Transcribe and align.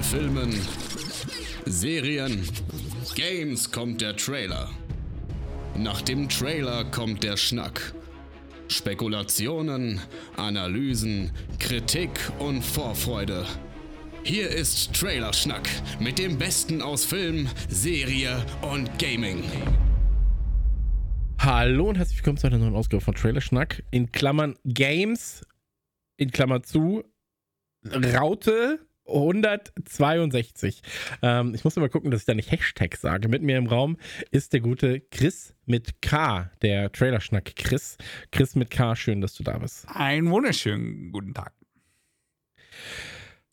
Von 0.00 0.20
Filmen, 0.20 0.54
Serien, 1.66 2.48
Games 3.14 3.70
kommt 3.70 4.00
der 4.00 4.16
Trailer. 4.16 4.70
Nach 5.76 6.00
dem 6.00 6.28
Trailer 6.28 6.84
kommt 6.84 7.22
der 7.22 7.36
Schnack. 7.36 7.92
Spekulationen, 8.68 10.00
Analysen, 10.36 11.32
Kritik 11.58 12.10
und 12.38 12.62
Vorfreude. 12.62 13.44
Hier 14.22 14.48
ist 14.48 14.94
Trailerschnack 14.94 15.68
mit 15.98 16.18
dem 16.18 16.38
Besten 16.38 16.80
aus 16.80 17.04
Film, 17.04 17.48
Serie 17.68 18.44
und 18.62 18.98
Gaming. 18.98 19.42
Hallo 21.38 21.90
und 21.90 21.98
herzlich 21.98 22.18
willkommen 22.18 22.38
zu 22.38 22.46
einer 22.46 22.58
neuen 22.58 22.74
Ausgabe 22.74 23.02
von 23.02 23.14
Trailerschnack. 23.14 23.82
In 23.90 24.10
Klammern 24.12 24.56
Games, 24.64 25.42
in 26.16 26.30
Klammer 26.30 26.62
zu, 26.62 27.04
Raute 27.84 28.80
162. 29.12 30.82
Ähm, 31.22 31.54
ich 31.54 31.64
muss 31.64 31.76
mal 31.76 31.88
gucken, 31.88 32.10
dass 32.10 32.20
ich 32.20 32.26
da 32.26 32.34
nicht 32.34 32.50
Hashtag 32.50 32.96
sage. 32.96 33.28
Mit 33.28 33.42
mir 33.42 33.58
im 33.58 33.66
Raum 33.66 33.96
ist 34.30 34.52
der 34.52 34.60
gute 34.60 35.00
Chris 35.00 35.54
mit 35.66 36.02
K, 36.02 36.50
der 36.62 36.92
Trailerschnack 36.92 37.56
Chris. 37.56 37.96
Chris 38.32 38.54
mit 38.54 38.70
K, 38.70 38.96
schön, 38.96 39.20
dass 39.20 39.34
du 39.34 39.42
da 39.42 39.58
bist. 39.58 39.86
Einen 39.88 40.30
wunderschönen 40.30 41.12
guten 41.12 41.34
Tag. 41.34 41.52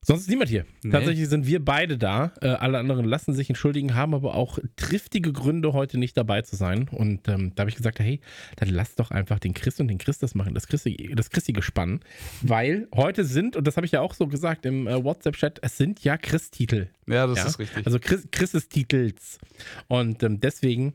Sonst 0.08 0.22
ist 0.22 0.30
niemand 0.30 0.50
hier. 0.50 0.66
Nee. 0.84 0.92
Tatsächlich 0.92 1.28
sind 1.28 1.46
wir 1.48 1.64
beide 1.64 1.98
da. 1.98 2.32
Äh, 2.42 2.48
alle 2.48 2.78
anderen 2.80 3.04
lassen 3.06 3.34
sich 3.34 3.50
entschuldigen, 3.50 3.94
haben 3.94 4.14
aber 4.14 4.36
auch 4.36 4.58
triftige 4.78 5.34
Gründe, 5.34 5.74
heute 5.74 5.98
nicht 5.98 6.16
dabei 6.16 6.44
zu 6.44 6.56
sein. 6.56 6.88
Und 6.88 7.28
ähm, 7.28 7.52
da 7.54 7.62
habe 7.64 7.70
ich 7.70 7.76
gesagt, 7.76 8.00
hey, 8.00 8.22
dann 8.56 8.70
lass 8.70 8.96
doch 8.96 9.12
einfach 9.12 9.38
den 9.40 9.54
Chris 9.54 9.82
und 9.82 9.90
den 9.90 9.98
Chris 9.98 10.18
das 10.18 10.34
machen, 10.34 10.54
das 10.54 10.68
Christi, 10.68 11.12
das 11.14 11.30
Christi-Gespann. 11.30 12.00
Weil 12.42 12.88
heute 12.96 13.26
sind, 13.26 13.58
und 13.58 13.68
das 13.68 13.76
habe 13.76 13.86
ich 13.86 13.92
ja 13.92 14.00
auch 14.00 14.14
so 14.14 14.28
gesagt 14.28 14.66
im 14.66 14.88
äh, 14.88 15.04
WhatsApp-Chat, 15.04 15.60
es 15.62 15.76
sind 15.76 16.02
ja 16.06 16.16
Chris-Titel. 16.18 16.88
Ja, 17.06 17.28
das 17.28 17.40
Ja? 17.40 17.46
ist 17.48 17.60
richtig. 17.60 17.86
Also 17.86 18.00
Chris, 18.00 18.26
Chris 18.32 18.52
Titels. 18.70 19.40
Und 19.90 20.24
ähm, 20.24 20.40
deswegen, 20.40 20.94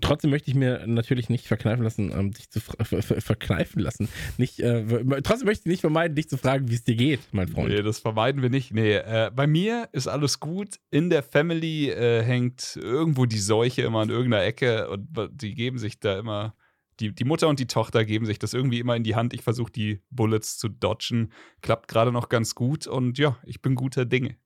trotzdem 0.00 0.30
möchte 0.30 0.50
ich 0.50 0.54
mir 0.54 0.86
natürlich 0.86 1.28
nicht 1.28 1.46
verkneifen 1.46 1.82
lassen, 1.82 2.12
ähm, 2.12 2.32
dich 2.32 2.50
zu 2.50 2.60
ver 2.60 2.84
ver 2.84 3.20
verkneifen 3.20 3.80
lassen. 3.80 4.08
Nicht, 4.36 4.60
äh, 4.60 4.84
trotzdem 5.22 5.46
möchte 5.46 5.62
ich 5.62 5.70
nicht 5.70 5.80
vermeiden, 5.80 6.14
dich 6.14 6.28
zu 6.28 6.36
fragen, 6.36 6.68
wie 6.68 6.74
es 6.74 6.84
dir 6.84 6.96
geht, 6.96 7.20
mein 7.32 7.48
Freund. 7.48 7.70
nee, 7.70 7.82
das 7.82 7.98
vermeiden 7.98 8.42
wir 8.42 8.50
nicht. 8.50 8.72
Nee, 8.72 8.96
äh, 8.96 9.30
bei 9.34 9.46
mir 9.46 9.88
ist 9.92 10.06
alles 10.06 10.40
gut. 10.40 10.76
In 10.90 11.10
der 11.10 11.22
Family 11.22 11.88
äh, 11.88 12.22
hängt 12.22 12.78
irgendwo 12.80 13.24
die 13.24 13.38
Seuche 13.38 13.82
immer 13.82 14.00
an 14.00 14.10
irgendeiner 14.10 14.44
Ecke 14.44 14.90
und 14.90 15.08
die 15.32 15.54
geben 15.54 15.78
sich 15.78 15.98
da 16.00 16.18
immer, 16.18 16.54
die, 17.00 17.14
die 17.14 17.24
Mutter 17.24 17.48
und 17.48 17.58
die 17.58 17.66
Tochter 17.66 18.04
geben 18.04 18.26
sich 18.26 18.38
das 18.38 18.54
irgendwie 18.54 18.80
immer 18.80 18.96
in 18.96 19.04
die 19.04 19.14
Hand. 19.14 19.32
Ich 19.32 19.42
versuche 19.42 19.72
die 19.72 20.02
Bullets 20.10 20.58
zu 20.58 20.68
dodgen. 20.68 21.32
Klappt 21.62 21.88
gerade 21.88 22.12
noch 22.12 22.28
ganz 22.28 22.54
gut 22.54 22.86
und 22.86 23.18
ja, 23.18 23.38
ich 23.44 23.62
bin 23.62 23.74
guter 23.74 24.04
Dinge. 24.04 24.36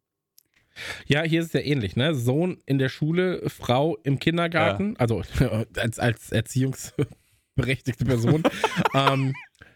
Ja, 1.06 1.22
hier 1.22 1.40
ist 1.40 1.48
es 1.48 1.52
ja 1.52 1.60
ähnlich, 1.60 1.96
ne? 1.96 2.14
Sohn 2.14 2.58
in 2.66 2.78
der 2.78 2.88
Schule, 2.88 3.42
Frau 3.48 3.96
im 4.04 4.18
Kindergarten, 4.18 4.96
also 4.98 5.22
als, 5.76 5.98
als 5.98 6.32
erziehungsberechtigte 6.32 8.04
Person. 8.04 8.42
ähm, 8.94 9.34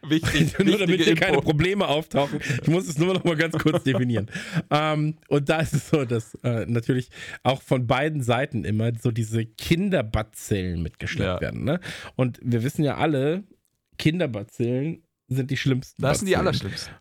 Wichtig, 0.09 0.57
nur 0.65 0.79
damit 0.79 1.01
hier 1.03 1.17
keine 1.17 1.37
Info. 1.39 1.47
Probleme 1.49 1.89
auftauchen. 1.89 2.39
Ich 2.63 2.69
muss 2.69 2.87
es 2.87 2.97
nur 2.99 3.15
noch 3.15 3.25
mal 3.25 3.35
ganz 3.37 3.55
kurz 3.59 3.83
definieren. 3.83 4.31
ähm, 4.71 5.17
und 5.29 5.49
da 5.49 5.61
ist 5.61 5.73
es 5.75 5.89
so, 5.89 6.05
dass 6.05 6.35
äh, 6.45 6.65
natürlich 6.67 7.09
auch 7.43 7.61
von 7.61 7.87
beiden 7.89 8.23
Seiten 8.23 8.65
immer 8.65 8.93
so 9.03 9.11
diese 9.11 9.45
Kinderbazillen 9.45 10.81
mitgeschleppt 10.83 11.27
Ja. 11.27 11.41
werden. 11.41 11.65
Ne? 11.65 11.81
Und 12.15 12.39
wir 12.43 12.63
wissen 12.63 12.85
ja 12.85 12.99
alle, 12.99 13.43
Kinderbazillen 13.99 15.03
sind 15.29 15.51
die 15.51 15.57
schlimmsten. 15.57 16.01
Das 16.03 16.19
sind 16.19 16.27
die 16.29 16.33
Bazillen. 16.35 16.47
allerschlimmsten. 16.47 16.95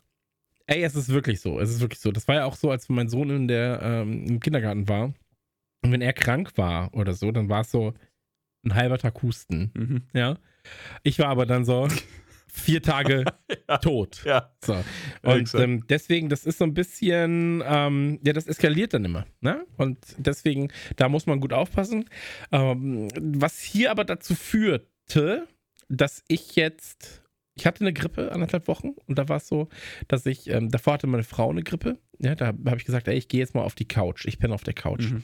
Ey, 0.66 0.82
es 0.82 0.96
ist 0.96 1.08
wirklich 1.10 1.40
so. 1.40 1.60
Es 1.60 1.70
ist 1.70 1.80
wirklich 1.80 2.00
so. 2.00 2.10
Das 2.12 2.26
war 2.28 2.34
ja 2.36 2.44
auch 2.44 2.56
so, 2.56 2.70
als 2.70 2.88
mein 2.88 3.08
Sohn 3.08 3.30
in 3.30 3.48
der, 3.48 3.80
ähm, 3.82 4.26
im 4.26 4.40
Kindergarten 4.40 4.88
war. 4.88 5.14
Und 5.82 5.92
wenn 5.92 6.02
er 6.02 6.12
krank 6.12 6.52
war 6.56 6.92
oder 6.94 7.14
so, 7.14 7.30
dann 7.30 7.48
war 7.48 7.60
es 7.60 7.70
so 7.70 7.94
ein 8.64 8.74
halber 8.74 8.98
Tag 8.98 9.22
Husten. 9.22 9.70
Mhm. 9.74 10.02
Ja. 10.12 10.38
Ich 11.04 11.18
war 11.20 11.28
aber 11.28 11.46
dann 11.46 11.64
so 11.64 11.86
vier 12.48 12.82
Tage 12.82 13.24
Ja. 13.68 13.78
tot. 13.78 14.22
Ja, 14.24 14.50
So. 14.64 14.82
Und 15.22 15.54
ähm, 15.54 15.84
deswegen, 15.88 16.28
das 16.28 16.44
ist 16.46 16.58
so 16.58 16.64
ein 16.64 16.74
bisschen, 16.74 17.62
ähm, 17.64 18.18
ja, 18.24 18.32
das 18.32 18.48
eskaliert 18.48 18.94
dann 18.94 19.04
immer. 19.04 19.26
Ne? 19.40 19.64
Und 19.76 19.98
deswegen, 20.18 20.72
da 20.96 21.08
muss 21.08 21.26
man 21.26 21.38
gut 21.38 21.52
aufpassen. 21.52 22.08
Ähm, 22.50 23.08
was 23.20 23.60
hier 23.60 23.92
aber 23.92 24.04
dazu 24.04 24.34
führte, 24.34 25.46
dass 25.88 26.24
ich 26.26 26.56
jetzt, 26.56 27.22
ich 27.58 27.64
hatte 27.66 27.80
eine 27.80 27.92
Grippe 27.94 28.32
anderthalb 28.32 28.68
Wochen 28.68 28.90
und 29.06 29.18
da 29.18 29.28
war 29.28 29.38
es 29.38 29.48
so, 29.48 29.68
dass 30.08 30.26
ich, 30.26 30.48
ähm, 30.50 30.68
davor 30.70 30.94
hatte 30.94 31.06
meine 31.06 31.24
Frau 31.24 31.50
eine 31.50 31.62
Grippe. 31.62 31.98
Ja, 32.18 32.34
da 32.34 32.48
habe 32.48 32.76
ich 32.76 32.84
gesagt, 32.84 33.08
ey, 33.08 33.16
ich 33.16 33.28
gehe 33.28 33.40
jetzt 33.40 33.54
mal 33.54 33.62
auf 33.62 33.74
die 33.74 33.88
Couch. 33.88 34.26
Ich 34.26 34.38
penne 34.38 34.54
auf 34.54 34.62
der 34.62 34.74
Couch. 34.74 35.10
Mhm. 35.10 35.22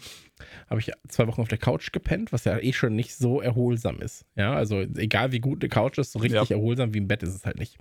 Habe 0.68 0.80
ich 0.80 0.90
zwei 1.08 1.26
Wochen 1.26 1.42
auf 1.42 1.48
der 1.48 1.58
Couch 1.58 1.92
gepennt, 1.92 2.32
was 2.32 2.44
ja 2.44 2.58
eh 2.58 2.72
schon 2.72 2.96
nicht 2.96 3.14
so 3.14 3.40
erholsam 3.40 4.00
ist. 4.00 4.24
Ja, 4.34 4.54
also 4.54 4.80
egal 4.80 5.32
wie 5.32 5.40
gut 5.40 5.62
eine 5.62 5.68
Couch 5.68 5.98
ist, 5.98 6.12
so 6.12 6.18
richtig 6.18 6.48
Ja. 6.48 6.56
erholsam 6.56 6.94
wie 6.94 6.98
im 6.98 7.08
Bett 7.08 7.22
ist 7.22 7.34
es 7.34 7.44
halt 7.44 7.58
nicht. 7.58 7.76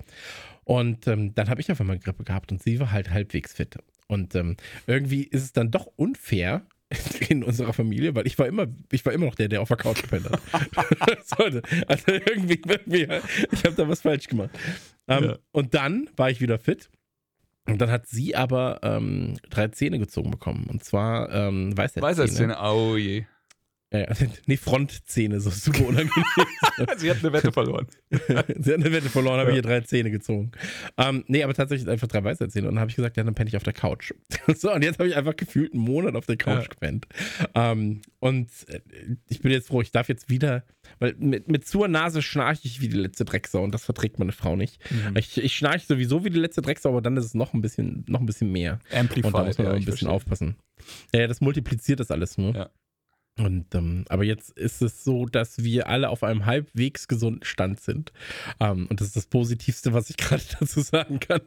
Und 0.65 1.07
ähm, 1.07 1.33
dann 1.33 1.49
habe 1.49 1.61
ich 1.61 1.71
auf 1.71 1.79
einmal 1.81 1.99
Grippe 1.99 2.23
gehabt 2.23 2.51
und 2.51 2.61
sie 2.61 2.79
war 2.79 2.91
halt 2.91 3.09
halbwegs 3.09 3.53
fit. 3.53 3.77
Und 4.07 4.35
ähm, 4.35 4.57
irgendwie 4.85 5.23
ist 5.23 5.43
es 5.43 5.53
dann 5.53 5.71
doch 5.71 5.87
unfair 5.95 6.65
in 7.29 7.43
unserer 7.43 7.73
Familie, 7.73 8.15
weil 8.15 8.27
ich 8.27 8.37
war 8.37 8.47
immer, 8.47 8.67
ich 8.91 9.05
war 9.05 9.13
immer 9.13 9.25
noch 9.25 9.35
der, 9.35 9.47
der 9.47 9.61
auf 9.61 9.67
der 9.67 9.77
Couch 9.77 10.01
gepennt 10.01 10.29
hat. 10.29 10.41
so, 11.25 11.43
also 11.87 12.11
irgendwie, 12.11 12.61
irgendwie 12.65 13.07
ich 13.51 13.63
habe 13.63 13.75
da 13.75 13.87
was 13.87 14.01
falsch 14.01 14.27
gemacht. 14.27 14.51
Ähm, 15.07 15.23
Ja. 15.23 15.37
Und 15.51 15.73
dann 15.73 16.09
war 16.15 16.29
ich 16.29 16.41
wieder 16.41 16.59
fit. 16.59 16.89
Und 17.67 17.79
dann 17.79 17.91
hat 17.91 18.07
sie 18.07 18.35
aber 18.35 18.79
ähm, 18.81 19.37
drei 19.49 19.67
Zähne 19.67 19.99
gezogen 19.99 20.31
bekommen. 20.31 20.65
Und 20.67 20.83
zwar 20.83 21.31
ähm, 21.31 21.77
Weisheitszähne. 21.77 22.05
Weisheitszähne, 22.05 22.57
oh 22.61 22.97
je. 22.97 23.25
Ja, 23.93 23.99
ja. 24.09 24.15
nee, 24.45 24.55
Frontzähne, 24.57 25.41
so 25.41 25.49
super 25.49 25.85
unangenehm. 25.87 26.23
Sie 26.97 27.09
hat 27.09 27.17
eine 27.19 27.33
Wette 27.33 27.51
verloren. 27.51 27.87
Sie 28.09 28.33
hat 28.35 28.49
eine 28.49 28.91
Wette 28.91 29.09
verloren, 29.09 29.39
habe 29.39 29.49
Ja. 29.49 29.53
hier 29.55 29.61
drei 29.61 29.81
Zähne 29.81 30.11
gezogen. 30.11 30.51
Ähm, 30.97 31.25
nee, 31.27 31.43
aber 31.43 31.53
tatsächlich 31.53 31.89
einfach 31.89 32.07
drei 32.07 32.23
Weisheitszähne. 32.23 32.67
Und 32.69 32.75
dann 32.75 32.79
habe 32.81 32.89
ich 32.89 32.95
gesagt, 32.95 33.17
ja, 33.17 33.23
dann 33.23 33.35
penne 33.35 33.49
ich 33.49 33.57
auf 33.57 33.63
der 33.63 33.73
Couch. 33.73 34.13
so, 34.55 34.71
und 34.73 34.81
jetzt 34.83 34.99
habe 34.99 35.09
ich 35.09 35.15
einfach 35.17 35.35
gefühlt 35.35 35.73
einen 35.73 35.83
Monat 35.83 36.15
auf 36.15 36.25
der 36.25 36.37
Couch 36.37 36.63
Ja. 36.63 36.67
gepennt. 36.69 37.05
Ähm, 37.53 38.01
und 38.19 38.49
äh, 38.67 38.79
ich 39.27 39.41
bin 39.41 39.51
jetzt 39.51 39.67
froh, 39.67 39.81
ich 39.81 39.91
darf 39.91 40.07
jetzt 40.07 40.29
wieder, 40.29 40.63
weil 40.99 41.15
mit, 41.19 41.49
mit 41.49 41.67
zur 41.67 41.87
Nase 41.89 42.21
schnarche 42.21 42.61
ich 42.63 42.79
wie 42.81 42.87
die 42.87 42.97
letzte 42.97 43.25
Drecksau 43.25 43.61
und 43.63 43.73
das 43.73 43.83
verträgt 43.83 44.19
meine 44.19 44.31
Frau 44.31 44.55
nicht. 44.55 44.79
Mhm. 44.89 45.17
Ich, 45.17 45.37
ich 45.37 45.55
schnarche 45.55 45.85
sowieso 45.85 46.23
wie 46.23 46.29
die 46.29 46.39
letzte 46.39 46.61
Drecksau, 46.61 46.89
aber 46.89 47.01
dann 47.01 47.17
ist 47.17 47.25
es 47.25 47.33
noch 47.33 47.53
ein 47.53 47.61
bisschen, 47.61 48.05
noch 48.07 48.21
ein 48.21 48.25
bisschen 48.25 48.51
mehr. 48.53 48.79
Amplified. 48.93 49.25
Und 49.25 49.33
da 49.35 49.43
muss 49.43 49.57
man 49.57 49.67
ja, 49.67 49.71
ein 49.73 49.79
bisschen 49.79 49.89
verstehe. 50.07 50.09
aufpassen. 50.11 50.55
Ja, 51.13 51.27
das 51.27 51.41
multipliziert 51.41 51.99
das 51.99 52.09
alles 52.09 52.37
nur. 52.37 52.55
Ja. 52.55 52.69
Und 53.39 53.73
ähm, 53.75 54.05
aber 54.09 54.23
jetzt 54.23 54.51
ist 54.51 54.81
es 54.81 55.03
so, 55.03 55.25
dass 55.25 55.63
wir 55.63 55.87
alle 55.87 56.09
auf 56.09 56.23
einem 56.23 56.45
halbwegs 56.45 57.07
gesunden 57.07 57.43
Stand 57.43 57.79
sind. 57.79 58.11
Ähm, 58.59 58.87
und 58.89 58.99
das 58.99 59.07
ist 59.07 59.15
das 59.15 59.25
Positivste, 59.27 59.93
was 59.93 60.09
ich 60.09 60.17
gerade 60.17 60.43
dazu 60.59 60.81
sagen 60.81 61.19
kann. 61.19 61.41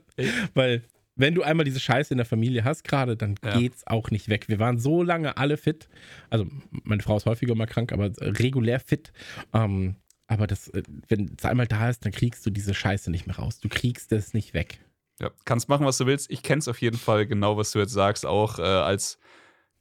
Weil 0.55 0.83
wenn 1.17 1.35
du 1.35 1.43
einmal 1.43 1.65
diese 1.65 1.79
Scheiße 1.81 2.13
in 2.13 2.19
der 2.19 2.27
Familie 2.27 2.65
hast 2.65 2.83
gerade, 2.85 3.17
dann 3.17 3.37
Ja. 3.45 3.59
geht's 3.59 3.87
auch 3.87 4.11
nicht 4.11 4.29
weg. 4.29 4.49
Wir 4.49 4.59
waren 4.59 4.79
so 4.79 5.03
lange 5.03 5.37
alle 5.37 5.57
fit. 5.57 5.89
Also 6.31 6.47
meine 6.71 7.03
Frau 7.03 7.17
ist 7.17 7.27
häufiger 7.27 7.55
mal 7.55 7.67
krank, 7.67 7.93
aber 7.93 8.11
regulär 8.21 8.81
fit. 8.81 9.13
Ähm, 9.53 9.97
aber 10.27 10.47
das, 10.47 10.69
äh, 10.71 10.83
wenn 11.09 11.37
es 11.39 11.45
einmal 11.45 11.67
da 11.69 11.91
ist, 11.91 12.05
dann 12.05 12.13
kriegst 12.13 12.45
du 12.47 12.51
diese 12.51 12.75
Scheiße 12.75 13.11
nicht 13.11 13.27
mehr 13.27 13.37
raus. 13.37 13.61
Du 13.61 13.69
kriegst 13.69 14.11
es 14.11 14.33
nicht 14.35 14.55
weg. 14.55 14.81
Ja, 15.21 15.31
kannst 15.45 15.69
machen, 15.69 15.87
was 15.87 15.99
du 15.99 16.07
willst. 16.07 16.31
Ich 16.31 16.43
kenn's 16.43 16.67
auf 16.67 16.81
jeden 16.81 16.97
Fall 16.97 17.27
genau, 17.27 17.57
was 17.57 17.71
du 17.71 17.79
jetzt 17.79 17.93
sagst, 17.93 18.27
auch 18.27 18.59
äh, 18.59 18.63
als, 18.63 19.19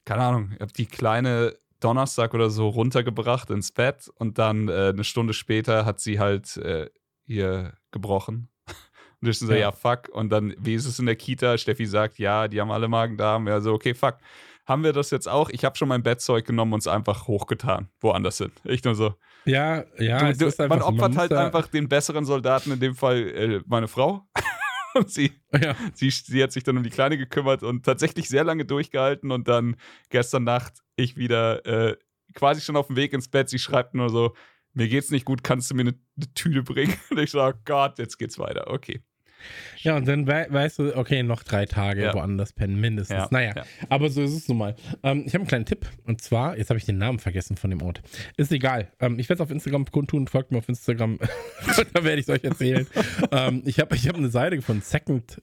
keine 0.06 0.22
Ahnung, 0.22 0.52
ich 0.53 0.59
habe 0.59 0.74
die 0.74 0.85
kleine 0.85 1.56
Donnerstag 1.84 2.34
oder 2.34 2.50
so 2.50 2.70
runtergebracht 2.70 3.50
ins 3.50 3.72
Bett 3.72 4.10
und 4.16 4.38
dann 4.38 4.70
äh, 4.70 4.90
eine 4.90 5.04
Stunde 5.04 5.34
später 5.34 5.86
hat 5.86 6.00
sie 6.00 6.20
halt 6.20 6.58
äh, 6.58 6.90
ihr 7.26 7.74
gebrochen. 7.92 8.50
Und 9.22 9.30
ich 9.30 9.40
so, 9.40 9.52
Ja. 9.52 9.58
ja. 9.58 9.72
fuck. 9.72 10.09
Und 10.09 10.30
dann, 10.30 10.53
wie 10.59 10.74
ist 10.74 10.85
es 10.85 11.00
in 11.00 11.06
der 11.06 11.16
Kita? 11.16 11.58
Steffi 11.58 11.85
sagt, 11.85 12.20
ja, 12.20 12.47
die 12.50 12.59
haben 12.59 12.72
alle 12.72 12.90
Magen-Darm. 12.90 13.47
Ja, 13.47 13.62
so, 13.62 13.74
okay, 13.74 13.94
fuck. 13.94 14.18
Haben 14.66 14.84
wir 14.84 14.94
das 14.94 15.12
jetzt 15.12 15.28
auch? 15.28 15.50
Ich 15.50 15.66
habe 15.66 15.78
schon 15.78 15.90
mein 15.90 16.03
Bettzeug 16.03 16.46
genommen 16.46 16.74
und 16.74 16.80
es 16.80 16.88
einfach 16.88 17.28
hochgetan, 17.28 17.90
woanders 18.00 18.38
hin. 18.38 18.52
Ich 18.64 18.84
nur 18.84 18.96
so. 18.96 19.14
Ja, 19.46 19.84
ja. 20.00 20.32
du, 20.32 20.50
du, 20.50 20.68
man 20.68 20.82
opfert 20.82 21.09
muss 21.12 21.18
halt 21.18 21.34
einfach 21.34 21.68
den 21.68 21.90
besseren 21.90 22.24
Soldaten, 22.26 22.72
in 22.72 22.79
dem 22.79 22.96
Fall 22.96 23.18
äh, 23.18 23.62
meine 23.66 23.90
Frau. 23.90 24.26
Und 24.95 25.09
sie 25.09 25.31
Ja. 25.53 25.75
sie, 25.93 26.09
sie 26.09 26.43
hat 26.43 26.51
sich 26.51 26.63
dann 26.63 26.78
um 26.78 26.84
die 26.84 26.90
Kleine 26.90 27.17
gekümmert 27.17 27.63
und 27.63 27.85
tatsächlich 27.85 28.29
sehr 28.29 28.43
lange 28.43 28.66
durchgehalten 28.66 29.31
und 29.31 29.47
dann 29.47 29.75
gestern 30.09 30.43
Nacht 30.43 30.79
ich 30.95 31.17
wieder 31.17 31.66
äh, 31.66 31.97
quasi 32.34 32.61
schon 32.61 32.75
auf 32.75 32.87
dem 32.87 32.95
Weg 32.95 33.13
ins 33.13 33.28
Bett. 33.29 33.49
Sie 33.49 33.59
schreibt 33.59 33.95
nur 33.95 34.09
so, 34.09 34.34
mir 34.73 34.87
geht's 34.87 35.11
nicht 35.11 35.25
gut, 35.25 35.43
kannst 35.43 35.69
du 35.72 35.75
mir 35.75 35.81
eine, 35.81 35.95
eine 36.17 36.34
Tüte 36.34 36.63
bringen? 36.63 36.95
Und 37.11 37.19
ich 37.19 37.31
sage, 37.31 37.59
Gott, 37.66 37.99
jetzt 37.99 38.17
geht's 38.17 38.40
weiter. 38.40 38.69
Okay. 38.72 39.03
Ja, 39.78 39.97
und 39.97 40.07
dann 40.07 40.28
wei 40.28 40.47
weißt 40.49 40.79
du, 40.79 40.95
okay, 40.97 41.23
noch 41.23 41.43
drei 41.43 41.66
Tage 41.66 42.03
Ja. 42.03 42.13
woanders 42.13 42.53
pennen, 42.53 42.79
mindestens. 42.79 43.17
Ja, 43.17 43.28
naja, 43.31 43.53
ja. 43.55 43.63
aber 43.90 44.09
so 44.09 44.22
ist 44.22 44.34
es 44.34 44.47
nun 44.47 44.57
mal. 44.57 44.75
Ähm, 45.03 45.23
ich 45.25 45.34
habe 45.34 45.41
einen 45.41 45.47
kleinen 45.47 45.66
Tipp. 45.66 45.87
Und 46.05 46.22
zwar, 46.22 46.57
jetzt 46.57 46.69
habe 46.69 46.78
ich 46.78 46.85
den 46.85 46.97
Namen 46.97 47.19
vergessen 47.19 47.57
von 47.57 47.69
dem 47.69 47.81
Ort. 47.81 48.01
Ist 48.37 48.51
egal. 48.51 48.91
Ähm, 48.99 49.19
ich 49.19 49.29
werde 49.29 49.41
es 49.41 49.47
auf 49.47 49.51
Instagram 49.51 49.85
kundtun. 49.91 50.28
Folgt 50.28 50.51
mir 50.51 50.57
auf 50.59 50.69
Instagram. 50.69 51.19
da 51.93 52.03
werde 52.03 52.19
ich 52.22 52.28
es 52.28 52.29
euch 52.29 52.43
erzählen. 52.43 52.87
ähm, 53.31 53.61
ich 53.66 53.79
habe 53.79 53.95
ich 53.95 54.07
hab 54.07 54.16
eine 54.16 54.29
Seite 54.29 54.61
von 54.61 54.81
Second 54.81 55.41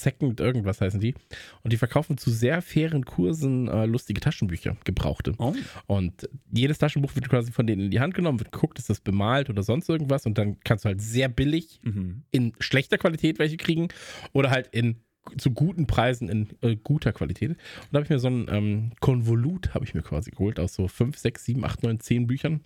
Second 0.00 0.40
irgendwas 0.40 0.80
heißen 0.80 1.00
die. 1.00 1.14
Und 1.62 1.72
die 1.72 1.76
verkaufen 1.76 2.18
zu 2.18 2.30
sehr 2.30 2.62
fairen 2.62 3.04
Kursen 3.04 3.68
äh, 3.68 3.86
lustige 3.86 4.20
Taschenbücher, 4.20 4.76
gebrauchte. 4.84 5.34
Oh. 5.38 5.54
Und 5.86 6.28
jedes 6.52 6.78
Taschenbuch 6.78 7.14
wird 7.14 7.28
quasi 7.28 7.52
von 7.52 7.66
denen 7.66 7.82
in 7.82 7.90
die 7.90 8.00
Hand 8.00 8.14
genommen, 8.14 8.38
wird 8.40 8.52
geguckt, 8.52 8.78
ist 8.78 8.90
das 8.90 9.00
bemalt 9.00 9.50
oder 9.50 9.62
sonst 9.62 9.88
irgendwas. 9.88 10.26
Und 10.26 10.38
dann 10.38 10.58
kannst 10.60 10.84
du 10.84 10.88
halt 10.88 11.00
sehr 11.00 11.28
billig 11.28 11.80
Mhm. 11.82 12.22
in 12.30 12.52
schlechter 12.60 12.98
Qualität 12.98 13.38
welche 13.38 13.56
kriegen 13.56 13.88
oder 14.32 14.50
halt 14.50 14.68
in 14.72 14.96
zu 15.38 15.52
guten 15.52 15.86
Preisen 15.86 16.28
in 16.28 16.48
äh, 16.62 16.74
guter 16.74 17.12
Qualität. 17.12 17.50
Und 17.50 17.58
da 17.92 17.98
habe 17.98 18.04
ich 18.04 18.10
mir 18.10 18.18
so 18.18 18.28
ein 18.28 18.46
ähm, 18.50 18.92
Konvolut, 19.00 19.72
habe 19.74 19.84
ich 19.84 19.94
mir 19.94 20.02
quasi 20.02 20.30
geholt, 20.32 20.58
aus 20.58 20.74
so 20.74 20.88
5, 20.88 21.16
6, 21.16 21.44
7, 21.44 21.64
8, 21.64 21.82
9, 21.84 22.00
10 22.00 22.26
Büchern. 22.26 22.60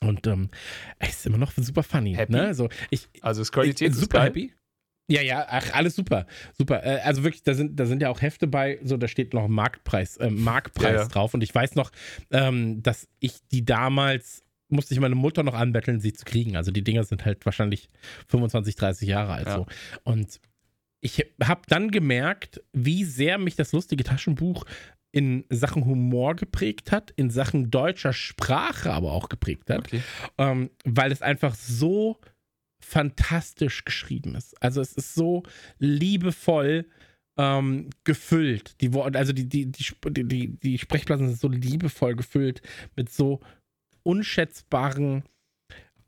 Und 0.00 0.26
ähm, 0.26 0.48
ey, 0.98 1.08
ist 1.10 1.26
immer 1.26 1.38
noch 1.38 1.52
super 1.54 1.82
funny. 1.82 2.14
Happy? 2.14 2.32
Ne? 2.32 2.42
Also 2.46 2.68
ich, 2.90 3.08
Also 3.20 3.42
das 3.42 3.52
Qualität 3.52 3.88
ich, 3.90 3.94
ist 3.94 4.00
super 4.00 4.18
geil. 4.18 4.26
happy. 4.28 4.52
Ja, 5.08 5.20
ja, 5.20 5.46
ach, 5.48 5.72
alles 5.74 5.96
super. 5.96 6.26
Super. 6.56 6.84
Äh, 6.84 7.00
also 7.00 7.22
wirklich, 7.24 7.42
da 7.42 7.54
sind, 7.54 7.78
da 7.78 7.86
sind 7.86 8.00
ja 8.02 8.08
auch 8.08 8.22
Hefte 8.22 8.46
bei, 8.46 8.78
so 8.84 8.96
da 8.96 9.08
steht 9.08 9.34
noch 9.34 9.48
Marktpreis, 9.48 10.16
äh, 10.18 10.30
Marktpreis 10.30 10.92
Ja, 10.94 11.00
ja. 11.02 11.08
drauf. 11.08 11.34
Und 11.34 11.42
ich 11.42 11.54
weiß 11.54 11.74
noch, 11.74 11.90
ähm, 12.30 12.82
dass 12.82 13.08
ich 13.20 13.34
die 13.50 13.64
damals 13.64 14.42
musste 14.68 14.94
ich 14.94 15.00
meine 15.00 15.14
Mutter 15.14 15.42
noch 15.42 15.52
anbetteln, 15.52 16.00
sie 16.00 16.14
zu 16.14 16.24
kriegen. 16.24 16.56
Also 16.56 16.70
die 16.70 16.82
Dinger 16.82 17.04
sind 17.04 17.26
halt 17.26 17.44
wahrscheinlich 17.44 17.90
25, 18.28 18.74
30 18.76 19.06
Jahre 19.06 19.34
alt 19.34 19.46
Ja. 19.46 19.56
so. 19.56 19.66
Und 20.04 20.40
ich 21.02 21.22
habe 21.44 21.60
dann 21.68 21.90
gemerkt, 21.90 22.62
wie 22.72 23.04
sehr 23.04 23.36
mich 23.36 23.54
das 23.54 23.72
lustige 23.72 24.02
Taschenbuch 24.02 24.64
in 25.10 25.44
Sachen 25.50 25.84
Humor 25.84 26.36
geprägt 26.36 26.90
hat, 26.90 27.10
in 27.16 27.28
Sachen 27.28 27.70
deutscher 27.70 28.14
Sprache 28.14 28.90
aber 28.92 29.12
auch 29.12 29.28
geprägt 29.28 29.68
hat 29.68 29.80
Okay. 29.80 30.00
ähm, 30.38 30.70
weil 30.84 31.12
es 31.12 31.20
einfach 31.20 31.54
so 31.54 32.18
fantastisch 32.84 33.84
geschrieben 33.84 34.34
ist. 34.34 34.60
Also 34.62 34.80
es 34.80 34.92
ist 34.92 35.14
so 35.14 35.42
liebevoll 35.78 36.86
ähm, 37.38 37.90
gefüllt. 38.04 38.80
Die, 38.80 38.92
Wo- 38.92 39.02
also 39.02 39.32
die, 39.32 39.48
die, 39.48 39.70
die, 39.72 39.84
die, 40.24 40.48
die, 40.58 40.78
Sprechblasen 40.78 41.28
sind 41.28 41.40
so 41.40 41.48
liebevoll 41.48 42.14
gefüllt 42.14 42.62
mit 42.96 43.10
so 43.10 43.40
unschätzbaren. 44.02 45.24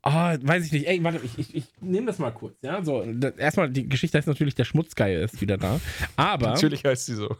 Ah, 0.01 0.37
weiß 0.39 0.67
ich 0.67 0.71
nicht. 0.71 0.87
Ey, 0.87 1.03
warte, 1.03 1.19
ich, 1.23 1.39
ich, 1.39 1.55
ich 1.55 1.65
nehme 1.81 2.05
das 2.05 2.19
mal 2.19 2.29
kurz, 2.31 2.55
ja. 2.61 2.83
So, 2.83 3.03
da, 3.11 3.29
erstmal, 3.29 3.71
die 3.71 3.89
Geschichte 3.89 4.19
ist 4.19 4.27
natürlich, 4.27 4.53
der 4.53 4.65
Schmutzgeier 4.65 5.21
ist 5.21 5.41
wieder 5.41 5.57
da. 5.57 5.81
Aber. 6.15 6.49
Natürlich 6.49 6.83
heißt 6.83 7.07
sie 7.07 7.15
so. 7.15 7.35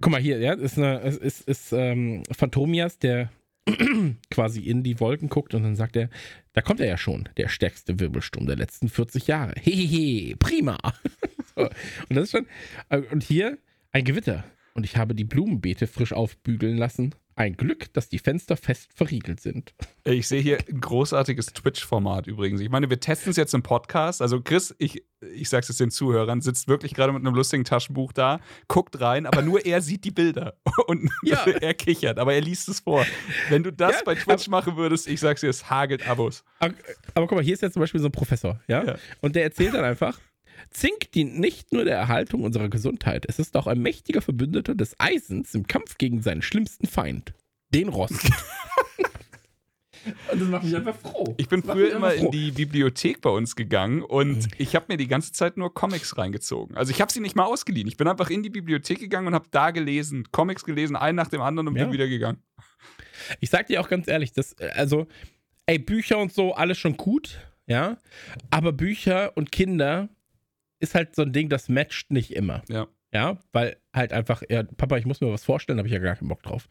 Guck 0.00 0.12
mal 0.12 0.20
hier, 0.20 0.38
ja, 0.38 0.54
ist, 0.54 0.78
eine, 0.78 1.00
ist, 1.00 1.20
ist, 1.20 1.48
ist 1.48 1.72
ähm, 1.72 2.22
Phantomias, 2.30 2.98
der 2.98 3.30
quasi 4.30 4.60
in 4.60 4.82
die 4.82 5.00
Wolken 5.00 5.28
guckt 5.28 5.54
und 5.54 5.62
dann 5.62 5.76
sagt 5.76 5.96
er, 5.96 6.08
da 6.52 6.60
kommt 6.60 6.80
er 6.80 6.86
ja 6.86 6.96
schon, 6.96 7.28
der 7.36 7.48
stärkste 7.48 8.00
Wirbelsturm 8.00 8.46
der 8.46 8.56
letzten 8.56 8.88
40 8.88 9.26
Jahre. 9.26 9.54
Hehehe, 9.60 10.36
prima. 10.36 10.78
und 11.54 11.70
das 12.10 12.24
ist 12.24 12.30
schon, 12.32 12.46
äh, 12.88 12.98
und 13.10 13.22
hier 13.22 13.58
ein 13.92 14.04
Gewitter. 14.04 14.44
Und 14.74 14.84
ich 14.84 14.96
habe 14.96 15.14
die 15.14 15.24
Blumenbeete 15.24 15.86
frisch 15.86 16.12
aufbügeln 16.12 16.76
lassen. 16.76 17.14
Ein 17.38 17.56
Glück, 17.56 17.92
dass 17.92 18.08
die 18.08 18.18
Fenster 18.18 18.56
fest 18.56 18.88
verriegelt 18.92 19.38
sind. 19.38 19.72
Ich 20.02 20.26
sehe 20.26 20.40
hier 20.40 20.58
ein 20.68 20.80
großartiges 20.80 21.46
Twitch-Format 21.52 22.26
übrigens. 22.26 22.60
Ich 22.60 22.68
meine, 22.68 22.90
wir 22.90 22.98
testen 22.98 23.30
es 23.30 23.36
jetzt 23.36 23.54
im 23.54 23.62
Podcast. 23.62 24.20
Also 24.20 24.40
Chris, 24.40 24.74
ich, 24.78 25.04
ich 25.20 25.48
sag's 25.48 25.68
jetzt 25.68 25.78
den 25.78 25.92
Zuhörern, 25.92 26.40
sitzt 26.40 26.66
wirklich 26.66 26.94
gerade 26.94 27.12
mit 27.12 27.24
einem 27.24 27.36
lustigen 27.36 27.62
Taschenbuch 27.62 28.12
da, 28.12 28.40
guckt 28.66 29.00
rein, 29.00 29.24
aber 29.24 29.42
nur 29.42 29.64
er 29.64 29.80
sieht 29.82 30.02
die 30.04 30.10
Bilder 30.10 30.56
und 30.88 31.08
Ja. 31.22 31.46
er 31.60 31.74
kichert, 31.74 32.18
aber 32.18 32.34
er 32.34 32.40
liest 32.40 32.68
es 32.68 32.80
vor. 32.80 33.06
Wenn 33.50 33.62
du 33.62 33.72
das 33.72 33.92
Ja, 33.98 34.02
bei 34.04 34.16
Twitch 34.16 34.48
machen 34.48 34.76
würdest, 34.76 35.06
ich 35.06 35.20
sag's 35.20 35.40
dir, 35.42 35.50
es 35.50 35.70
hagelt 35.70 36.08
Abos. 36.08 36.42
Aber, 36.58 36.74
aber 37.14 37.28
guck 37.28 37.38
mal, 37.38 37.44
hier 37.44 37.54
ist 37.54 37.62
jetzt 37.62 37.74
zum 37.74 37.80
Beispiel 37.80 38.00
so 38.00 38.08
ein 38.08 38.12
Professor, 38.12 38.58
ja? 38.66 38.82
Ja. 38.82 38.96
Und 39.20 39.36
der 39.36 39.44
erzählt 39.44 39.74
dann 39.74 39.84
einfach, 39.84 40.18
Zink 40.70 41.12
dient 41.12 41.38
nicht 41.38 41.72
nur 41.72 41.84
der 41.84 41.96
Erhaltung 41.96 42.42
unserer 42.44 42.68
Gesundheit, 42.68 43.24
es 43.28 43.38
ist 43.38 43.56
auch 43.56 43.66
ein 43.66 43.80
mächtiger 43.80 44.20
Verbündeter 44.22 44.74
des 44.74 44.94
Eisens 44.98 45.54
im 45.54 45.66
Kampf 45.66 45.98
gegen 45.98 46.22
seinen 46.22 46.42
schlimmsten 46.42 46.86
Feind, 46.86 47.32
den 47.74 47.88
Rost. 47.88 48.30
Und 50.32 50.40
das 50.40 50.48
macht 50.48 50.64
mich 50.64 50.74
einfach 50.76 50.94
froh. 50.96 51.34
Ich 51.38 51.48
bin 51.48 51.62
früher 51.62 51.90
immer 51.94 52.06
einfach 52.06 52.18
in 52.18 52.24
froh. 52.26 52.30
die 52.30 52.50
Bibliothek 52.52 53.20
bei 53.20 53.30
uns 53.30 53.56
gegangen 53.56 54.02
und 54.02 54.48
ich 54.56 54.74
habe 54.74 54.86
mir 54.88 54.96
die 54.96 55.08
ganze 55.08 55.32
Zeit 55.32 55.56
nur 55.58 55.74
Comics 55.74 56.16
reingezogen. 56.16 56.76
Also 56.76 56.92
ich 56.92 57.00
habe 57.02 57.12
sie 57.12 57.20
nicht 57.20 57.36
mal 57.36 57.44
ausgeliehen. 57.44 57.88
Ich 57.88 57.96
bin 57.96 58.08
einfach 58.08 58.30
in 58.30 58.42
die 58.42 58.48
Bibliothek 58.48 59.00
gegangen 59.00 59.26
und 59.26 59.34
habe 59.34 59.48
da 59.50 59.70
gelesen, 59.70 60.24
Comics 60.30 60.64
gelesen, 60.64 60.96
einen 60.96 61.16
nach 61.16 61.28
dem 61.28 61.42
anderen 61.42 61.68
und 61.68 61.76
Ja. 61.76 61.84
bin 61.84 61.92
wieder 61.92 62.08
gegangen. 62.08 62.38
Ich 63.40 63.50
sag 63.50 63.66
dir 63.66 63.80
auch 63.80 63.88
ganz 63.88 64.08
ehrlich, 64.08 64.32
das, 64.32 64.52
äh, 64.54 64.70
also, 64.76 65.08
ey, 65.66 65.78
Bücher 65.78 66.16
und 66.18 66.32
so, 66.32 66.54
alles 66.54 66.78
schon 66.78 66.96
gut, 66.96 67.40
ja. 67.66 67.98
Aber 68.50 68.72
Bücher 68.72 69.36
und 69.36 69.52
Kinder 69.52 70.08
ist 70.78 70.94
halt 70.94 71.14
so 71.14 71.22
ein 71.22 71.32
Ding, 71.32 71.48
das 71.48 71.68
matcht 71.68 72.10
nicht 72.10 72.34
immer. 72.34 72.62
Ja. 72.68 72.88
Ja, 73.12 73.38
weil 73.52 73.78
halt 73.94 74.12
einfach, 74.12 74.42
ja, 74.50 74.62
Papa, 74.62 74.98
ich 74.98 75.06
muss 75.06 75.20
mir 75.20 75.32
was 75.32 75.44
vorstellen, 75.44 75.78
habe 75.78 75.88
ich 75.88 75.94
ja 75.94 75.98
gar 75.98 76.16
keinen 76.16 76.28
Bock 76.28 76.42
drauf. 76.42 76.68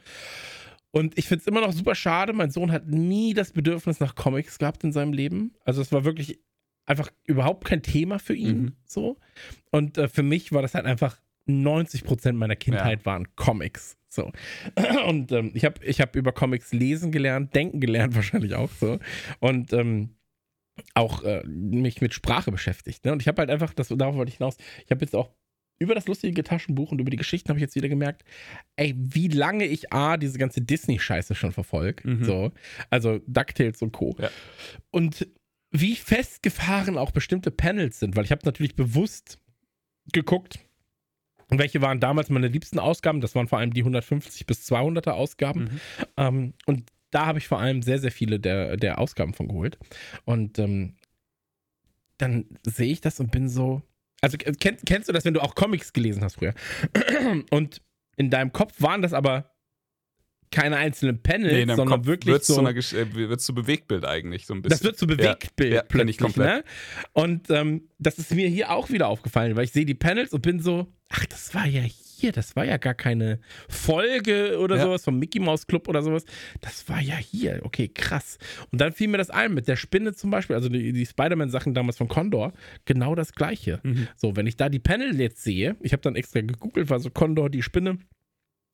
Und 0.92 1.18
ich 1.18 1.27
finde 1.27 1.42
es 1.42 1.48
immer 1.48 1.62
noch 1.62 1.74
super 1.74 1.95
schade. 1.95 2.31
Mein 2.33 2.51
Sohn 2.51 2.71
hat 2.71 2.88
nie 2.88 3.33
das 3.33 3.51
Bedürfnis 3.51 4.00
nach 4.00 4.15
Comics 4.15 4.59
gehabt 4.59 4.83
in 4.83 4.92
seinem 4.92 5.13
Leben. 5.13 5.56
Also 5.65 5.81
es 5.81 5.92
war 5.92 6.06
wirklich 6.06 6.39
einfach 6.86 7.12
überhaupt 7.25 7.65
kein 7.65 7.81
Thema 7.81 8.19
für 8.19 8.36
ihn. 8.36 8.62
Mhm. 8.62 8.75
So. 8.86 9.18
Und 9.71 9.98
äh, 9.98 10.07
für 10.07 10.24
mich 10.24 10.51
war 10.51 10.62
das 10.62 10.75
halt 10.75 10.86
einfach 10.86 11.19
90 11.45 12.04
Prozent 12.04 12.38
meiner 12.38 12.56
Kindheit 12.56 13.06
waren 13.06 13.36
Comics. 13.36 13.98
So. 14.09 14.31
Und 15.07 15.31
ähm, 15.31 15.51
ich 15.54 15.65
habe 15.65 15.83
ich 15.83 16.01
hab 16.01 16.15
über 16.15 16.31
Comics 16.31 16.74
lesen 16.74 17.12
gelernt, 17.12 17.56
denken 17.56 17.80
gelernt 17.80 18.15
wahrscheinlich 18.15 18.56
auch 18.56 18.71
so. 18.71 19.00
Und 19.39 19.74
ähm, 19.74 20.15
auch 20.94 21.24
äh, 21.24 21.44
mich 21.45 22.01
mit 22.01 22.13
Sprache 22.13 22.51
beschäftigt. 22.51 23.06
Ne? 23.06 23.12
Und 23.12 23.21
ich 23.21 23.27
habe 23.27 23.39
halt 23.39 23.50
einfach, 23.50 23.74
das, 23.74 23.89
darauf 23.89 24.15
wollte 24.15 24.29
ich 24.29 24.38
hinaus, 24.38 24.57
ich 24.83 24.91
habe 24.91 25.03
jetzt 25.03 25.15
auch 25.15 25.31
über 25.79 25.94
das 25.94 26.07
lustige 26.07 26.44
Taschenbuch 26.44 26.91
und 26.91 27.00
über 27.00 27.09
die 27.09 27.18
Geschichten 27.18 27.50
habe 27.50 27.59
ich 27.59 27.62
jetzt 27.62 27.75
wieder 27.75 27.89
gemerkt, 27.89 28.24
ey, 28.77 28.95
wie 28.97 29.27
lange 29.27 29.65
ich 29.65 29.94
A, 29.94 30.18
diese 30.18 30.39
ganze 30.39 30.62
Disney-Scheiße 30.62 31.35
schon 31.35 31.51
verfolge. 31.51 32.07
Mhm. 32.07 32.24
So. 32.24 32.51
Also 32.89 33.19
DuckTales 33.27 33.81
und 33.81 33.91
Co. 33.91 34.15
Ja. 34.19 34.29
Und 34.89 35.27
wie 35.71 35.95
festgefahren 35.95 36.97
auch 36.97 37.12
bestimmte 37.12 37.51
Panels 37.51 38.00
sind, 38.00 38.15
weil 38.15 38.25
ich 38.25 38.31
habe 38.31 38.41
natürlich 38.45 38.75
bewusst 38.75 39.39
geguckt, 40.13 40.59
welche 41.50 41.81
waren 41.81 42.00
damals 42.00 42.30
meine 42.30 42.47
liebsten 42.47 42.80
Ausgaben. 42.80 43.21
Das 43.21 43.35
waren 43.35 43.47
vor 43.47 43.59
allem 43.59 43.73
die 43.73 43.81
150 43.81 44.45
bis 44.45 44.69
200er 44.69 45.12
Ausgaben. 45.12 45.62
Mhm. 45.62 45.80
Ähm, 46.18 46.53
und 46.65 46.91
da 47.12 47.25
habe 47.25 47.39
ich 47.39 47.48
vor 47.48 47.59
allem 47.59 47.81
sehr, 47.81 48.00
sehr 48.00 48.12
viele 48.12 48.39
der, 48.39 48.77
der 48.77 49.00
Ausgaben 49.00 49.33
von 49.33 49.48
geholt. 49.48 49.77
Und 50.25 50.59
ähm, 50.59 50.95
dann 52.18 52.45
sehe 52.65 52.92
ich 52.92 53.01
das 53.01 53.19
und 53.19 53.31
bin 53.31 53.50
so. 53.50 53.81
Also 54.21 54.37
äh, 54.37 54.52
kenn, 54.54 54.78
kennst 54.85 55.07
du 55.09 55.14
das, 55.14 55.26
wenn 55.26 55.33
du 55.33 55.42
auch 55.42 55.56
Comics 55.56 55.94
gelesen 55.94 56.23
hast 56.23 56.35
früher? 56.35 56.54
Und 57.52 57.81
in 58.16 58.31
deinem 58.31 58.52
Kopf 58.52 58.73
waren 58.81 59.04
das 59.04 59.14
aber 59.14 59.54
keine 60.49 60.78
einzelnen 60.78 61.21
Panels, 61.21 61.54
Nee, 61.54 61.66
sondern 61.76 61.99
Kopf 61.99 62.06
wirklich 62.07 62.33
wird's 62.33 62.47
so. 62.47 62.56
zu 62.56 62.59
einer 62.61 62.71
äh, 62.71 63.14
wird's 63.14 63.45
zu 63.45 63.54
Bewegtbild 63.54 64.06
eigentlich 64.06 64.47
so 64.47 64.54
ein 64.56 64.61
bisschen. 64.64 64.78
Das 64.80 64.83
wird 64.83 64.97
zu 64.97 65.06
Bewegtbild 65.06 65.69
Ja, 65.71 65.76
ja, 65.78 65.83
plötzlich, 65.83 66.18
komplett. 66.18 66.47
ne? 66.47 66.64
Und 67.14 67.49
ähm, 67.52 67.90
das 67.99 68.18
ist 68.18 68.33
mir 68.33 68.47
hier 68.47 68.71
auch 68.71 68.90
wieder 68.90 69.07
aufgefallen, 69.07 69.56
weil 69.56 69.66
ich 69.66 69.71
sehe 69.73 69.85
die 69.85 69.94
Panels 69.94 70.33
und 70.33 70.42
bin 70.42 70.59
so, 70.61 70.87
ach, 71.09 71.26
das 71.28 71.54
war 71.54 71.68
ja 71.68 71.81
hier, 72.19 72.31
das 72.31 72.56
war 72.56 72.66
ja 72.66 72.78
gar 72.78 72.94
keine 72.94 73.40
Folge 73.69 74.57
oder 74.59 74.78
Ja. 74.78 74.83
sowas 74.83 75.04
vom 75.04 75.19
Mickey 75.19 75.40
Mouse 75.40 75.68
Club 75.68 75.88
oder 75.88 76.02
sowas. 76.02 76.26
Das 76.62 76.88
war 76.90 77.00
ja 77.02 77.16
hier, 77.16 77.62
okay, 77.64 77.88
krass. 77.88 78.38
Und 78.71 78.81
dann 78.81 78.92
fiel 78.94 79.07
mir 79.07 79.18
das 79.18 79.30
ein 79.30 79.54
mit 79.54 79.68
der 79.68 79.76
Spinne 79.76 80.14
zum 80.14 80.30
Beispiel, 80.31 80.56
also 80.56 80.69
die, 80.69 80.94
die 80.94 81.06
Spider-Man-Sachen 81.06 81.74
damals 81.74 81.97
von 81.97 82.07
Condor, 82.07 82.54
genau 82.86 83.16
das 83.16 83.33
gleiche. 83.33 83.80
Mhm. 83.83 84.07
So, 84.16 84.36
wenn 84.36 84.47
ich 84.47 84.57
da 84.57 84.69
die 84.69 84.80
Panel 84.80 85.19
jetzt 85.19 85.44
sehe, 85.44 85.76
ich 85.81 85.94
habe 85.94 86.02
dann 86.02 86.16
extra 86.16 86.42
gegoogelt, 86.42 86.90
war 86.90 87.00
so 87.00 87.09
Condor, 87.09 87.50
die 87.50 87.62
Spinne. 87.64 87.97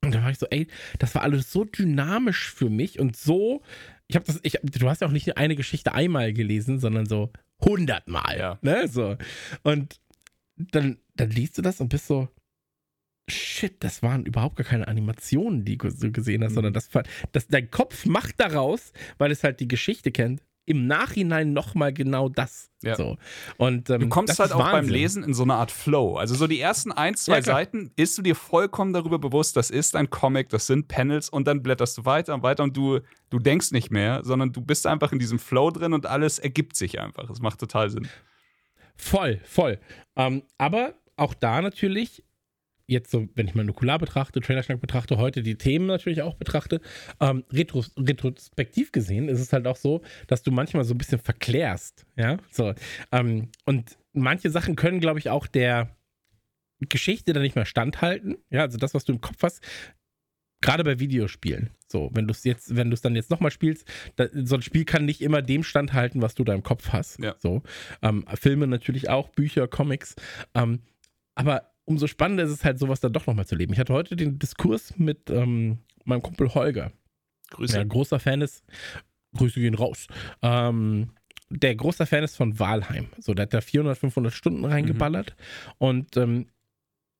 Und 0.03 0.13
da 0.13 0.21
war 0.23 0.31
ich 0.31 0.37
so, 0.37 0.47
ey, 0.49 0.67
das 0.99 1.15
war 1.15 1.21
alles 1.21 1.51
so 1.51 1.63
dynamisch 1.63 2.51
für 2.51 2.69
mich 2.69 2.99
und 2.99 3.15
so. 3.15 3.61
Ich 4.07 4.17
habe 4.17 4.25
das, 4.25 4.39
ich, 4.43 4.57
du 4.61 4.89
hast 4.89 5.01
ja 5.01 5.07
auch 5.07 5.11
nicht 5.13 5.37
eine 5.37 5.55
Geschichte 5.55 5.93
einmal 5.93 6.33
gelesen, 6.33 6.79
sondern 6.79 7.05
so 7.05 7.31
hundertmal. 7.63 8.37
Ja. 8.37 8.59
Ne, 8.61 8.87
so. 8.89 9.15
Und 9.63 9.99
dann, 10.57 10.97
dann 11.15 11.29
liest 11.29 11.57
du 11.57 11.61
das 11.61 11.79
und 11.79 11.87
bist 11.89 12.07
so, 12.07 12.27
shit, 13.29 13.83
das 13.83 14.03
waren 14.03 14.25
überhaupt 14.25 14.55
gar 14.57 14.65
keine 14.65 14.87
Animationen, 14.87 15.63
die 15.65 15.77
du 15.77 16.11
gesehen 16.11 16.43
hast, 16.43 16.51
Mhm. 16.51 16.55
sondern 16.55 16.73
das, 16.73 16.89
das, 17.31 17.47
dein 17.47 17.71
Kopf 17.71 18.05
macht 18.05 18.39
daraus, 18.39 18.91
weil 19.17 19.31
es 19.31 19.43
halt 19.43 19.59
die 19.59 19.67
Geschichte 19.67 20.11
kennt, 20.11 20.41
im 20.65 20.87
Nachhinein 20.87 21.51
nochmal 21.51 21.91
genau 21.91 22.29
das. 22.29 22.69
Ja. 22.83 22.95
So. 22.95 23.17
Und, 23.57 23.89
ähm, 23.89 23.99
Du 23.99 24.07
kommst 24.07 24.39
halt 24.39 24.53
auch 24.53 24.59
beim 24.59 24.71
Wahnsinn. 24.75 24.93
Lesen 24.93 25.23
in 25.25 25.33
so 25.33 25.43
eine 25.43 25.55
Art 25.55 25.71
Flow. 25.71 26.15
Also 26.15 26.35
so 26.35 26.47
die 26.47 26.57
ersten 26.59 26.93
ein, 26.93 27.15
zwei 27.15 27.37
Ja. 27.37 27.41
Seiten 27.41 27.91
ist 27.97 28.17
du 28.17 28.21
dir 28.21 28.33
vollkommen 28.35 28.93
darüber 28.93 29.19
bewusst, 29.19 29.57
das 29.57 29.69
ist 29.69 29.93
ein 29.97 30.09
Comic, 30.09 30.47
das 30.49 30.67
sind 30.67 30.87
Panels 30.87 31.27
und 31.27 31.47
dann 31.47 31.63
blätterst 31.63 31.97
du 31.97 32.05
weiter 32.05 32.33
und 32.33 32.43
weiter 32.43 32.63
und 32.63 32.77
du, 32.77 33.01
du 33.29 33.39
denkst 33.39 33.71
nicht 33.71 33.91
mehr, 33.91 34.21
sondern 34.23 34.53
du 34.53 34.61
bist 34.61 34.87
einfach 34.87 35.11
in 35.11 35.19
diesem 35.19 35.37
Flow 35.37 35.69
drin 35.69 35.91
und 35.91 36.05
alles 36.05 36.39
ergibt 36.39 36.77
sich 36.77 36.97
einfach. 36.97 37.29
Es 37.29 37.41
macht 37.41 37.59
total 37.59 37.89
Sinn. 37.89 38.07
Voll, 38.95 39.41
voll. 39.43 39.79
Ähm, 40.15 40.43
aber 40.57 40.93
auch 41.17 41.33
da 41.33 41.61
natürlich 41.61 42.23
jetzt 42.87 43.11
so, 43.11 43.27
wenn 43.35 43.47
ich 43.47 43.55
mal 43.55 43.63
Nukular 43.63 43.99
betrachte, 43.99 44.41
Trailerschnack 44.41 44.81
betrachte, 44.81 45.17
heute 45.17 45.41
die 45.41 45.55
Themen 45.57 45.85
natürlich 45.85 46.21
auch 46.21 46.35
betrachte, 46.35 46.81
ähm, 47.19 47.43
retros 47.51 47.91
retrospektiv 47.97 48.91
gesehen 48.91 49.29
ist 49.29 49.39
es 49.39 49.53
halt 49.53 49.67
auch 49.67 49.77
so, 49.77 50.01
dass 50.27 50.43
du 50.43 50.51
manchmal 50.51 50.83
so 50.83 50.93
ein 50.93 50.97
bisschen 50.97 51.19
verklärst, 51.19 52.05
ja, 52.15 52.37
so, 52.51 52.73
ähm, 53.11 53.49
und 53.65 53.97
manche 54.13 54.49
Sachen 54.49 54.75
können, 54.75 54.99
glaube 54.99 55.19
ich, 55.19 55.29
auch 55.29 55.47
der 55.47 55.95
Geschichte 56.89 57.31
dann 57.33 57.43
nicht 57.43 57.55
mehr 57.55 57.65
standhalten, 57.65 58.37
ja, 58.49 58.61
also 58.61 58.77
das, 58.77 58.93
was 58.93 59.05
du 59.05 59.13
im 59.13 59.21
Kopf 59.21 59.41
hast, 59.43 59.61
gerade 60.61 60.83
bei 60.83 60.99
Videospielen, 60.99 61.69
so, 61.87 62.09
wenn 62.13 62.27
du 62.27 62.31
es 62.31 62.43
jetzt, 62.43 62.75
wenn 62.75 62.89
du 62.89 62.93
es 62.95 63.01
dann 63.01 63.15
jetzt 63.15 63.29
nochmal 63.29 63.51
spielst, 63.51 63.87
da, 64.17 64.27
so 64.33 64.55
ein 64.55 64.61
Spiel 64.61 64.83
kann 64.83 65.05
nicht 65.05 65.21
immer 65.21 65.41
dem 65.41 65.63
standhalten, 65.63 66.21
was 66.21 66.35
du 66.35 66.43
da 66.43 66.53
im 66.53 66.63
Kopf 66.63 66.89
hast, 66.89 67.19
Ja. 67.19 67.35
so, 67.39 67.63
ähm, 68.01 68.25
Filme 68.35 68.67
natürlich 68.67 69.09
auch, 69.09 69.29
Bücher, 69.29 69.67
Comics, 69.69 70.15
ähm, 70.53 70.81
aber 71.35 71.72
umso 71.85 72.07
spannender 72.07 72.43
ist 72.43 72.51
es 72.51 72.63
halt, 72.63 72.79
sowas 72.79 72.99
dann 72.99 73.13
doch 73.13 73.27
nochmal 73.27 73.45
zu 73.45 73.55
leben. 73.55 73.73
Ich 73.73 73.79
hatte 73.79 73.93
heute 73.93 74.15
den 74.15 74.39
Diskurs 74.39 74.97
mit 74.97 75.29
ähm, 75.29 75.79
meinem 76.05 76.21
Kumpel 76.21 76.53
Holger, 76.53 76.91
Grüße. 77.49 77.73
der 77.73 77.85
großer 77.85 78.19
Fan 78.19 78.41
ist. 78.41 78.63
Grüße 79.35 79.59
gehen 79.59 79.73
raus. 79.73 80.07
Ähm, 80.41 81.11
der 81.49 81.75
großer 81.75 82.05
Fan 82.05 82.23
ist 82.23 82.35
von 82.35 82.59
Walheim. 82.59 83.07
So, 83.19 83.33
der 83.33 83.43
hat 83.43 83.53
da 83.53 83.61
400, 83.61 83.97
500 83.97 84.33
Stunden 84.33 84.65
reingeballert. 84.65 85.35
Und 85.77 86.17
ähm, 86.17 86.47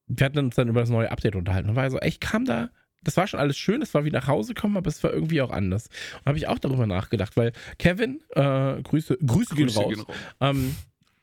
wir 0.07 0.25
hatten 0.25 0.39
uns 0.39 0.55
dann 0.55 0.67
über 0.67 0.81
das 0.81 0.89
neue 0.89 1.11
Update 1.11 1.35
unterhalten. 1.35 1.69
Und 1.69 1.75
war 1.75 1.89
so, 1.89 1.99
ey, 1.99 2.09
ich 2.09 2.19
kam 2.19 2.45
da, 2.45 2.69
das 3.01 3.17
war 3.17 3.27
schon 3.27 3.39
alles 3.39 3.57
schön, 3.57 3.81
es 3.81 3.93
war 3.93 4.05
wie 4.05 4.11
nach 4.11 4.27
Hause 4.27 4.53
kommen, 4.53 4.77
aber 4.77 4.87
es 4.87 5.03
war 5.03 5.11
irgendwie 5.11 5.41
auch 5.41 5.51
anders. 5.51 5.87
Und 6.19 6.25
habe 6.25 6.37
ich 6.37 6.47
auch 6.47 6.59
darüber 6.59 6.87
nachgedacht, 6.87 7.35
weil 7.37 7.51
Kevin, 7.77 8.21
äh, 8.29 8.81
Grüße, 8.81 9.17
Grüße, 9.25 9.55
gehen 9.55 9.69
raus. 9.69 9.97
raus. 9.97 10.15
Ähm, 10.39 10.75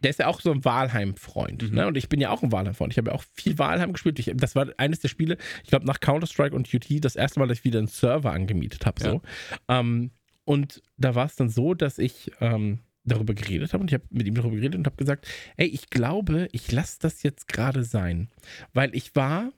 der 0.03 0.11
ist 0.11 0.19
ja 0.19 0.27
auch 0.27 0.41
so 0.41 0.51
ein 0.51 0.65
Walheim-Freund. 0.65 1.71
Mhm. 1.71 1.75
Ne? 1.75 1.87
Und 1.87 1.97
ich 1.97 2.09
bin 2.09 2.21
ja 2.21 2.31
auch 2.31 2.43
ein 2.43 2.53
Walheim-Freund. 2.53 2.93
Ich 2.93 2.99
habe 2.99 3.11
ja 3.11 3.17
auch 3.17 3.25
viel 3.35 3.59
Walheim 3.59 3.93
gespielt. 3.93 4.19
Ich, 4.19 4.33
das 4.35 4.55
war 4.55 4.69
eines 4.79 5.01
der 5.01 5.09
Spiele, 5.09 5.37
ich 5.63 5.71
glaube, 5.71 5.87
nach 5.87 6.01
Counter-Strike 6.01 6.55
und 6.55 6.73
UT 6.73 6.87
das 7.05 7.17
erste 7.17 7.41
Mal, 7.41 7.47
dass 7.47 7.59
ich 7.59 7.65
wieder 7.65 7.79
einen 7.79 7.89
Server 7.89 8.33
angemietet 8.33 8.87
habe. 8.87 9.03
So. 9.03 9.23
Ähm, 9.69 10.11
und 10.45 10.83
da 10.97 11.15
war 11.15 11.27
es 11.27 11.37
dann 11.37 11.49
so, 11.49 11.75
dass 11.75 11.99
ich 11.99 12.33
ähm, 12.41 12.81
darüber 13.05 13.35
geredet 13.35 13.73
habe 13.73 13.83
und 13.83 13.91
ich 13.91 13.95
habe 13.95 14.05
mit 14.11 14.27
ihm 14.27 14.35
darüber 14.35 14.57
geredet 14.57 14.77
und 14.77 14.87
habe 14.87 14.97
gesagt, 14.97 15.27
ey, 15.57 15.67
ich 15.67 15.91
glaube, 15.91 16.49
ich 16.53 16.73
lasse 16.73 16.99
das 17.01 17.23
jetzt 17.23 17.49
gerade 17.49 17.85
sein. 17.85 18.31
Weil 18.73 18.95
ich 18.95 19.15
war 19.15 19.53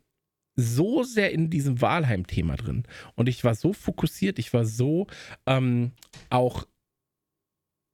so 0.54 1.02
sehr 1.02 1.32
in 1.32 1.50
diesem 1.50 1.80
Walheim-Thema 1.80 2.56
drin. 2.56 2.84
Und 3.14 3.28
ich 3.28 3.42
war 3.44 3.54
so 3.54 3.72
fokussiert, 3.72 4.38
ich 4.38 4.52
war 4.52 4.64
so 4.64 5.06
ähm, 5.46 5.92
auch 6.30 6.66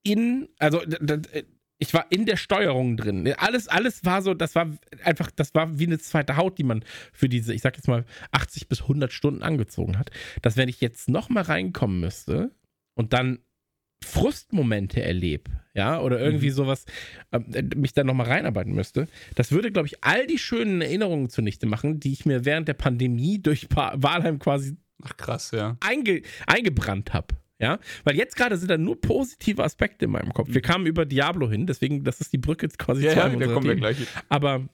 in, 0.02 0.49
also 0.59 0.81
ich 1.78 1.94
war 1.94 2.06
in 2.11 2.26
der 2.26 2.37
Steuerung 2.37 2.97
drin. 2.97 3.32
Alles, 3.37 3.68
alles 3.68 4.04
war 4.04 4.23
so, 4.23 4.35
das 4.35 4.54
war 4.54 4.68
einfach, 5.04 5.30
das 5.30 5.54
war 5.54 5.78
wie 5.78 5.87
eine 5.87 5.99
zweite 5.99 6.37
Haut, 6.37 6.58
die 6.58 6.64
man 6.64 6.85
für 7.12 7.28
diese, 7.28 7.54
ich 7.54 7.62
sag 7.62 7.76
jetzt 7.76 7.88
mal, 7.88 8.04
80 8.32 8.68
bis 8.68 8.82
100 8.82 9.12
Stunden 9.12 9.42
angezogen 9.42 9.99
hat. 9.99 10.11
Dass 10.42 10.56
wenn 10.56 10.68
ich 10.68 10.80
jetzt 10.80 11.08
nochmal 11.08 11.44
reinkommen 11.44 12.00
müsste 12.00 12.50
und 12.94 13.12
dann 13.12 13.38
Frustmomente 14.04 15.02
erlebe, 15.02 15.50
ja, 15.75 16.00
oder 16.00 16.20
irgendwie 16.20 16.50
sowas, 16.50 16.85
äh, 17.32 17.62
mich 17.75 17.92
dann 17.92 18.06
nochmal 18.06 18.26
reinarbeiten 18.26 18.73
müsste, 18.73 19.08
das 19.35 19.50
würde, 19.50 19.73
glaube 19.73 19.88
ich, 19.88 20.04
all 20.04 20.26
die 20.26 20.38
schönen 20.38 20.80
Erinnerungen 20.80 21.30
zunichte 21.30 21.66
machen, 21.66 22.00
die 22.00 22.12
ich 22.12 22.25
mir 22.25 22.44
während 22.44 22.68
der 22.68 22.75
Pandemie 22.75 23.40
durch 23.40 23.68
pa 23.68 23.94
Walheim 23.97 24.38
quasi 24.38 24.76
Ach 25.02 25.16
krass, 25.16 25.52
ja. 25.52 25.76
einge 25.80 26.23
eingebrannt 26.47 27.12
habe. 27.12 27.37
Ja, 27.61 27.81
weil 28.05 28.17
jetzt 28.17 28.37
gerade 28.37 28.57
sind 28.57 28.71
da 28.71 28.79
nur 28.79 29.00
positive 29.00 29.65
Aspekte 29.65 30.05
in 30.05 30.12
meinem 30.12 30.33
Kopf. 30.33 30.49
Wir 30.50 30.62
kamen 30.62 30.87
über 30.87 31.05
Diablo 31.05 31.50
hin, 31.50 31.67
deswegen, 31.67 32.05
das 32.05 32.21
ist 32.21 32.33
die 32.33 32.38
Brücke 32.38 32.67
jetzt 32.67 32.79
quasi 32.79 33.05
Ja, 33.05 33.12
zu 33.12 33.19
ja, 33.19 33.25
einem 33.25 33.33
da 33.41 33.47
unserer 33.47 33.55
kommen 33.55 33.67
wir 33.67 33.75
gleich. 33.77 33.97
Aber, 34.29 34.69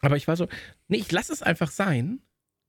aber 0.00 0.16
ich 0.16 0.28
war 0.28 0.36
so, 0.36 0.46
nee, 0.88 0.98
ich 0.98 1.10
lasse 1.10 1.32
es 1.32 1.42
einfach 1.42 1.70
sein. 1.70 2.20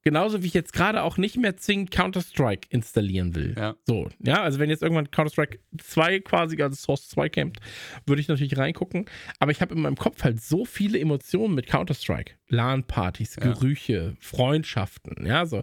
Genauso 0.03 0.41
wie 0.41 0.47
ich 0.47 0.55
jetzt 0.55 0.73
gerade 0.73 1.03
auch 1.03 1.17
nicht 1.17 1.37
mehr 1.37 1.57
zwingend 1.57 1.91
Counter-Strike 1.91 2.69
installieren 2.71 3.35
will. 3.35 3.53
Ja. 3.55 3.75
So, 3.85 4.09
ja, 4.19 4.41
also 4.41 4.57
wenn 4.57 4.69
jetzt 4.71 4.81
irgendwann 4.81 5.11
Counter-Strike 5.11 5.59
2 5.77 6.21
quasi, 6.21 6.59
also 6.59 6.75
Source 6.75 7.07
2 7.09 7.29
campt, 7.29 7.59
würde 8.07 8.19
ich 8.19 8.27
natürlich 8.27 8.57
reingucken. 8.57 9.05
Aber 9.37 9.51
ich 9.51 9.61
habe 9.61 9.75
in 9.75 9.81
meinem 9.81 9.97
Kopf 9.97 10.23
halt 10.23 10.41
so 10.41 10.65
viele 10.65 10.97
Emotionen 10.97 11.53
mit 11.53 11.67
Counter-Strike. 11.67 12.33
LAN-Partys, 12.47 13.35
Ja. 13.35 13.51
Gerüche, 13.51 14.15
Freundschaften, 14.19 15.23
ja, 15.27 15.45
so. 15.45 15.61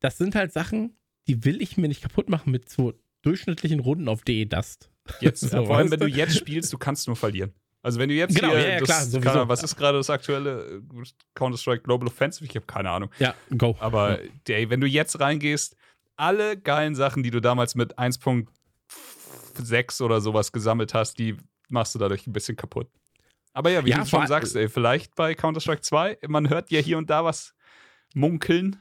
Das 0.00 0.18
sind 0.18 0.34
halt 0.34 0.52
Sachen, 0.52 0.96
die 1.28 1.44
will 1.44 1.62
ich 1.62 1.76
mir 1.76 1.88
nicht 1.88 2.02
kaputt 2.02 2.28
machen 2.28 2.50
mit 2.50 2.68
so 2.68 2.94
durchschnittlichen 3.22 3.80
Runden 3.80 4.08
auf 4.08 4.22
DE 4.22 4.44
Dust. 4.46 4.90
Jetzt, 5.20 5.40
So, 5.50 5.66
vor 5.66 5.76
allem, 5.76 5.90
wenn 5.90 6.00
du? 6.00 6.06
jetzt 6.06 6.36
spielst, 6.36 6.72
du 6.72 6.78
kannst 6.78 7.06
nur 7.06 7.16
verlieren. 7.16 7.52
Also 7.84 7.98
wenn 7.98 8.08
du 8.08 8.14
jetzt 8.14 8.34
Genau, 8.36 8.50
hier, 8.50 8.60
ja, 8.60 8.68
ja, 8.74 8.78
das, 8.78 8.88
klar, 8.88 9.04
sowieso. 9.04 9.30
Ahnung, 9.30 9.48
was 9.48 9.62
ist 9.64 9.74
gerade 9.76 9.98
das 9.98 10.08
aktuelle 10.08 10.76
äh, 10.76 10.80
Counter-Strike 11.34 11.82
Global 11.82 12.06
Offensive? 12.08 12.44
Ich 12.44 12.54
habe 12.54 12.64
keine 12.66 12.90
Ahnung. 12.90 13.10
Ja, 13.18 13.34
go. 13.56 13.76
Aber 13.80 14.20
ey, 14.48 14.70
wenn 14.70 14.80
du 14.80 14.86
jetzt 14.86 15.18
reingehst, 15.18 15.74
alle 16.16 16.56
geilen 16.56 16.94
Sachen, 16.94 17.24
die 17.24 17.30
du 17.32 17.40
damals 17.40 17.74
mit 17.74 17.98
1.6 17.98 18.46
oder 20.02 20.20
sowas 20.20 20.52
gesammelt 20.52 20.94
hast, 20.94 21.18
die 21.18 21.36
machst 21.68 21.94
du 21.94 21.98
dadurch 21.98 22.26
ein 22.26 22.32
bisschen 22.32 22.56
kaputt. 22.56 22.88
Aber 23.52 23.70
ja, 23.70 23.84
wie 23.84 23.90
Ja, 23.90 23.98
du 23.98 24.06
schon 24.06 24.26
sagst, 24.28 24.56
ey, 24.56 24.68
vielleicht 24.68 25.14
bei 25.14 25.34
Counter-Strike 25.34 25.82
2, 25.82 26.18
man 26.28 26.48
hört 26.48 26.70
ja 26.70 26.80
hier 26.80 26.96
und 26.98 27.10
da 27.10 27.24
was 27.24 27.54
munkeln. 28.14 28.78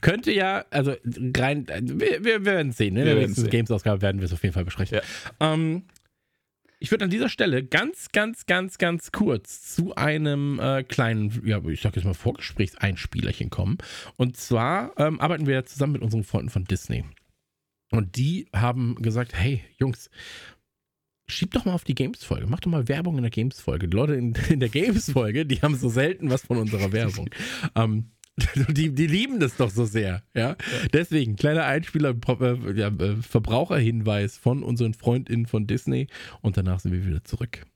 Könnte 0.00 0.32
ja, 0.32 0.64
also 0.70 0.94
rein, 1.36 1.66
wir, 1.68 2.24
wir 2.24 2.44
werden 2.44 2.72
sehen. 2.72 2.94
Ne? 2.94 3.00
In 3.00 3.06
Wir 3.06 3.14
der 3.14 3.20
werden 3.22 3.30
nächsten. 3.30 3.50
Games-Ausgabe 3.50 4.02
werden 4.02 4.20
wir 4.20 4.26
es 4.26 4.32
auf 4.32 4.42
jeden 4.42 4.54
Fall 4.54 4.64
besprechen. 4.64 5.00
Ähm, 5.40 5.84
ich 6.80 6.90
würde 6.90 7.04
an 7.04 7.10
dieser 7.10 7.28
Stelle 7.28 7.64
ganz, 7.64 8.08
ganz, 8.12 8.46
ganz, 8.46 8.78
ganz 8.78 9.10
kurz 9.10 9.74
zu 9.74 9.96
einem 9.96 10.60
äh, 10.60 10.84
kleinen, 10.84 11.42
ja, 11.44 11.60
ich 11.64 11.80
sag 11.80 11.96
jetzt 11.96 12.04
mal 12.04 12.14
Vorgesprächseinspielerchen 12.14 13.50
kommen. 13.50 13.78
Und 14.16 14.36
zwar 14.36 14.92
ähm, 14.98 15.20
arbeiten 15.20 15.46
wir 15.46 15.64
zusammen 15.64 15.94
mit 15.94 16.02
unseren 16.02 16.24
Freunden 16.24 16.50
von 16.50 16.64
Disney. 16.64 17.04
Und 17.90 18.16
die 18.16 18.48
haben 18.54 18.94
gesagt, 18.96 19.34
hey, 19.34 19.64
Jungs, 19.78 20.10
Schieb 21.30 21.50
doch 21.52 21.66
mal 21.66 21.74
auf 21.74 21.84
die 21.84 21.94
Games-Folge. 21.94 22.46
Mach 22.46 22.60
doch 22.60 22.70
mal 22.70 22.88
Werbung 22.88 23.16
in 23.16 23.22
der 23.22 23.30
Games-Folge. 23.30 23.86
Die 23.86 23.96
Leute 23.96 24.14
in, 24.14 24.34
in 24.48 24.60
der 24.60 24.70
Games-Folge, 24.70 25.44
die 25.44 25.60
haben 25.60 25.74
so 25.74 25.90
selten 25.90 26.30
was 26.30 26.46
von 26.46 26.56
unserer 26.56 26.90
Werbung. 26.90 27.28
ähm, 27.74 28.12
die, 28.68 28.94
die 28.94 29.06
lieben 29.06 29.40
das 29.40 29.56
doch 29.56 29.70
so 29.70 29.84
sehr. 29.84 30.22
Ja? 30.34 30.56
Deswegen, 30.92 31.36
kleiner 31.36 31.64
Einspieler, 31.64 32.14
äh, 32.40 32.72
ja, 32.72 32.88
äh, 32.88 33.16
Verbraucherhinweis 33.16 34.36
von 34.36 34.62
unseren 34.62 34.94
FreundInnen 34.94 35.46
von 35.46 35.66
Disney. 35.66 36.08
Und 36.40 36.56
danach 36.56 36.80
sind 36.80 36.92
wir 36.92 37.06
wieder 37.06 37.24
zurück. 37.24 37.66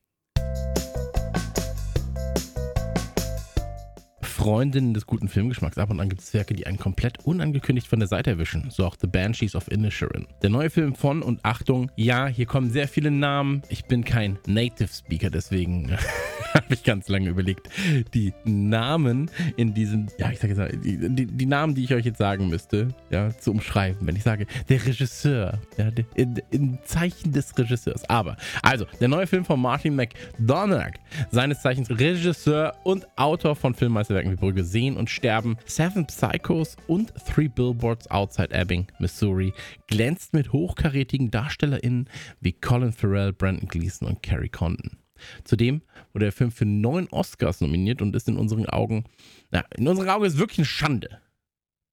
Freundinnen 4.42 4.92
des 4.92 5.06
guten 5.06 5.28
Filmgeschmacks. 5.28 5.78
Ab 5.78 5.90
und 5.90 6.00
an 6.00 6.08
gibt 6.08 6.20
es 6.20 6.34
Werke, 6.34 6.52
die 6.52 6.66
einen 6.66 6.76
komplett 6.76 7.25
unangekündigt 7.25 7.87
von 7.87 8.00
der 8.00 8.08
Seite 8.08 8.30
erwischen. 8.30 8.70
So 8.70 8.84
auch 8.84 8.96
The 9.00 9.06
Banshees 9.06 9.54
of 9.54 9.70
Inisherin. 9.70 10.26
Der 10.42 10.50
neue 10.50 10.68
Film 10.68 10.96
von 10.96 11.22
und 11.22 11.44
Achtung, 11.44 11.92
ja, 11.94 12.26
hier 12.26 12.46
kommen 12.46 12.68
sehr 12.68 12.88
viele 12.88 13.12
Namen. 13.12 13.62
Ich 13.68 13.84
bin 13.84 14.02
kein 14.02 14.40
Native 14.49 14.88
Speaker, 14.88 15.30
deswegen 15.30 15.92
habe 16.54 16.75
ich 16.75 16.82
ganz 16.82 17.08
lange 17.08 17.28
überlegt, 17.28 17.68
die 18.14 18.34
Namen 18.44 19.30
in 19.56 19.75
diesem, 19.75 20.08
ja, 20.18 20.32
ich 20.32 20.40
sage 20.40 20.54
jetzt 20.54 20.84
die, 20.84 21.26
die, 21.26 21.46
Namen, 21.46 21.76
die 21.76 21.84
ich 21.84 21.94
euch 21.94 22.04
jetzt 22.04 22.18
sagen 22.18 22.49
müsste, 22.49 22.88
ja, 23.11 23.30
zu 23.38 23.52
umschreiben. 23.52 24.04
Wenn 24.08 24.16
ich 24.16 24.25
sage, 24.25 24.46
der 24.68 24.84
Regisseur, 24.84 25.61
ja, 25.78 25.90
in, 26.16 26.42
in 26.50 26.78
Zeichen 26.84 27.30
des 27.30 27.56
Regisseurs. 27.56 28.08
Aber, 28.11 28.37
also, 28.62 28.87
der 29.00 29.06
neue 29.06 29.28
Film 29.28 29.44
von 29.44 29.61
Martin 29.61 29.94
McDonagh, 29.94 30.99
seines 31.30 31.62
Zeichens 31.62 31.90
Regisseur 31.90 32.75
und 32.82 33.06
Autor 33.16 33.54
von 33.54 33.72
Filmmeisterwerken 33.72 34.31
wie 34.32 34.36
Brügge 34.36 34.64
sehen 34.64 34.96
und 34.96 35.10
sterben, 35.10 35.56
Seven 35.66 36.06
Psychos 36.06 36.76
und 36.86 37.12
Three 37.26 37.48
Billboards 37.48 38.10
Outside 38.10 38.52
Ebbing, 38.52 38.86
Missouri, 38.98 39.52
glänzt 39.86 40.32
mit 40.32 40.52
hochkarätigen 40.52 41.30
DarstellerInnen 41.30 42.08
wie 42.40 42.52
Colin 42.52 42.92
Farrell, 42.92 43.32
Brandon 43.32 43.68
Gleeson 43.68 44.08
und 44.08 44.22
Carrie 44.22 44.48
Condon. 44.48 44.96
Zudem 45.44 45.82
wurde 46.12 46.26
der 46.26 46.32
Film 46.32 46.50
für 46.50 46.64
neun 46.64 47.08
Oscars 47.10 47.60
nominiert 47.60 48.02
und 48.02 48.16
ist 48.16 48.28
in 48.28 48.36
unseren 48.36 48.66
Augen, 48.66 49.04
na, 49.50 49.64
in 49.76 49.86
unseren 49.86 50.08
Augen 50.08 50.24
ist 50.24 50.38
wirklich 50.38 50.58
eine 50.58 50.64
Schande, 50.64 51.20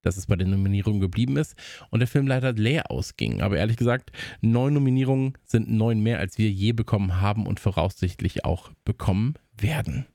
dass 0.02 0.18
es 0.18 0.28
bei 0.28 0.36
den 0.36 0.50
Nominierungen 0.50 1.02
geblieben 1.02 1.38
ist 1.38 1.56
und 1.90 2.00
der 2.00 2.08
Film 2.08 2.26
leider 2.26 2.54
leer 2.54 2.90
ausging. 2.90 3.42
Aber 3.42 3.58
ehrlich 3.58 3.78
gesagt, 3.78 4.12
neun 4.42 4.74
Nominierungen 4.74 5.38
sind 5.44 5.70
neun 5.70 6.00
mehr, 6.00 6.20
als 6.20 6.38
wir 6.38 6.50
je 6.50 6.72
bekommen 6.72 7.20
haben 7.20 7.46
und 7.46 7.60
voraussichtlich 7.60 8.46
auch 8.46 8.72
bekommen 8.86 9.36
werden. 9.58 10.08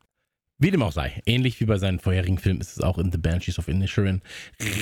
Wie 0.58 0.70
dem 0.70 0.82
auch 0.82 0.92
sei, 0.92 1.20
ähnlich 1.26 1.58
wie 1.61 1.64
bei 1.64 1.78
seinen 1.78 1.99
vorherigen 1.99 2.38
Filmen 2.38 2.61
ist 2.61 2.76
es 2.76 2.80
auch 2.80 2.99
in 2.99 3.11
The 3.11 3.18
Banshees 3.18 3.58
of 3.58 3.66
Inisherin 3.66 4.23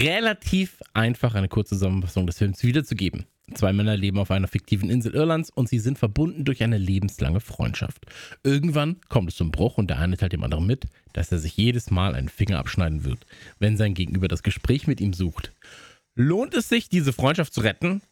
relativ 0.00 0.82
einfach, 0.92 1.34
eine 1.34 1.48
kurze 1.48 1.76
Zusammenfassung 1.76 2.26
des 2.26 2.38
Films 2.38 2.62
wiederzugeben. 2.62 3.24
Zwei 3.54 3.72
Männer 3.72 3.96
leben 3.96 4.18
auf 4.18 4.30
einer 4.30 4.48
fiktiven 4.48 4.90
Insel 4.90 5.14
Irlands 5.14 5.50
und 5.50 5.68
sie 5.68 5.78
sind 5.78 5.98
verbunden 5.98 6.44
durch 6.44 6.62
eine 6.62 6.78
lebenslange 6.78 7.40
Freundschaft. 7.40 8.04
Irgendwann 8.44 9.00
kommt 9.08 9.30
es 9.30 9.36
zum 9.36 9.50
Bruch 9.50 9.78
und 9.78 9.88
der 9.88 9.98
eine 9.98 10.16
teilt 10.16 10.32
dem 10.32 10.44
anderen 10.44 10.66
mit, 10.66 10.86
dass 11.14 11.32
er 11.32 11.38
sich 11.38 11.56
jedes 11.56 11.90
Mal 11.90 12.14
einen 12.14 12.28
Finger 12.28 12.58
abschneiden 12.58 13.04
wird, 13.04 13.26
wenn 13.58 13.76
sein 13.76 13.94
Gegenüber 13.94 14.28
das 14.28 14.42
Gespräch 14.42 14.86
mit 14.86 15.00
ihm 15.00 15.14
sucht. 15.14 15.52
Lohnt 16.14 16.54
es 16.54 16.68
sich, 16.68 16.90
diese 16.90 17.14
Freundschaft 17.14 17.54
zu 17.54 17.62
retten? 17.62 18.02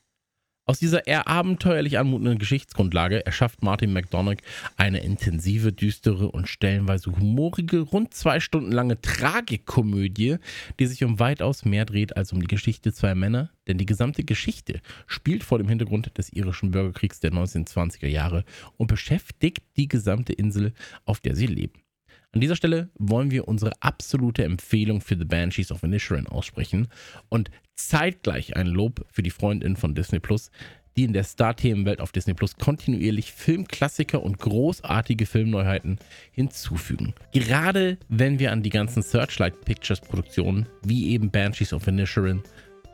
Aus 0.70 0.78
dieser 0.78 1.08
eher 1.08 1.26
abenteuerlich 1.26 1.98
anmutenden 1.98 2.38
Geschichtsgrundlage 2.38 3.26
erschafft 3.26 3.60
Martin 3.64 3.92
McDonagh 3.92 4.40
eine 4.76 5.00
intensive, 5.00 5.72
düstere 5.72 6.30
und 6.30 6.48
stellenweise 6.48 7.10
humorige, 7.10 7.80
rund 7.80 8.14
zwei 8.14 8.38
Stunden 8.38 8.70
lange 8.70 9.00
Tragikomödie, 9.00 10.36
die 10.78 10.86
sich 10.86 11.02
um 11.02 11.18
weitaus 11.18 11.64
mehr 11.64 11.86
dreht 11.86 12.16
als 12.16 12.32
um 12.32 12.40
die 12.40 12.46
Geschichte 12.46 12.92
zweier 12.92 13.16
Männer, 13.16 13.50
denn 13.66 13.78
die 13.78 13.86
gesamte 13.86 14.22
Geschichte 14.22 14.80
spielt 15.08 15.42
vor 15.42 15.58
dem 15.58 15.68
Hintergrund 15.68 16.16
des 16.16 16.32
irischen 16.32 16.70
Bürgerkriegs 16.70 17.18
der 17.18 17.32
1920er 17.32 18.06
Jahre 18.06 18.44
und 18.76 18.86
beschäftigt 18.86 19.64
die 19.76 19.88
gesamte 19.88 20.34
Insel, 20.34 20.72
auf 21.04 21.18
der 21.18 21.34
sie 21.34 21.46
leben. 21.46 21.82
An 22.32 22.40
dieser 22.40 22.54
Stelle 22.54 22.90
wollen 22.94 23.32
wir 23.32 23.48
unsere 23.48 23.72
absolute 23.80 24.44
Empfehlung 24.44 25.00
für 25.00 25.16
The 25.16 25.24
Banshees 25.24 25.72
of 25.72 25.82
Inisherin 25.82 26.28
aussprechen 26.28 26.86
und 27.28 27.50
zeitgleich 27.74 28.56
ein 28.56 28.68
Lob 28.68 29.04
für 29.10 29.24
die 29.24 29.30
Freundin 29.30 29.74
von 29.74 29.96
Disney 29.96 30.20
Plus, 30.20 30.52
die 30.96 31.02
in 31.04 31.12
der 31.12 31.24
Star-Themenwelt 31.24 32.00
auf 32.00 32.12
Disney 32.12 32.34
Plus 32.34 32.56
kontinuierlich 32.56 33.32
Filmklassiker 33.32 34.22
und 34.22 34.38
großartige 34.38 35.26
Filmneuheiten 35.26 35.98
hinzufügen. 36.30 37.14
Gerade 37.32 37.98
wenn 38.08 38.38
wir 38.38 38.52
an 38.52 38.62
die 38.62 38.70
ganzen 38.70 39.02
Searchlight 39.02 39.64
Pictures 39.64 40.00
Produktionen 40.00 40.66
wie 40.84 41.08
eben 41.10 41.32
Banshees 41.32 41.72
of 41.72 41.88
Inisherin, 41.88 42.44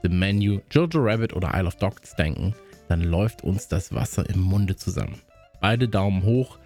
The 0.02 0.08
Menu, 0.08 0.60
Jojo 0.70 1.00
Rabbit 1.00 1.34
oder 1.34 1.52
Isle 1.54 1.66
of 1.66 1.76
Dogs 1.76 2.14
denken, 2.16 2.54
dann 2.88 3.02
läuft 3.02 3.44
uns 3.44 3.68
das 3.68 3.92
Wasser 3.92 4.28
im 4.30 4.40
Munde 4.40 4.76
zusammen. 4.76 5.20
Beide 5.60 5.88
Daumen 5.88 6.22
hoch, 6.22 6.58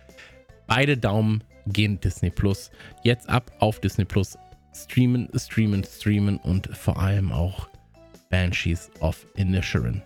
beide 0.70 0.96
Daumen 0.96 1.42
gehen 1.66 1.98
Disney 2.00 2.30
Plus. 2.30 2.70
Jetzt 3.02 3.28
ab 3.28 3.50
auf 3.58 3.80
Disney 3.80 4.04
Plus. 4.04 4.38
Streamen, 4.72 5.28
streamen, 5.34 5.82
streamen 5.82 6.36
und 6.38 6.68
vor 6.76 6.96
allem 6.96 7.32
auch 7.32 7.68
Banshees 8.30 8.88
of 9.00 9.26
Inisherin 9.34 10.00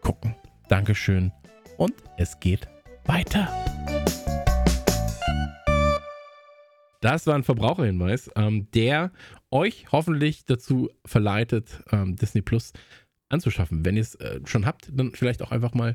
gucken. 0.00 0.34
Dankeschön 0.68 1.30
und 1.76 1.94
es 2.16 2.38
geht 2.40 2.66
weiter. 3.04 3.48
Das 7.00 7.28
war 7.28 7.36
ein 7.36 7.44
Verbraucherhinweis, 7.44 8.28
ähm, 8.34 8.68
der 8.72 9.12
euch 9.52 9.86
hoffentlich 9.92 10.44
dazu 10.44 10.90
verleitet, 11.06 11.84
ähm, 11.92 12.16
Disney 12.16 12.42
Plus 12.42 12.72
anzuschaffen. 13.28 13.84
Wenn 13.84 13.94
ihr 13.94 14.02
es 14.02 14.16
äh, 14.16 14.40
schon 14.46 14.66
habt, 14.66 14.90
dann 14.92 15.12
vielleicht 15.12 15.42
auch 15.42 15.52
einfach 15.52 15.74
mal 15.74 15.94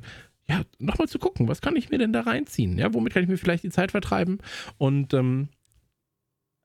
ja, 0.49 0.61
nochmal 0.79 1.07
zu 1.07 1.19
gucken, 1.19 1.47
was 1.47 1.61
kann 1.61 1.75
ich 1.75 1.89
mir 1.89 1.97
denn 1.97 2.13
da 2.13 2.21
reinziehen? 2.21 2.77
Ja, 2.77 2.93
womit 2.93 3.13
kann 3.13 3.23
ich 3.23 3.29
mir 3.29 3.37
vielleicht 3.37 3.63
die 3.63 3.69
Zeit 3.69 3.91
vertreiben? 3.91 4.39
Und 4.77 5.13
ähm, 5.13 5.49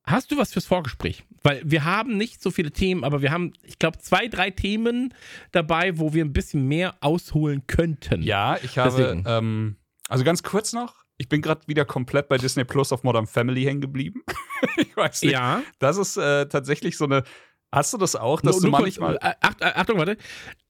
hast 0.05 0.31
du 0.31 0.37
was 0.37 0.53
fürs 0.53 0.67
Vorgespräch? 0.67 1.25
Weil 1.43 1.63
wir 1.65 1.85
haben 1.85 2.17
nicht 2.17 2.43
so 2.43 2.51
viele 2.51 2.73
Themen, 2.73 3.05
aber 3.05 3.23
wir 3.23 3.31
haben, 3.31 3.53
ich 3.63 3.79
glaube, 3.79 3.99
zwei, 3.99 4.27
drei 4.27 4.51
Themen 4.51 5.15
dabei, 5.53 5.99
wo 5.99 6.13
wir 6.13 6.25
ein 6.25 6.33
bisschen 6.33 6.67
mehr 6.67 6.97
ausholen 7.01 7.67
könnten. 7.67 8.23
Ja, 8.23 8.59
ich 8.63 8.79
habe, 8.79 9.23
ähm, 9.25 9.77
also 10.09 10.25
ganz 10.25 10.43
kurz 10.43 10.73
noch, 10.73 11.05
ich 11.19 11.29
bin 11.29 11.43
gerade 11.43 11.67
wieder 11.67 11.85
komplett 11.85 12.29
bei 12.29 12.39
Disney 12.39 12.65
Plus 12.65 12.93
auf 12.93 13.03
Modern 13.03 13.27
Family 13.27 13.65
hängen 13.65 13.81
geblieben. 13.81 14.23
ich 14.77 14.97
weiß 14.97 15.23
nicht. 15.23 15.33
Ja. 15.33 15.63
Das 15.79 15.99
ist 15.99 16.17
äh, 16.17 16.47
tatsächlich 16.49 16.97
so 16.97 17.05
eine 17.05 17.25
Hast 17.71 17.93
du 17.93 17.99
das 17.99 18.17
auch, 18.17 18.41
dass 18.41 18.57
nur, 18.57 18.63
du 18.63 18.71
manchmal. 18.71 19.19
Kurz, 19.19 19.35
äh, 19.61 19.65
Achtung, 19.75 19.99
warte. 19.99 20.17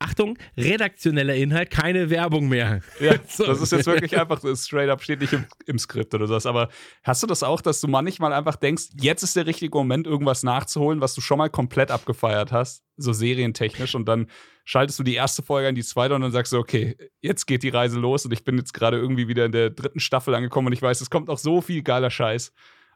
Achtung, 0.00 0.36
redaktioneller 0.56 1.34
Inhalt, 1.34 1.70
keine 1.70 2.10
Werbung 2.10 2.48
mehr. 2.48 2.80
Ja, 3.00 3.14
so. 3.28 3.46
das 3.46 3.60
ist 3.60 3.70
jetzt 3.70 3.86
wirklich 3.86 4.18
einfach 4.18 4.40
straight 4.56 4.88
up, 4.88 5.02
steht 5.02 5.20
nicht 5.20 5.32
im, 5.32 5.44
im 5.66 5.78
Skript 5.78 6.12
oder 6.14 6.26
sowas. 6.26 6.46
Aber 6.46 6.68
hast 7.04 7.22
du 7.22 7.28
das 7.28 7.44
auch, 7.44 7.60
dass 7.60 7.80
du 7.80 7.86
manchmal 7.86 8.32
einfach 8.32 8.56
denkst, 8.56 8.88
jetzt 9.00 9.22
ist 9.22 9.36
der 9.36 9.46
richtige 9.46 9.76
Moment, 9.76 10.08
irgendwas 10.08 10.42
nachzuholen, 10.42 11.00
was 11.00 11.14
du 11.14 11.20
schon 11.20 11.38
mal 11.38 11.48
komplett 11.48 11.92
abgefeiert 11.92 12.50
hast, 12.50 12.82
so 12.96 13.12
serientechnisch, 13.12 13.94
und 13.94 14.06
dann 14.06 14.26
schaltest 14.64 14.98
du 14.98 15.04
die 15.04 15.14
erste 15.14 15.42
Folge 15.42 15.68
an 15.68 15.74
die 15.76 15.84
zweite 15.84 16.14
und 16.14 16.22
dann 16.22 16.32
sagst 16.32 16.52
du, 16.52 16.58
okay, 16.58 16.96
jetzt 17.20 17.46
geht 17.46 17.62
die 17.62 17.68
Reise 17.68 18.00
los 18.00 18.24
und 18.24 18.32
ich 18.32 18.42
bin 18.42 18.58
jetzt 18.58 18.74
gerade 18.74 18.98
irgendwie 18.98 19.28
wieder 19.28 19.44
in 19.44 19.52
der 19.52 19.70
dritten 19.70 20.00
Staffel 20.00 20.34
angekommen 20.34 20.66
und 20.66 20.72
ich 20.72 20.82
weiß, 20.82 21.00
es 21.00 21.10
kommt 21.10 21.28
noch 21.28 21.38
so 21.38 21.60
viel 21.60 21.82
geiler 21.82 22.10
Scheiß. 22.10 22.52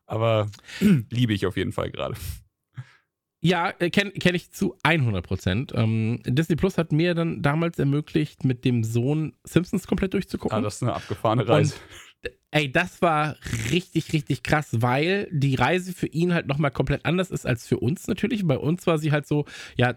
Aber 0.06 0.50
liebe 0.80 1.32
ich 1.32 1.46
auf 1.46 1.56
jeden 1.56 1.72
Fall 1.72 1.90
gerade. 1.90 2.16
Ja, 3.44 3.74
äh, 3.80 3.90
kenne 3.90 4.12
kenn 4.12 4.36
ich 4.36 4.52
zu 4.52 4.76
100 4.84 5.26
Prozent. 5.26 5.72
Ähm, 5.74 6.20
Disney 6.24 6.54
Plus 6.54 6.78
hat 6.78 6.92
mir 6.92 7.14
dann 7.14 7.42
damals 7.42 7.78
ermöglicht, 7.78 8.44
mit 8.44 8.64
dem 8.64 8.84
Sohn 8.84 9.34
Simpsons 9.42 9.88
komplett 9.88 10.14
durchzugucken. 10.14 10.56
Ah, 10.56 10.60
das 10.60 10.76
ist 10.76 10.82
eine 10.84 10.94
abgefahrene 10.94 11.48
Reise. 11.48 11.74
Und, 12.22 12.32
ey, 12.52 12.70
das 12.70 13.02
war 13.02 13.36
richtig, 13.72 14.12
richtig 14.12 14.44
krass, 14.44 14.68
weil 14.72 15.28
die 15.32 15.56
Reise 15.56 15.92
für 15.92 16.06
ihn 16.06 16.32
halt 16.32 16.46
nochmal 16.46 16.70
komplett 16.70 17.04
anders 17.04 17.32
ist 17.32 17.44
als 17.44 17.66
für 17.66 17.80
uns 17.80 18.06
natürlich. 18.06 18.46
Bei 18.46 18.56
uns 18.56 18.86
war 18.86 18.98
sie 18.98 19.10
halt 19.10 19.26
so, 19.26 19.44
ja, 19.76 19.96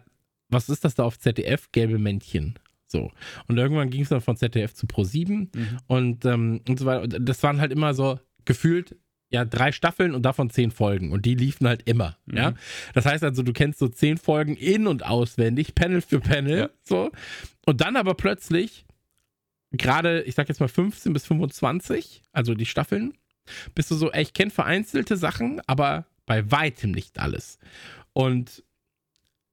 was 0.50 0.68
ist 0.70 0.84
das 0.84 0.96
da 0.96 1.04
auf 1.04 1.20
ZDF? 1.20 1.72
Gelbe 1.72 2.00
Männchen. 2.00 2.58
So. 2.88 3.12
Und 3.48 3.58
irgendwann 3.58 3.92
ging 3.92 4.02
es 4.02 4.10
dann 4.10 4.22
von 4.22 4.38
ZDF 4.38 4.74
zu 4.74 4.88
Pro7 4.88 5.30
mhm. 5.30 5.50
und, 5.86 6.26
ähm, 6.26 6.62
und 6.68 6.80
so 6.80 6.86
weiter. 6.86 7.20
Das 7.20 7.44
waren 7.44 7.62
halt 7.62 7.72
immer 7.72 7.94
so 7.94 8.20
gefühlt 8.46 8.96
ja 9.36 9.46
drei 9.46 9.72
Staffeln 9.72 10.16
und 10.16 10.24
davon 10.24 10.50
zehn 10.50 10.72
Folgen 10.72 11.12
und 11.12 11.26
die 11.26 11.36
liefen 11.36 11.68
halt 11.68 11.84
immer. 11.86 12.18
Mhm. 12.26 12.38
Ja, 12.38 12.54
das 12.94 13.06
heißt 13.06 13.24
also, 13.24 13.44
du 13.44 13.54
kennst 13.54 13.80
so 13.80 13.88
zehn 13.88 14.18
Folgen 14.18 14.56
in 14.56 14.88
und 14.88 15.06
auswendig, 15.06 15.76
Panel 15.76 16.02
für 16.02 16.20
Panel, 16.20 16.58
ja. 16.58 16.70
so 16.84 17.12
und 17.66 17.82
dann 17.82 17.96
aber 17.96 18.16
plötzlich 18.16 18.86
gerade, 19.72 20.22
ich 20.24 20.36
sag 20.36 20.48
jetzt 20.48 20.60
mal 20.60 20.68
15 20.68 21.14
bis 21.14 21.26
25, 21.26 22.24
also 22.32 22.54
die 22.54 22.66
Staffeln, 22.66 23.14
bist 23.74 23.92
du 23.92 23.96
so, 23.96 24.12
ey, 24.12 24.24
ich 24.24 24.34
kenne 24.34 24.52
vereinzelte 24.52 25.18
Sachen, 25.18 25.62
aber 25.68 26.06
bei 26.26 26.50
weitem 26.52 26.92
nicht 26.92 27.20
alles. 27.20 27.60
Und 28.14 28.64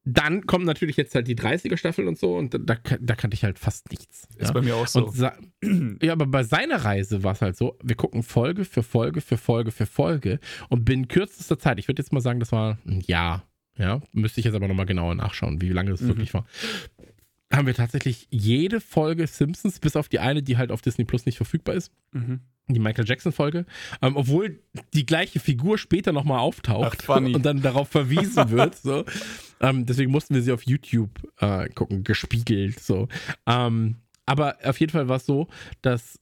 dann 0.05 0.47
kommen 0.47 0.65
natürlich 0.65 0.97
jetzt 0.97 1.15
halt 1.15 1.29
die 1.29 1.37
30er 1.37 1.77
Staffel 1.77 2.09
und 2.09 2.19
so 2.19 2.37
und 2.37 2.55
da, 2.55 2.77
da, 3.01 3.15
kannte 3.15 3.35
ich 3.35 3.45
halt 3.45 3.59
fast 3.59 3.91
nichts. 3.91 4.29
Ist 4.37 4.49
ja? 4.49 4.53
bei 4.53 4.63
mir 4.63 4.75
auch 4.75 4.87
so. 4.87 5.13
ja, 6.03 6.13
aber 6.13 6.27
bei 6.27 6.43
seiner 6.43 6.85
Reise 6.85 7.23
war 7.23 7.33
es 7.33 7.43
halt 7.43 7.57
so, 7.57 7.79
wir 7.83 7.95
gucken 7.95 8.23
Folge 8.23 8.65
für 8.65 8.83
Folge 8.83 9.21
für 9.21 9.37
Folge 9.37 9.71
für 9.71 9.87
Folge 9.87 10.41
und 10.69 10.85
binnen 10.85 11.09
kürzester 11.09 11.59
Zeit, 11.59 11.79
ich 11.79 11.89
würde 11.89 12.03
jetzt 12.03 12.13
mal 12.13 12.21
sagen, 12.21 12.41
das 12.41 12.51
war 12.53 12.79
ein 12.87 13.01
Jahr, 13.01 13.47
ja, 13.77 14.01
müsste 14.13 14.41
ich 14.41 14.47
jetzt 14.47 14.55
aber 14.55 14.69
nochmal 14.69 14.87
genauer 14.87 15.15
nachschauen, 15.15 15.61
wie 15.61 15.69
lange 15.69 15.91
das 15.91 16.01
mhm. 16.01 16.09
wirklich 16.09 16.35
war, 16.35 16.47
haben 17.53 17.67
wir 17.67 17.75
tatsächlich 17.75 18.27
jede 18.31 18.81
Folge 18.81 19.27
Simpsons, 19.27 19.79
bis 19.79 19.95
auf 19.95 20.09
die 20.09 20.19
eine, 20.19 20.43
die 20.43 20.57
halt 20.57 20.73
auf 20.73 20.83
Disney 20.83 21.05
Plus 21.05 21.27
nicht 21.27 21.37
verfügbar 21.37 21.77
ist, 21.77 21.93
mhm 22.13 22.41
die 22.69 22.79
Michael 22.79 23.07
Jackson-Folge, 23.07 23.67
ähm, 24.01 24.17
obwohl 24.17 24.61
die 24.95 25.07
gleiche 25.07 25.41
Figur 25.41 25.79
später 25.79 26.13
nochmal 26.13 26.39
auftaucht 26.39 27.05
Ach, 27.09 27.17
und 27.17 27.43
dann 27.43 27.63
darauf 27.63 27.89
verwiesen 27.89 28.51
wird. 28.51 28.77
So. 28.77 29.05
Ähm, 29.63 29.87
deswegen 29.87 30.11
mussten 30.11 30.35
wir 30.35 30.43
sie 30.43 30.53
auf 30.53 30.65
YouTube 30.65 31.11
äh, 31.39 31.69
gucken, 31.71 32.05
gespiegelt. 32.05 32.81
So. 32.81 33.09
Ähm, 33.47 33.97
aber 34.27 34.57
auf 34.65 34.79
jeden 34.81 34.93
Fall 34.93 35.09
war 35.09 35.17
es 35.17 35.27
so, 35.27 35.49
dass 35.81 36.19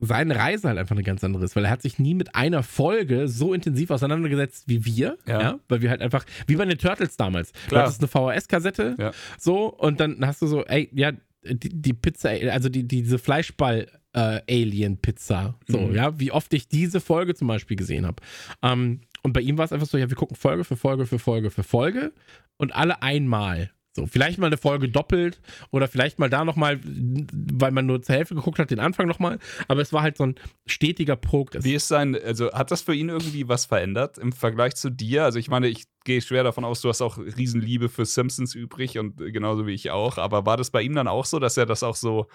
seine 0.00 0.36
Reise 0.36 0.68
halt 0.68 0.78
einfach 0.78 0.94
eine 0.94 1.02
ganz 1.02 1.24
andere 1.24 1.44
ist, 1.44 1.56
weil 1.56 1.64
er 1.64 1.70
hat 1.70 1.82
sich 1.82 1.98
nie 1.98 2.14
mit 2.14 2.34
einer 2.34 2.62
Folge 2.62 3.26
so 3.26 3.52
intensiv 3.52 3.90
auseinandergesetzt 3.90 4.68
wie 4.68 4.84
wir, 4.84 5.18
ja, 5.26 5.40
ja 5.40 5.60
weil 5.68 5.82
wir 5.82 5.90
halt 5.90 6.02
einfach, 6.02 6.24
wie 6.46 6.54
bei 6.54 6.64
den 6.64 6.78
Turtles 6.78 7.16
damals. 7.16 7.52
Klar. 7.52 7.68
Du 7.68 7.76
hattest 7.78 8.00
eine 8.00 8.08
VHS-Kassette, 8.08 8.94
ja. 8.96 9.10
so, 9.38 9.66
und 9.66 9.98
dann 9.98 10.24
hast 10.24 10.40
du 10.40 10.46
so, 10.46 10.64
ey, 10.64 10.88
ja, 10.92 11.12
die, 11.44 11.70
die 11.70 11.94
Pizza, 11.94 12.30
also 12.50 12.68
die, 12.68 12.86
diese 12.86 13.18
Fleischball 13.18 13.88
äh, 14.12 14.40
Alien-Pizza. 14.48 15.54
So, 15.66 15.80
mhm. 15.80 15.94
ja, 15.94 16.18
wie 16.18 16.32
oft 16.32 16.52
ich 16.54 16.68
diese 16.68 17.00
Folge 17.00 17.34
zum 17.34 17.48
Beispiel 17.48 17.76
gesehen 17.76 18.06
habe. 18.06 18.22
Ähm, 18.62 19.00
und 19.22 19.32
bei 19.32 19.40
ihm 19.40 19.58
war 19.58 19.64
es 19.64 19.72
einfach 19.72 19.86
so, 19.86 19.98
ja, 19.98 20.08
wir 20.08 20.16
gucken 20.16 20.36
Folge 20.36 20.64
für 20.64 20.76
Folge 20.76 21.06
für 21.06 21.18
Folge 21.18 21.50
für 21.50 21.62
Folge 21.62 22.12
und 22.58 22.74
alle 22.74 23.02
einmal. 23.02 23.70
So, 23.98 24.06
vielleicht 24.06 24.38
mal 24.38 24.46
eine 24.46 24.56
Folge 24.56 24.88
doppelt 24.88 25.40
oder 25.72 25.88
vielleicht 25.88 26.20
mal 26.20 26.30
da 26.30 26.44
nochmal, 26.44 26.78
weil 26.84 27.72
man 27.72 27.86
nur 27.86 28.00
zur 28.00 28.14
Hälfte 28.14 28.36
geguckt 28.36 28.60
hat, 28.60 28.70
den 28.70 28.78
Anfang 28.78 29.08
nochmal. 29.08 29.40
Aber 29.66 29.80
es 29.80 29.92
war 29.92 30.02
halt 30.02 30.16
so 30.16 30.24
ein 30.24 30.36
stetiger 30.66 31.16
Progress. 31.16 31.64
Wie 31.64 31.74
ist 31.74 31.88
sein, 31.88 32.14
also 32.14 32.52
hat 32.52 32.70
das 32.70 32.82
für 32.82 32.94
ihn 32.94 33.08
irgendwie 33.08 33.48
was 33.48 33.66
verändert 33.66 34.16
im 34.18 34.30
Vergleich 34.30 34.76
zu 34.76 34.90
dir? 34.90 35.24
Also 35.24 35.40
ich 35.40 35.48
meine, 35.48 35.66
ich 35.66 35.86
gehe 36.04 36.20
schwer 36.20 36.44
davon 36.44 36.64
aus, 36.64 36.80
du 36.80 36.88
hast 36.88 37.02
auch 37.02 37.18
Riesenliebe 37.18 37.88
für 37.88 38.04
Simpsons 38.04 38.54
übrig 38.54 38.98
und 38.98 39.16
genauso 39.16 39.66
wie 39.66 39.74
ich 39.74 39.90
auch. 39.90 40.16
Aber 40.16 40.46
war 40.46 40.56
das 40.56 40.70
bei 40.70 40.82
ihm 40.82 40.94
dann 40.94 41.08
auch 41.08 41.24
so, 41.24 41.40
dass 41.40 41.56
er 41.56 41.66
das 41.66 41.82
auch 41.82 41.96
so 41.96 42.28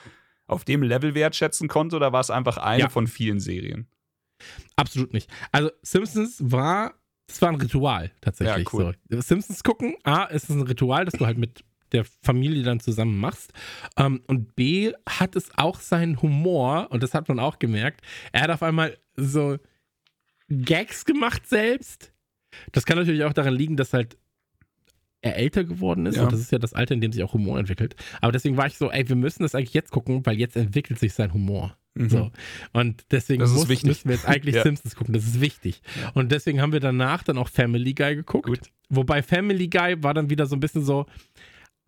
auf 0.48 0.66
dem 0.66 0.84
Level 0.84 1.16
wertschätzen 1.16 1.70
konnte 1.70 1.96
oder 1.96 2.12
war 2.12 2.20
es 2.20 2.30
einfach 2.30 2.58
eine 2.58 2.84
ja. 2.84 2.90
von 2.90 3.08
vielen 3.08 3.40
Serien? 3.40 3.88
Absolut 4.76 5.14
nicht. 5.14 5.30
Also 5.54 5.72
Simpsons 5.82 6.40
war, 6.40 6.96
das 7.28 7.42
war 7.42 7.50
ein 7.50 7.56
Ritual 7.56 8.12
tatsächlich. 8.22 8.66
Ja, 8.66 8.74
cool. 8.74 8.96
so. 9.10 9.22
Simpsons 9.22 9.64
gucken, 9.64 9.96
A, 10.04 10.26
ist 10.26 10.50
es 10.50 10.56
ein 10.56 10.62
Ritual, 10.62 11.06
das 11.06 11.14
du 11.14 11.26
halt 11.26 11.38
mit 11.38 11.64
der 11.94 12.06
Familie 12.22 12.64
dann 12.64 12.80
zusammen 12.80 13.18
machst. 13.20 13.54
Ähm, 13.98 14.22
und 14.28 14.56
B, 14.56 14.94
hat 15.08 15.36
es 15.36 15.50
auch 15.58 15.80
seinen 15.80 16.22
Humor, 16.22 16.88
und 16.90 17.04
das 17.04 17.14
hat 17.14 17.30
man 17.30 17.40
auch 17.40 17.60
gemerkt, 17.60 18.02
er 18.32 18.42
hat 18.42 18.50
auf 18.50 18.64
einmal 18.64 18.98
so 19.16 19.58
Gags 20.50 21.06
gemacht 21.06 21.48
selbst. 21.48 22.12
Das 22.72 22.86
kann 22.86 22.98
natürlich 22.98 23.24
auch 23.24 23.34
daran 23.34 23.54
liegen, 23.54 23.78
dass 23.78 23.94
halt 23.94 24.18
er 25.22 25.38
älter 25.38 25.64
geworden 25.64 26.06
ist. 26.06 26.18
Ja. 26.18 26.24
Und 26.24 26.34
das 26.34 26.40
ist 26.40 26.52
ja 26.52 26.60
das 26.60 26.74
Alter, 26.74 26.94
in 26.94 27.02
dem 27.02 27.14
sich 27.14 27.24
auch 27.24 27.34
Humor 27.34 27.58
entwickelt. 27.58 27.96
Aber 28.22 28.32
deswegen 28.32 28.58
war 28.58 28.68
ich 28.68 28.78
so, 28.78 28.92
ey, 28.92 29.08
wir 29.08 29.16
müssen 29.16 29.44
das 29.44 29.56
eigentlich 29.56 29.74
jetzt 29.74 29.92
gucken, 29.92 30.26
weil 30.26 30.38
jetzt 30.38 30.58
entwickelt 30.58 31.00
sich 31.00 31.14
sein 31.14 31.34
Humor. 31.34 31.78
Mhm. 31.96 32.10
So. 32.10 32.32
Und 32.72 33.06
deswegen 33.12 33.42
muss, 33.44 33.68
müssen 33.68 34.10
wir 34.10 34.16
jetzt 34.16 34.28
eigentlich 34.28 34.56
ja. 34.56 34.64
Simpsons 34.64 34.96
gucken. 34.96 35.14
Das 35.14 35.24
ist 35.26 35.42
wichtig. 35.42 35.82
Und 36.14 36.32
deswegen 36.32 36.62
haben 36.62 36.74
wir 36.74 36.80
danach 36.80 37.24
dann 37.24 37.38
auch 37.38 37.50
Family 37.50 37.94
Guy 37.94 38.16
geguckt. 38.16 38.48
Gut. 38.48 38.60
Wobei 38.90 39.22
Family 39.24 39.68
Guy 39.68 40.02
war 40.04 40.14
dann 40.14 40.30
wieder 40.30 40.46
so 40.46 40.56
ein 40.56 40.60
bisschen 40.60 40.84
so, 40.84 41.06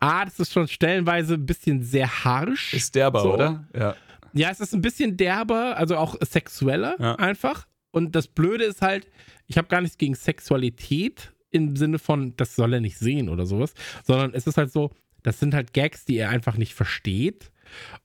A, 0.00 0.24
das 0.24 0.38
ist 0.38 0.52
schon 0.52 0.68
stellenweise 0.68 1.34
ein 1.34 1.46
bisschen 1.46 1.82
sehr 1.82 2.24
harsch. 2.24 2.74
Ist 2.74 2.94
derber, 2.94 3.22
So. 3.22 3.34
oder? 3.34 3.66
Ja. 3.74 3.96
Ja, 4.32 4.50
es 4.50 4.60
ist 4.60 4.74
ein 4.74 4.82
bisschen 4.82 5.16
derber, 5.16 5.76
also 5.78 5.96
auch 5.96 6.16
sexueller 6.20 6.96
Ja. 7.00 7.14
einfach. 7.16 7.66
Und 7.90 8.14
das 8.14 8.28
Blöde 8.28 8.64
ist 8.64 8.82
halt, 8.82 9.08
ich 9.46 9.56
habe 9.56 9.68
gar 9.68 9.80
nichts 9.80 9.96
gegen 9.96 10.14
Sexualität 10.14 11.32
im 11.50 11.76
Sinne 11.76 11.98
von, 11.98 12.36
das 12.36 12.54
soll 12.54 12.74
er 12.74 12.80
nicht 12.80 12.98
sehen 12.98 13.30
oder 13.30 13.46
sowas, 13.46 13.72
sondern 14.04 14.34
es 14.34 14.46
ist 14.46 14.58
halt 14.58 14.70
so, 14.70 14.90
das 15.22 15.40
sind 15.40 15.54
halt 15.54 15.72
Gags, 15.72 16.04
die 16.04 16.18
er 16.18 16.28
einfach 16.28 16.58
nicht 16.58 16.74
versteht 16.74 17.50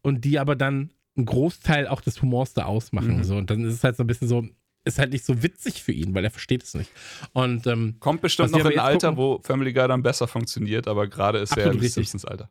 und 0.01 0.23
die 0.23 0.39
aber 0.39 0.55
dann 0.55 0.91
einen 1.15 1.25
Großteil 1.25 1.87
auch 1.87 2.01
des 2.01 2.21
Humors 2.21 2.53
da 2.53 2.65
ausmachen. 2.65 3.17
Mhm. 3.17 3.23
So. 3.23 3.35
Und 3.35 3.49
dann 3.49 3.63
ist 3.65 3.73
es 3.73 3.83
halt 3.83 3.97
so 3.97 4.03
ein 4.03 4.07
bisschen 4.07 4.27
so, 4.27 4.45
ist 4.83 4.99
halt 4.99 5.11
nicht 5.11 5.25
so 5.25 5.43
witzig 5.43 5.83
für 5.83 5.91
ihn, 5.91 6.13
weil 6.13 6.23
er 6.23 6.31
versteht 6.31 6.63
es 6.63 6.73
nicht. 6.73 6.89
Und 7.33 7.67
ähm, 7.67 7.97
Kommt 7.99 8.21
bestimmt 8.21 8.51
noch 8.51 8.59
in 8.59 8.67
ein 8.67 8.79
Alter, 8.79 9.17
wo 9.17 9.39
Family 9.43 9.73
Guy 9.73 9.87
dann 9.87 10.03
besser 10.03 10.27
funktioniert, 10.27 10.87
aber 10.87 11.07
gerade 11.07 11.39
ist 11.39 11.55
er 11.55 11.65
im 11.65 11.79
richtig. 11.79 11.93
Simpsons-Alter. 11.93 12.49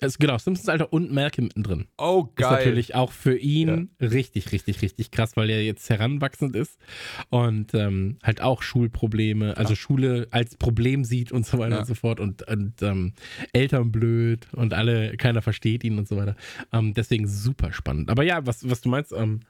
Es 0.00 0.18
genau, 0.18 0.38
Simpsons 0.38 0.68
Alter 0.68 0.92
und 0.92 1.12
Malcolm 1.12 1.46
mittendrin. 1.46 1.86
Oh, 1.98 2.28
Ist 2.36 2.40
natürlich 2.42 2.94
auch 2.94 3.12
für 3.12 3.36
ihn 3.36 3.90
richtig, 4.00 4.52
richtig, 4.52 4.82
richtig 4.82 5.10
krass, 5.10 5.36
weil 5.36 5.50
er 5.50 5.62
jetzt 5.62 5.88
heranwachsend 5.90 6.56
ist 6.56 6.78
und 7.28 7.74
ähm, 7.74 8.18
halt 8.22 8.40
auch 8.40 8.62
Schulprobleme, 8.62 9.56
also 9.56 9.74
Schule 9.74 10.26
als 10.30 10.56
Problem 10.56 11.04
sieht 11.04 11.32
und 11.32 11.46
so 11.46 11.58
weiter 11.58 11.74
Ja. 11.76 11.80
und 11.80 11.86
so 11.86 11.94
fort 11.94 12.20
und, 12.20 12.46
und 12.48 12.82
ähm, 12.82 13.12
Eltern 13.52 13.92
blöd 13.92 14.48
und 14.52 14.74
alle, 14.74 15.16
keiner 15.16 15.42
versteht 15.42 15.84
ihn 15.84 15.98
und 15.98 16.08
so 16.08 16.16
weiter. 16.16 16.36
Ähm, 16.72 16.94
deswegen 16.94 17.26
super 17.28 17.72
spannend. 17.72 18.10
Aber 18.10 18.22
ja, 18.22 18.44
was, 18.46 18.68
was 18.68 18.80
du 18.80 18.88
meinst, 18.88 19.12
ähm, 19.12 19.40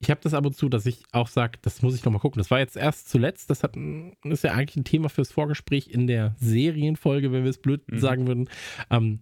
ich 0.00 0.10
habe 0.10 0.20
das 0.22 0.32
ab 0.34 0.46
und 0.46 0.56
zu, 0.56 0.68
dass 0.68 0.86
ich 0.86 1.02
auch 1.12 1.28
sage, 1.28 1.58
das 1.62 1.82
muss 1.82 1.94
ich 1.94 2.04
nochmal 2.04 2.20
gucken. 2.20 2.40
Das 2.40 2.50
war 2.50 2.58
jetzt 2.58 2.76
erst 2.76 3.08
zuletzt, 3.10 3.50
das 3.50 3.62
hat, 3.62 3.76
ist 4.24 4.44
ja 4.44 4.52
eigentlich 4.52 4.76
ein 4.76 4.84
Thema 4.84 5.08
fürs 5.10 5.30
Vorgespräch 5.30 5.88
in 5.88 6.06
der 6.06 6.34
Serienfolge, 6.38 7.32
wenn 7.32 7.44
wir 7.44 7.50
es 7.50 7.58
blöd 7.60 7.82
Mhm. 7.90 7.98
sagen 7.98 8.26
würden. 8.26 8.48
Ähm, 8.90 9.20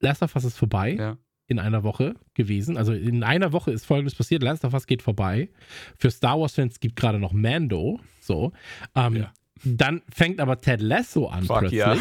Last 0.00 0.22
of 0.22 0.34
Us 0.34 0.44
ist 0.44 0.56
vorbei 0.58 0.94
Ja. 0.98 1.16
in 1.46 1.58
einer 1.58 1.82
Woche 1.84 2.14
gewesen. 2.34 2.76
Also 2.76 2.92
in 2.92 3.22
einer 3.22 3.52
Woche 3.52 3.70
ist 3.70 3.84
folgendes 3.86 4.14
passiert. 4.14 4.42
Last 4.42 4.64
of 4.64 4.74
Us 4.74 4.86
geht 4.86 5.02
vorbei. 5.02 5.50
Für 5.98 6.10
Star 6.10 6.38
Wars-Fans 6.40 6.80
gibt 6.80 6.96
gerade 6.96 7.18
noch 7.18 7.32
Mando. 7.32 8.00
So. 8.20 8.52
Ähm, 8.94 9.16
Ja. 9.16 9.32
Dann 9.64 10.02
fängt 10.08 10.40
aber 10.40 10.60
Ted 10.60 10.80
Lasso 10.80 11.26
an 11.26 11.44
Fuck 11.44 11.58
plötzlich 11.60 11.80
ja. 11.80 11.96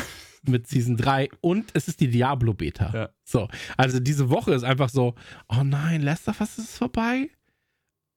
mit 0.47 0.67
Season 0.67 0.95
3 0.95 1.29
und 1.41 1.71
es 1.73 1.87
ist 1.87 1.99
die 2.01 2.07
Diablo-Beta. 2.07 2.91
Ja. 2.93 3.09
So. 3.23 3.47
Also 3.77 3.99
diese 3.99 4.29
Woche 4.29 4.53
ist 4.53 4.63
einfach 4.63 4.89
so, 4.89 5.15
oh 5.49 5.63
nein, 5.63 6.01
Last 6.03 6.27
of 6.27 6.39
Us 6.39 6.59
ist 6.59 6.77
vorbei. 6.77 7.29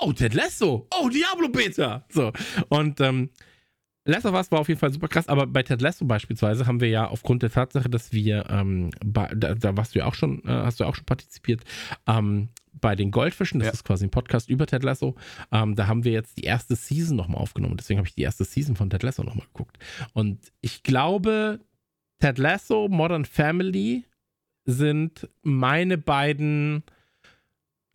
Oh, 0.00 0.12
Ted 0.12 0.34
Lasso. 0.34 0.86
Oh, 0.98 1.08
Diablo-Beta. 1.08 2.04
So. 2.10 2.32
Und 2.68 3.00
ähm, 3.00 3.30
Last 4.06 4.24
of 4.26 4.34
Us 4.34 4.50
war 4.50 4.60
auf 4.60 4.68
jeden 4.68 4.80
Fall 4.80 4.92
super 4.92 5.08
krass, 5.08 5.28
aber 5.28 5.46
bei 5.46 5.62
Ted 5.62 5.82
Lasso 5.82 6.04
beispielsweise 6.06 6.66
haben 6.66 6.80
wir 6.80 6.88
ja 6.88 7.06
aufgrund 7.08 7.42
der 7.42 7.50
Tatsache, 7.50 7.88
dass 7.90 8.12
wir, 8.12 8.46
ähm, 8.48 8.90
bei, 9.04 9.30
da, 9.36 9.54
da 9.54 9.76
warst 9.76 9.94
du 9.94 9.98
ja 10.00 10.06
auch 10.06 10.14
schon, 10.14 10.42
äh, 10.44 10.48
hast 10.48 10.80
du 10.80 10.84
ja 10.84 10.90
auch 10.90 10.94
schon 10.94 11.04
partizipiert, 11.04 11.62
ähm, 12.06 12.48
bei 12.72 12.96
den 12.96 13.10
Goldfischen, 13.10 13.60
das 13.60 13.66
Ja. 13.66 13.72
ist 13.74 13.84
quasi 13.84 14.06
ein 14.06 14.10
Podcast 14.10 14.48
über 14.48 14.66
Ted 14.66 14.84
Lasso, 14.84 15.16
ähm, 15.52 15.76
da 15.76 15.86
haben 15.86 16.04
wir 16.04 16.12
jetzt 16.12 16.38
die 16.38 16.44
erste 16.44 16.76
Season 16.76 17.14
nochmal 17.16 17.42
aufgenommen. 17.42 17.76
Deswegen 17.76 17.98
habe 17.98 18.08
ich 18.08 18.14
die 18.14 18.22
erste 18.22 18.44
Season 18.44 18.74
von 18.74 18.88
Ted 18.88 19.02
Lasso 19.02 19.22
nochmal 19.22 19.46
geguckt. 19.46 19.78
Und 20.14 20.50
ich 20.62 20.82
glaube, 20.82 21.60
Ted 22.20 22.38
Lasso, 22.38 22.88
Modern 22.88 23.26
Family 23.26 24.04
sind 24.64 25.28
meine 25.42 25.98
beiden 25.98 26.84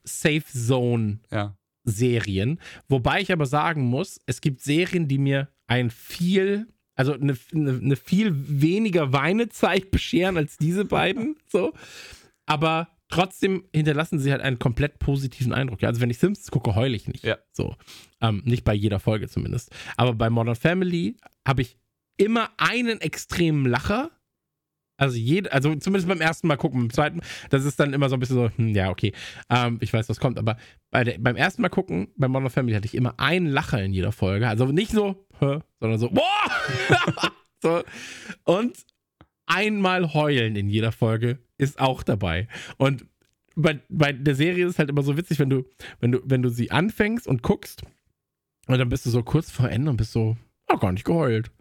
Safe 0.04 0.44
Zone 0.46 1.20
Ja. 1.32 1.56
Serien. 1.86 2.60
Wobei 2.90 3.22
ich 3.22 3.32
aber 3.32 3.46
sagen 3.46 3.86
muss, 3.86 4.20
es 4.26 4.42
gibt 4.42 4.62
Serien, 4.62 5.08
die 5.08 5.18
mir 5.18 5.50
ein 5.68 5.90
viel, 5.90 6.68
also 6.96 7.14
eine, 7.14 7.38
eine, 7.54 7.72
eine 7.72 7.96
viel 7.96 8.32
weniger 8.62 9.14
Weinezeit 9.14 9.92
bescheren 9.92 10.38
als 10.38 10.58
diese 10.58 10.86
beiden. 10.86 11.38
So. 11.48 11.74
Aber 12.46 12.90
trotzdem 13.10 13.66
hinterlassen 13.74 14.20
sie 14.20 14.32
halt 14.32 14.42
einen 14.42 14.60
komplett 14.60 15.00
positiven 15.00 15.54
Eindruck. 15.54 15.82
Ja, 15.82 15.90
also 15.90 16.02
wenn 16.02 16.10
ich 16.10 16.18
Simpsons 16.18 16.52
gucke, 16.52 16.76
heule 16.76 16.96
ich 16.96 17.08
nicht. 17.08 17.24
Ja. 17.24 17.38
So. 17.52 17.76
Ähm, 18.22 18.42
nicht 18.46 18.64
bei 18.64 18.74
jeder 18.74 19.00
Folge 19.00 19.28
zumindest. 19.28 19.74
Aber 19.98 20.14
bei 20.14 20.30
Modern 20.30 20.56
Family 20.56 21.16
habe 21.48 21.62
ich 21.62 21.78
immer 22.18 22.50
einen 22.58 23.02
extremen 23.02 23.66
Lacher. 23.66 24.12
Also 24.98 25.18
jede, 25.18 25.52
also 25.52 25.76
zumindest 25.76 26.08
beim 26.08 26.22
ersten 26.22 26.48
Mal 26.48 26.56
gucken, 26.56 26.80
beim 26.80 26.90
zweiten, 26.90 27.22
das 27.50 27.66
ist 27.66 27.80
dann 27.80 27.94
immer 27.94 28.10
so 28.10 28.16
ein 28.16 28.20
bisschen 28.20 28.38
so, 28.38 28.50
hm, 28.56 28.70
ja, 28.74 28.90
okay, 28.90 29.14
ähm, 29.50 29.78
ich 29.82 29.92
weiß, 29.92 30.08
was 30.08 30.20
kommt, 30.20 30.40
aber 30.40 30.58
bei 30.92 31.04
der, 31.04 31.18
beim 31.20 31.36
ersten 31.36 31.62
Mal 31.62 31.70
gucken, 31.70 32.08
bei 32.16 32.28
Modern 32.28 32.50
Family 32.50 32.76
hatte 32.76 32.86
ich 32.86 32.96
immer 32.96 33.20
einen 33.20 33.48
Lacher 33.48 33.84
in 33.84 33.94
jeder 33.94 34.12
Folge. 34.12 34.48
Also 34.48 34.66
nicht 34.68 34.92
so, 34.92 35.28
hä, 35.40 35.60
sondern 35.80 36.00
so, 36.00 36.10
boah! 36.10 37.32
so. 37.62 37.84
Und 38.46 38.78
einmal 39.46 40.14
heulen 40.14 40.56
in 40.56 40.70
jeder 40.70 40.92
Folge 40.92 41.40
ist 41.58 41.80
auch 41.80 42.04
dabei. 42.04 42.48
Und 42.78 43.06
bei, 43.56 43.80
bei 43.90 44.14
der 44.14 44.36
Serie 44.36 44.66
ist 44.66 44.74
es 44.74 44.80
halt 44.80 44.90
immer 44.90 45.04
so 45.04 45.18
witzig, 45.18 45.40
wenn 45.40 45.50
du, 45.50 45.64
wenn 46.00 46.12
du, 46.14 46.20
wenn 46.24 46.42
du 46.42 46.50
sie 46.50 46.72
anfängst 46.72 47.28
und 47.28 47.42
guckst, 47.42 47.84
und 48.68 48.80
dann 48.80 48.90
bist 48.90 49.06
du 49.06 49.10
so 49.10 49.24
kurz 49.24 49.52
vor 49.52 49.70
Ende 49.70 49.92
und 49.92 49.98
bist 49.98 50.12
so, 50.12 50.38
oh, 50.72 50.78
gar 50.78 50.92
nicht 50.92 51.06
geheult. 51.06 51.52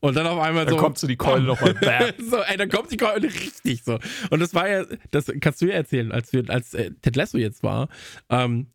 Und 0.00 0.16
dann 0.16 0.26
auf 0.26 0.40
einmal 0.40 0.64
Dann 0.64 0.74
so. 0.74 0.80
kommt 0.80 0.98
so 0.98 1.06
die 1.06 1.16
Keule 1.16 1.44
nochmal. 1.44 1.74
so, 2.18 2.38
ey, 2.38 2.56
dann 2.56 2.68
kommt 2.68 2.90
die 2.90 2.96
Keule 2.96 3.28
richtig 3.28 3.82
so. 3.84 3.98
Und 4.30 4.40
das 4.40 4.54
war 4.54 4.68
ja, 4.68 4.84
das 5.10 5.32
kannst 5.40 5.60
du 5.62 5.66
ja 5.66 5.74
erzählen, 5.74 6.12
als 6.12 6.32
wir, 6.32 6.48
als 6.48 6.74
äh, 6.74 6.90
Ted 7.02 7.16
Lasso 7.16 7.38
jetzt 7.38 7.62
war. 7.62 7.88
Ähm, 8.28 8.68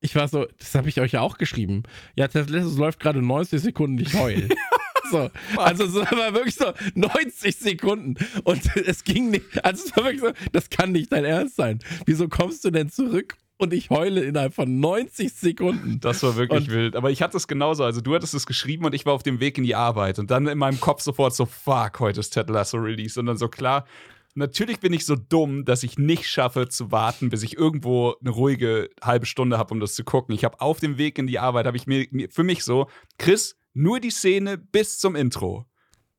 ich 0.00 0.14
war 0.14 0.28
so, 0.28 0.46
das 0.58 0.74
habe 0.74 0.88
ich 0.88 1.00
euch 1.00 1.12
ja 1.12 1.20
auch 1.20 1.38
geschrieben. 1.38 1.82
Ja, 2.14 2.28
Ted 2.28 2.50
Lasso 2.50 2.76
läuft 2.78 3.00
gerade 3.00 3.22
90 3.22 3.60
Sekunden, 3.60 3.98
ich 3.98 4.14
heul. 4.14 4.48
so, 5.10 5.30
also 5.56 5.86
so 5.86 6.00
war 6.00 6.34
wirklich 6.34 6.54
so 6.54 6.72
90 6.94 7.56
Sekunden 7.56 8.16
und 8.44 8.76
es 8.86 9.04
ging 9.04 9.30
nicht, 9.30 9.64
also 9.64 9.84
es 9.84 9.96
war 9.96 10.04
wirklich 10.04 10.20
so, 10.20 10.32
das 10.52 10.70
kann 10.70 10.92
nicht 10.92 11.12
dein 11.12 11.24
Ernst 11.24 11.56
sein. 11.56 11.78
Wieso 12.04 12.28
kommst 12.28 12.64
du 12.64 12.70
denn 12.70 12.90
zurück 12.90 13.36
und 13.58 13.72
ich 13.72 13.90
heule 13.90 14.22
innerhalb 14.22 14.54
von 14.54 14.80
90 14.80 15.32
Sekunden? 15.32 15.98
Das 16.00 16.22
war 16.22 16.36
wirklich 16.36 16.68
Und- 16.68 16.74
wild. 16.74 16.96
Aber 16.96 17.10
ich 17.10 17.22
hatte 17.22 17.36
es 17.36 17.48
genauso. 17.48 17.84
Also 17.84 18.00
du 18.00 18.14
hattest 18.14 18.34
es 18.34 18.46
geschrieben 18.46 18.84
und 18.84 18.94
ich 18.94 19.06
war 19.06 19.12
auf 19.14 19.22
dem 19.22 19.40
Weg 19.40 19.58
in 19.58 19.64
die 19.64 19.74
Arbeit. 19.74 20.18
Und 20.18 20.30
dann 20.30 20.46
in 20.46 20.58
meinem 20.58 20.80
Kopf 20.80 21.00
sofort 21.02 21.34
so, 21.34 21.46
fuck, 21.46 22.00
heute 22.00 22.20
ist 22.20 22.30
Ted 22.30 22.50
Lasso 22.50 22.76
Release. 22.78 23.18
Und 23.18 23.26
dann 23.26 23.36
so 23.36 23.48
klar, 23.48 23.86
natürlich 24.34 24.80
bin 24.80 24.92
ich 24.92 25.06
so 25.06 25.16
dumm, 25.16 25.64
dass 25.64 25.82
ich 25.82 25.98
nicht 25.98 26.26
schaffe 26.28 26.68
zu 26.68 26.92
warten, 26.92 27.30
bis 27.30 27.42
ich 27.42 27.56
irgendwo 27.56 28.14
eine 28.20 28.30
ruhige 28.30 28.90
halbe 29.02 29.26
Stunde 29.26 29.56
habe, 29.58 29.72
um 29.72 29.80
das 29.80 29.94
zu 29.94 30.04
gucken. 30.04 30.34
Ich 30.34 30.44
habe 30.44 30.60
auf 30.60 30.78
dem 30.80 30.98
Weg 30.98 31.18
in 31.18 31.26
die 31.26 31.38
Arbeit, 31.38 31.66
habe 31.66 31.76
ich 31.76 31.86
mir, 31.86 32.06
mir 32.10 32.28
für 32.30 32.44
mich 32.44 32.62
so, 32.64 32.88
Chris, 33.18 33.56
nur 33.72 34.00
die 34.00 34.10
Szene 34.10 34.58
bis 34.58 34.98
zum 34.98 35.16
Intro. 35.16 35.66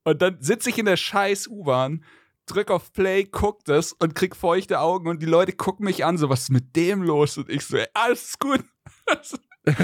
Und 0.03 0.21
dann 0.21 0.37
sitze 0.39 0.69
ich 0.69 0.77
in 0.77 0.85
der 0.85 0.97
scheiß 0.97 1.47
U-Bahn, 1.47 2.03
drück 2.47 2.71
auf 2.71 2.91
Play, 2.93 3.25
guck 3.25 3.63
das 3.65 3.93
und 3.93 4.15
krieg 4.15 4.35
feuchte 4.35 4.79
Augen 4.79 5.07
und 5.07 5.21
die 5.21 5.25
Leute 5.27 5.51
gucken 5.53 5.85
mich 5.85 6.03
an, 6.05 6.17
so, 6.17 6.29
was 6.29 6.43
ist 6.43 6.49
mit 6.51 6.75
dem 6.75 7.03
los? 7.03 7.37
Und 7.37 7.49
ich 7.49 7.61
so, 7.63 7.77
ey, 7.77 7.87
alles 7.93 8.39
gut. 8.39 8.63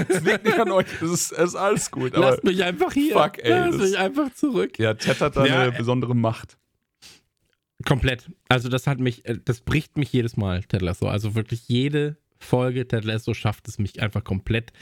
Es 0.08 0.22
liegt 0.22 0.44
nicht 0.46 0.58
an 0.58 0.70
euch, 0.72 0.86
es 1.02 1.10
ist, 1.10 1.32
ist 1.32 1.54
alles 1.56 1.90
gut. 1.90 2.14
Aber 2.14 2.30
Lass 2.30 2.42
mich 2.42 2.64
einfach 2.64 2.90
hier. 2.94 3.12
fuck, 3.12 3.38
ey, 3.38 3.50
Lass 3.50 3.76
das- 3.76 3.90
mich 3.90 3.98
einfach 3.98 4.32
zurück. 4.34 4.78
ja, 4.78 4.94
Ted 4.94 5.20
hat 5.20 5.36
da 5.36 5.44
Ja, 5.44 5.60
eine 5.60 5.74
äh, 5.74 5.76
besondere 5.76 6.16
Macht. 6.16 6.56
Komplett. 7.86 8.30
Also 8.48 8.70
das 8.70 8.86
hat 8.86 8.98
mich, 8.98 9.26
äh, 9.26 9.38
das 9.44 9.60
bricht 9.60 9.98
mich 9.98 10.10
jedes 10.10 10.38
Mal, 10.38 10.62
Ted 10.64 10.80
Lasso. 10.80 11.06
Also 11.06 11.34
wirklich 11.34 11.68
jede 11.68 12.16
Folge 12.38 12.88
Ted 12.88 13.04
Lasso 13.04 13.34
schafft 13.34 13.68
es 13.68 13.78
mich 13.78 14.00
einfach 14.00 14.24
komplett 14.24 14.72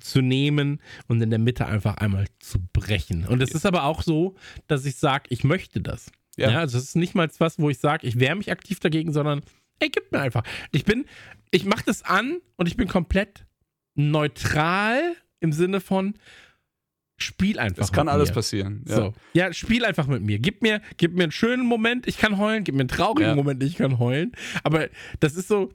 zu 0.00 0.22
nehmen 0.22 0.80
und 1.06 1.20
in 1.20 1.28
der 1.30 1.38
Mitte 1.38 1.66
einfach 1.66 1.96
einmal 1.98 2.26
zu 2.40 2.58
brechen. 2.72 3.26
Und 3.26 3.42
es 3.42 3.50
ist 3.52 3.66
aber 3.66 3.84
auch 3.84 4.02
so, 4.02 4.36
dass 4.66 4.86
ich 4.86 4.96
sage, 4.96 5.24
ich 5.28 5.44
möchte 5.44 5.82
das. 5.82 6.10
Ja. 6.36 6.50
Ja. 6.50 6.58
also 6.60 6.78
es 6.78 6.84
ist 6.84 6.96
nicht 6.96 7.14
mal 7.14 7.28
was, 7.38 7.58
wo 7.58 7.70
ich 7.70 7.78
sage, 7.78 8.06
ich 8.06 8.18
wehre 8.18 8.36
mich 8.36 8.50
aktiv 8.50 8.80
dagegen, 8.80 9.12
sondern 9.12 9.42
ey, 9.80 9.88
gib 9.88 10.12
mir 10.12 10.20
einfach. 10.20 10.42
Ich 10.72 10.84
bin, 10.84 11.04
ich 11.50 11.64
mache 11.64 11.84
das 11.86 12.02
an 12.02 12.40
und 12.56 12.66
ich 12.66 12.76
bin 12.76 12.88
komplett 12.88 13.46
neutral 13.94 15.00
im 15.40 15.52
Sinne 15.52 15.80
von 15.80 16.14
Spiel 17.16 17.60
einfach. 17.60 17.84
Es 17.84 17.92
kann 17.92 18.08
alles 18.08 18.30
mir. 18.30 18.34
passieren. 18.34 18.84
Ja. 18.88 18.96
So. 18.96 19.14
Ja, 19.34 19.52
spiel 19.52 19.84
einfach 19.84 20.08
mit 20.08 20.22
mir. 20.22 20.40
Gib 20.40 20.62
mir, 20.62 20.80
gib 20.96 21.14
mir 21.14 21.22
einen 21.22 21.32
schönen 21.32 21.64
Moment, 21.64 22.08
ich 22.08 22.18
kann 22.18 22.38
heulen. 22.38 22.64
Gib 22.64 22.74
mir 22.74 22.80
einen 22.80 22.88
traurigen 22.88 23.30
Ja. 23.30 23.34
Moment, 23.36 23.62
ich 23.62 23.76
kann 23.76 24.00
heulen. 24.00 24.32
Aber 24.64 24.88
das 25.20 25.36
ist 25.36 25.46
so, 25.46 25.70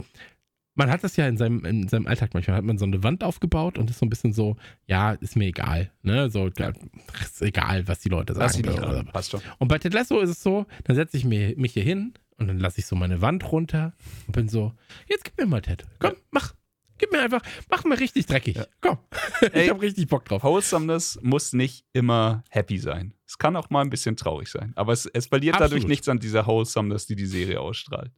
man 0.79 0.89
hat 0.89 1.03
das 1.03 1.17
ja 1.17 1.27
in 1.27 1.35
seinem, 1.35 1.65
in 1.65 1.89
seinem 1.89 2.07
Alltag 2.07 2.33
manchmal, 2.33 2.55
hat 2.55 2.63
man 2.63 2.77
so 2.77 2.85
eine 2.85 3.03
Wand 3.03 3.21
aufgebaut 3.21 3.77
und 3.77 3.89
ist 3.89 3.99
so 3.99 4.05
ein 4.05 4.09
bisschen 4.09 4.31
so, 4.31 4.55
ja, 4.87 5.11
ist 5.11 5.35
mir 5.35 5.47
egal. 5.47 5.91
Ne? 6.03 6.29
So, 6.29 6.49
ja, 6.57 6.71
ist 7.19 7.41
egal, 7.41 7.85
was 7.89 7.99
die 7.99 8.07
Leute 8.07 8.33
sagen. 8.33 8.61
nicht 8.61 8.79
Oder-. 8.79 9.03
Passt 9.03 9.31
schon. 9.31 9.41
Und 9.57 9.67
bei 9.67 9.77
Ted 9.77 9.93
Lasso 9.93 10.21
ist 10.21 10.29
es 10.29 10.41
so, 10.41 10.65
dann 10.85 10.95
setze 10.95 11.17
ich 11.17 11.25
mir, 11.25 11.53
mich 11.57 11.73
hier 11.73 11.83
hin 11.83 12.13
und 12.37 12.47
dann 12.47 12.59
lasse 12.59 12.79
ich 12.79 12.85
so 12.85 12.95
meine 12.95 13.21
Wand 13.21 13.51
runter 13.51 13.91
und 14.25 14.31
bin 14.31 14.47
so, 14.47 14.73
jetzt 15.09 15.25
gib 15.25 15.37
mir 15.37 15.47
mal 15.47 15.61
Ted. 15.61 15.85
Komm, 15.99 16.13
mach. 16.31 16.55
Gib 16.97 17.11
mir 17.11 17.21
einfach, 17.21 17.41
mach 17.69 17.83
mir 17.83 17.99
richtig 17.99 18.25
dreckig. 18.25 18.55
Ja. 18.55 18.65
Komm. 18.79 18.99
Ey. 19.53 19.65
ich 19.65 19.69
hab 19.69 19.81
richtig 19.81 20.07
Bock 20.07 20.23
drauf. 20.25 20.43
Wholesomeness 20.43 21.19
muss 21.21 21.51
nicht 21.51 21.85
immer 21.91 22.43
happy 22.49 22.77
sein. 22.77 23.13
Es 23.27 23.37
kann 23.37 23.57
auch 23.57 23.69
mal 23.69 23.81
ein 23.81 23.89
bisschen 23.89 24.15
traurig 24.15 24.49
sein. 24.49 24.71
Aber 24.75 24.93
es, 24.93 25.05
es 25.05 25.27
verliert 25.27 25.55
dadurch 25.55 25.71
Absolut. 25.71 25.89
nichts 25.89 26.07
an 26.07 26.19
dieser 26.19 26.47
Wholesomeness, 26.47 27.05
die 27.05 27.15
die 27.15 27.25
Serie 27.25 27.59
ausstrahlt. 27.59 28.11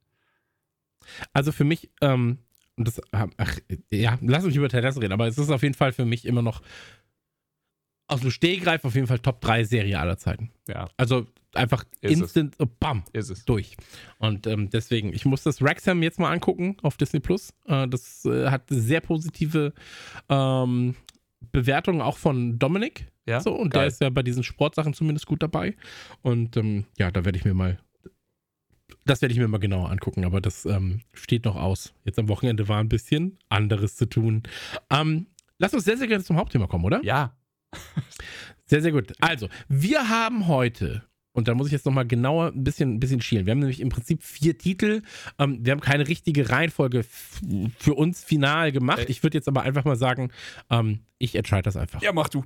Also 1.33 1.51
für 1.51 1.63
mich, 1.63 1.89
ähm, 2.01 2.39
und 2.77 2.87
das, 2.87 3.01
ach, 3.11 3.57
ja, 3.91 4.17
lass 4.21 4.43
mich 4.43 4.55
über 4.55 4.69
Ted 4.69 4.83
reden, 4.83 5.11
aber 5.13 5.27
es 5.27 5.37
ist 5.37 5.49
auf 5.49 5.61
jeden 5.63 5.75
Fall 5.75 5.91
für 5.91 6.05
mich 6.05 6.25
immer 6.25 6.41
noch 6.41 6.61
aus 8.07 8.21
dem 8.21 8.31
Stehgreif 8.31 8.83
auf 8.83 8.95
jeden 8.95 9.07
Fall 9.07 9.19
Top 9.19 9.39
3 9.41 9.63
Serie 9.63 9.97
aller 9.99 10.17
Zeiten. 10.17 10.51
Ja. 10.67 10.89
Also 10.97 11.27
einfach 11.53 11.85
Ist 12.01 12.11
es. 12.13 12.19
instant, 12.19 12.55
oh, 12.59 12.65
bam, 12.79 13.03
Ist 13.13 13.29
es. 13.29 13.45
durch. 13.45 13.77
Und 14.17 14.47
ähm, 14.47 14.69
deswegen, 14.69 15.13
ich 15.13 15.23
muss 15.25 15.43
das 15.43 15.61
Wrexham 15.61 16.03
jetzt 16.03 16.19
mal 16.19 16.31
angucken 16.31 16.75
auf 16.81 16.97
Disney 16.97 17.21
Plus. 17.21 17.53
Äh, 17.67 17.87
das 17.87 18.25
äh, 18.25 18.49
hat 18.49 18.63
sehr 18.69 18.99
positive 18.99 19.73
ähm, 20.27 20.95
Bewertungen 21.53 22.01
auch 22.01 22.17
von 22.17 22.59
Dominik. 22.59 23.07
Ja, 23.25 23.39
So, 23.39 23.53
und 23.55 23.69
geil. 23.69 23.81
der 23.83 23.87
ist 23.87 24.01
ja 24.01 24.09
bei 24.09 24.23
diesen 24.23 24.43
Sportsachen 24.43 24.93
zumindest 24.93 25.25
gut 25.25 25.41
dabei. 25.41 25.75
Und 26.21 26.57
ähm, 26.57 26.85
ja, 26.97 27.11
da 27.11 27.23
werde 27.23 27.37
ich 27.37 27.45
mir 27.45 27.53
mal, 27.53 27.79
das 29.05 29.21
werde 29.21 29.33
ich 29.33 29.39
mir 29.39 29.47
mal 29.47 29.57
genauer 29.57 29.89
angucken, 29.89 30.25
aber 30.25 30.41
das 30.41 30.65
ähm, 30.65 31.01
steht 31.13 31.45
noch 31.45 31.55
aus. 31.55 31.93
Jetzt 32.03 32.19
am 32.19 32.27
Wochenende 32.29 32.67
war 32.67 32.79
ein 32.79 32.89
bisschen 32.89 33.39
anderes 33.49 33.95
zu 33.95 34.05
tun. 34.05 34.43
Ähm, 34.89 35.27
lass 35.57 35.73
uns 35.73 35.85
sehr, 35.85 35.97
sehr 35.97 36.07
gerne 36.07 36.23
zum 36.23 36.37
Hauptthema 36.37 36.67
kommen, 36.67 36.85
oder? 36.85 37.03
Ja. 37.03 37.35
Sehr, 38.65 38.81
sehr 38.81 38.91
gut. 38.91 39.13
Also, 39.19 39.49
wir 39.67 40.07
haben 40.07 40.47
heute, 40.47 41.03
und 41.33 41.47
da 41.47 41.55
muss 41.55 41.67
ich 41.67 41.73
jetzt 41.73 41.85
nochmal 41.85 42.07
genauer 42.07 42.53
ein 42.53 42.63
bisschen, 42.63 42.93
ein 42.93 42.99
bisschen 42.99 43.21
schielen. 43.21 43.45
Wir 43.45 43.51
haben 43.51 43.59
nämlich 43.59 43.81
im 43.81 43.89
Prinzip 43.89 44.23
vier 44.23 44.57
Titel. 44.57 45.01
Ähm, 45.39 45.59
wir 45.61 45.71
haben 45.71 45.81
keine 45.81 46.07
richtige 46.07 46.49
Reihenfolge 46.49 47.03
für 47.79 47.93
uns 47.93 48.23
final 48.23 48.71
gemacht. 48.71 48.99
Äh. 48.99 49.11
Ich 49.11 49.23
würde 49.23 49.37
jetzt 49.37 49.47
aber 49.47 49.63
einfach 49.63 49.83
mal 49.83 49.97
sagen, 49.97 50.31
ähm, 50.69 50.99
ich 51.17 51.35
entscheide 51.35 51.63
das 51.63 51.75
einfach. 51.75 52.01
Ja, 52.01 52.13
mach 52.13 52.29
du. 52.29 52.45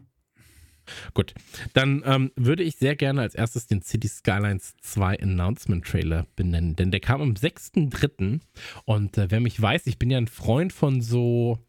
Gut, 1.13 1.33
dann 1.73 2.03
ähm, 2.05 2.31
würde 2.35 2.63
ich 2.63 2.75
sehr 2.77 2.95
gerne 2.95 3.21
als 3.21 3.35
erstes 3.35 3.67
den 3.67 3.81
City 3.81 4.07
Skylines 4.07 4.75
2 4.81 5.19
Announcement 5.21 5.85
Trailer 5.85 6.25
benennen, 6.35 6.75
denn 6.75 6.91
der 6.91 6.99
kam 6.99 7.21
am 7.21 7.31
6.3. 7.33 8.39
und 8.85 9.17
äh, 9.17 9.31
wer 9.31 9.39
mich 9.39 9.61
weiß, 9.61 9.87
ich 9.87 9.97
bin 9.99 10.09
ja 10.11 10.17
ein 10.17 10.27
Freund 10.27 10.73
von 10.73 11.01
so 11.01 11.59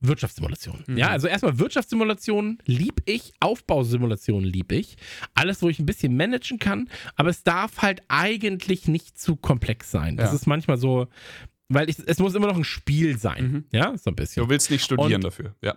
Wirtschaftssimulationen. 0.00 0.84
Mhm. 0.86 0.98
Ja, 0.98 1.08
also 1.08 1.26
erstmal 1.26 1.58
Wirtschaftssimulationen 1.58 2.58
lieb 2.66 3.02
ich, 3.06 3.32
Aufbausimulationen 3.40 4.48
lieb 4.48 4.72
ich. 4.72 4.96
Alles, 5.34 5.62
wo 5.62 5.68
ich 5.68 5.78
ein 5.78 5.86
bisschen 5.86 6.16
managen 6.16 6.58
kann, 6.58 6.88
aber 7.16 7.30
es 7.30 7.42
darf 7.44 7.78
halt 7.82 8.02
eigentlich 8.08 8.88
nicht 8.88 9.18
zu 9.18 9.36
komplex 9.36 9.90
sein. 9.90 10.16
Das 10.16 10.30
Ja. 10.30 10.36
ist 10.36 10.46
manchmal 10.46 10.76
so, 10.76 11.08
weil 11.68 11.88
ich, 11.88 11.96
es 12.06 12.18
muss 12.18 12.34
immer 12.34 12.46
noch 12.46 12.56
ein 12.56 12.64
Spiel 12.64 13.18
sein. 13.18 13.44
Mhm. 13.52 13.64
Ja, 13.72 13.96
so 13.96 14.10
ein 14.10 14.16
bisschen. 14.16 14.44
Du 14.44 14.50
willst 14.50 14.70
nicht 14.70 14.84
studieren 14.84 15.14
Und- 15.14 15.24
dafür. 15.24 15.54
Ja. 15.62 15.76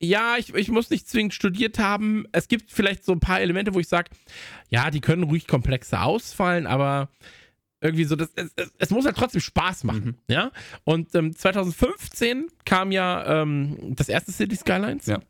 Ja, 0.00 0.36
ich, 0.38 0.54
ich 0.54 0.68
muss 0.68 0.90
nicht 0.90 1.08
zwingend 1.08 1.34
studiert 1.34 1.78
haben. 1.78 2.26
Es 2.32 2.48
gibt 2.48 2.70
vielleicht 2.70 3.04
so 3.04 3.12
ein 3.12 3.20
paar 3.20 3.40
Elemente, 3.40 3.74
wo 3.74 3.80
ich 3.80 3.88
sage, 3.88 4.10
ja, 4.68 4.90
die 4.90 5.00
können 5.00 5.24
ruhig 5.24 5.46
komplexer 5.46 6.04
ausfallen, 6.04 6.66
aber 6.66 7.08
irgendwie 7.80 8.04
so, 8.04 8.16
das, 8.16 8.30
es, 8.34 8.52
es, 8.56 8.72
es 8.78 8.90
muss 8.90 9.04
halt 9.04 9.16
trotzdem 9.16 9.40
Spaß 9.40 9.84
machen. 9.84 10.18
Mhm. 10.28 10.34
Ja. 10.34 10.52
Und 10.84 11.14
ähm, 11.14 11.34
2015 11.34 12.48
kam 12.64 12.92
ja 12.92 13.42
ähm, 13.42 13.94
das 13.96 14.08
erste 14.08 14.32
City 14.32 14.56
Skylines. 14.56 15.06
Ja. 15.06 15.20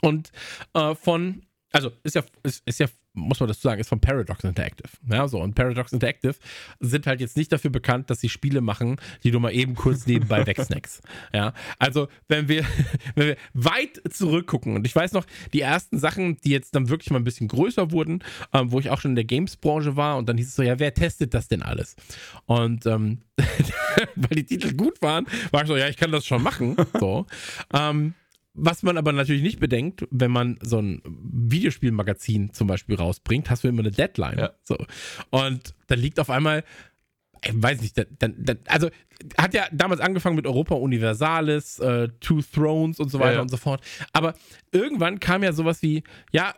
Und 0.00 0.32
äh, 0.74 0.94
von, 0.94 1.42
also 1.70 1.92
ist 2.02 2.14
ja, 2.14 2.22
ist, 2.42 2.62
ist 2.66 2.80
ja, 2.80 2.86
muss 3.14 3.40
man 3.40 3.48
dazu 3.48 3.60
sagen, 3.60 3.80
ist 3.80 3.88
von 3.88 4.00
Paradox 4.00 4.42
Interactive. 4.44 4.88
Ja, 5.08 5.28
so. 5.28 5.40
Und 5.40 5.54
Paradox 5.54 5.92
Interactive 5.92 6.34
sind 6.80 7.06
halt 7.06 7.20
jetzt 7.20 7.36
nicht 7.36 7.52
dafür 7.52 7.70
bekannt, 7.70 8.10
dass 8.10 8.20
sie 8.20 8.28
Spiele 8.28 8.60
machen, 8.60 8.96
die 9.22 9.30
du 9.30 9.40
mal 9.40 9.52
eben 9.52 9.74
kurz 9.74 10.06
nebenbei 10.06 10.46
wegsnackst. 10.46 11.02
Ja. 11.32 11.52
Also, 11.78 12.08
wenn 12.28 12.48
wir, 12.48 12.64
wenn 13.14 13.28
wir 13.28 13.36
weit 13.54 14.00
zurückgucken, 14.10 14.76
und 14.76 14.86
ich 14.86 14.94
weiß 14.94 15.12
noch, 15.12 15.26
die 15.52 15.60
ersten 15.60 15.98
Sachen, 15.98 16.38
die 16.40 16.50
jetzt 16.50 16.74
dann 16.74 16.88
wirklich 16.88 17.10
mal 17.10 17.18
ein 17.18 17.24
bisschen 17.24 17.48
größer 17.48 17.90
wurden, 17.90 18.24
ähm, 18.52 18.72
wo 18.72 18.80
ich 18.80 18.90
auch 18.90 19.00
schon 19.00 19.12
in 19.12 19.16
der 19.16 19.24
Games-Branche 19.24 19.96
war, 19.96 20.16
und 20.16 20.28
dann 20.28 20.38
hieß 20.38 20.48
es 20.48 20.56
so, 20.56 20.62
ja, 20.62 20.78
wer 20.78 20.94
testet 20.94 21.34
das 21.34 21.48
denn 21.48 21.62
alles? 21.62 21.96
Und 22.46 22.86
ähm, 22.86 23.18
weil 24.16 24.36
die 24.36 24.44
Titel 24.44 24.74
gut 24.74 25.02
waren, 25.02 25.26
war 25.50 25.62
ich 25.62 25.68
so, 25.68 25.76
ja, 25.76 25.88
ich 25.88 25.96
kann 25.96 26.12
das 26.12 26.24
schon 26.24 26.42
machen. 26.42 26.76
So. 26.98 27.26
Ähm, 27.74 28.14
was 28.54 28.82
man 28.82 28.98
aber 28.98 29.12
natürlich 29.12 29.42
nicht 29.42 29.60
bedenkt, 29.60 30.06
wenn 30.10 30.30
man 30.30 30.58
so 30.60 30.78
ein 30.78 31.00
Videospielmagazin 31.04 32.52
zum 32.52 32.66
Beispiel 32.66 32.96
rausbringt, 32.96 33.48
hast 33.50 33.64
du 33.64 33.68
immer 33.68 33.80
eine 33.80 33.90
Deadline. 33.90 34.38
Ja. 34.38 34.52
So. 34.62 34.76
Und 35.30 35.74
dann 35.86 35.98
liegt 35.98 36.20
auf 36.20 36.28
einmal, 36.28 36.64
ich 37.44 37.52
weiß 37.54 37.80
nicht, 37.80 37.96
dann, 38.18 38.34
dann, 38.38 38.58
also 38.66 38.90
hat 39.38 39.54
ja 39.54 39.66
damals 39.72 40.00
angefangen 40.00 40.36
mit 40.36 40.46
Europa 40.46 40.74
Universalis, 40.74 41.78
äh, 41.78 42.08
Two 42.20 42.42
Thrones 42.42 43.00
und 43.00 43.10
so 43.10 43.18
weiter 43.18 43.30
Ja, 43.30 43.36
ja. 43.36 43.42
und 43.42 43.50
so 43.50 43.56
fort. 43.56 43.82
Aber 44.12 44.34
irgendwann 44.70 45.18
kam 45.20 45.42
ja 45.42 45.52
sowas 45.52 45.82
wie, 45.82 46.02
ja, 46.32 46.54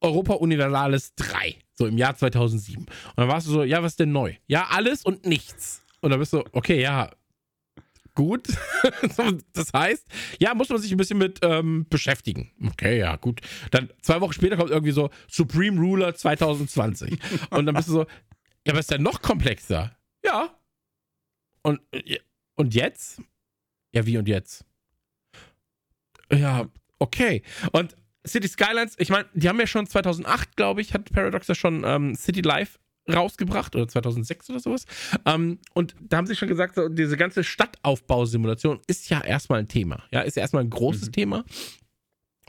Europa 0.00 0.34
Universalis 0.34 1.14
3, 1.14 1.56
so 1.74 1.86
im 1.86 1.96
Jahr 1.96 2.16
2007. 2.16 2.82
Und 2.82 2.88
dann 3.16 3.28
warst 3.28 3.46
du 3.46 3.52
so, 3.52 3.62
ja, 3.62 3.82
was 3.82 3.92
ist 3.92 4.00
denn 4.00 4.12
neu? 4.12 4.34
Ja, 4.48 4.66
alles 4.70 5.04
und 5.04 5.24
nichts. 5.26 5.82
Und 6.00 6.10
dann 6.10 6.18
bist 6.18 6.32
du, 6.32 6.44
okay, 6.52 6.80
ja, 6.82 7.10
gut. 8.14 8.48
Das 9.52 9.72
heißt, 9.72 10.06
ja, 10.40 10.54
muss 10.54 10.68
man 10.68 10.78
sich 10.78 10.90
ein 10.90 10.96
bisschen 10.96 11.18
mit 11.18 11.38
ähm, 11.42 11.86
beschäftigen. 11.88 12.50
Okay, 12.70 12.98
ja, 12.98 13.16
gut. 13.16 13.40
Dann 13.70 13.90
zwei 14.00 14.20
Wochen 14.20 14.32
später 14.32 14.56
kommt 14.56 14.70
irgendwie 14.70 14.92
so 14.92 15.10
Supreme 15.28 15.78
Ruler 15.78 16.14
2020. 16.14 17.18
Und 17.50 17.66
dann 17.66 17.74
bist 17.74 17.88
du 17.88 17.92
so, 17.92 18.00
ja, 18.66 18.72
aber 18.72 18.80
ist 18.80 18.90
ja 18.90 18.98
noch 18.98 19.22
komplexer. 19.22 19.96
Ja. 20.24 20.58
Und, 21.62 21.80
äh, 21.92 22.18
und 22.56 22.74
jetzt? 22.74 23.22
Ja, 23.92 24.06
wie 24.06 24.18
und 24.18 24.26
jetzt? 24.28 24.64
Ja, 26.32 26.68
okay. 26.98 27.42
Und 27.72 27.96
City 28.26 28.48
Skylines, 28.48 28.94
ich 28.98 29.10
meine, 29.10 29.28
die 29.34 29.48
haben 29.48 29.58
ja 29.58 29.66
schon 29.66 29.86
2008, 29.86 30.56
glaube 30.56 30.80
ich, 30.80 30.94
hat 30.94 31.12
Paradox 31.12 31.48
ja 31.48 31.54
schon 31.54 31.84
ähm, 31.84 32.14
City 32.14 32.40
Life 32.40 32.78
rausgebracht 33.10 33.74
oder 33.74 33.88
2006 33.88 34.50
oder 34.50 34.60
sowas. 34.60 34.84
Ähm, 35.26 35.58
und 35.74 35.94
da 36.00 36.18
haben 36.18 36.26
sie 36.26 36.36
schon 36.36 36.48
gesagt, 36.48 36.74
so, 36.76 36.88
diese 36.88 37.16
ganze 37.16 37.42
Stadtaufbausimulation 37.44 38.80
ist 38.86 39.08
ja 39.10 39.20
erstmal 39.22 39.60
ein 39.60 39.68
Thema. 39.68 40.02
Ja, 40.12 40.20
ist 40.20 40.36
ja 40.36 40.42
erstmal 40.42 40.62
ein 40.64 40.70
großes 40.70 41.08
Mhm. 41.08 41.12
Thema. 41.12 41.44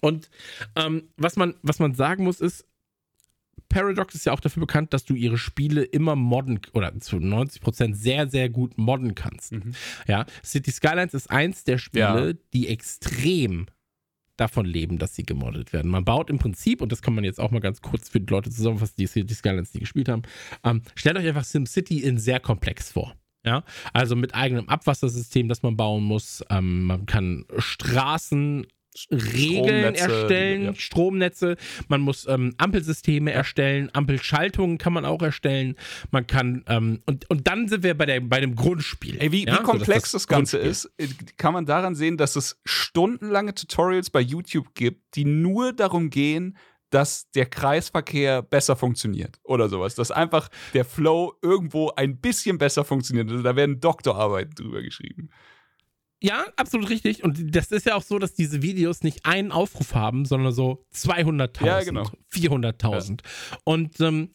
Und 0.02 0.30
ähm, 0.76 1.10
was, 1.18 1.36
man, 1.38 1.56
was 1.62 1.80
man 1.80 1.96
sagen 1.96 2.24
muss, 2.26 2.42
ist, 2.42 2.66
Paradox 3.70 4.13
ist 4.13 4.26
ja 4.26 4.34
auch 4.34 4.39
dafür 4.42 4.62
bekannt, 4.62 4.94
dass 4.94 5.06
du 5.06 5.16
ihre 5.16 5.38
Spiele 5.38 5.84
immer 5.84 6.16
modden 6.16 6.60
oder 6.74 7.00
zu 7.00 7.16
90% 7.16 7.96
sehr, 7.96 8.28
sehr 8.30 8.50
gut 8.50 8.78
modden 8.78 9.16
kannst. 9.16 9.54
Mhm. 9.54 9.74
Ja, 10.08 10.26
City 10.44 10.70
Skylines 10.72 11.13
ist 11.16 11.32
eins 11.32 11.63
der 11.63 11.78
Spiele, 11.80 12.28
Ja. 12.32 12.34
die 12.54 12.68
extrem 12.68 13.66
davon 14.38 14.65
leben, 14.65 14.98
dass 14.98 15.15
sie 15.15 15.24
gemoddet 15.24 15.74
werden. 15.74 15.91
Man 15.91 16.06
baut 16.06 16.30
im 16.30 16.39
Prinzip, 16.39 16.82
und 16.82 16.91
das 16.91 17.02
kann 17.02 17.15
man 17.15 17.24
jetzt 17.24 17.39
auch 17.39 17.52
mal 17.52 17.60
ganz 17.60 17.82
kurz 17.82 18.10
für 18.10 18.19
die 18.19 18.32
Leute 18.32 18.50
zusammenfassen, 18.50 18.96
die 18.98 19.08
City 19.08 19.34
Skylines 19.34 19.74
nie 19.74 19.82
gespielt 19.82 20.10
haben, 20.10 20.24
ähm, 20.63 20.82
stellt 20.96 21.17
euch 21.17 21.28
einfach 21.28 21.43
SimCity 21.43 22.00
in 22.00 22.17
sehr 22.17 22.39
komplex 22.39 22.91
vor. 22.91 23.15
Ja, 23.46 23.63
also 23.91 24.15
mit 24.15 24.34
eigenem 24.36 24.69
Abwassersystem, 24.69 25.50
das 25.50 25.63
man 25.63 25.76
bauen 25.76 26.04
muss. 26.04 26.43
Ähm, 26.50 26.86
man 26.86 27.06
kann 27.06 27.46
Straßen 27.58 28.65
Regeln 29.12 29.96
Stromnetze, 29.96 30.04
erstellen, 30.04 30.64
ja. 30.64 30.76
Stromnetze, 30.76 31.58
man 31.88 32.02
muss 32.02 32.28
ähm, 32.28 32.54
Ampelsysteme 32.58 33.32
erstellen, 33.32 33.90
Ampelschaltungen 33.94 34.78
kann 34.78 34.94
man 34.94 35.06
auch 35.06 35.22
erstellen, 35.22 35.76
man 36.12 36.28
kann, 36.28 36.64
ähm, 36.68 37.02
und, 37.06 37.30
und 37.30 37.48
dann 37.48 37.68
sind 37.68 37.84
wir 37.84 37.98
bei, 37.98 38.06
der, 38.06 38.22
bei 38.22 38.40
dem 38.40 38.56
Grundspiel. 38.56 39.18
Ey, 39.20 39.32
wie, 39.32 39.46
ja? 39.46 39.54
wie 39.54 39.58
So, 39.58 39.64
komplex 39.64 40.12
das, 40.12 40.28
Ganze 40.28 40.60
Grundspiel. 40.60 41.06
ist, 41.06 41.12
äh, 41.12 41.34
kann 41.38 41.54
man 41.54 41.66
daran 41.66 41.96
sehen, 41.96 42.18
dass 42.18 42.36
es 42.36 42.60
stundenlange 42.66 43.54
Tutorials 43.54 44.10
bei 44.10 44.22
YouTube 44.22 44.74
gibt, 44.76 45.16
die 45.16 45.26
nur 45.26 45.74
darum 45.74 46.10
gehen, 46.10 46.58
dass 46.94 47.30
der 47.32 47.48
Kreisverkehr 47.48 48.44
besser 48.44 48.76
funktioniert 48.76 49.40
oder 49.44 49.68
sowas. 49.68 49.96
Dass 49.96 50.12
einfach 50.12 50.50
der 50.76 50.86
Flow 50.86 51.34
irgendwo 51.42 51.92
ein 51.96 52.18
bisschen 52.20 52.60
besser 52.60 52.86
funktioniert. 52.86 53.30
Also 53.32 53.42
da 53.42 53.56
werden 53.56 53.80
Doktorarbeiten 53.80 54.54
drüber 54.54 54.84
geschrieben. 54.84 55.30
Ja, 56.24 56.46
absolut 56.56 56.90
richtig. 56.90 57.24
Und 57.24 57.54
das 57.54 57.72
ist 57.72 57.86
ja 57.86 57.96
auch 57.96 58.02
so, 58.02 58.18
dass 58.18 58.34
diese 58.34 58.62
Videos 58.62 59.04
nicht 59.04 59.26
einen 59.26 59.52
Aufruf 59.52 59.94
haben, 59.94 60.24
sondern 60.24 60.54
so 60.54 60.86
200.000, 60.96 61.66
Ja, 61.66 61.84
genau. 61.84 62.10
400.000. 62.34 63.20
Und 63.66 64.00
ähm, 64.00 64.30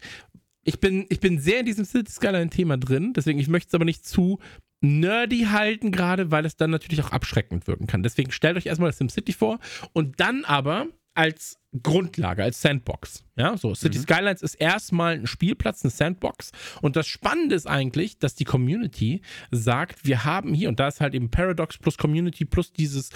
ich, 0.65 0.81
bin, 0.81 1.07
ich 1.09 1.21
bin 1.21 1.41
sehr 1.41 1.61
in 1.61 1.67
diesem 1.67 1.87
City 1.87 2.13
Skyline-Thema 2.13 2.77
drin, 2.77 3.15
deswegen 3.15 3.39
ich 3.39 3.49
möchte 3.49 3.69
es 3.69 3.75
aber 3.75 3.87
nicht 3.87 4.07
zu 4.07 4.39
nerdy 4.83 5.47
halten, 5.51 5.91
gerade 5.91 6.31
weil 6.31 6.45
es 6.45 6.57
dann 6.57 6.71
natürlich 6.71 7.03
auch 7.03 7.11
abschreckend 7.11 7.67
wirken 7.67 7.87
kann. 7.87 8.03
Deswegen 8.03 8.31
stellt 8.33 8.59
euch 8.59 8.67
erstmal 8.67 8.91
das 8.91 8.99
SimCity 8.99 9.33
vor 9.33 9.59
und 9.95 10.21
dann 10.21 10.45
aber 10.45 10.87
als 11.19 11.59
Grundlage, 11.83 12.45
als 12.45 12.63
Sandbox. 12.63 13.25
Ja, 13.37 13.57
so 13.57 13.75
City 13.75 13.99
Mhm. 13.99 14.03
Skylines 14.03 14.41
ist 14.41 14.55
erstmal 14.55 15.15
ein 15.15 15.27
Spielplatz, 15.27 15.85
eine 15.85 15.91
Sandbox. 15.91 16.53
Und 16.81 16.95
das 16.95 17.09
Spannende 17.09 17.57
ist 17.57 17.67
eigentlich, 17.67 18.19
dass 18.19 18.37
die 18.37 18.45
Community 18.45 19.23
sagt, 19.51 20.07
wir 20.07 20.25
haben 20.25 20.55
hier, 20.55 20.69
und 20.69 20.79
da 20.79 20.87
ist 20.87 21.01
halt 21.01 21.15
eben 21.15 21.29
Paradox 21.29 21.77
plus 21.77 21.99
Community 21.99 22.45
plus 22.45 22.73
dieses, 22.73 23.11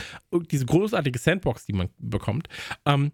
diese 0.51 0.67
großartige 0.67 1.19
Sandbox, 1.19 1.65
die 1.65 1.75
man 1.75 1.91
bekommt. 1.99 2.49
Ähm, 2.85 3.13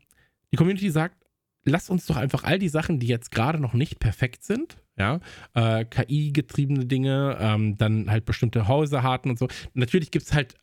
die 0.52 0.56
Community 0.56 0.90
sagt, 0.90 1.22
lass 1.64 1.90
uns 1.90 2.06
doch 2.06 2.16
einfach 2.16 2.44
all 2.44 2.58
die 2.58 2.70
Sachen, 2.70 2.98
die 2.98 3.08
jetzt 3.08 3.30
gerade 3.30 3.60
noch 3.60 3.74
nicht 3.74 4.00
perfekt 4.00 4.42
sind, 4.42 4.78
ja, 4.96 5.20
äh, 5.52 5.84
KI-getriebene 5.84 6.86
Dinge, 6.86 7.36
ähm, 7.38 7.76
dann 7.76 8.10
halt 8.10 8.24
bestimmte 8.24 8.66
Häuserharten 8.68 9.30
und 9.30 9.38
so. 9.38 9.48
Natürlich 9.74 10.10
gibt 10.10 10.24
es 10.24 10.32
halt 10.32 10.54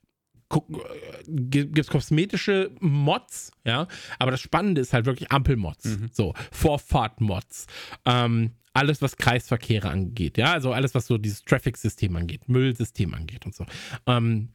gibt 1.27 1.77
es 1.79 1.88
kosmetische 1.88 2.71
Mods, 2.79 3.51
ja, 3.63 3.88
aber 4.19 4.31
das 4.31 4.41
Spannende 4.41 4.81
ist 4.81 4.93
halt 4.93 5.05
wirklich 5.05 5.31
Ampelmods, 5.31 5.86
Mhm. 5.86 6.10
so 6.12 6.34
Vorfahrtmods, 6.51 7.67
ähm, 8.05 8.51
alles 8.73 9.01
was 9.01 9.17
Kreisverkehre 9.17 9.89
angeht, 9.89 10.38
ja, 10.38 10.51
also 10.53 10.71
alles 10.73 10.93
was 10.93 11.08
so 11.08 11.17
dieses 11.17 11.43
Traffic-System 11.43 12.15
angeht, 12.15 12.47
Müllsystem 12.47 13.13
angeht 13.13 13.45
und 13.45 13.55
so. 13.55 13.65
Ähm, 14.05 14.49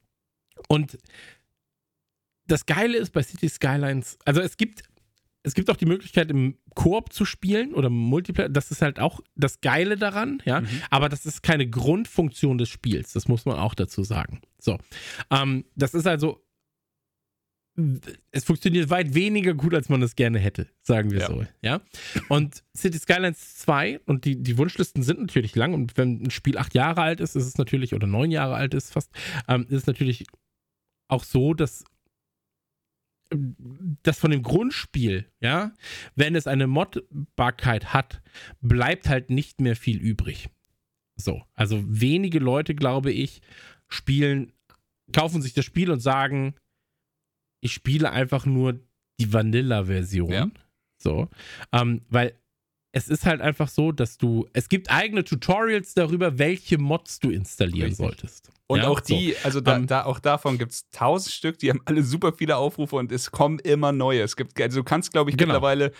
und 0.69 0.99
das 2.47 2.67
Geile 2.67 2.99
ist 2.99 3.13
bei 3.13 3.23
City 3.23 3.49
Skylines, 3.49 4.19
also 4.25 4.41
es 4.41 4.57
gibt 4.57 4.83
es 5.43 5.55
gibt 5.55 5.71
auch 5.71 5.77
die 5.77 5.87
Möglichkeit, 5.87 6.31
im 6.31 6.57
Koop 6.75 7.13
zu 7.13 7.25
spielen 7.25 7.75
oder 7.75 7.89
Multiplayer. 7.89 8.49
Das 8.49 8.71
ist 8.71 8.83
halt 8.83 9.01
auch 9.01 9.21
das 9.37 9.61
Geile 9.61 9.97
daran, 9.97 10.43
ja. 10.45 10.61
Mhm. 10.61 10.69
Aber 10.91 11.09
das 11.09 11.25
ist 11.27 11.43
keine 11.43 11.69
Grundfunktion 11.69 12.59
des 12.59 12.69
Spiels. 12.69 13.13
Das 13.13 13.27
muss 13.29 13.47
man 13.47 13.57
auch 13.57 13.75
dazu 13.75 14.03
sagen. 14.05 14.41
So. 14.59 14.79
Ähm, 15.31 15.65
das 15.77 15.95
ist 15.95 16.07
also. 16.07 16.45
Es 18.31 18.45
funktioniert 18.45 18.91
weit 18.91 19.15
weniger 19.15 19.55
gut, 19.55 19.73
als 19.73 19.89
man 19.89 20.03
es 20.03 20.15
gerne 20.15 20.39
hätte, 20.39 20.69
sagen 20.83 21.13
wir 21.13 21.21
ja. 21.21 21.27
so. 21.29 21.47
Ja. 21.63 21.81
Und 22.29 22.63
City 22.77 22.99
Skylines 22.99 23.57
2 23.59 24.01
und 24.05 24.27
die, 24.27 24.43
die 24.43 24.59
Wunschlisten 24.59 25.03
sind 25.03 25.21
natürlich 25.21 25.57
lang. 25.57 25.73
Und 25.73 25.97
wenn 25.97 26.21
ein 26.21 26.31
Spiel 26.31 26.59
acht 26.59 26.75
Jahre 26.75 27.01
alt 27.01 27.21
ist, 27.21 27.37
ist 27.37 27.47
es 27.47 27.57
natürlich, 27.57 27.95
oder 27.95 28.07
neun 28.07 28.31
Jahre 28.33 28.57
alt 28.57 28.75
ist 28.75 28.93
fast, 28.93 29.11
ähm, 29.49 29.63
ist 29.71 29.83
es 29.83 29.87
natürlich 29.87 30.27
auch 31.09 31.25
so, 31.25 31.55
dass 31.55 31.85
das 34.03 34.19
von 34.19 34.31
dem 34.31 34.43
Grundspiel, 34.43 35.31
ja, 35.41 35.73
wenn 36.15 36.35
es 36.35 36.47
eine 36.47 36.67
Modbarkeit 36.67 37.93
hat, 37.93 38.23
bleibt 38.61 39.09
halt 39.09 39.31
nicht 39.31 39.61
mehr 39.61 39.77
viel 39.77 39.99
übrig. 39.99 40.49
So, 41.17 41.43
also 41.55 41.83
wenige 41.87 42.39
Leute, 42.39 42.75
glaube 42.75 43.13
ich, 43.13 43.43
spielen, 43.89 44.53
kaufen 45.13 45.43
sich 45.43 45.53
das 45.53 45.65
Spiel 45.65 45.91
und 45.91 46.01
sagen, 46.01 46.55
ich 47.61 47.73
spiele 47.73 48.11
einfach 48.11 48.47
nur 48.47 48.81
die 49.21 49.33
Vanilla-Version. 49.33 50.31
Ja. 50.31 50.51
So, 50.97 51.29
ähm, 51.73 52.03
weil 52.09 52.35
es 52.93 53.09
ist 53.09 53.25
halt 53.25 53.41
einfach 53.41 53.69
so, 53.69 53.93
dass 53.93 54.19
du, 54.19 54.49
es 54.53 54.69
gibt 54.69 54.91
eigene 54.91 55.25
Tutorials 55.25 55.95
darüber, 55.95 56.39
welche 56.39 56.79
Mods 56.79 57.21
du 57.21 57.31
installieren 57.31 57.91
Richtig. 57.91 57.97
solltest. 58.07 58.51
Und 58.67 58.81
ja, 58.81 58.89
auch 58.89 59.01
die, 59.01 59.33
so. 59.33 59.45
also 59.45 59.61
da, 59.61 59.75
um, 59.75 59.81
ähm, 59.83 59.87
da, 59.87 60.05
auch 60.05 60.19
davon 60.19 60.59
gibt 60.59 60.73
es 60.73 60.91
tausend 60.91 61.33
Stück, 61.33 61.59
die 61.59 61.71
haben 61.71 61.81
alle 61.85 62.03
super 62.03 62.33
viele 62.33 62.57
Aufrufe 62.57 62.97
und 62.97 63.13
es 63.13 63.31
kommen 63.31 63.59
immer 63.61 63.93
neue. 63.93 64.23
Es 64.23 64.37
gibt, 64.37 64.61
also 64.61 64.81
du 64.81 64.85
kannst, 64.85 65.13
glaube 65.13 65.31
ich, 65.31 65.37
genau. 65.37 65.55
mittlerweile 65.55 65.93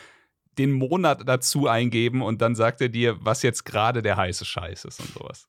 den 0.59 0.73
Monat 0.73 1.23
dazu 1.27 1.69
eingeben 1.69 2.23
und 2.23 2.43
dann 2.43 2.55
sagt 2.55 2.81
er 2.81 2.89
dir, 2.89 3.17
was 3.21 3.43
jetzt 3.43 3.65
gerade 3.65 4.03
der 4.03 4.17
heiße 4.17 4.45
Scheiß 4.45 4.85
ist 4.85 5.01
und 5.01 5.13
sowas. 5.13 5.49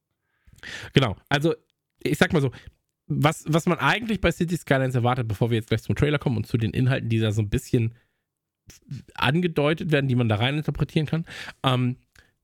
Genau, 0.94 1.16
also 1.28 1.56
ich 2.00 2.18
sag 2.18 2.34
mal 2.34 2.42
so, 2.42 2.52
was, 3.08 3.44
was 3.48 3.66
man 3.66 3.80
eigentlich 3.80 4.22
bei 4.22 4.32
City 4.32 4.58
Skylines 4.58 4.96
erwartet, 4.96 5.28
bevor 5.28 5.50
wir 5.50 5.58
jetzt 5.58 5.68
gleich 5.68 5.84
zum 5.84 5.96
Trailer 5.96 6.20
kommen 6.20 6.38
und 6.38 6.48
zu 6.48 6.58
den 6.58 6.72
Inhalten, 6.72 7.10
die 7.10 7.20
da 7.20 7.32
so 7.32 7.42
ein 7.42 7.50
bisschen 7.50 7.96
angedeutet 9.16 9.92
werden, 9.92 10.08
die 10.08 10.16
man 10.16 10.30
da 10.30 10.36
rein 10.36 10.58
interpretieren 10.58 11.06
kann. 11.06 11.26
Ähm, 11.64 11.98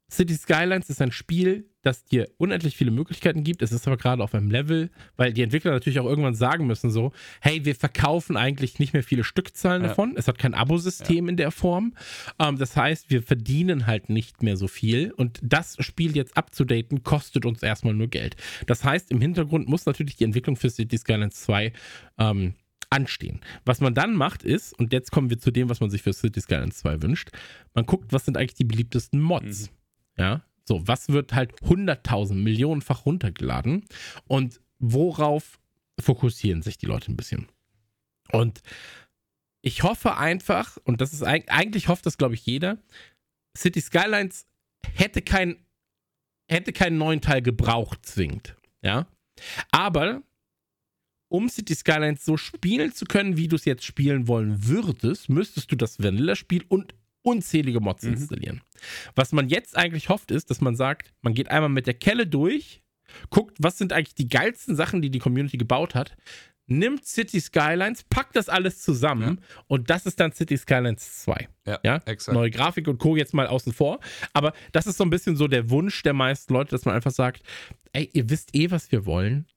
City 0.10 0.36
Skylines 0.36 0.90
ist 0.90 1.02
ein 1.02 1.12
Spiel, 1.12 1.70
das 1.82 2.06
dir 2.06 2.30
unendlich 2.38 2.78
viele 2.78 2.92
Möglichkeiten 2.92 3.44
gibt. 3.44 3.62
Es 3.62 3.74
ist 3.74 3.88
aber 3.88 3.98
gerade 3.98 4.24
auf 4.24 4.34
einem 4.34 4.50
Level, 4.50 4.90
weil 5.18 5.34
die 5.34 5.42
Entwickler 5.42 5.72
natürlich 5.72 6.00
auch 6.00 6.06
irgendwann 6.06 6.36
sagen 6.36 6.66
müssen: 6.66 6.92
so, 6.92 7.12
hey, 7.42 7.66
wir 7.66 7.76
verkaufen 7.76 8.38
eigentlich 8.38 8.80
nicht 8.80 8.94
mehr 8.94 9.04
viele 9.04 9.26
Stückzahlen 9.26 9.82
ja. 9.82 9.90
davon. 9.90 10.14
Es 10.16 10.28
hat 10.28 10.38
kein 10.38 10.54
Abosystem 10.54 11.26
ja. 11.26 11.32
in 11.32 11.38
der 11.38 11.52
Form. 11.52 11.94
Ähm, 12.40 12.58
das 12.58 12.76
heißt, 12.78 13.10
wir 13.10 13.22
verdienen 13.22 13.86
halt 13.86 14.10
nicht 14.10 14.44
mehr 14.44 14.56
so 14.56 14.68
viel. 14.68 15.12
Und 15.12 15.40
das 15.44 15.76
Spiel 15.80 16.16
jetzt 16.16 16.38
abzudaten, 16.38 17.04
kostet 17.04 17.46
uns 17.46 17.62
erstmal 17.62 17.94
nur 17.94 18.08
Geld. 18.08 18.38
Das 18.66 18.86
heißt, 18.86 19.12
im 19.12 19.20
Hintergrund 19.20 19.68
muss 19.68 19.86
natürlich 19.86 20.16
die 20.16 20.24
Entwicklung 20.24 20.56
für 20.56 20.70
City 20.70 20.98
Skylines 20.98 21.36
2 21.44 21.74
ähm, 22.18 22.54
anstehen. 22.90 23.42
Was 23.66 23.82
man 23.82 23.94
dann 23.94 24.16
macht 24.16 24.44
ist, 24.44 24.74
und 24.74 24.94
jetzt 24.94 25.12
kommen 25.12 25.30
wir 25.30 25.40
zu 25.40 25.52
dem, 25.52 25.70
was 25.70 25.80
man 25.80 25.90
sich 25.90 26.02
für 26.02 26.14
City 26.14 26.42
Skylines 26.42 26.78
2 26.78 27.02
wünscht, 27.02 27.32
man 27.74 27.86
guckt, 27.86 28.14
was 28.14 28.26
sind 28.26 28.38
eigentlich 28.38 28.56
die 28.56 28.64
beliebtesten 28.64 29.22
Mods. 29.22 29.70
Mhm. 29.70 29.76
Ja, 30.18 30.44
so, 30.68 30.86
was 30.88 31.10
wird 31.10 31.34
halt 31.34 31.62
100.000, 31.62 32.34
Millionenfach 32.34 33.06
runtergeladen 33.06 33.86
und 34.28 34.60
worauf 34.80 35.60
fokussieren 36.00 36.62
sich 36.62 36.78
die 36.78 36.86
Leute 36.86 37.12
ein 37.12 37.18
bisschen? 37.18 37.48
Und 38.32 38.62
ich 39.62 39.84
hoffe 39.84 40.18
einfach, 40.18 40.78
und 40.84 41.02
das 41.02 41.14
ist 41.14 41.24
eigentlich 41.24 41.88
hofft 41.88 42.06
das, 42.06 42.18
glaube 42.18 42.36
ich, 42.36 42.46
jeder, 42.46 42.78
City 43.58 43.82
Skylines 43.82 44.46
hätte 44.94 45.22
kein, 45.22 45.58
hätte 46.50 46.74
keinen 46.74 46.98
neuen 46.98 47.22
Teil 47.22 47.42
gebraucht, 47.42 48.06
zwingend. 48.06 48.56
Ja. 48.82 49.08
Aber 49.72 50.22
um 51.30 51.50
City 51.50 51.76
Skylines 51.76 52.24
so 52.24 52.38
spielen 52.38 52.94
zu 52.94 53.06
können, 53.06 53.38
wie 53.38 53.48
du 53.48 53.56
es 53.56 53.66
jetzt 53.66 53.84
spielen 53.84 54.28
wollen 54.28 54.68
würdest, 54.68 55.30
müsstest 55.30 55.72
du 55.72 55.76
das 55.76 56.02
Vanilla-Spiel 56.02 56.64
und 56.68 56.94
unzählige 57.22 57.82
Mods 57.82 58.04
mhm. 58.04 58.14
installieren. 58.14 58.62
Was 59.16 59.34
man 59.34 59.50
jetzt 59.50 59.78
eigentlich 59.78 60.10
hofft, 60.10 60.32
ist, 60.32 60.50
dass 60.50 60.62
man 60.62 60.76
sagt, 60.76 61.14
man 61.22 61.34
geht 61.34 61.50
einmal 61.50 61.70
mit 61.70 61.88
der 61.88 61.94
Kelle 61.94 62.28
durch, 62.28 62.82
guckt, 63.30 63.58
was 63.60 63.78
sind 63.78 63.94
eigentlich 63.94 64.16
die 64.16 64.30
geilsten 64.30 64.76
Sachen, 64.76 65.02
die 65.02 65.10
die 65.10 65.20
Community 65.20 65.58
gebaut 65.58 65.96
hat, 65.96 66.16
nimmt 66.68 67.06
City 67.06 67.40
Skylines, 67.40 68.04
packt 68.04 68.36
das 68.36 68.50
alles 68.50 68.82
zusammen 68.82 69.40
ja. 69.42 69.64
und 69.68 69.90
das 69.90 70.06
ist 70.06 70.20
dann 70.20 70.34
City 70.34 70.58
Skylines 70.58 71.24
2. 71.24 71.48
Ja, 71.66 71.80
ja? 71.84 71.96
Exakt. 72.06 72.34
Neue 72.34 72.52
Grafik 72.52 72.88
und 72.88 72.98
Co. 72.98 73.16
jetzt 73.16 73.34
mal 73.34 73.48
außen 73.48 73.74
vor. 73.74 74.00
Aber 74.34 74.54
das 74.74 74.86
ist 74.86 74.98
so 74.98 75.06
ein 75.06 75.10
bisschen 75.10 75.38
so 75.38 75.48
der 75.48 75.70
Wunsch 75.70 76.04
der 76.04 76.14
meisten 76.14 76.54
Leute, 76.54 76.72
dass 76.72 76.86
man 76.86 76.96
einfach 76.96 77.12
sagt, 77.12 77.42
ey, 77.94 78.10
ihr 78.14 78.30
wisst 78.30 78.54
eh, 78.54 78.70
was 78.70 78.92
wir 78.92 79.06
wollen 79.06 79.48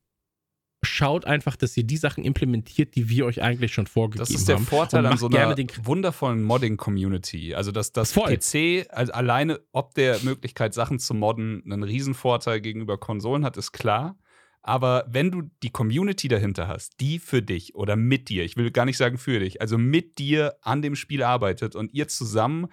schaut 0.82 1.24
einfach, 1.24 1.56
dass 1.56 1.76
ihr 1.76 1.84
die 1.84 1.96
Sachen 1.96 2.24
implementiert, 2.24 2.94
die 2.94 3.08
wir 3.08 3.26
euch 3.26 3.42
eigentlich 3.42 3.72
schon 3.72 3.86
vorgegeben 3.86 4.24
haben. 4.24 4.32
Das 4.32 4.40
ist 4.40 4.48
der 4.48 4.56
haben. 4.56 4.66
Vorteil 4.66 5.04
an 5.06 5.18
so 5.18 5.28
einer 5.28 5.56
wundervollen 5.82 6.42
Modding-Community. 6.42 7.54
Also, 7.54 7.70
dass 7.72 7.92
das 7.92 8.12
Voll. 8.12 8.36
PC 8.36 8.86
also 8.90 9.12
alleine 9.12 9.60
ob 9.72 9.94
der 9.94 10.20
Möglichkeit, 10.20 10.74
Sachen 10.74 10.98
zu 10.98 11.14
modden, 11.14 11.62
einen 11.64 11.82
Riesenvorteil 11.82 12.60
gegenüber 12.60 12.98
Konsolen 12.98 13.44
hat, 13.44 13.56
ist 13.56 13.72
klar. 13.72 14.16
Aber 14.62 15.04
wenn 15.08 15.30
du 15.30 15.42
die 15.62 15.70
Community 15.70 16.28
dahinter 16.28 16.68
hast, 16.68 17.00
die 17.00 17.18
für 17.18 17.42
dich 17.42 17.74
oder 17.74 17.96
mit 17.96 18.28
dir, 18.28 18.44
ich 18.44 18.56
will 18.56 18.70
gar 18.70 18.84
nicht 18.84 18.98
sagen 18.98 19.16
für 19.16 19.40
dich, 19.40 19.60
also 19.60 19.78
mit 19.78 20.18
dir 20.18 20.56
an 20.60 20.82
dem 20.82 20.96
Spiel 20.96 21.22
arbeitet 21.22 21.74
und 21.74 21.94
ihr 21.94 22.08
zusammen 22.08 22.68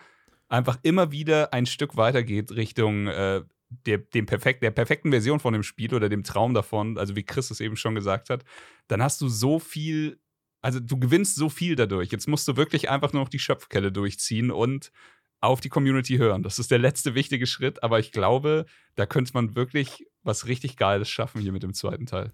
einfach 0.50 0.78
immer 0.84 1.12
wieder 1.12 1.54
ein 1.54 1.66
Stück 1.66 1.96
weitergeht 1.96 2.52
Richtung 2.52 3.08
äh, 3.08 3.42
der, 3.70 3.98
dem 3.98 4.26
perfekt, 4.26 4.64
der 4.64 4.72
perfekten 4.72 5.12
Version 5.12 5.40
von 5.40 5.54
dem 5.54 5.64
Spiel 5.64 5.94
oder 5.94 6.10
dem 6.10 6.24
Traum 6.24 6.54
davon, 6.54 6.98
also 6.98 7.16
wie 7.16 7.24
Chris 7.24 7.52
es 7.52 7.60
eben 7.60 7.76
schon 7.76 7.96
gesagt 7.96 8.30
hat, 8.30 8.44
dann 8.88 9.02
hast 9.02 9.22
du 9.22 9.28
so 9.28 9.60
viel, 9.60 10.20
also 10.62 10.80
du 10.80 11.00
gewinnst 11.00 11.36
so 11.36 11.50
viel 11.50 11.76
dadurch. 11.76 12.12
Jetzt 12.12 12.28
musst 12.28 12.48
du 12.48 12.56
wirklich 12.56 12.90
einfach 12.90 13.14
nur 13.14 13.24
noch 13.24 13.30
die 13.30 13.40
Schöpfkelle 13.40 13.92
durchziehen 13.92 14.52
und 14.52 14.92
auf 15.40 15.62
die 15.62 15.70
Community 15.70 16.18
hören. 16.18 16.44
Das 16.44 16.60
ist 16.60 16.72
der 16.72 16.80
letzte 16.80 17.14
wichtige 17.14 17.46
Schritt, 17.46 17.84
aber 17.84 18.00
ich 18.00 18.12
glaube, 18.12 18.66
da 18.96 19.06
könnte 19.06 19.34
man 19.34 19.56
wirklich 19.56 20.08
was 20.24 20.48
richtig 20.48 20.78
Geiles 20.78 21.10
schaffen 21.10 21.42
hier 21.42 21.52
mit 21.52 21.64
dem 21.64 21.74
zweiten 21.74 22.06
Teil. 22.06 22.32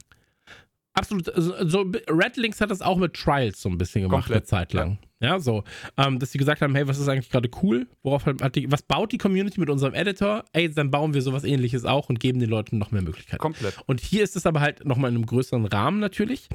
Absolut. 0.93 1.31
So, 1.35 1.67
so 1.67 1.91
Red 2.07 2.37
Links 2.37 2.61
hat 2.61 2.69
das 2.69 2.81
auch 2.81 2.97
mit 2.97 3.13
Trials 3.13 3.61
so 3.61 3.69
ein 3.69 3.77
bisschen 3.77 4.03
gemacht, 4.03 4.25
Komplett, 4.25 4.43
eine 4.43 4.43
Zeit 4.43 4.73
lang. 4.73 4.99
Ja, 5.19 5.29
ja 5.29 5.39
so. 5.39 5.63
Ähm, 5.97 6.19
dass 6.19 6.31
sie 6.31 6.37
gesagt 6.37 6.61
haben, 6.61 6.75
hey, 6.75 6.87
was 6.87 6.99
ist 6.99 7.07
eigentlich 7.07 7.31
gerade 7.31 7.49
cool? 7.63 7.87
Worauf 8.03 8.25
hat 8.25 8.55
die, 8.55 8.71
was 8.71 8.83
baut 8.83 9.11
die 9.11 9.17
Community 9.17 9.59
mit 9.59 9.69
unserem 9.69 9.95
Editor? 9.95 10.45
Ey, 10.53 10.71
dann 10.71 10.91
bauen 10.91 11.13
wir 11.13 11.21
sowas 11.23 11.43
ähnliches 11.43 11.83
auch 11.85 12.09
und 12.09 12.19
geben 12.19 12.39
den 12.39 12.49
Leuten 12.49 12.77
noch 12.77 12.91
mehr 12.91 13.01
Möglichkeiten. 13.01 13.41
Komplett. 13.41 13.75
Und 13.87 14.01
hier 14.01 14.23
ist 14.23 14.35
es 14.35 14.45
aber 14.45 14.61
halt 14.61 14.85
nochmal 14.85 15.09
in 15.09 15.17
einem 15.17 15.25
größeren 15.25 15.65
Rahmen 15.65 15.99
natürlich. 15.99 16.47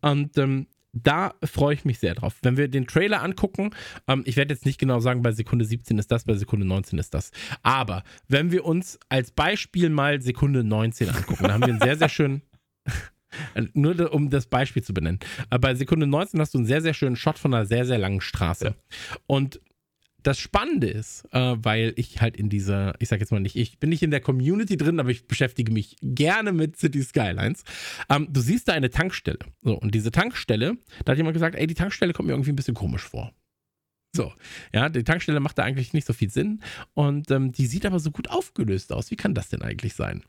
Und 0.00 0.36
ähm, 0.38 0.66
da 0.92 1.34
freue 1.44 1.74
ich 1.74 1.84
mich 1.84 1.98
sehr 1.98 2.14
drauf. 2.14 2.36
Wenn 2.42 2.56
wir 2.56 2.68
den 2.68 2.86
Trailer 2.86 3.22
angucken, 3.22 3.70
ähm, 4.08 4.22
ich 4.26 4.36
werde 4.36 4.54
jetzt 4.54 4.64
nicht 4.64 4.78
genau 4.78 5.00
sagen, 5.00 5.22
bei 5.22 5.32
Sekunde 5.32 5.64
17 5.64 5.98
ist 5.98 6.10
das, 6.10 6.24
bei 6.24 6.34
Sekunde 6.34 6.66
19 6.66 6.98
ist 6.98 7.14
das. 7.14 7.30
Aber 7.62 8.02
wenn 8.28 8.50
wir 8.50 8.64
uns 8.64 8.98
als 9.08 9.30
Beispiel 9.30 9.90
mal 9.90 10.20
Sekunde 10.20 10.64
19 10.64 11.10
angucken, 11.10 11.44
dann 11.44 11.52
haben 11.52 11.62
wir 11.62 11.68
einen 11.68 11.80
sehr, 11.80 11.96
sehr 11.96 12.08
schönen. 12.08 12.42
Nur 13.72 14.12
um 14.12 14.30
das 14.30 14.46
Beispiel 14.46 14.82
zu 14.82 14.94
benennen. 14.94 15.20
Bei 15.60 15.74
Sekunde 15.74 16.06
19 16.06 16.40
hast 16.40 16.54
du 16.54 16.58
einen 16.58 16.66
sehr, 16.66 16.82
sehr 16.82 16.94
schönen 16.94 17.16
Shot 17.16 17.38
von 17.38 17.54
einer 17.54 17.66
sehr, 17.66 17.86
sehr 17.86 17.98
langen 17.98 18.20
Straße. 18.20 18.66
Ja. 18.66 19.16
Und 19.26 19.60
das 20.24 20.38
Spannende 20.38 20.88
ist, 20.88 21.26
äh, 21.32 21.54
weil 21.58 21.92
ich 21.96 22.20
halt 22.20 22.36
in 22.36 22.48
dieser, 22.48 22.94
ich 22.98 23.08
sag 23.08 23.20
jetzt 23.20 23.30
mal 23.30 23.40
nicht, 23.40 23.56
ich 23.56 23.78
bin 23.78 23.90
nicht 23.90 24.02
in 24.02 24.10
der 24.10 24.20
Community 24.20 24.76
drin, 24.76 24.98
aber 24.98 25.10
ich 25.10 25.26
beschäftige 25.26 25.70
mich 25.70 25.96
gerne 26.00 26.52
mit 26.52 26.76
City 26.76 27.02
Skylines. 27.02 27.62
Ähm, 28.08 28.28
du 28.30 28.40
siehst 28.40 28.68
da 28.68 28.72
eine 28.72 28.90
Tankstelle. 28.90 29.38
So, 29.62 29.74
und 29.74 29.94
diese 29.94 30.10
Tankstelle, 30.10 30.78
da 31.04 31.12
hat 31.12 31.18
jemand 31.18 31.34
gesagt, 31.34 31.54
ey, 31.54 31.66
die 31.66 31.74
Tankstelle 31.74 32.14
kommt 32.14 32.26
mir 32.26 32.32
irgendwie 32.32 32.52
ein 32.52 32.56
bisschen 32.56 32.74
komisch 32.74 33.02
vor. 33.02 33.32
So, 34.16 34.32
ja, 34.72 34.88
die 34.88 35.04
Tankstelle 35.04 35.40
macht 35.40 35.58
da 35.58 35.64
eigentlich 35.64 35.92
nicht 35.92 36.06
so 36.06 36.12
viel 36.12 36.30
Sinn 36.30 36.62
und 36.94 37.30
ähm, 37.30 37.50
die 37.52 37.66
sieht 37.66 37.84
aber 37.84 37.98
so 37.98 38.12
gut 38.12 38.30
aufgelöst 38.30 38.92
aus. 38.92 39.10
Wie 39.10 39.16
kann 39.16 39.34
das 39.34 39.48
denn 39.48 39.62
eigentlich 39.62 39.94
sein? 39.94 40.22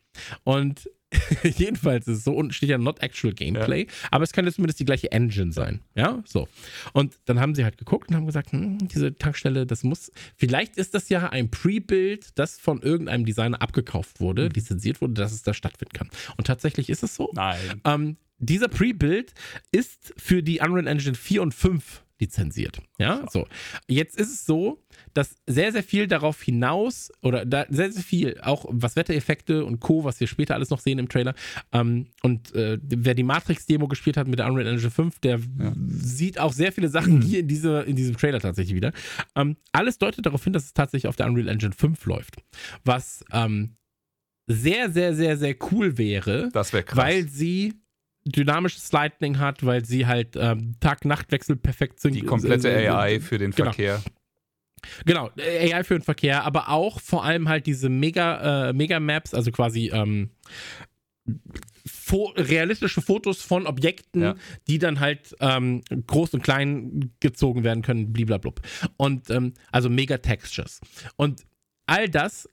Und 0.44 0.90
Jedenfalls 1.44 2.08
ist 2.08 2.20
es 2.20 2.24
so, 2.24 2.34
unten 2.34 2.54
steht 2.54 2.70
ja 2.70 2.78
not 2.78 3.02
actual 3.02 3.34
Gameplay, 3.34 3.84
ja. 3.84 3.92
aber 4.12 4.24
es 4.24 4.34
kann 4.34 4.46
ja 4.46 4.52
zumindest 4.52 4.80
die 4.80 4.86
gleiche 4.86 5.12
Engine 5.12 5.52
sein. 5.52 5.82
Ja, 5.96 6.24
so. 6.26 6.48
Und 6.94 7.18
dann 7.26 7.40
haben 7.40 7.56
sie 7.56 7.64
halt 7.64 7.78
geguckt 7.78 8.10
und 8.10 8.16
haben 8.16 8.26
gesagt, 8.26 8.52
hm, 8.52 8.88
diese 8.88 9.16
Tankstelle, 9.16 9.66
das 9.66 9.84
muss, 9.84 10.12
vielleicht 10.36 10.78
ist 10.78 10.94
das 10.94 11.10
ja 11.10 11.30
ein 11.30 11.50
Pre-Build, 11.50 12.38
das 12.38 12.60
von 12.60 12.82
irgendeinem 12.82 13.26
Designer 13.26 13.62
abgekauft 13.62 14.20
wurde, 14.20 14.46
mhm. 14.46 14.52
lizenziert 14.56 15.02
wurde, 15.02 15.14
dass 15.14 15.34
es 15.34 15.44
da 15.44 15.54
stattfinden 15.54 15.94
kann. 15.94 16.10
Und 16.38 16.48
tatsächlich 16.48 16.90
ist 16.90 17.04
es 17.04 17.16
so. 17.16 17.32
Nein. 17.34 17.82
Ähm, 17.84 18.18
dieser 18.38 18.68
Pre-Build 18.68 19.34
ist 19.72 20.14
für 20.18 20.44
die 20.44 20.60
Unreal 20.60 20.88
Engine 20.88 21.16
4 21.16 21.42
und 21.42 21.54
5 21.54 22.05
lizenziert. 22.20 22.82
Ja, 22.98 23.26
so. 23.30 23.48
Jetzt 23.88 24.18
ist 24.18 24.32
es 24.32 24.46
so, 24.46 24.82
dass 25.14 25.36
sehr, 25.46 25.72
sehr 25.72 25.84
viel 25.84 26.08
darauf 26.08 26.42
hinaus 26.42 27.12
oder 27.22 27.46
da 27.46 27.66
sehr, 27.70 27.92
sehr 27.92 28.04
viel, 28.04 28.40
auch 28.42 28.66
was 28.70 28.96
Wettereffekte 28.96 29.66
und 29.66 29.80
Co., 29.80 30.04
was 30.04 30.20
wir 30.20 30.28
später 30.28 30.56
alles 30.56 30.70
noch 30.70 30.80
sehen 30.80 31.00
im 31.00 31.10
Trailer. 31.10 31.36
Ähm, 31.72 32.08
und 32.24 32.56
äh, 32.56 32.78
wer 32.82 33.16
die 33.16 33.24
Matrix-Demo 33.24 33.88
gespielt 33.88 34.18
hat 34.18 34.28
mit 34.28 34.40
der 34.40 34.48
Unreal 34.48 34.68
Engine 34.68 34.92
5, 34.92 35.20
der 35.20 35.40
ja. 35.40 35.74
sieht 35.78 36.40
auch 36.40 36.54
sehr 36.54 36.72
viele 36.72 36.88
Sachen 36.88 37.22
hier 37.22 37.40
in, 37.42 37.48
diese, 37.48 37.82
in 37.82 37.96
diesem 37.96 38.16
Trailer 38.16 38.40
tatsächlich 38.40 38.76
wieder. 38.76 38.94
Ähm, 39.36 39.58
alles 39.74 39.98
deutet 39.98 40.26
darauf 40.26 40.44
hin, 40.44 40.54
dass 40.54 40.66
es 40.66 40.74
tatsächlich 40.74 41.08
auf 41.08 41.18
der 41.18 41.28
Unreal 41.28 41.50
Engine 41.50 41.74
5 41.74 42.06
läuft. 42.06 42.36
Was 42.86 43.26
ähm, 43.32 43.76
sehr, 44.48 44.92
sehr, 44.92 45.16
sehr, 45.16 45.38
sehr 45.38 45.56
cool 45.72 45.98
wäre. 45.98 46.50
Das 46.54 46.72
wäre 46.72 46.84
krass. 46.84 46.98
Weil 46.98 47.28
sie 47.28 47.74
dynamisches 48.26 48.92
Lightning 48.92 49.40
hat, 49.40 49.66
weil 49.66 49.86
sie 49.86 50.08
halt 50.08 50.36
ähm, 50.36 50.76
Tag-Nacht-Wechsel 50.80 51.56
perfekt 51.56 52.00
sind. 52.00 52.16
Die 52.16 52.22
komplette 52.22 52.70
äh, 52.70 52.88
AI 52.88 53.20
für 53.20 53.38
den 53.38 53.52
genau. 53.52 53.72
Verkehr. 53.72 54.02
Genau, 55.06 55.32
AI 55.38 55.84
für 55.84 55.98
den 55.98 56.04
Verkehr, 56.04 56.44
aber 56.44 56.70
auch 56.70 57.00
vor 57.00 57.24
allem 57.24 57.50
halt 57.50 57.66
diese 57.66 57.90
Mega, 57.90 58.70
äh, 58.70 58.74
Mega-Maps, 58.74 59.34
also 59.34 59.52
quasi 59.52 59.90
ähm, 59.94 60.30
fo 61.86 62.34
realistische 62.36 63.02
Fotos 63.02 63.42
von 63.42 63.66
Objekten, 63.66 64.22
ja. 64.22 64.36
die 64.68 64.78
dann 64.78 65.00
halt 65.00 65.36
ähm, 65.40 65.82
groß 66.08 66.36
und 66.36 66.44
klein 66.44 67.12
gezogen 67.20 67.64
werden 67.64 67.82
können, 67.82 68.14
bliblablub. 68.14 68.62
Und 68.98 69.30
ähm, 69.30 69.54
also 69.72 69.90
Mega-Textures. 69.90 70.82
Und 71.16 71.46
all 71.88 72.10
das 72.10 72.50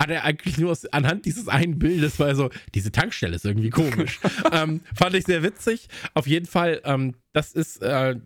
hat 0.00 0.08
er 0.08 0.24
eigentlich 0.24 0.56
nur 0.56 0.70
aus, 0.70 0.86
anhand 0.86 1.26
dieses 1.26 1.46
einen 1.46 1.78
Bildes, 1.78 2.18
weil 2.18 2.34
so, 2.34 2.48
diese 2.74 2.90
Tankstelle 2.90 3.36
ist 3.36 3.44
irgendwie 3.44 3.68
komisch. 3.68 4.18
ähm, 4.52 4.80
fand 4.94 5.14
ich 5.14 5.26
sehr 5.26 5.42
witzig. 5.42 5.88
Auf 6.14 6.26
jeden 6.26 6.46
Fall, 6.46 6.80
ähm, 6.84 7.14
das 7.34 7.52
ist 7.52 7.82
äh, 7.82 8.16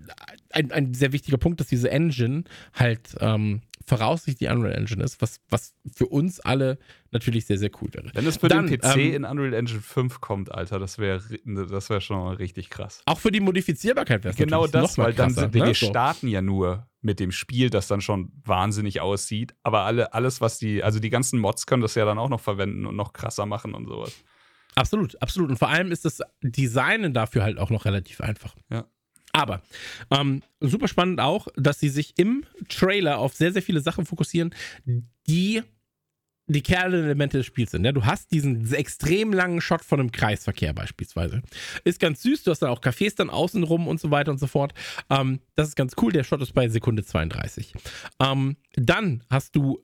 ein, 0.51 0.71
ein 0.71 0.95
sehr 0.95 1.13
wichtiger 1.13 1.37
Punkt, 1.37 1.59
dass 1.59 1.67
diese 1.67 1.91
Engine 1.91 2.45
halt 2.75 3.17
ähm, 3.21 3.63
voraussichtlich 3.87 4.49
die 4.49 4.55
Unreal 4.55 4.75
Engine 4.75 5.03
ist, 5.03 5.21
was, 5.21 5.41
was 5.49 5.75
für 5.93 6.07
uns 6.07 6.41
alle 6.41 6.79
natürlich 7.11 7.47
sehr, 7.47 7.59
sehr 7.59 7.71
cool 7.81 7.89
wäre. 7.93 8.11
Wenn 8.15 8.27
es 8.27 8.39
für 8.39 8.49
Dann, 8.49 8.67
den 8.67 8.81
PC 8.81 8.97
ähm, 8.97 9.15
in 9.15 9.25
Unreal 9.25 9.55
Engine 9.55 9.81
5 9.81 10.21
kommt, 10.21 10.53
Alter, 10.53 10.79
das 10.79 10.99
wäre 10.99 11.23
das 11.45 11.91
wär 11.91 12.01
schon 12.01 12.19
mal 12.19 12.35
richtig 12.35 12.71
krass. 12.71 13.03
Auch 13.07 13.19
für 13.19 13.31
die 13.31 13.41
Modifizierbarkeit 13.41 14.25
wäre 14.25 14.33
es 14.33 14.37
Genau 14.37 14.67
das, 14.67 14.99
weil 14.99 15.13
krasser, 15.13 15.43
dann 15.43 15.53
sind, 15.53 15.55
ne? 15.55 15.67
wir 15.67 15.75
starten 15.75 16.29
ja 16.29 16.43
nur 16.43 16.89
mit 17.01 17.21
dem 17.21 17.33
Spiel, 17.33 17.71
das 17.71 17.87
dann 17.87 18.01
schon 18.01 18.33
wahnsinnig 18.45 19.01
aussieht, 19.01 19.55
aber 19.63 19.81
alle, 19.81 20.15
alles, 20.15 20.41
was 20.41 20.59
die, 20.59 20.83
also 20.83 21.01
die 21.01 21.11
ganzen 21.11 21.39
Mods 21.39 21.67
können 21.67 21.83
das 21.83 21.95
ja 21.95 22.05
dann 22.05 22.19
auch 22.19 22.31
noch 22.31 22.41
verwenden 22.41 22.87
und 22.87 22.97
noch 22.97 23.13
krasser 23.13 23.47
machen 23.47 23.75
und 23.75 23.87
sowas. 23.87 24.15
Absolut, 24.75 25.21
absolut. 25.23 25.51
Und 25.51 25.57
vor 25.57 25.69
allem 25.69 25.93
ist 25.93 26.05
das 26.05 26.21
Designen 26.43 27.15
dafür 27.15 27.45
halt 27.45 27.59
auch 27.59 27.71
noch 27.71 27.85
relativ 27.85 28.21
einfach. 28.21 28.57
Ja. 28.71 28.87
Aber 29.35 29.63
ähm, 30.11 30.43
super 30.61 30.87
spannend 30.87 31.21
auch, 31.21 31.49
dass 31.57 31.81
sie 31.81 31.89
sich 31.89 32.15
im 32.19 32.45
Trailer 32.69 33.19
auf 33.19 33.35
sehr, 33.35 33.53
sehr 33.53 33.63
viele 33.63 33.81
Sachen 33.81 34.07
fokussieren, 34.07 34.55
die 35.27 35.63
die 36.47 36.63
Kernelemente 36.63 37.39
des 37.39 37.47
Spiels 37.47 37.73
sind. 37.73 37.85
Ja? 37.85 37.93
Du 37.93 38.05
hast 38.05 38.31
diesen 38.31 38.73
extrem 38.73 39.33
langen 39.33 39.61
Shot 39.61 39.83
von 39.83 39.99
einem 39.99 40.13
Kreisverkehr 40.13 40.73
beispielsweise. 40.73 41.43
Ist 41.85 41.99
ganz 41.99 42.23
süß, 42.23 42.45
du 42.45 42.51
hast 42.51 42.61
dann 42.61 42.71
auch 42.71 42.81
Cafés 42.81 43.17
dann 43.17 43.31
außenrum 43.31 43.89
und 43.89 43.99
so 43.99 44.11
weiter 44.11 44.31
und 44.31 44.39
so 44.39 44.47
fort. 44.47 44.73
Ähm, 45.11 45.41
das 45.57 45.69
ist 45.69 45.75
ganz 45.77 45.95
cool, 46.01 46.13
der 46.13 46.23
Shot 46.23 46.43
ist 46.43 46.53
bei 46.53 46.69
Sekunde 46.69 47.03
32. 47.03 47.75
Ähm, 48.21 48.57
dann 48.77 49.25
hast 49.31 49.57
du 49.57 49.83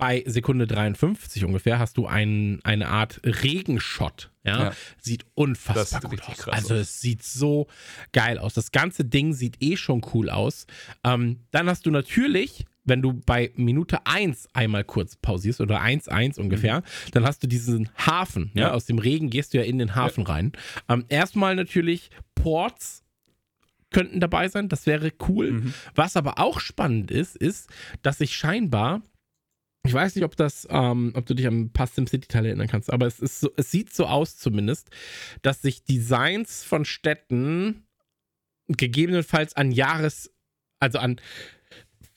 bei 0.00 0.24
Sekunde 0.26 0.66
53 0.66 1.44
ungefähr 1.44 1.78
hast 1.78 1.96
du 1.98 2.06
ein, 2.06 2.58
eine 2.64 2.88
Art 2.88 3.20
Regenshot. 3.22 4.30
Ja? 4.42 4.64
ja. 4.64 4.72
Sieht 4.98 5.26
unfassbar 5.34 6.00
gut 6.00 6.22
aus. 6.22 6.48
Also 6.48 6.74
aus. 6.74 6.80
es 6.80 7.00
sieht 7.00 7.22
so 7.22 7.68
geil 8.12 8.38
aus. 8.38 8.54
Das 8.54 8.72
ganze 8.72 9.04
Ding 9.04 9.34
sieht 9.34 9.62
eh 9.62 9.76
schon 9.76 10.00
cool 10.14 10.30
aus. 10.30 10.66
Ähm, 11.04 11.40
dann 11.50 11.68
hast 11.68 11.84
du 11.84 11.90
natürlich, 11.90 12.64
wenn 12.84 13.02
du 13.02 13.12
bei 13.12 13.52
Minute 13.56 14.06
1 14.06 14.48
einmal 14.54 14.84
kurz 14.84 15.16
pausierst 15.16 15.60
oder 15.60 15.82
1-1 15.82 16.40
ungefähr, 16.40 16.80
mhm. 16.80 17.10
dann 17.12 17.24
hast 17.24 17.42
du 17.42 17.46
diesen 17.46 17.90
Hafen. 17.98 18.50
Ja? 18.54 18.68
ja? 18.68 18.72
Aus 18.72 18.86
dem 18.86 18.98
Regen 18.98 19.28
gehst 19.28 19.52
du 19.52 19.58
ja 19.58 19.64
in 19.64 19.78
den 19.78 19.94
Hafen 19.94 20.24
ja. 20.24 20.32
rein. 20.32 20.52
Ähm, 20.88 21.04
erstmal 21.10 21.54
natürlich 21.54 22.10
Ports 22.34 23.04
könnten 23.90 24.18
dabei 24.20 24.48
sein. 24.48 24.70
Das 24.70 24.86
wäre 24.86 25.12
cool. 25.28 25.52
Mhm. 25.52 25.74
Was 25.94 26.16
aber 26.16 26.38
auch 26.38 26.60
spannend 26.60 27.10
ist, 27.10 27.36
ist, 27.36 27.68
dass 28.02 28.18
sich 28.18 28.34
scheinbar 28.34 29.02
ich 29.86 29.94
weiß 29.94 30.14
nicht, 30.14 30.24
ob 30.24 30.36
das, 30.36 30.68
ähm, 30.70 31.12
ob 31.14 31.26
du 31.26 31.34
dich 31.34 31.46
an 31.46 31.60
ein 31.60 31.72
paar 31.72 31.86
SimCity-Teile 31.86 32.48
erinnern 32.48 32.68
kannst, 32.68 32.92
aber 32.92 33.06
es 33.06 33.18
ist 33.18 33.40
so, 33.40 33.50
es 33.56 33.70
sieht 33.70 33.92
so 33.92 34.06
aus 34.06 34.36
zumindest, 34.36 34.90
dass 35.42 35.62
sich 35.62 35.84
Designs 35.84 36.62
von 36.64 36.84
Städten 36.84 37.86
gegebenenfalls 38.68 39.56
an 39.56 39.72
Jahres, 39.72 40.32
also 40.80 40.98
an 40.98 41.20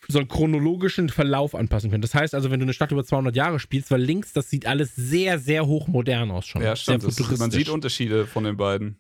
so 0.07 0.20
einen 0.20 0.28
chronologischen 0.28 1.07
Verlauf 1.07 1.55
anpassen 1.55 1.89
können. 1.89 2.01
Das 2.01 2.14
heißt 2.14 2.36
also, 2.36 2.51
wenn 2.51 2.59
du 2.59 2.66
eine 2.66 2.74
Stadt 2.74 2.91
über 2.91 3.05
200 3.05 3.36
Jahre 3.36 3.59
spielst, 3.59 3.91
weil 3.91 4.01
links, 4.01 4.34
das 4.34 4.49
sieht 4.49 4.66
alles 4.66 4.95
sehr, 4.95 5.39
sehr 5.39 5.66
hochmodern 5.66 6.32
aus 6.32 6.45
schon. 6.45 6.61
Ja, 6.61 6.76
stimmt. 6.76 7.01
Sehr 7.01 7.38
man 7.38 7.51
sieht 7.51 7.70
Unterschiede 7.70 8.28
von 8.28 8.43
den 8.43 8.57
beiden. 8.57 8.97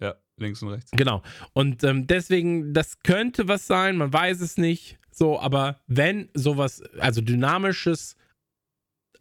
Ja, 0.00 0.14
links 0.36 0.62
und 0.62 0.68
rechts. 0.68 0.90
Genau. 0.92 1.22
Und 1.52 1.82
ähm, 1.82 2.06
deswegen, 2.06 2.72
das 2.72 3.00
könnte 3.00 3.48
was 3.48 3.66
sein, 3.66 3.96
man 3.96 4.12
weiß 4.12 4.40
es 4.40 4.56
nicht. 4.56 4.98
So, 5.18 5.40
aber 5.40 5.80
wenn 5.86 6.28
sowas, 6.34 6.82
also 6.98 7.22
dynamisches, 7.22 8.16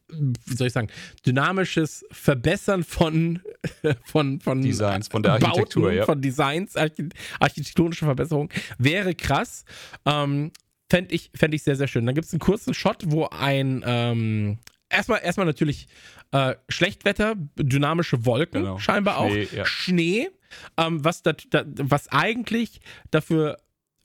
wie 0.10 0.56
soll 0.56 0.68
ich 0.68 0.74
sagen, 0.74 0.90
dynamisches 1.26 2.06
Verbessern 2.12 2.84
von, 2.84 3.40
von, 4.04 4.42
von 4.42 4.62
Designs, 4.62 5.08
von 5.08 5.24
der 5.24 5.34
Architektur, 5.34 5.84
Bauten, 5.84 5.98
ja. 5.98 6.06
von 6.06 6.22
Designs, 6.22 6.76
architektonische 6.76 8.06
Verbesserung, 8.06 8.50
wäre 8.78 9.16
krass. 9.16 9.64
Ähm, 10.06 10.52
Fände 10.88 11.16
ich, 11.16 11.32
fänd 11.34 11.54
ich 11.56 11.64
sehr, 11.64 11.76
sehr 11.76 11.88
schön. 11.88 12.06
Dann 12.06 12.14
gibt 12.14 12.28
es 12.28 12.34
einen 12.34 12.40
kurzen 12.40 12.76
Shot, 12.76 13.06
wo 13.08 13.26
ein, 13.26 13.82
ähm, 13.88 14.60
erstmal, 14.88 15.22
erstmal 15.24 15.48
natürlich 15.48 15.88
äh, 16.32 16.56
Schlechtwetter, 16.70 17.36
dynamische 17.56 18.26
Wolken, 18.26 18.64
genau. 18.64 18.78
scheinbar 18.78 19.28
Schnee, 19.28 19.48
auch. 19.48 19.52
Ja. 19.54 19.66
Schnee, 19.66 20.30
ähm, 20.78 21.04
was, 21.04 21.24
dat, 21.24 21.48
dat, 21.50 21.68
was 21.80 22.10
eigentlich 22.10 22.82
dafür 23.10 23.58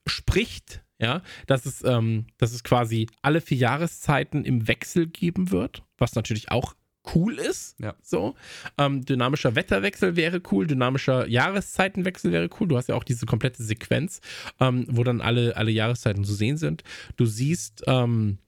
spricht, 0.06 0.82
ja, 1.00 1.22
dass 1.46 1.66
es, 1.66 1.82
ähm, 1.84 2.26
dass 2.38 2.52
es 2.52 2.62
quasi 2.62 3.06
alle 3.22 3.40
vier 3.40 3.58
Jahreszeiten 3.58 4.44
im 4.44 4.68
Wechsel 4.68 5.06
geben 5.06 5.50
wird, 5.50 5.82
was 5.98 6.14
natürlich 6.14 6.50
auch 6.50 6.74
cool 7.14 7.38
ist. 7.38 7.78
Ja. 7.80 7.94
So. 8.02 8.34
Ähm, 8.78 9.04
dynamischer 9.04 9.54
Wetterwechsel 9.54 10.16
wäre 10.16 10.42
cool, 10.50 10.66
dynamischer 10.66 11.26
Jahreszeitenwechsel 11.26 12.32
wäre 12.32 12.50
cool. 12.58 12.68
Du 12.68 12.76
hast 12.76 12.88
ja 12.88 12.94
auch 12.94 13.04
diese 13.04 13.26
komplette 13.26 13.62
Sequenz, 13.62 14.20
ähm, 14.60 14.86
wo 14.88 15.02
dann 15.04 15.20
alle, 15.20 15.56
alle 15.56 15.70
Jahreszeiten 15.70 16.24
zu 16.24 16.34
sehen 16.34 16.56
sind. 16.56 16.84
Du 17.16 17.26
siehst 17.26 17.82
ähm, 17.86 18.38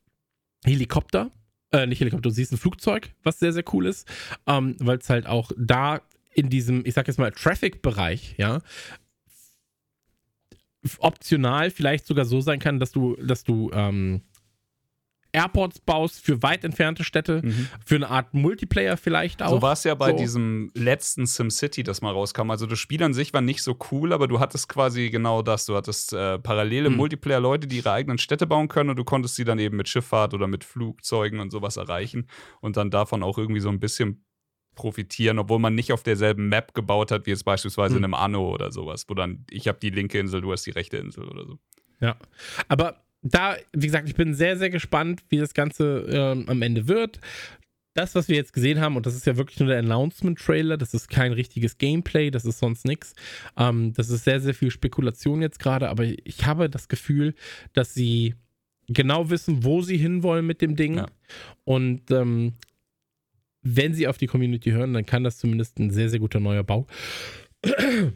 Helikopter, 0.65 1.31
äh, 1.73 1.87
nicht 1.87 2.01
Helikopter, 2.01 2.29
du 2.29 2.35
siehst 2.35 2.53
ein 2.53 2.59
Flugzeug, 2.59 3.11
was 3.23 3.39
sehr, 3.39 3.53
sehr 3.53 3.65
cool 3.73 3.87
ist, 3.87 4.07
ähm, 4.47 4.77
weil 4.79 4.99
es 4.99 5.09
halt 5.09 5.27
auch 5.27 5.51
da 5.57 6.03
in 6.35 6.49
diesem, 6.49 6.85
ich 6.87 6.95
sag 6.95 7.09
jetzt 7.09 7.19
mal, 7.19 7.31
Traffic-Bereich, 7.31 8.37
ja, 8.39 8.61
optional 10.99 11.71
vielleicht 11.71 12.07
sogar 12.07 12.25
so 12.25 12.41
sein 12.41 12.59
kann, 12.59 12.81
dass 12.81 12.93
du, 12.93 13.17
dass 13.17 13.45
du 13.45 13.71
ähm, 13.73 14.23
Airports 15.33 15.81
baust 15.81 16.25
für 16.25 16.43
weit 16.43 16.63
entfernte 16.65 17.05
Städte, 17.05 17.41
mhm. 17.43 17.69
für 17.85 17.97
eine 17.97 18.11
Art 18.11 18.35
Multiplayer 18.35 18.97
vielleicht 18.97 19.43
auch. 19.43 19.51
So 19.51 19.63
war 19.63 19.73
es 19.73 19.85
ja 19.85 19.95
bei 19.95 20.11
so. 20.11 20.17
diesem 20.17 20.71
letzten 20.75 21.27
SimCity, 21.27 21.83
das 21.83 22.03
mal 22.03 22.13
rauskam. 22.13 22.51
Also 22.51 22.67
das 22.67 22.79
Spiel 22.79 23.03
an 23.03 23.15
sich 23.15 23.33
war 23.33 23.41
nicht 23.41 23.63
so 23.63 23.77
cool, 23.91 24.13
aber 24.13 24.29
du 24.29 24.41
hattest 24.41 24.69
quasi 24.69 25.11
genau 25.11 25.43
das. 25.43 25.65
Du 25.65 25.75
hattest 25.75 26.13
äh, 26.13 26.39
parallele 26.39 26.91
mhm. 26.91 26.97
Multiplayer-Leute, 26.97 27.67
die 27.67 27.79
ihre 27.79 27.93
eigenen 27.93 28.19
Städte 28.19 28.47
bauen 28.47 28.69
können 28.69 28.91
und 28.91 28.97
du 28.97 29.05
konntest 29.05 29.37
sie 29.37 29.45
dann 29.45 29.59
eben 29.59 29.77
mit 29.77 29.89
Schifffahrt 29.89 30.35
oder 30.35 30.47
mit 30.47 30.65
Flugzeugen 30.65 31.41
und 31.41 31.51
sowas 31.51 31.79
erreichen 31.79 32.29
und 32.61 32.77
dann 32.77 32.91
davon 32.91 33.23
auch 33.23 33.39
irgendwie 33.39 33.61
so 33.61 33.71
ein 33.71 33.81
bisschen 33.81 34.25
profitieren, 34.75 35.39
obwohl 35.39 35.59
man 35.59 35.75
nicht 35.75 35.93
auf 35.93 36.03
derselben 36.03 36.49
Map 36.49 36.75
gebaut 36.75 37.11
hat, 37.11 37.27
wie 37.27 37.31
jetzt 37.31 37.45
beispielsweise 37.45 37.95
hm. 37.95 37.99
in 37.99 38.05
einem 38.05 38.15
Anno 38.15 38.51
oder 38.53 38.73
sowas, 38.73 39.05
wo 39.09 39.15
dann 39.15 39.45
ich 39.51 39.69
habe 39.69 39.79
die 39.81 39.91
linke 39.91 40.19
Insel, 40.19 40.41
du 40.41 40.53
hast 40.53 40.65
die 40.65 40.71
rechte 40.71 40.97
Insel 40.97 41.25
oder 41.25 41.47
so. 41.47 41.59
Ja, 42.01 42.17
aber 42.69 43.03
da, 43.23 43.57
wie 43.73 43.87
gesagt, 43.87 44.09
ich 44.09 44.17
bin 44.17 44.35
sehr, 44.35 44.57
sehr 44.57 44.71
gespannt, 44.71 45.23
wie 45.29 45.39
das 45.39 45.55
Ganze 45.55 46.05
äh, 46.09 46.51
am 46.51 46.63
Ende 46.63 46.89
wird. 46.89 47.21
Das, 47.95 48.15
was 48.15 48.29
wir 48.29 48.37
jetzt 48.37 48.55
gesehen 48.55 48.81
haben, 48.81 48.97
und 48.97 49.05
das 49.05 49.15
ist 49.15 49.27
ja 49.27 49.37
wirklich 49.37 49.61
nur 49.61 49.69
der 49.69 49.79
Announcement-Trailer, 49.79 50.79
das 50.79 50.95
ist 50.95 51.09
kein 51.11 51.33
richtiges 51.33 51.77
Gameplay, 51.77 52.31
das 52.31 52.45
ist 52.45 52.59
sonst 52.59 52.87
nichts. 52.87 53.15
Ähm, 53.57 53.93
das 53.93 54.09
ist 54.09 54.25
sehr, 54.25 54.41
sehr 54.41 54.55
viel 54.55 54.71
Spekulation 54.71 55.43
jetzt 55.43 55.59
gerade, 55.59 55.91
aber 55.91 56.05
ich 56.05 56.47
habe 56.47 56.71
das 56.71 56.89
Gefühl, 56.89 57.35
dass 57.75 57.93
sie 57.95 58.35
genau 58.89 59.31
wissen, 59.31 59.63
wo 59.63 59.83
sie 59.83 59.99
hinwollen 59.99 60.47
mit 60.47 60.63
dem 60.63 60.75
Ding. 60.75 60.97
Ja. 60.97 61.07
Und 61.65 62.11
ähm, 62.11 62.55
wenn 63.63 63.95
sie 63.95 64.09
auf 64.09 64.19
die 64.19 64.27
Community 64.27 64.71
hören, 64.71 64.93
dann 64.93 65.07
kann 65.07 65.25
das 65.25 65.39
zumindest 65.39 65.79
ein 65.79 65.91
sehr, 65.91 66.09
sehr 66.09 66.21
guter 66.21 66.41
neuer 66.41 66.65
Bau. 66.65 66.87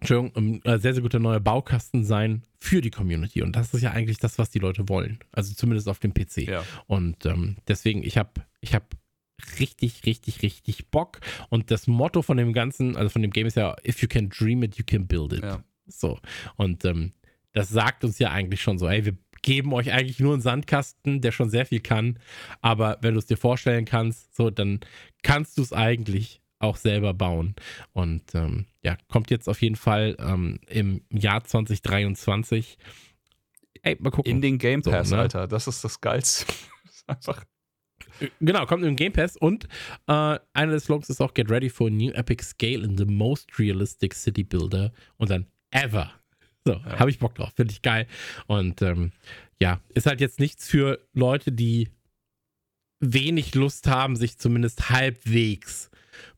Entschuldigung, 0.00 0.32
ein 0.34 0.64
äh, 0.64 0.78
sehr, 0.78 0.94
sehr 0.94 1.02
guter 1.02 1.18
neuer 1.18 1.40
Baukasten 1.40 2.04
sein 2.04 2.42
für 2.58 2.80
die 2.80 2.90
Community. 2.90 3.42
Und 3.42 3.54
das 3.54 3.74
ist 3.74 3.82
ja 3.82 3.90
eigentlich 3.90 4.18
das, 4.18 4.38
was 4.38 4.50
die 4.50 4.58
Leute 4.58 4.88
wollen. 4.88 5.18
Also 5.30 5.54
zumindest 5.54 5.88
auf 5.88 5.98
dem 5.98 6.14
PC. 6.14 6.48
Ja. 6.48 6.64
Und 6.86 7.26
ähm, 7.26 7.56
deswegen, 7.68 8.02
ich 8.02 8.16
habe 8.16 8.30
ich 8.60 8.74
hab 8.74 8.96
richtig, 9.58 10.06
richtig, 10.06 10.42
richtig 10.42 10.88
Bock. 10.88 11.20
Und 11.50 11.70
das 11.70 11.86
Motto 11.86 12.22
von 12.22 12.38
dem 12.38 12.52
Ganzen, 12.52 12.96
also 12.96 13.10
von 13.10 13.22
dem 13.22 13.30
Game 13.30 13.46
ist 13.46 13.56
ja, 13.56 13.76
if 13.86 14.00
you 14.00 14.08
can 14.08 14.30
dream 14.30 14.62
it, 14.62 14.76
you 14.76 14.84
can 14.86 15.06
build 15.06 15.34
it. 15.34 15.42
Ja. 15.42 15.62
So. 15.86 16.18
Und 16.56 16.84
ähm, 16.84 17.12
das 17.52 17.68
sagt 17.68 18.04
uns 18.04 18.18
ja 18.18 18.30
eigentlich 18.30 18.62
schon 18.62 18.78
so, 18.78 18.88
ey, 18.88 19.04
wir 19.04 19.16
geben 19.42 19.72
euch 19.72 19.92
eigentlich 19.92 20.20
nur 20.20 20.32
einen 20.32 20.42
Sandkasten, 20.42 21.20
der 21.20 21.32
schon 21.32 21.50
sehr 21.50 21.66
viel 21.66 21.80
kann. 21.80 22.18
Aber 22.60 22.98
wenn 23.00 23.14
du 23.14 23.18
es 23.18 23.26
dir 23.26 23.36
vorstellen 23.36 23.84
kannst, 23.84 24.34
so, 24.34 24.50
dann 24.50 24.80
kannst 25.22 25.58
du 25.58 25.62
es 25.62 25.72
eigentlich 25.72 26.40
auch 26.58 26.76
selber 26.76 27.14
bauen. 27.14 27.54
Und 27.92 28.34
ähm, 28.34 28.66
ja, 28.82 28.96
kommt 29.08 29.30
jetzt 29.30 29.48
auf 29.48 29.60
jeden 29.62 29.76
Fall 29.76 30.16
ähm, 30.20 30.60
im 30.68 31.02
Jahr 31.10 31.42
2023. 31.42 32.78
Ey, 33.82 33.96
mal 33.98 34.10
gucken. 34.10 34.30
In 34.30 34.42
den 34.42 34.58
Game 34.58 34.82
So, 34.82 34.90
Pass, 34.90 35.10
ne? 35.10 35.18
Alter. 35.18 35.48
Das 35.48 35.66
ist 35.66 35.82
das 35.82 36.00
Geilste. 36.00 36.46
Das 36.84 36.94
ist 36.94 37.08
einfach. 37.08 37.44
Genau, 38.40 38.66
kommt 38.66 38.84
im 38.84 38.96
Game 38.96 39.12
Pass 39.12 39.36
und 39.36 39.64
äh, 40.06 40.38
einer 40.52 40.72
des 40.72 40.84
Slogans 40.84 41.08
ist 41.08 41.20
auch 41.22 41.32
Get 41.32 41.50
ready 41.50 41.70
for 41.70 41.86
a 41.86 41.90
new 41.90 42.10
epic 42.10 42.42
scale 42.44 42.84
in 42.84 42.98
the 42.98 43.06
most 43.06 43.58
realistic 43.58 44.14
city 44.14 44.44
builder 44.44 44.92
und 45.16 45.30
dann 45.30 45.46
ever. 45.70 46.19
So, 46.66 46.72
Ja. 46.74 46.98
habe 46.98 47.10
ich 47.10 47.18
Bock 47.18 47.34
drauf, 47.34 47.52
finde 47.56 47.72
ich 47.72 47.82
geil. 47.82 48.06
Und 48.46 48.82
ähm, 48.82 49.12
ja, 49.60 49.80
ist 49.94 50.06
halt 50.06 50.20
jetzt 50.20 50.40
nichts 50.40 50.68
für 50.68 50.98
Leute, 51.14 51.52
die 51.52 51.88
wenig 53.00 53.54
Lust 53.54 53.86
haben, 53.86 54.16
sich 54.16 54.38
zumindest 54.38 54.90
halbwegs 54.90 55.90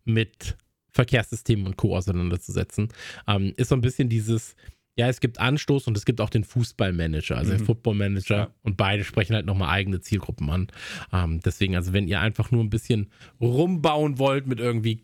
mit 0.04 0.56
Verkehrssystemen 0.92 1.66
und 1.66 1.76
Co. 1.76 1.96
auseinanderzusetzen. 1.96 2.88
Ähm, 3.26 3.52
ist 3.56 3.68
so 3.70 3.74
ein 3.74 3.80
bisschen 3.80 4.08
dieses, 4.08 4.54
ja, 4.96 5.08
es 5.08 5.20
gibt 5.20 5.40
Anstoß 5.40 5.86
und 5.88 5.96
es 5.96 6.04
gibt 6.04 6.20
auch 6.20 6.30
den 6.30 6.44
Fußballmanager, 6.44 7.36
also 7.36 7.52
den 7.52 7.62
Mhm. 7.62 7.66
Footballmanager 7.66 8.36
Ja. 8.36 8.54
und 8.62 8.76
beide 8.76 9.02
sprechen 9.04 9.34
halt 9.34 9.46
nochmal 9.46 9.70
eigene 9.70 10.00
Zielgruppen 10.00 10.50
an. 10.50 10.68
Ähm, 11.12 11.40
deswegen, 11.40 11.74
also 11.74 11.92
wenn 11.92 12.06
ihr 12.06 12.20
einfach 12.20 12.50
nur 12.50 12.62
ein 12.62 12.70
bisschen 12.70 13.10
rumbauen 13.40 14.18
wollt 14.18 14.46
mit 14.46 14.60
irgendwie, 14.60 15.02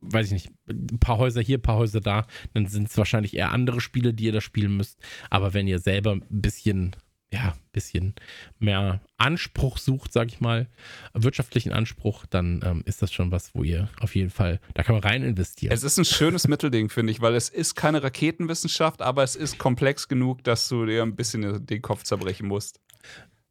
weiß 0.00 0.26
ich 0.26 0.32
nicht, 0.32 0.50
ein 0.68 0.98
paar 0.98 1.18
Häuser 1.18 1.40
hier, 1.40 1.58
ein 1.58 1.62
paar 1.62 1.76
Häuser 1.76 2.00
da, 2.00 2.26
dann 2.54 2.66
sind 2.66 2.88
es 2.88 2.96
wahrscheinlich 2.96 3.36
eher 3.36 3.52
andere 3.52 3.80
Spiele, 3.80 4.14
die 4.14 4.24
ihr 4.24 4.32
da 4.32 4.40
spielen 4.40 4.76
müsst. 4.76 4.98
Aber 5.28 5.54
wenn 5.54 5.68
ihr 5.68 5.78
selber 5.78 6.12
ein 6.12 6.24
bisschen, 6.28 6.96
ja, 7.32 7.50
ein 7.50 7.70
bisschen 7.72 8.14
mehr 8.58 9.00
Anspruch 9.18 9.78
sucht, 9.78 10.12
sag 10.12 10.28
ich 10.28 10.40
mal, 10.40 10.68
wirtschaftlichen 11.12 11.72
Anspruch, 11.72 12.26
dann 12.26 12.60
ähm, 12.64 12.82
ist 12.86 13.02
das 13.02 13.12
schon 13.12 13.30
was, 13.30 13.54
wo 13.54 13.62
ihr 13.62 13.88
auf 14.00 14.16
jeden 14.16 14.30
Fall, 14.30 14.60
da 14.74 14.82
kann 14.82 14.94
man 14.94 15.04
rein 15.04 15.22
investieren. 15.22 15.72
Es 15.72 15.84
ist 15.84 15.98
ein 15.98 16.04
schönes 16.04 16.48
Mittelding, 16.48 16.88
finde 16.88 17.12
ich, 17.12 17.20
weil 17.20 17.34
es 17.34 17.48
ist 17.48 17.74
keine 17.74 18.02
Raketenwissenschaft, 18.02 19.02
aber 19.02 19.22
es 19.22 19.36
ist 19.36 19.58
komplex 19.58 20.08
genug, 20.08 20.42
dass 20.44 20.68
du 20.68 20.86
dir 20.86 21.02
ein 21.02 21.16
bisschen 21.16 21.66
den 21.66 21.82
Kopf 21.82 22.04
zerbrechen 22.04 22.48
musst. 22.48 22.80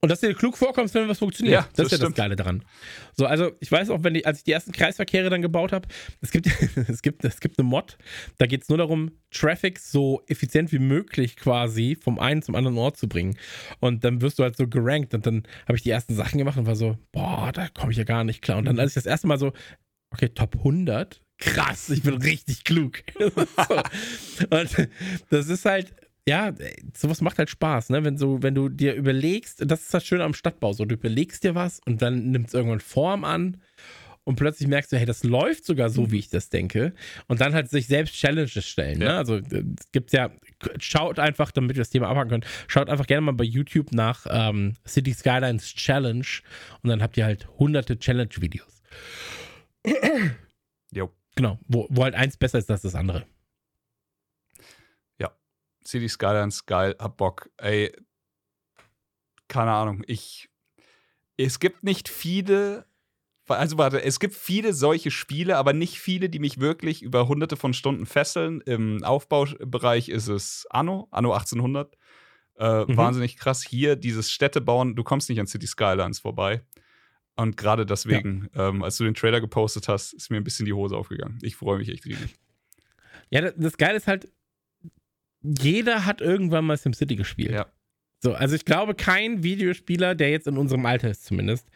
Und 0.02 0.10
dass 0.10 0.22
dir 0.22 0.34
klug 0.34 0.58
vorkommst, 0.58 0.94
wenn 0.96 1.10
was 1.10 1.20
funktioniert. 1.20 1.54
Ja, 1.54 1.62
das, 1.62 1.72
das 1.74 1.86
ist 1.88 1.92
ja 1.92 1.98
stimmt. 1.98 2.18
das 2.18 2.24
Geile 2.24 2.36
daran. 2.38 2.64
So, 3.18 3.26
also 3.26 3.52
ich 3.60 3.70
weiß 3.70 3.90
auch, 3.90 4.02
wenn 4.02 4.16
ich, 4.16 4.26
als 4.26 4.40
ich 4.40 4.44
die 4.46 4.54
ersten 4.54 4.72
Kreisverkehre 4.72 5.30
dann 5.30 5.42
gebaut 5.42 5.74
habe, 5.74 5.90
es 6.22 6.32
gibt, 6.32 6.48
es 6.88 7.02
gibt, 7.02 7.26
es 7.26 7.42
gibt 7.42 7.60
eine 7.60 7.68
Mod, 7.68 7.98
da 8.38 8.46
geht 8.46 8.62
es 8.62 8.70
nur 8.70 8.78
darum, 8.78 9.12
Traffic 9.32 9.78
so 9.78 10.22
effizient 10.28 10.72
wie 10.72 10.80
möglich 10.80 11.36
quasi 11.36 11.98
vom 12.02 12.18
einen 12.18 12.42
zum 12.42 12.56
anderen 12.56 12.78
Ort 12.78 12.96
zu 12.96 13.10
bringen. 13.10 13.38
Und 13.82 14.06
dann 14.06 14.22
wirst 14.22 14.40
du 14.40 14.44
halt 14.44 14.56
so 14.56 14.68
gerankt. 14.68 15.14
Und 15.14 15.26
dann 15.26 15.44
habe 15.68 15.76
ich 15.76 15.84
die 15.84 15.90
ersten 15.90 16.16
Sachen 16.16 16.38
gemacht 16.38 16.58
und 16.58 16.66
war 16.66 16.78
so, 16.78 16.98
boah, 17.12 17.52
da 17.52 17.68
komme 17.68 17.92
ich 17.92 17.98
ja 17.98 18.06
gar 18.06 18.24
nicht 18.24 18.42
klar. 18.42 18.58
Und 18.58 18.66
dann, 18.66 18.80
als 18.80 18.92
ich 18.92 18.96
das 18.96 19.06
erste 19.06 19.28
Mal 19.28 19.38
so, 19.38 19.52
okay, 20.12 20.30
Top 20.30 20.56
100, 20.56 21.22
krass, 21.40 21.90
ich 21.90 22.04
bin 22.04 22.16
richtig 22.16 22.64
klug. 22.64 23.04
so. 23.20 23.76
Und 24.50 24.90
das 25.30 25.50
ist 25.50 25.66
halt, 25.66 25.94
ja, 26.30 26.54
sowas 26.96 27.22
macht 27.22 27.40
halt 27.40 27.50
Spaß, 27.50 27.90
ne? 27.90 28.04
Wenn 28.04 28.18
so, 28.18 28.44
wenn 28.44 28.54
du 28.54 28.70
dir 28.70 28.94
überlegst, 28.94 29.64
das 29.66 29.82
ist 29.82 29.94
das 29.94 30.06
Schöne 30.06 30.24
am 30.24 30.36
Stadtbau, 30.36 30.74
so 30.74 30.86
du 30.86 30.94
überlegst 30.94 31.44
dir 31.44 31.56
was 31.56 31.82
und 31.86 32.04
dann 32.04 32.30
nimmt 32.30 32.50
es 32.50 32.54
irgendwann 32.54 32.82
Form 32.82 33.24
an 33.24 33.58
und 34.26 34.36
plötzlich 34.36 34.68
merkst 34.68 34.92
du, 34.92 34.98
hey, 34.98 35.08
das 35.08 35.24
läuft 35.24 35.66
sogar 35.66 35.90
so, 35.90 36.12
wie 36.12 36.20
ich 36.20 36.30
das 36.30 36.50
denke. 36.50 36.94
Und 37.28 37.42
dann 37.42 37.56
halt 37.56 37.72
sich 37.72 37.88
selbst 37.88 38.14
Challenges 38.14 38.64
stellen. 38.64 39.00
Ne? 39.00 39.06
Ja. 39.06 39.18
Also 39.18 39.38
äh, 39.38 39.64
es 39.80 39.92
gibt 39.92 40.12
ja, 40.12 40.30
schaut 40.80 41.18
einfach, 41.18 41.50
damit 41.50 41.76
wir 41.76 41.82
das 41.82 41.90
Thema 41.90 42.10
abhaken 42.10 42.30
können, 42.30 42.46
schaut 42.68 42.92
einfach 42.92 43.08
gerne 43.08 43.22
mal 43.22 43.34
bei 43.34 43.44
YouTube 43.44 43.92
nach 43.92 44.28
ähm, 44.30 44.76
City 44.88 45.14
Skylines 45.14 45.74
Challenge 45.74 46.28
und 46.84 46.92
dann 46.92 47.02
habt 47.02 47.18
ihr 47.18 47.26
halt 47.26 47.48
hunderte 47.58 47.98
Challenge-Videos. 47.98 48.84
Jo. 50.92 51.12
Genau, 51.36 51.58
wo, 51.68 51.88
wo 51.90 52.04
halt 52.04 52.16
eins 52.16 52.38
besser 52.38 52.60
ist 52.60 52.70
als 52.70 52.82
das 52.82 52.94
andere. 52.94 53.26
City 55.86 56.10
Skylines, 56.10 56.66
geil, 56.66 56.96
hab 57.00 57.18
Bock. 57.18 57.50
Ey, 57.58 57.92
keine 59.48 59.72
Ahnung, 59.72 60.04
ich. 60.08 60.50
Es 61.38 61.60
gibt 61.60 61.84
nicht 61.84 62.10
viele. 62.10 62.86
Also 63.48 63.80
warte, 63.80 64.04
es 64.04 64.20
gibt 64.20 64.36
viele 64.36 64.74
solche 64.74 65.10
Spiele, 65.10 65.58
aber 65.58 65.74
nicht 65.74 66.00
viele, 66.00 66.30
die 66.30 66.38
mich 66.38 66.60
wirklich 66.60 67.02
über 67.02 67.28
hunderte 67.28 67.56
von 67.58 67.74
Stunden 67.74 68.06
fesseln. 68.06 68.62
Im 68.62 69.04
Aufbaubereich 69.04 70.10
ist 70.10 70.28
es 70.28 70.68
Anno, 70.70 71.08
Anno 71.10 71.34
1800. 71.34 71.96
Äh, 72.58 72.86
Mhm. 72.86 72.98
Wahnsinnig 72.98 73.38
krass. 73.38 73.64
Hier 73.64 73.96
dieses 73.96 74.30
Städtebauen, 74.30 74.96
du 74.96 75.04
kommst 75.04 75.30
nicht 75.30 75.40
an 75.40 75.48
City 75.48 75.66
Skylines 75.66 76.20
vorbei. 76.20 76.62
Und 77.38 77.56
gerade 77.58 77.86
deswegen, 77.88 78.50
ähm, 78.54 78.84
als 78.84 78.98
du 78.98 79.06
den 79.06 79.14
Trailer 79.16 79.40
gepostet 79.42 79.88
hast, 79.88 80.14
ist 80.14 80.30
mir 80.30 80.38
ein 80.38 80.44
bisschen 80.44 80.66
die 80.66 80.74
Hose 80.74 80.96
aufgegangen. 80.98 81.40
Ich 81.42 81.56
freue 81.56 81.80
mich 81.80 81.90
echt 81.90 82.06
riesig. 82.06 82.36
Ja, 83.32 83.42
das, 83.42 83.54
das 83.56 83.78
Geile 83.78 83.96
ist 83.96 84.08
halt, 84.08 84.30
jeder 85.42 86.06
hat 86.06 86.22
irgendwann 86.22 86.66
mal 86.66 86.78
SimCity 86.78 87.16
gespielt. 87.16 87.52
Ja. 87.52 87.68
So, 88.22 88.34
also 88.34 88.56
ich 88.56 88.66
glaube, 88.66 88.96
kein 88.96 89.44
Videospieler, 89.44 90.14
der 90.16 90.30
jetzt 90.32 90.48
in 90.48 90.58
unserem 90.58 90.86
Alter 90.86 91.10
ist 91.10 91.26
zumindest, 91.26 91.68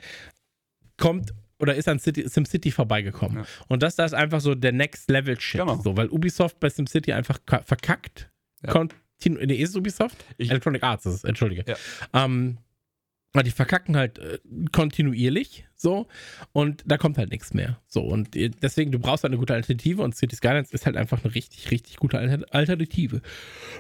kommt 0.98 1.34
oder 1.60 1.76
ist 1.76 1.88
an 1.88 2.00
City, 2.00 2.28
SimCity 2.28 2.72
vorbeigekommen. 2.72 3.40
Ja. 3.40 3.46
Und 3.70 3.84
das 3.84 3.96
da 3.96 4.04
ist 4.04 4.14
einfach 4.14 4.42
so 4.42 4.54
der 4.54 4.74
Next 4.74 5.10
Level 5.10 5.40
Shit. 5.40 5.62
Genau. 5.62 5.82
So, 5.82 5.96
weil 5.96 6.10
Ubisoft 6.10 6.60
bei 6.60 6.70
SimCity 6.70 7.14
einfach 7.14 7.40
ka- 7.46 7.62
verkackt. 7.62 8.30
Ja. 8.66 8.72
Continu 8.72 9.40
nee, 9.46 9.56
ist 9.56 9.70
es 9.70 9.76
Ubisoft? 9.78 10.18
Ich- 10.38 10.50
Electronic 10.50 10.84
Arts 10.84 11.06
ist 11.06 11.14
es, 11.14 11.24
entschuldige. 11.24 11.64
Ja. 11.66 11.76
Ähm, 12.26 12.58
die 13.42 13.52
verkacken 13.52 13.98
halt 13.98 14.20
äh, 14.20 14.38
kontinuierlich 14.72 15.66
so 15.76 16.08
und 16.52 16.84
da 16.86 16.98
kommt 16.98 17.18
halt 17.18 17.32
nichts 17.32 17.54
mehr. 17.54 17.82
So 17.88 18.02
und 18.02 18.36
deswegen, 18.36 18.92
du 18.92 19.00
brauchst 19.00 19.24
halt 19.24 19.32
eine 19.32 19.40
gute 19.40 19.56
Alternative 19.56 20.04
und 20.04 20.16
City 20.16 20.36
Skylines 20.36 20.72
ist 20.72 20.86
halt 20.86 20.96
einfach 20.96 21.24
eine 21.24 21.34
richtig, 21.34 21.72
richtig 21.72 21.98
gute 21.98 22.20
Alter 22.20 22.46
Alternative. 22.54 23.22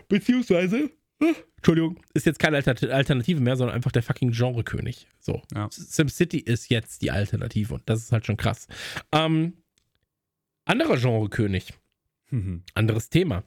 Beziehungsweise, 0.08 0.89
äh, 1.22 1.34
Entschuldigung, 1.58 2.01
ist 2.16 2.26
jetzt 2.26 2.39
keine 2.39 2.58
Alter 2.58 2.91
Alternative 2.91 3.39
mehr, 3.39 3.56
sondern 3.56 3.76
einfach 3.76 3.91
der 3.91 4.01
fucking 4.01 4.32
Genrekönig. 4.32 5.08
So. 5.20 5.43
Ja. 5.54 5.68
SimCity 5.72 6.39
ist 6.39 6.70
jetzt 6.70 7.04
die 7.04 7.12
Alternative 7.12 7.76
und 7.76 7.84
das 7.86 8.01
ist 8.01 8.12
halt 8.12 8.26
schon 8.26 8.38
krass. 8.38 8.68
Ähm, 9.12 9.54
anderer 10.66 10.97
Genrekönig. 10.97 11.74
Mhm. 12.34 12.64
Anderes 12.74 13.10
Thema. 13.10 13.44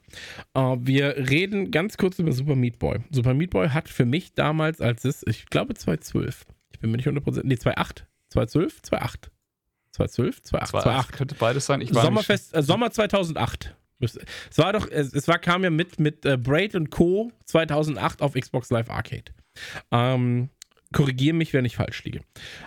Äh, 0.53 0.77
wir 0.79 1.17
reden 1.29 1.71
ganz 1.71 1.97
kurz 1.97 2.19
über 2.19 2.31
Super 2.31 2.55
Meat 2.55 2.79
Boy. 2.79 2.99
Super 3.11 3.33
Meat 3.33 3.49
Boy 3.49 3.67
hat 3.69 3.89
für 3.89 4.05
mich 4.05 4.33
damals, 4.33 4.79
als 4.79 5.03
es, 5.03 5.23
ich 5.27 5.47
glaube 5.47 5.73
2012, 5.73 6.45
ich 6.71 6.79
bin 6.79 6.91
mir 6.91 6.97
nicht 6.97 7.07
100%, 7.07 7.41
nee, 7.43 7.57
2008, 7.57 8.07
2012, 8.29 8.81
2008, 8.83 9.31
2012, 9.91 10.41
2008, 10.43 10.69
2008 10.71 10.83
2008. 10.83 11.11
könnte 11.17 11.35
beides 11.35 11.65
sein. 11.65 11.81
Ich 11.81 11.89
Sommerfest, 11.91 12.55
äh, 12.55 12.63
Sommer 12.63 12.91
2008. 12.91 13.75
Müsste- 13.99 14.23
Es 14.51 14.57
war 14.57 14.71
doch, 14.73 14.87
es, 14.89 15.11
es 15.13 15.27
war, 15.27 15.39
kam 15.39 15.63
ja 15.65 15.69
mit, 15.69 15.99
mit 15.99 16.23
äh, 16.25 16.37
Braid 16.37 16.75
und 16.75 16.89
Co. 16.89 17.31
2008 17.45 18.21
auf 18.21 18.35
Xbox 18.35 18.69
Live 18.69 18.89
Arcade. 18.89 19.33
Ähm, 19.91 20.49
Korrigiere 20.93 21.35
mich, 21.35 21.51
wenn 21.51 21.65
ich 21.65 21.75
falsch 21.75 22.05
liege. 22.05 22.21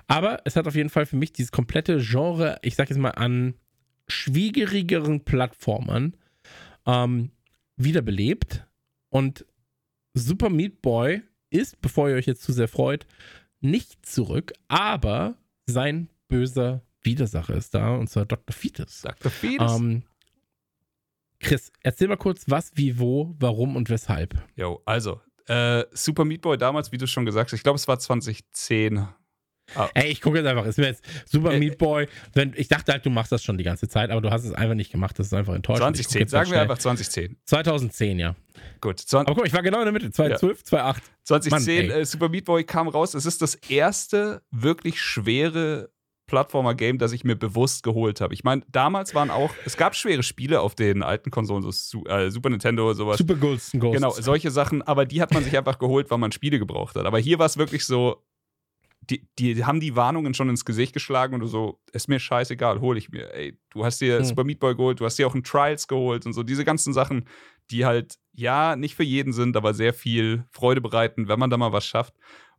Aber 0.07 0.43
es 0.45 0.57
hat 0.57 0.67
auf 0.67 0.75
jeden 0.75 0.91
Fall 0.91 1.07
für 1.07 1.17
mich 1.17 1.33
dieses 1.33 1.51
komplette 1.53 1.99
Genre, 2.01 2.59
ich 2.61 2.75
sag 2.75 2.91
jetzt 2.91 2.99
mal, 2.99 3.11
an 3.13 3.55
schwierigeren 4.11 5.25
Plattformern 5.25 6.17
ähm, 6.87 7.31
wiederbelebt. 7.77 8.67
Und 9.09 9.47
Super 10.15 10.51
Meat 10.51 10.83
Boy 10.83 11.23
ist, 11.51 11.81
bevor 11.81 12.09
ihr 12.09 12.17
euch 12.17 12.27
jetzt 12.27 12.43
zu 12.43 12.53
sehr 12.53 12.69
freut, 12.69 13.07
nicht 13.61 14.07
zurück, 14.07 14.53
aber 14.69 15.37
sein 15.67 16.09
böser 16.29 16.83
Widersacher 17.03 17.55
ist 17.55 17.75
da, 17.75 17.95
und 17.97 18.09
zwar 18.09 18.27
Dr. 18.27 18.55
Fetus. 18.55 19.03
Dr. 19.03 19.31
Fetus. 19.31 19.79
Ähm, 19.79 20.03
Chris, 21.41 21.73
erzähl 21.83 22.09
mal 22.09 22.17
kurz, 22.17 22.45
was, 22.49 22.73
wie, 22.75 22.99
wo, 22.99 23.35
warum 23.39 23.77
und 23.77 23.89
weshalb. 23.89 24.37
Jo, 24.57 24.83
also, 24.85 25.21
äh, 25.47 25.85
Super 25.93 26.25
Meat 26.25 26.43
Boy 26.43 26.59
damals, 26.59 26.93
wie 26.93 26.99
du 26.99 27.07
schon 27.07 27.25
gesagt 27.25 27.51
hast, 27.51 27.59
ich 27.59 27.63
glaube, 27.63 27.77
es 27.77 27.89
war 27.89 27.99
2010. 27.99 29.09
Ey, 29.95 30.11
ich 30.11 30.21
gucke 30.21 30.39
jetzt 30.39 30.47
einfach, 30.47 30.65
ist 30.65 30.79
mir 30.79 30.87
jetzt 30.87 31.05
Super 31.27 31.59
Meat 31.59 31.79
Boy. 31.79 32.07
Wenn, 32.35 32.53
ich 32.57 32.69
dachte 32.69 32.93
halt, 32.93 33.05
du 33.05 33.11
machst 33.11 33.33
das 33.33 33.43
schon 33.43 33.59
die 33.59 33.65
ganze 33.65 33.89
Zeit, 33.89 34.11
aber 34.11 34.21
du 34.21 34.31
hast 34.31 34.45
es 34.45 34.53
einfach 34.53 34.75
nicht 34.75 34.93
gemacht. 34.93 35.19
Das 35.19 35.27
ist 35.27 35.35
einfach 35.35 35.55
enttäuschend. 35.55 35.99
Ich 35.99 36.07
guck 36.07 36.13
2010, 36.13 36.21
jetzt 36.21 36.33
mal 36.33 36.39
sagen 36.39 36.51
wir 36.53 36.61
einfach 36.63 36.79
2010. 36.79 37.37
2010, 37.45 38.19
ja. 38.19 38.37
Gut, 38.81 38.99
20, 38.99 39.29
Aber 39.29 39.37
guck, 39.37 39.47
ich 39.47 39.53
war 39.53 39.63
genau 39.63 39.79
in 39.79 39.85
der 39.85 39.93
Mitte. 39.93 40.11
2012, 40.11 40.65
2008. 40.65 41.03
2010, 41.25 41.89
Mann, 41.89 41.97
äh, 41.99 42.05
Super 42.05 42.29
Meat 42.29 42.45
Boy 42.45 42.65
kam 42.65 42.89
raus. 42.89 43.15
Es 43.15 43.27
ist 43.27 43.43
das 43.43 43.55
erste 43.55 44.43
wirklich 44.51 45.01
schwere 45.01 45.91
Plattformer-Game, 46.31 46.99
das 46.99 47.11
ich 47.11 47.25
mir 47.25 47.35
bewusst 47.35 47.83
geholt 47.83 48.21
habe. 48.21 48.33
Ich 48.35 48.45
meine, 48.45 48.63
damals 48.69 49.17
waren 49.17 49.31
auch, 49.31 49.53
es 49.67 49.77
gab 49.77 49.97
schwere 49.97 50.23
Spiele 50.23 50.61
auf 50.61 50.77
den 50.77 51.03
alten 51.03 51.33
Konsolen, 51.33 51.69
so 51.69 52.05
äh, 52.07 52.31
Super 52.31 52.51
Nintendo, 52.51 52.93
sowas. 52.93 53.19
Super 53.19 53.35
Ghosts 53.35 53.75
and 53.75 53.83
Ghosts. 53.83 53.97
Genau, 53.97 54.11
solche 54.13 54.53
Sachen, 54.53 54.81
aber 54.83 55.07
die 55.07 55.21
hat 55.21 55.35
man 55.35 55.43
sich 55.43 55.57
einfach 55.59 55.81
geholt, 55.81 56.09
weil 56.11 56.19
man 56.19 56.31
Spiele 56.31 56.61
gebraucht 56.61 56.95
hat. 56.95 57.05
Aber 57.05 57.19
hier 57.19 57.41
war 57.41 57.47
es 57.47 57.57
wirklich 57.57 57.85
so, 57.85 58.23
die, 59.11 59.29
die 59.39 59.65
haben 59.65 59.81
die 59.81 59.97
Warnungen 59.97 60.35
schon 60.35 60.49
ins 60.49 60.65
Gesicht 60.65 60.93
geschlagen 60.93 61.35
und 61.35 61.41
du 61.41 61.47
so, 61.47 61.81
ist 61.93 62.09
mir 62.09 62.21
scheißegal, 62.21 62.81
hol 62.81 62.97
ich 62.97 63.11
mir. 63.11 63.35
Ey, 63.35 63.59
du 63.71 63.85
hast 63.85 64.01
dir 64.01 64.19
hm. 64.19 64.25
Super 64.25 64.45
Meat 64.45 64.61
Boy 64.61 64.75
geholt, 64.75 65.01
du 65.01 65.05
hast 65.05 65.19
dir 65.19 65.27
auch 65.27 65.35
ein 65.35 65.43
Trials 65.43 65.89
geholt 65.89 66.27
und 66.27 66.33
so. 66.33 66.43
Diese 66.43 66.65
ganzen 66.65 66.93
Sachen, 66.93 67.27
die 67.71 67.85
halt, 67.85 68.17
ja, 68.33 68.77
nicht 68.77 68.95
für 68.95 69.05
jeden 69.05 69.33
sind, 69.33 69.57
aber 69.57 69.75
sehr 69.75 69.93
viel 69.93 70.45
Freude 70.51 70.81
bereiten, 70.81 71.29
wenn 71.29 71.39
man 71.39 71.51
da 71.51 71.57
mal 71.57 71.73
was 71.73 71.87
schafft. 71.87 72.15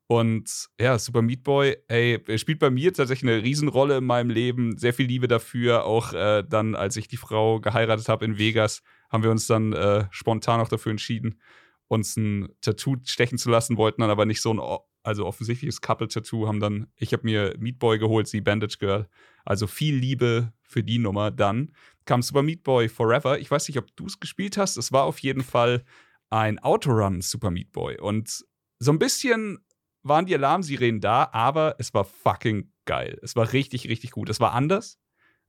Und 0.07 0.67
ja, 0.77 0.99
Super 0.99 1.21
Meat 1.21 1.43
Boy, 1.43 1.77
ey, 1.87 2.21
spielt 2.37 2.59
bei 2.59 2.69
mir 2.69 2.93
tatsächlich 2.93 3.31
eine 3.31 3.43
Riesenrolle 3.43 3.99
in 3.99 4.03
meinem 4.03 4.29
Leben. 4.29 4.77
Sehr 4.77 4.93
viel 4.93 5.05
Liebe 5.05 5.29
dafür. 5.29 5.85
Auch 5.85 6.11
äh, 6.11 6.43
dann, 6.43 6.75
als 6.75 6.97
ich 6.97 7.07
die 7.07 7.15
Frau 7.15 7.61
geheiratet 7.61 8.09
habe 8.09 8.25
in 8.25 8.37
Vegas, 8.37 8.83
haben 9.09 9.23
wir 9.23 9.31
uns 9.31 9.47
dann 9.47 9.71
äh, 9.71 10.07
spontan 10.11 10.59
auch 10.59 10.67
dafür 10.67 10.91
entschieden, 10.91 11.39
uns 11.87 12.17
ein 12.17 12.49
Tattoo 12.59 12.97
stechen 13.05 13.37
zu 13.37 13.49
lassen, 13.49 13.77
wollten 13.77 14.01
dann 14.01 14.09
aber 14.09 14.25
nicht 14.25 14.41
so 14.41 14.53
ein 14.53 14.59
also 15.03 15.25
offensichtliches 15.25 15.81
Couple-Tattoo, 15.81 16.47
haben 16.47 16.59
dann, 16.59 16.87
ich 16.95 17.13
habe 17.13 17.23
mir 17.23 17.55
Meat 17.57 17.79
Boy 17.79 17.99
geholt, 17.99 18.27
sie 18.27 18.41
Bandage 18.41 18.77
Girl. 18.79 19.07
Also 19.45 19.67
viel 19.67 19.95
Liebe 19.95 20.53
für 20.61 20.83
die 20.83 20.99
Nummer. 20.99 21.31
Dann 21.31 21.73
kam 22.05 22.21
Super 22.21 22.43
Meat 22.43 22.63
Boy 22.63 22.89
Forever. 22.89 23.39
Ich 23.39 23.49
weiß 23.49 23.67
nicht, 23.67 23.77
ob 23.77 23.95
du 23.95 24.05
es 24.05 24.19
gespielt 24.19 24.57
hast. 24.57 24.77
Es 24.77 24.91
war 24.91 25.03
auf 25.03 25.19
jeden 25.19 25.43
Fall 25.43 25.83
ein 26.29 26.59
Autorun 26.59 27.21
Super 27.21 27.51
Meat 27.51 27.71
Boy. 27.71 27.99
Und 27.99 28.43
so 28.79 28.91
ein 28.91 28.99
bisschen 28.99 29.59
waren 30.03 30.25
die 30.25 30.35
Alarmsirenen 30.35 31.01
da, 31.01 31.29
aber 31.31 31.75
es 31.79 31.93
war 31.93 32.05
fucking 32.05 32.71
geil. 32.85 33.19
Es 33.21 33.35
war 33.35 33.53
richtig, 33.53 33.87
richtig 33.87 34.11
gut. 34.11 34.29
Es 34.29 34.39
war 34.39 34.53
anders. 34.53 34.99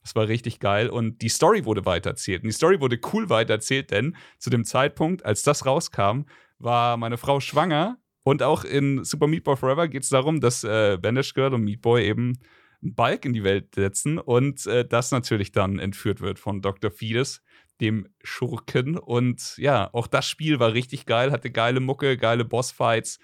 Es 0.05 0.17
war 0.17 0.27
richtig 0.27 0.59
geil 0.59 0.89
und 0.89 1.23
die 1.23 1.29
Story 1.29 1.65
wurde 1.65 1.87
weitererzählt. 1.87 2.43
Und 2.43 2.49
die 2.49 2.55
Story 2.55 2.81
wurde 2.81 2.99
cool 3.13 3.31
weitererzählt, 3.31 3.93
denn 3.93 4.17
zu 4.39 4.51
dem 4.51 4.65
Zeitpunkt, 4.65 5.25
als 5.25 5.43
das 5.43 5.65
rauskam, 5.65 6.23
war 6.59 6.97
meine 6.97 7.19
Frau 7.19 7.39
schwanger. 7.39 7.99
Und 8.25 8.43
auch 8.43 8.65
in 8.65 9.05
Super 9.05 9.27
Meat 9.27 9.45
Boy 9.45 9.57
Forever 9.57 9.89
geht 9.89 10.05
es 10.05 10.09
darum, 10.09 10.41
dass 10.41 10.65
äh, 10.65 10.99
Bandage 11.01 11.33
Girl 11.35 11.55
und 11.55 11.65
Meat 11.65 11.83
Boy 11.83 12.07
eben 12.07 12.39
einen 12.83 12.95
Balk 12.95 13.25
in 13.25 13.33
die 13.33 13.45
Welt 13.45 13.75
setzen 13.75 14.19
und 14.19 14.67
äh, 14.67 14.87
das 14.87 15.11
natürlich 15.11 15.53
dann 15.53 15.79
entführt 15.79 16.21
wird 16.21 16.39
von 16.39 16.63
Dr. 16.63 16.91
Fides, 16.91 17.43
dem 17.81 18.09
Schurken. 18.23 18.99
Und 18.99 19.57
ja, 19.57 19.93
auch 19.93 20.07
das 20.07 20.29
Spiel 20.29 20.61
war 20.61 20.73
richtig 20.73 21.07
geil, 21.07 21.33
hatte 21.33 21.51
geile 21.51 21.81
Mucke, 21.81 22.17
geile 22.17 22.45
Bossfights 22.45 23.19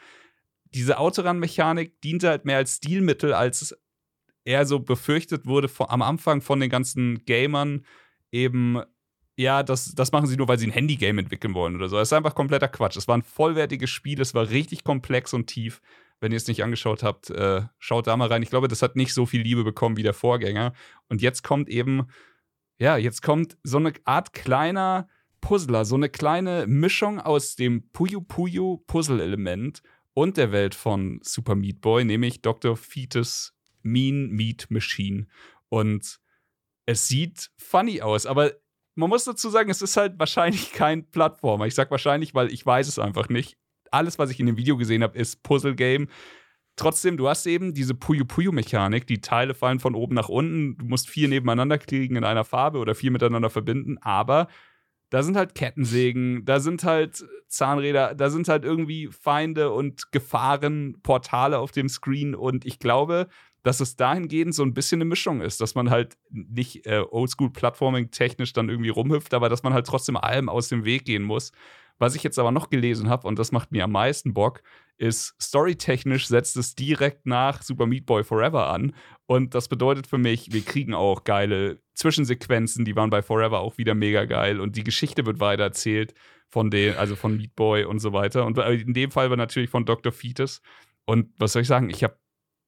diese 0.75 0.99
Autorun-Mechanik 0.99 2.01
diente 2.01 2.29
halt 2.29 2.45
mehr 2.45 2.59
als 2.59 2.77
Stilmittel, 2.77 3.33
als 3.33 3.77
eher 4.45 4.67
so 4.67 4.81
befürchtet 4.81 5.47
wurde 5.47 5.69
von, 5.69 5.89
am 5.89 6.03
Anfang 6.03 6.41
von 6.41 6.61
den 6.61 6.71
ganzen 6.71 7.25
Gamern 7.25 7.85
eben, 8.31 8.83
ja, 9.39 9.63
das, 9.63 9.95
das 9.95 10.11
machen 10.11 10.27
sie 10.27 10.37
nur, 10.37 10.49
weil 10.49 10.59
sie 10.59 10.67
ein 10.67 10.73
Handygame 10.73 11.21
entwickeln 11.21 11.55
wollen 11.55 11.77
oder 11.77 11.89
so. 11.89 11.97
Das 11.97 12.09
ist 12.09 12.13
einfach 12.13 12.35
kompletter 12.35 12.67
Quatsch. 12.67 12.97
Es 12.97 13.07
war 13.07 13.17
ein 13.17 13.23
vollwertiges 13.23 13.89
Spiel, 13.89 14.21
es 14.21 14.35
war 14.35 14.51
richtig 14.51 14.83
komplex 14.83 15.33
und 15.33 15.47
tief. 15.47 15.81
Wenn 16.19 16.33
ihr 16.33 16.39
es 16.39 16.49
nicht 16.49 16.65
angeschaut 16.65 17.05
habt, 17.05 17.31
äh, 17.31 17.63
schaut 17.79 18.09
da 18.09 18.17
mal 18.17 18.27
rein. 18.27 18.43
Ich 18.43 18.51
glaube, 18.51 18.67
das 18.67 18.83
hat 18.83 18.97
nicht 18.97 19.15
so 19.15 19.27
viel 19.27 19.43
Liebe 19.43 19.63
bekommen 19.63 19.97
wie 19.97 20.03
der 20.03 20.13
Vorgänger. 20.13 20.73
Und 21.09 21.23
jetzt 21.23 21.45
kommt 21.45 21.69
eben, 21.69 22.09
ja, 22.81 22.97
jetzt 22.97 23.23
kommt 23.23 23.57
so 23.63 23.77
eine 23.77 23.93
Art 24.03 24.33
kleiner 24.33 25.09
Puzzler, 25.41 25.85
so 25.85 25.95
eine 25.95 26.09
kleine 26.09 26.67
Mischung 26.67 27.21
aus 27.21 27.55
dem 27.55 27.89
Puyo 27.93 28.21
Puyo 28.21 28.83
Puzzle-Element 28.89 29.83
und 30.15 30.37
der 30.37 30.51
Welt 30.51 30.75
von 30.75 31.21
Super 31.23 31.55
Meat 31.55 31.81
Boy, 31.81 32.05
nämlich 32.05 32.43
Dr. 32.43 32.77
Fetus 32.77 33.55
Mean 33.83 34.31
Meat 34.31 34.67
Machine. 34.69 35.29
Und 35.69 36.19
es 36.87 37.07
sieht 37.07 37.53
funny 37.57 38.03
aus, 38.03 38.27
aber 38.27 38.55
man 38.99 39.11
muss 39.11 39.23
dazu 39.23 39.49
sagen, 39.49 39.71
es 39.71 39.81
ist 39.81 39.97
halt 39.97 40.19
wahrscheinlich 40.19 40.73
kein 40.73 41.09
Plattformer. 41.09 41.67
Ich 41.67 41.75
sag 41.75 41.91
wahrscheinlich, 41.91 42.35
weil 42.35 42.53
ich 42.53 42.67
weiß 42.67 42.89
es 42.89 42.99
einfach 42.99 43.29
nicht. 43.29 43.57
Alles, 43.93 44.19
was 44.19 44.31
ich 44.31 44.41
in 44.41 44.47
dem 44.47 44.57
Video 44.57 44.77
gesehen 44.77 45.03
habe, 45.03 45.17
ist 45.17 45.43
Puzzle 45.45 45.77
Game. 45.77 46.09
Trotzdem, 46.75 47.17
du 47.17 47.29
hast 47.29 47.47
eben 47.47 47.75
diese 47.75 47.95
Puyo 47.95 48.25
Puyo 48.25 48.53
Mechanik, 48.53 49.07
die 49.07 49.21
Teile 49.21 49.55
fallen 49.55 49.79
von 49.79 49.95
oben 49.95 50.15
nach 50.15 50.29
unten. 50.29 50.77
Du 50.77 50.87
musst 50.87 51.09
vier 51.09 51.29
nebeneinander 51.29 51.79
kriegen 51.79 52.17
in 52.17 52.25
einer 52.25 52.45
Farbe 52.45 52.79
oder 52.79 52.95
vier 52.95 53.11
miteinander 53.11 53.51
verbinden, 53.51 53.99
aber 53.99 54.49
da 55.11 55.23
sind 55.23 55.37
halt 55.37 55.55
Kettensägen, 55.55 56.45
da 56.45 56.61
sind 56.61 56.85
halt 56.85 57.25
Zahnräder, 57.47 58.15
da 58.15 58.31
sind 58.31 58.49
halt 58.49 58.65
irgendwie 58.65 59.09
Feinde 59.09 59.71
und 59.71 60.13
Gefahren, 60.13 61.01
Portale 61.03 61.59
auf 61.59 61.71
dem 61.71 61.89
Screen 61.89 62.35
und 62.35 62.67
ich 62.67 62.79
glaube, 62.79 63.29
dass 63.69 63.81
es 63.81 63.97
dahingehend 63.97 64.55
so 64.55 64.63
ein 64.63 64.73
bisschen 64.73 64.97
eine 64.97 65.05
Mischung 65.05 65.43
ist, 65.43 65.61
dass 65.61 65.75
man 65.75 65.91
halt 65.91 66.17
nicht 66.31 66.87
äh, 66.87 67.05
Oldschool-Plattforming 67.07 68.11
technisch 68.11 68.55
dann 68.55 68.71
irgendwie 68.71 68.89
rumhüpft, 68.89 69.35
aber 69.35 69.51
dass 69.51 69.63
man 69.63 69.75
halt 69.75 69.87
trotzdem 69.87 70.17
allem 70.17 70.49
aus 70.49 70.69
dem 70.69 70.87
Weg 70.87 71.05
gehen 71.05 71.23
muss. 71.23 71.53
Was 71.99 72.15
ich 72.15 72.23
jetzt 72.23 72.39
aber 72.39 72.51
noch 72.51 72.71
gelesen 72.71 73.11
habe, 73.11 73.29
und 73.29 73.39
das 73.39 73.53
macht 73.53 73.71
mir 73.71 73.85
am 73.85 73.93
meisten 73.93 74.33
Bock, 74.33 74.63
ist 74.97 75.35
storytechnisch 75.39 76.29
setzt 76.29 76.57
es 76.57 76.77
direkt 76.77 77.27
nach 77.27 77.61
Super 77.61 77.85
Meat 77.85 78.07
Boy 78.07 78.25
Forever 78.25 78.69
an. 78.69 78.95
Und 79.27 79.55
das 79.55 79.69
bedeutet 79.69 80.07
für 80.07 80.17
mich, 80.17 80.51
wir 80.51 80.63
kriegen 80.63 80.95
auch 80.95 81.25
geile 81.25 81.79
Zwischensequenzen, 81.93 82.87
die 82.87 82.97
waren 82.97 83.11
bei 83.11 83.21
Forever 83.21 83.61
auch 83.61 83.77
wieder 83.77 83.95
mega 83.95 84.25
geil. 84.25 84.61
Und 84.61 84.77
die 84.77 84.85
Geschichte 84.85 85.27
wird 85.27 85.41
weiter 85.41 85.65
erzählt 85.65 86.15
von 86.49 86.71
den, 86.71 86.97
also 86.97 87.17
von 87.17 87.37
Meat 87.37 87.55
Boy 87.55 87.85
und 87.85 87.99
so 87.99 88.15
weiter. 88.15 88.47
Und 88.47 88.57
in 88.57 88.95
dem 88.95 89.11
Fall 89.11 89.29
war 89.29 89.37
natürlich 89.37 89.69
von 89.69 89.85
Dr. 89.85 90.11
Fetus. 90.11 90.63
Und 91.05 91.35
was 91.37 91.53
soll 91.53 91.61
ich 91.61 91.69
sagen? 91.69 91.91
Ich 91.91 92.03
habe 92.03 92.17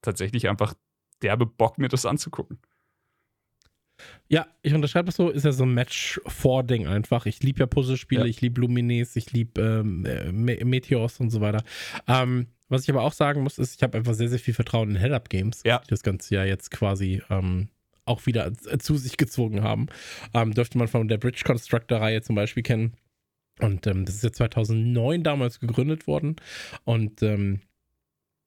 tatsächlich 0.03 0.46
einfach 0.46 0.74
derbe 1.23 1.47
Bock, 1.47 1.79
mir 1.79 1.89
das 1.89 2.07
anzugucken. 2.07 2.59
Ja, 4.29 4.47
ich 4.62 4.75
unterschreibe 4.75 5.07
das 5.07 5.16
so, 5.16 5.29
ist 5.29 5.45
ja 5.45 5.53
so 5.53 5.64
ein 5.64 5.75
Match-4-Ding 5.75 6.87
einfach. 6.87 7.27
Ich 7.27 7.43
liebe 7.43 7.61
ja 7.61 7.66
Puzzlespiele, 7.66 8.23
ja. 8.23 8.27
ich 8.27 8.41
liebe 8.41 8.61
Lumines, 8.61 9.16
ich 9.16 9.33
liebe 9.33 9.61
ähm, 9.61 10.07
äh, 10.07 10.64
Meteors 10.64 11.21
und 11.21 11.31
so 11.31 11.41
weiter. 11.41 11.62
Ähm, 12.07 12.47
was 12.68 12.85
ich 12.85 12.91
aber 12.91 13.03
auch 13.03 13.12
sagen 13.12 13.43
muss, 13.43 13.59
ist, 13.59 13.75
ich 13.75 13.83
habe 13.83 13.99
einfach 13.99 14.14
sehr, 14.14 14.29
sehr 14.29 14.39
viel 14.39 14.55
Vertrauen 14.55 14.91
in 14.91 14.97
Head-Up-Games, 14.97 15.62
ja. 15.64 15.81
die 15.81 15.91
das 15.91 16.03
ganze 16.03 16.35
Jahr 16.37 16.47
jetzt 16.47 16.71
quasi 16.71 17.21
ähm, 17.29 17.68
auch 18.05 18.27
wieder 18.27 18.53
zu 18.55 18.97
sich 18.97 19.16
gezogen 19.16 19.62
haben. 19.62 19.87
Ähm, 20.35 20.55
dürfte 20.55 20.79
man 20.79 20.89
von 20.89 21.09
der 21.09 21.18
Bridge 21.18 21.43
Constructor-Reihe 21.45 22.23
zum 22.23 22.37
Beispiel 22.37 22.62
kennen. 22.62 22.95
Und 23.59 23.87
ähm, 23.87 24.05
das 24.05 24.16
ist 24.16 24.23
ja 24.23 24.33
2009 24.33 25.23
damals 25.23 25.61
gegründet 25.61 26.07
worden. 26.07 26.37
Und 26.85 27.23
ähm, 27.23 27.61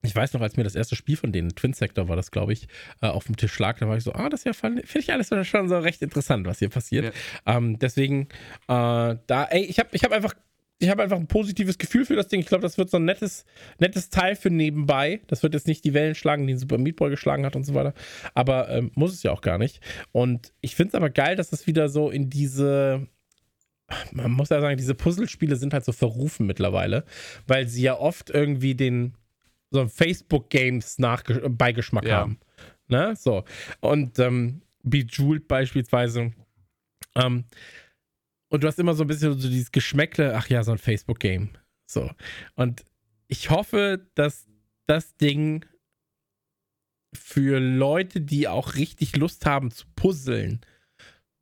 ich 0.04 0.16
weiß 0.16 0.34
noch, 0.34 0.41
als 0.41 0.58
mir 0.58 0.64
das 0.64 0.76
erste 0.76 0.95
Spiel 0.95 1.16
von 1.16 1.32
denen, 1.32 1.56
Twin 1.56 1.74
Sector 1.74 2.10
war 2.10 2.16
das, 2.16 2.30
glaube 2.30 2.54
ich, 2.54 2.68
äh, 3.01 3.08
auf 3.08 3.26
dem 3.26 3.38
Tisch 3.38 3.58
lag, 3.60 3.80
da 3.80 3.88
war 3.88 3.97
ich 3.97 4.04
so, 4.04 4.14
ah, 4.14 4.30
das 4.30 4.43
ja 4.43 4.54
finde 4.54 4.84
ich 4.93 5.12
alles 5.12 5.30
schon 5.47 5.70
so 5.70 5.80
recht 5.80 6.01
interessant, 6.01 6.45
was 6.45 6.60
hier 6.60 6.70
passiert. 6.70 7.14
Ja. 7.45 7.58
Ähm, 7.58 7.80
deswegen, 7.80 8.24
äh, 8.68 9.16
da, 9.28 9.47
ey, 9.49 9.64
ich 9.64 9.80
habe 9.80 9.89
ich 9.93 10.04
hab 10.04 10.12
einfach, 10.12 10.34
ich 10.80 10.89
habe 10.89 11.04
einfach 11.04 11.18
ein 11.18 11.28
positives 11.28 11.78
Gefühl 11.78 12.06
für 12.06 12.18
das 12.18 12.28
Ding. 12.28 12.41
Ich 12.41 12.47
glaube, 12.47 12.62
das 12.62 12.78
wird 12.78 12.89
so 12.89 12.97
ein 12.97 13.06
nettes, 13.06 13.45
nettes 13.80 14.10
Teil 14.10 14.36
für 14.36 14.49
nebenbei. 14.49 15.22
Das 15.28 15.41
wird 15.41 15.54
jetzt 15.54 15.68
nicht 15.68 15.86
die 15.86 15.93
Wellen 15.93 16.16
schlagen, 16.16 16.45
die 16.45 16.54
ein 16.54 16.60
Super 16.60 16.78
Meat 16.78 16.97
Boy 16.97 17.10
geschlagen 17.10 17.45
hat 17.45 17.56
und 17.56 17.64
so 17.64 17.74
weiter. 17.74 17.93
Aber 18.34 18.70
ähm, 18.70 18.91
muss 18.95 19.14
es 19.14 19.24
ja 19.24 19.32
auch 19.32 19.41
gar 19.41 19.58
nicht. 19.58 19.80
Und 20.12 20.51
ich 20.60 20.76
finde 20.76 20.89
es 20.89 20.95
aber 20.95 21.10
geil, 21.10 21.38
dass 21.38 21.54
es 21.54 21.68
wieder 21.68 21.88
so 21.88 22.10
in 22.10 22.30
diese, 22.30 23.08
man 24.12 24.32
muss 24.32 24.49
ja 24.49 24.60
sagen, 24.60 24.76
diese 24.76 24.95
Puzzlespiele 24.95 25.56
sind 25.56 25.74
halt 25.74 25.86
so 25.86 25.93
verrufen 25.93 26.45
mittlerweile, 26.45 27.06
weil 27.47 27.70
sie 27.70 27.84
ja 27.84 27.97
oft 27.97 28.30
irgendwie 28.30 28.76
den 28.76 29.14
so 29.74 29.88
Facebook-Games 29.88 30.98
Beigeschmack 31.50 32.06
ja. 32.06 32.18
haben. 32.18 32.40
Ne? 32.88 33.16
So. 33.18 33.44
Und 33.82 34.20
ähm, 34.20 34.62
Bejeweled 34.84 35.48
beispielsweise. 35.48 36.32
Ähm, 37.16 37.46
und 38.50 38.64
du 38.64 38.68
hast 38.68 38.78
immer 38.78 38.94
so 38.94 39.04
ein 39.04 39.08
bisschen 39.08 39.38
so 39.38 39.50
dieses 39.50 39.72
Geschmäckle, 39.72 40.36
ach 40.36 40.48
ja, 40.48 40.64
so 40.64 40.72
ein 40.72 40.78
Facebook-Game. 40.78 41.50
So. 41.88 42.12
Und 42.56 42.86
ich 43.28 43.50
hoffe, 43.50 44.08
dass 44.14 44.48
das 44.86 45.18
Ding 45.18 45.66
für 47.14 47.60
Leute, 47.60 48.22
die 48.22 48.48
auch 48.48 48.76
richtig 48.76 49.16
Lust 49.16 49.46
haben 49.48 49.72
zu 49.72 49.86
puzzeln, 49.96 50.62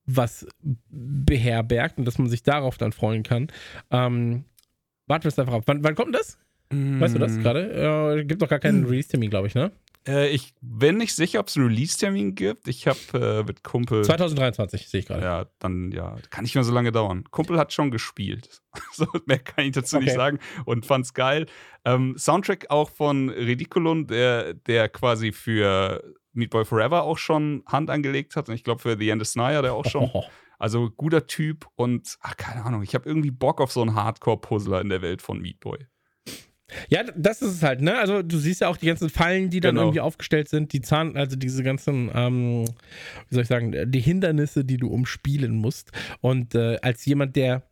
was 0.06 0.48
beherbergt 0.62 1.98
und 1.98 2.06
dass 2.06 2.18
man 2.18 2.30
sich 2.30 2.44
darauf 2.44 2.78
dann 2.78 2.94
freuen 2.94 3.24
kann. 3.24 3.48
Ähm, 3.90 4.46
warten 5.08 5.26
wir 5.26 5.30
es 5.30 5.40
einfach 5.40 5.54
ab. 5.54 5.64
Wann, 5.66 5.84
wann 5.84 5.96
kommt 5.96 6.16
das? 6.16 6.38
Weißt 6.72 7.16
du 7.16 7.20
das 7.20 7.34
mm. 7.34 7.42
gerade? 7.42 8.20
Äh, 8.20 8.26
gibt 8.26 8.42
doch 8.42 8.50
gar 8.50 8.60
keinen 8.60 8.86
Release-Termin, 8.86 9.30
glaube 9.30 9.48
ich, 9.48 9.56
ne? 9.56 9.72
Äh, 10.08 10.30
ich 10.30 10.54
bin 10.62 10.98
nicht 10.98 11.14
sicher, 11.14 11.40
ob 11.40 11.48
es 11.48 11.58
einen 11.58 11.68
Release-Termin 11.68 12.34
gibt. 12.34 12.68
Ich 12.68 12.88
habe 12.88 13.00
äh, 13.14 13.44
mit 13.44 13.64
Kumpel. 13.64 14.04
2023 14.04 14.90
sehe 14.90 15.02
ich 15.02 15.06
gerade. 15.06 15.22
Ja, 15.22 15.46
dann 15.60 15.92
ja, 15.92 16.16
kann 16.30 16.44
nicht 16.44 16.56
mehr 16.56 16.64
so 16.64 16.74
lange 16.74 16.92
dauern. 16.92 17.26
Kumpel 17.30 17.58
hat 17.58 17.72
schon 17.72 17.92
gespielt. 17.92 18.62
so 18.94 19.06
mehr 19.26 19.40
kann 19.40 19.66
ich 19.66 19.74
dazu 19.74 19.98
okay. 19.98 20.06
nicht 20.06 20.16
sagen 20.16 20.40
und 20.66 20.86
fand's 20.86 21.14
geil. 21.14 21.46
Ähm, 21.86 22.16
Soundtrack 22.18 22.70
auch 22.70 22.90
von 22.90 23.30
Ridiculum, 23.30 24.08
der, 24.08 24.54
der 24.54 24.90
quasi 24.90 25.32
für 25.32 26.04
Meat 26.34 26.50
Boy 26.50 26.66
Forever 26.66 27.04
auch 27.04 27.18
schon 27.18 27.64
Hand 27.68 27.90
angelegt 27.90 28.36
hat. 28.36 28.50
Und 28.50 28.56
ich 28.56 28.64
glaube 28.64 28.82
für 28.82 28.98
The 28.98 29.10
End 29.10 29.22
of 29.22 29.28
Snyder, 29.28 29.62
der 29.62 29.74
auch 29.74 29.86
schon. 29.86 30.10
Oh. 30.14 30.24
Also 30.62 30.92
guter 30.92 31.26
Typ 31.26 31.66
und 31.74 32.20
ach, 32.22 32.38
keine 32.38 32.64
Ahnung, 32.64 32.84
ich 32.84 32.94
habe 32.94 33.10
irgendwie 33.10 33.32
Bock 33.32 33.60
auf 33.60 33.72
so 33.72 33.82
einen 33.82 33.96
Hardcore-Puzzler 33.96 34.80
in 34.80 34.90
der 34.90 35.02
Welt 35.02 35.24
von 35.24 35.40
Meat 35.40 35.60
Boy. 35.60 35.88
Ja, 36.90 37.04
das 37.16 37.42
ist 37.42 37.54
es 37.54 37.64
halt, 37.64 37.82
ne? 37.82 37.98
Also 37.98 38.22
du 38.22 38.38
siehst 38.38 38.62
ja 38.62 38.68
auch 38.68 38.78
die 38.78 38.88
ganzen 38.88 39.10
Fallen, 39.10 39.50
die 39.50 39.60
dann 39.60 39.76
genau. 39.76 39.88
irgendwie 39.88 40.02
aufgestellt 40.02 40.50
sind, 40.50 40.74
die 40.74 40.82
Zahn, 40.82 41.16
also 41.16 41.36
diese 41.36 41.64
ganzen, 41.64 42.10
ähm, 42.14 42.66
wie 43.30 43.36
soll 43.36 43.44
ich 43.44 43.50
sagen, 43.50 43.92
die 43.92 44.00
Hindernisse, 44.00 44.66
die 44.66 44.78
du 44.78 44.88
umspielen 44.88 45.56
musst. 45.56 45.92
Und 46.22 46.56
äh, 46.56 46.78
als 46.82 47.06
jemand, 47.06 47.36
der 47.36 47.64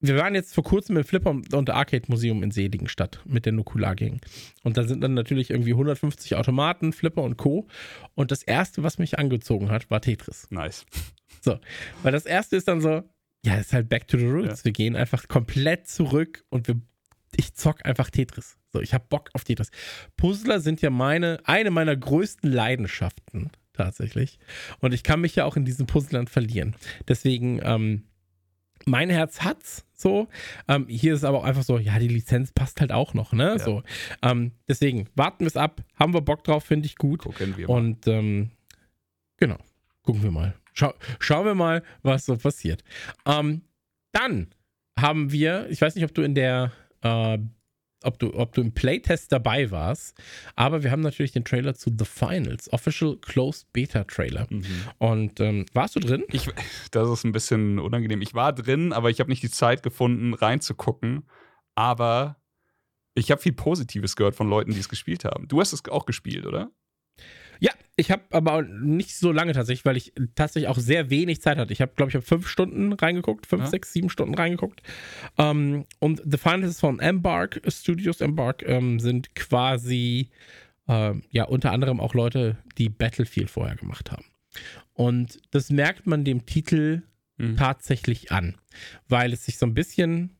wir 0.00 0.16
waren 0.16 0.34
jetzt 0.34 0.54
vor 0.54 0.64
kurzem 0.64 0.96
im 0.98 1.04
Flipper 1.04 1.30
und 1.30 1.70
Arcade 1.70 2.04
Museum 2.08 2.42
in 2.42 2.50
Seligenstadt 2.50 3.20
mit 3.24 3.46
der 3.46 3.52
Nukular 3.52 3.96
Gang. 3.96 4.20
Und 4.62 4.76
da 4.76 4.84
sind 4.84 5.00
dann 5.00 5.14
natürlich 5.14 5.50
irgendwie 5.50 5.72
150 5.72 6.36
Automaten, 6.36 6.92
Flipper 6.92 7.22
und 7.22 7.36
Co. 7.38 7.66
Und 8.14 8.30
das 8.30 8.42
erste, 8.42 8.82
was 8.82 8.98
mich 8.98 9.18
angezogen 9.18 9.70
hat, 9.70 9.90
war 9.90 10.00
Tetris. 10.00 10.48
Nice. 10.50 10.84
So, 11.40 11.58
weil 12.02 12.12
das 12.12 12.26
erste 12.26 12.56
ist 12.56 12.68
dann 12.68 12.80
so, 12.80 13.02
ja, 13.44 13.56
ist 13.56 13.72
halt 13.72 13.88
back 13.88 14.08
to 14.08 14.18
the 14.18 14.26
roots. 14.26 14.60
Ja. 14.60 14.64
Wir 14.64 14.72
gehen 14.72 14.96
einfach 14.96 15.28
komplett 15.28 15.86
zurück 15.86 16.44
und 16.48 16.66
wir, 16.66 16.80
ich 17.36 17.54
zock 17.54 17.84
einfach 17.84 18.10
Tetris. 18.10 18.56
So, 18.72 18.80
ich 18.80 18.94
habe 18.94 19.04
Bock 19.08 19.30
auf 19.32 19.44
Tetris. 19.44 19.70
Puzzler 20.16 20.60
sind 20.60 20.82
ja 20.82 20.90
meine, 20.90 21.40
eine 21.44 21.70
meiner 21.70 21.96
größten 21.96 22.50
Leidenschaften 22.50 23.50
tatsächlich. 23.72 24.38
Und 24.80 24.94
ich 24.94 25.02
kann 25.02 25.20
mich 25.20 25.36
ja 25.36 25.44
auch 25.44 25.56
in 25.56 25.64
diesen 25.64 25.86
Puzzlern 25.86 26.26
verlieren. 26.26 26.74
Deswegen, 27.08 27.60
ähm, 27.62 28.04
mein 28.84 29.10
Herz 29.10 29.42
hat's 29.42 29.84
so. 29.94 30.28
Ähm, 30.68 30.86
hier 30.88 31.14
ist 31.14 31.24
aber 31.24 31.38
auch 31.38 31.44
einfach 31.44 31.62
so, 31.62 31.78
ja, 31.78 31.98
die 31.98 32.08
Lizenz 32.08 32.52
passt 32.52 32.80
halt 32.80 32.92
auch 32.92 33.14
noch, 33.14 33.32
ne? 33.32 33.56
Ja. 33.56 33.58
So. 33.58 33.82
Ähm, 34.22 34.52
deswegen 34.68 35.08
warten 35.14 35.40
wir 35.40 35.48
es 35.48 35.56
ab. 35.56 35.82
Haben 35.94 36.14
wir 36.14 36.20
Bock 36.20 36.44
drauf, 36.44 36.64
finde 36.64 36.86
ich 36.86 36.96
gut. 36.96 37.20
Gucken 37.20 37.56
wir 37.56 37.68
mal. 37.68 37.74
Und 37.74 38.06
ähm, 38.06 38.50
genau, 39.36 39.58
gucken 40.02 40.22
wir 40.22 40.30
mal. 40.30 40.54
Schau, 40.72 40.92
schauen 41.18 41.46
wir 41.46 41.54
mal, 41.54 41.82
was 42.02 42.26
so 42.26 42.36
passiert. 42.36 42.84
Ähm, 43.24 43.62
dann 44.12 44.48
haben 44.98 45.32
wir, 45.32 45.68
ich 45.70 45.80
weiß 45.80 45.94
nicht, 45.94 46.04
ob 46.04 46.14
du 46.14 46.22
in 46.22 46.34
der 46.34 46.72
äh, 47.06 47.38
ob 48.02 48.18
du, 48.18 48.34
ob 48.34 48.54
du 48.54 48.60
im 48.60 48.72
Playtest 48.72 49.32
dabei 49.32 49.70
warst. 49.70 50.16
Aber 50.54 50.82
wir 50.82 50.90
haben 50.90 51.00
natürlich 51.00 51.32
den 51.32 51.44
Trailer 51.44 51.74
zu 51.74 51.90
The 51.96 52.04
Finals, 52.04 52.72
Official 52.72 53.16
Closed 53.16 53.72
Beta 53.72 54.04
Trailer. 54.04 54.46
Mhm. 54.50 54.64
Und 54.98 55.40
ähm, 55.40 55.66
warst 55.72 55.96
du 55.96 56.00
drin? 56.00 56.24
Ich, 56.30 56.48
das 56.90 57.08
ist 57.08 57.24
ein 57.24 57.32
bisschen 57.32 57.78
unangenehm. 57.78 58.22
Ich 58.22 58.34
war 58.34 58.52
drin, 58.52 58.92
aber 58.92 59.10
ich 59.10 59.20
habe 59.20 59.30
nicht 59.30 59.42
die 59.42 59.50
Zeit 59.50 59.82
gefunden, 59.82 60.34
reinzugucken. 60.34 61.26
Aber 61.74 62.36
ich 63.14 63.30
habe 63.30 63.40
viel 63.40 63.52
Positives 63.52 64.14
gehört 64.16 64.34
von 64.34 64.48
Leuten, 64.48 64.72
die 64.72 64.80
es 64.80 64.88
gespielt 64.88 65.24
haben. 65.24 65.48
Du 65.48 65.60
hast 65.60 65.72
es 65.72 65.86
auch 65.88 66.06
gespielt, 66.06 66.46
oder? 66.46 66.70
Ja, 67.60 67.72
ich 67.96 68.10
habe 68.10 68.22
aber 68.30 68.62
nicht 68.62 69.16
so 69.16 69.32
lange 69.32 69.52
tatsächlich, 69.52 69.84
weil 69.84 69.96
ich 69.96 70.12
tatsächlich 70.34 70.68
auch 70.68 70.78
sehr 70.78 71.10
wenig 71.10 71.40
Zeit 71.40 71.58
hatte. 71.58 71.72
Ich 71.72 71.80
habe, 71.80 71.92
glaube 71.96 72.10
ich, 72.10 72.14
habe 72.14 72.24
fünf 72.24 72.48
Stunden 72.48 72.92
reingeguckt, 72.92 73.46
fünf, 73.46 73.64
ja. 73.64 73.70
sechs, 73.70 73.92
sieben 73.92 74.10
Stunden 74.10 74.34
reingeguckt. 74.34 74.82
Ähm, 75.38 75.86
und 75.98 76.22
The 76.24 76.38
Finals 76.38 76.80
von 76.80 77.00
Embark 77.00 77.60
Studios 77.68 78.20
Embark 78.20 78.62
ähm, 78.66 79.00
sind 79.00 79.34
quasi 79.34 80.30
äh, 80.88 81.14
ja 81.30 81.44
unter 81.44 81.72
anderem 81.72 82.00
auch 82.00 82.14
Leute, 82.14 82.58
die 82.78 82.88
Battlefield 82.88 83.50
vorher 83.50 83.76
gemacht 83.76 84.10
haben. 84.10 84.24
Und 84.94 85.40
das 85.50 85.70
merkt 85.70 86.06
man 86.06 86.24
dem 86.24 86.46
Titel 86.46 87.02
mhm. 87.36 87.56
tatsächlich 87.56 88.32
an, 88.32 88.56
weil 89.08 89.32
es 89.32 89.44
sich 89.44 89.58
so 89.58 89.66
ein 89.66 89.74
bisschen. 89.74 90.38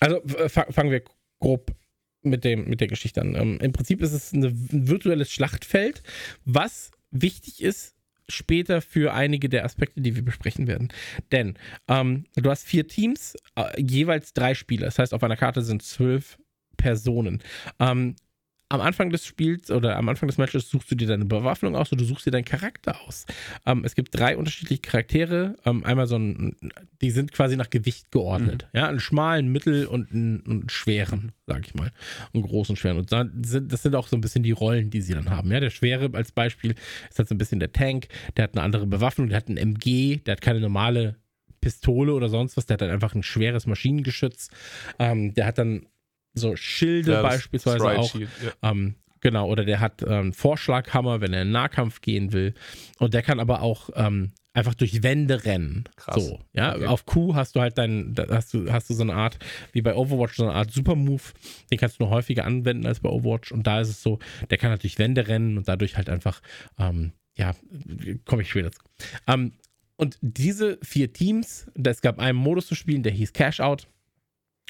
Also 0.00 0.20
fangen 0.48 0.92
wir 0.92 1.02
grob 1.40 1.74
mit, 2.22 2.44
dem, 2.44 2.68
mit 2.68 2.80
der 2.80 2.88
Geschichte 2.88 3.20
an. 3.20 3.34
Ähm, 3.34 3.58
Im 3.60 3.72
Prinzip 3.72 4.02
ist 4.02 4.12
es 4.12 4.32
eine, 4.32 4.48
ein 4.48 4.88
virtuelles 4.88 5.30
Schlachtfeld, 5.30 6.02
was 6.44 6.90
wichtig 7.10 7.62
ist 7.62 7.94
später 8.28 8.82
für 8.82 9.14
einige 9.14 9.48
der 9.48 9.64
Aspekte, 9.64 10.00
die 10.00 10.14
wir 10.14 10.22
besprechen 10.22 10.66
werden. 10.66 10.88
Denn 11.32 11.58
ähm, 11.88 12.24
du 12.36 12.50
hast 12.50 12.66
vier 12.66 12.86
Teams, 12.86 13.36
äh, 13.56 13.80
jeweils 13.80 14.34
drei 14.34 14.54
Spieler. 14.54 14.86
Das 14.86 14.98
heißt, 14.98 15.14
auf 15.14 15.22
einer 15.22 15.36
Karte 15.36 15.62
sind 15.62 15.82
zwölf 15.82 16.38
Personen. 16.76 17.42
Ähm, 17.80 18.16
am 18.70 18.80
Anfang 18.80 19.10
des 19.10 19.24
Spiels 19.24 19.70
oder 19.70 19.96
am 19.96 20.08
Anfang 20.08 20.28
des 20.28 20.36
Matches 20.36 20.68
suchst 20.68 20.90
du 20.90 20.94
dir 20.94 21.08
deine 21.08 21.24
Bewaffnung 21.24 21.74
aus 21.74 21.90
oder 21.90 22.00
du 22.00 22.04
suchst 22.04 22.26
dir 22.26 22.30
deinen 22.30 22.44
Charakter 22.44 23.00
aus. 23.02 23.24
Ähm, 23.64 23.82
es 23.84 23.94
gibt 23.94 24.18
drei 24.18 24.36
unterschiedliche 24.36 24.82
Charaktere. 24.82 25.56
Ähm, 25.64 25.84
einmal 25.84 26.06
so 26.06 26.16
ein, 26.16 26.56
die 27.00 27.10
sind 27.10 27.32
quasi 27.32 27.56
nach 27.56 27.70
Gewicht 27.70 28.10
geordnet. 28.10 28.68
Mhm. 28.72 28.78
Ja, 28.78 28.88
einen 28.88 29.00
schmalen, 29.00 29.50
mittel 29.50 29.86
und 29.86 30.12
einen, 30.12 30.44
einen 30.44 30.68
schweren, 30.68 31.32
sag 31.46 31.66
ich 31.66 31.74
mal. 31.74 31.90
Einen 32.34 32.42
großen, 32.42 32.76
schweren. 32.76 32.98
Und 32.98 33.10
sind, 33.46 33.72
das 33.72 33.82
sind 33.82 33.94
auch 33.94 34.06
so 34.06 34.16
ein 34.16 34.20
bisschen 34.20 34.42
die 34.42 34.52
Rollen, 34.52 34.90
die 34.90 35.00
sie 35.00 35.14
dann 35.14 35.30
haben. 35.30 35.50
Ja, 35.50 35.60
der 35.60 35.70
schwere 35.70 36.10
als 36.12 36.32
Beispiel 36.32 36.74
ist 37.08 37.18
halt 37.18 37.28
so 37.28 37.34
ein 37.34 37.38
bisschen 37.38 37.60
der 37.60 37.72
Tank. 37.72 38.08
Der 38.36 38.44
hat 38.44 38.54
eine 38.54 38.62
andere 38.62 38.86
Bewaffnung. 38.86 39.28
Der 39.28 39.38
hat 39.38 39.48
ein 39.48 39.56
MG. 39.56 40.18
Der 40.26 40.32
hat 40.32 40.42
keine 40.42 40.60
normale 40.60 41.16
Pistole 41.62 42.12
oder 42.12 42.28
sonst 42.28 42.58
was. 42.58 42.66
Der 42.66 42.74
hat 42.74 42.82
dann 42.82 42.90
einfach 42.90 43.14
ein 43.14 43.22
schweres 43.22 43.66
Maschinengeschütz. 43.66 44.50
Ähm, 44.98 45.32
der 45.32 45.46
hat 45.46 45.56
dann 45.56 45.86
so 46.34 46.56
Schilde 46.56 47.12
ja, 47.12 47.22
beispielsweise 47.22 47.84
auch. 47.84 48.14
Ja. 48.14 48.26
Ähm, 48.62 48.94
genau, 49.20 49.48
oder 49.48 49.64
der 49.64 49.80
hat 49.80 50.02
ähm, 50.06 50.32
Vorschlaghammer, 50.32 51.20
wenn 51.20 51.32
er 51.32 51.42
in 51.42 51.50
Nahkampf 51.50 52.00
gehen 52.00 52.32
will. 52.32 52.54
Und 52.98 53.14
der 53.14 53.22
kann 53.22 53.40
aber 53.40 53.62
auch 53.62 53.90
ähm, 53.94 54.32
einfach 54.58 54.74
durch 54.74 55.02
Wände 55.02 55.44
rennen. 55.44 55.84
Krass. 55.96 56.26
So, 56.26 56.40
ja. 56.52 56.74
Okay. 56.74 56.86
Auf 56.86 57.06
Q 57.06 57.34
hast 57.34 57.56
du 57.56 57.60
halt 57.60 57.78
deinen, 57.78 58.14
hast 58.28 58.52
du, 58.52 58.70
hast 58.70 58.90
du 58.90 58.94
so 58.94 59.02
eine 59.02 59.14
Art, 59.14 59.38
wie 59.72 59.82
bei 59.82 59.94
Overwatch, 59.94 60.36
so 60.36 60.44
eine 60.44 60.54
Art 60.54 60.72
Super-Move. 60.72 61.22
Den 61.70 61.78
kannst 61.78 61.98
du 61.98 62.04
nur 62.04 62.10
häufiger 62.12 62.44
anwenden 62.44 62.86
als 62.86 63.00
bei 63.00 63.08
Overwatch. 63.08 63.52
Und 63.52 63.66
da 63.66 63.80
ist 63.80 63.88
es 63.88 64.02
so, 64.02 64.18
der 64.50 64.58
kann 64.58 64.70
halt 64.70 64.82
durch 64.82 64.98
Wände 64.98 65.28
rennen 65.28 65.58
und 65.58 65.68
dadurch 65.68 65.96
halt 65.96 66.08
einfach, 66.08 66.42
ähm, 66.78 67.12
ja, 67.36 67.54
komme 68.24 68.42
ich 68.42 68.50
später 68.50 68.72
zu. 68.72 68.80
Ähm, 69.26 69.52
und 69.96 70.18
diese 70.20 70.78
vier 70.82 71.12
Teams, 71.12 71.66
es 71.82 72.00
gab 72.00 72.18
einen 72.18 72.38
Modus 72.38 72.66
zu 72.66 72.74
spielen, 72.74 73.02
der 73.02 73.12
hieß 73.12 73.32
Cash 73.32 73.60
Out. 73.60 73.88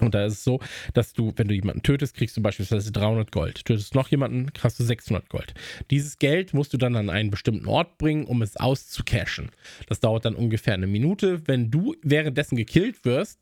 Und 0.03 0.15
da 0.15 0.25
ist 0.25 0.35
es 0.35 0.45
so, 0.45 0.61
dass 0.95 1.13
du, 1.13 1.33
wenn 1.37 1.49
du 1.49 1.55
jemanden 1.55 1.83
tötest, 1.83 2.15
kriegst 2.15 2.37
du 2.37 2.43
beispielsweise 2.43 2.93
300 2.93 3.33
Gold. 3.33 3.65
Tötest 3.65 3.95
noch 3.95 4.09
jemanden, 4.09 4.53
kriegst 4.53 4.79
du 4.79 4.85
600 4.85 5.29
Gold. 5.29 5.55
Dieses 5.91 6.19
Geld 6.19 6.55
musst 6.55 6.73
du 6.73 6.79
dann 6.79 6.97
an 6.97 7.11
einen 7.11 7.31
bestimmten 7.31 7.67
Ort 7.67 7.99
bringen, 7.99 8.25
um 8.25 8.43
es 8.43 8.57
auszucashen. 8.57 9.51
Das 9.89 10.01
dauert 10.01 10.25
dann 10.25 10.35
ungefähr 10.35 10.75
eine 10.75 10.87
Minute. 10.87 11.47
Wenn 11.47 11.71
du 11.71 11.95
währenddessen 12.03 12.57
gekillt 12.57 13.05
wirst, 13.05 13.41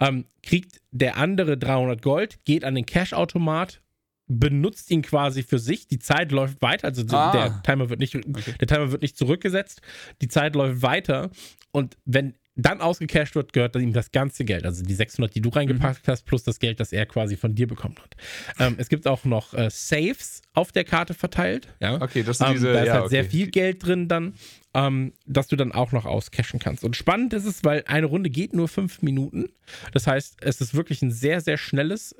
ähm, 0.00 0.26
kriegt 0.42 0.80
der 0.90 1.16
andere 1.16 1.56
300 1.56 2.02
Gold, 2.02 2.44
geht 2.44 2.64
an 2.64 2.74
den 2.74 2.86
Cash-Automat, 2.86 3.80
benutzt 4.26 4.90
ihn 4.90 5.02
quasi 5.02 5.42
für 5.42 5.58
sich. 5.58 5.86
Die 5.86 5.98
Zeit 5.98 6.32
läuft 6.32 6.62
weiter, 6.62 6.88
also 6.88 7.04
ah. 7.16 7.32
der 7.32 7.62
Timer 7.62 7.90
wird 7.90 8.00
nicht, 8.00 8.14
okay. 8.14 8.54
der 8.60 8.68
Timer 8.68 8.90
wird 8.90 9.02
nicht 9.02 9.16
zurückgesetzt. 9.16 9.82
Die 10.22 10.28
Zeit 10.28 10.54
läuft 10.54 10.82
weiter 10.82 11.30
und 11.72 11.96
wenn 12.04 12.34
dann 12.56 12.80
ausgecasht 12.80 13.34
wird, 13.34 13.52
gehört 13.52 13.74
ihm 13.76 13.92
das 13.92 14.12
ganze 14.12 14.44
Geld. 14.44 14.64
Also 14.64 14.84
die 14.84 14.94
600, 14.94 15.34
die 15.34 15.40
du 15.40 15.48
reingepackt 15.48 16.06
mhm. 16.06 16.12
hast, 16.12 16.24
plus 16.24 16.44
das 16.44 16.60
Geld, 16.60 16.78
das 16.78 16.92
er 16.92 17.06
quasi 17.06 17.36
von 17.36 17.54
dir 17.54 17.66
bekommen 17.66 17.96
hat. 18.00 18.16
Ähm, 18.60 18.76
es 18.78 18.88
gibt 18.88 19.06
auch 19.06 19.24
noch 19.24 19.54
äh, 19.54 19.68
Saves 19.70 20.42
auf 20.52 20.70
der 20.70 20.84
Karte 20.84 21.14
verteilt. 21.14 21.68
Ja? 21.80 22.00
Okay, 22.00 22.22
das 22.22 22.38
sind 22.38 22.48
ähm, 22.48 22.52
diese. 22.54 22.72
Da 22.72 22.80
ist 22.80 22.86
ja, 22.86 22.92
halt 22.94 23.04
okay. 23.04 23.10
sehr 23.10 23.24
viel 23.24 23.50
Geld 23.50 23.84
drin 23.84 24.08
dann, 24.08 24.34
ähm, 24.72 25.12
dass 25.26 25.48
du 25.48 25.56
dann 25.56 25.72
auch 25.72 25.92
noch 25.92 26.04
auscashen 26.04 26.60
kannst. 26.60 26.84
Und 26.84 26.96
spannend 26.96 27.32
ist 27.32 27.44
es, 27.44 27.64
weil 27.64 27.82
eine 27.86 28.06
Runde 28.06 28.30
geht 28.30 28.54
nur 28.54 28.68
fünf 28.68 29.02
Minuten. 29.02 29.48
Das 29.92 30.06
heißt, 30.06 30.36
es 30.42 30.60
ist 30.60 30.74
wirklich 30.74 31.02
ein 31.02 31.10
sehr, 31.10 31.40
sehr 31.40 31.58
schnelles 31.58 32.14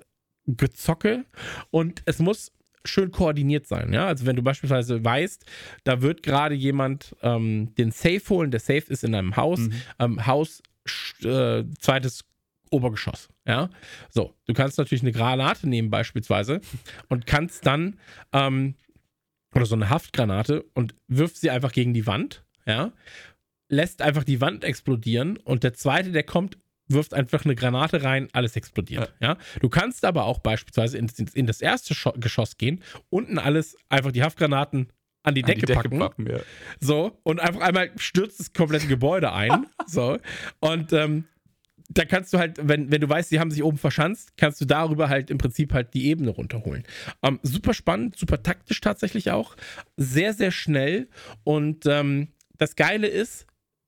Gezocke 0.47 1.25
und 1.71 2.03
es 2.07 2.19
muss 2.19 2.53
schön 2.85 3.11
koordiniert 3.11 3.67
sein. 3.67 3.93
Ja? 3.93 4.07
Also 4.07 4.27
wenn 4.27 4.37
du 4.37 4.43
beispielsweise 4.43 5.05
weißt, 5.05 5.45
da 5.85 6.03
wird 6.03 6.23
gerade 6.23 6.55
jemand 6.55 7.17
ähm, 7.23 7.75
den 7.77 7.91
Safe 7.91 8.23
holen, 8.29 8.51
der 8.51 8.61
Safe 8.61 8.85
ist 8.89 9.05
in 9.05 9.15
einem 9.15 9.37
Haus, 9.37 9.61
mhm. 9.61 9.73
ähm, 9.99 10.27
Haus 10.27 10.63
äh, 11.23 11.65
zweites 11.79 12.25
Obergeschoss. 12.71 13.29
Ja, 13.47 13.71
so 14.11 14.35
du 14.47 14.55
kannst 14.55 14.79
natürlich 14.79 15.03
eine 15.03 15.13
Granate 15.13 15.69
nehmen 15.69 15.91
beispielsweise 15.91 16.61
und 17.09 17.27
kannst 17.27 17.67
dann 17.67 17.99
ähm, 18.33 18.75
oder 19.55 19.67
so 19.67 19.75
eine 19.75 19.91
Haftgranate 19.91 20.65
und 20.75 20.95
wirft 21.07 21.37
sie 21.37 21.51
einfach 21.51 21.73
gegen 21.73 21.95
die 21.95 22.07
Wand. 22.07 22.45
Ja, 22.67 22.93
lässt 23.69 24.03
einfach 24.03 24.25
die 24.25 24.41
Wand 24.41 24.65
explodieren 24.65 25.37
und 25.37 25.63
der 25.63 25.75
zweite, 25.75 26.11
der 26.11 26.23
kommt, 26.23 26.59
wirft 26.89 27.15
einfach 27.15 27.45
eine 27.45 27.55
Granate 27.55 28.03
rein, 28.03 28.29
alles 28.33 28.57
explodiert. 28.57 29.15
Ja. 29.21 29.31
ja? 29.31 29.39
Du 29.61 29.69
kannst 29.69 30.05
aber 30.05 30.25
auch 30.25 30.39
beispielsweise 30.39 30.99
in, 30.99 31.11
in 31.35 31.47
das 31.47 31.61
erste 31.61 31.95
Scho 31.95 32.13
Geschoss 32.13 32.57
gehen, 32.57 32.83
unten 33.11 33.39
alles 33.39 33.77
einfach 33.89 34.13
die 34.13 34.23
Haftgranaten 34.23 34.89
an 35.23 35.35
die 35.35 35.43
Decke, 35.43 35.61
die 35.61 35.67
Decke 35.67 35.89
packen. 35.89 35.99
packen 35.99 36.27
ja. 36.31 36.41
So, 36.81 37.19
und 37.23 37.41
einfach 37.41 37.63
einmal 37.63 37.91
stürzt 37.97 38.41
das 38.41 38.53
komplette 38.53 38.87
Gebäude 38.87 39.33
ein. 39.33 39.67
so. 39.87 40.19
Und 40.61 40.93
ähm, 40.93 41.25
da 41.89 42.05
kannst 42.05 42.33
du 42.33 42.39
halt, 42.39 42.59
wenn, 42.63 42.91
wenn 42.91 43.01
du 43.01 43.09
weißt, 43.09 43.31
sie 43.31 43.41
haben 43.41 43.51
sich 43.51 43.63
oben 43.63 43.79
verschanzt, 43.79 44.37
kannst 44.37 44.61
du 44.61 44.65
darüber 44.65 45.09
halt 45.09 45.31
im 45.31 45.39
Prinzip 45.39 45.73
halt 45.73 45.95
die 45.95 46.07
Ebene 46.07 46.31
runterholen. 46.31 46.85
Ähm, 47.23 47.41
super 47.43 47.75
spannend, 47.75 48.19
super 48.19 48.43
taktisch 48.43 48.81
tatsächlich 48.81 49.31
auch. 49.31 49.57
Sehr, 49.97 50.35
sehr 50.35 50.51
schnell. 50.51 51.09
Und 51.43 51.87
ähm, 51.87 52.29
das 52.59 52.77
Geile 52.77 53.07
ist, 53.07 53.47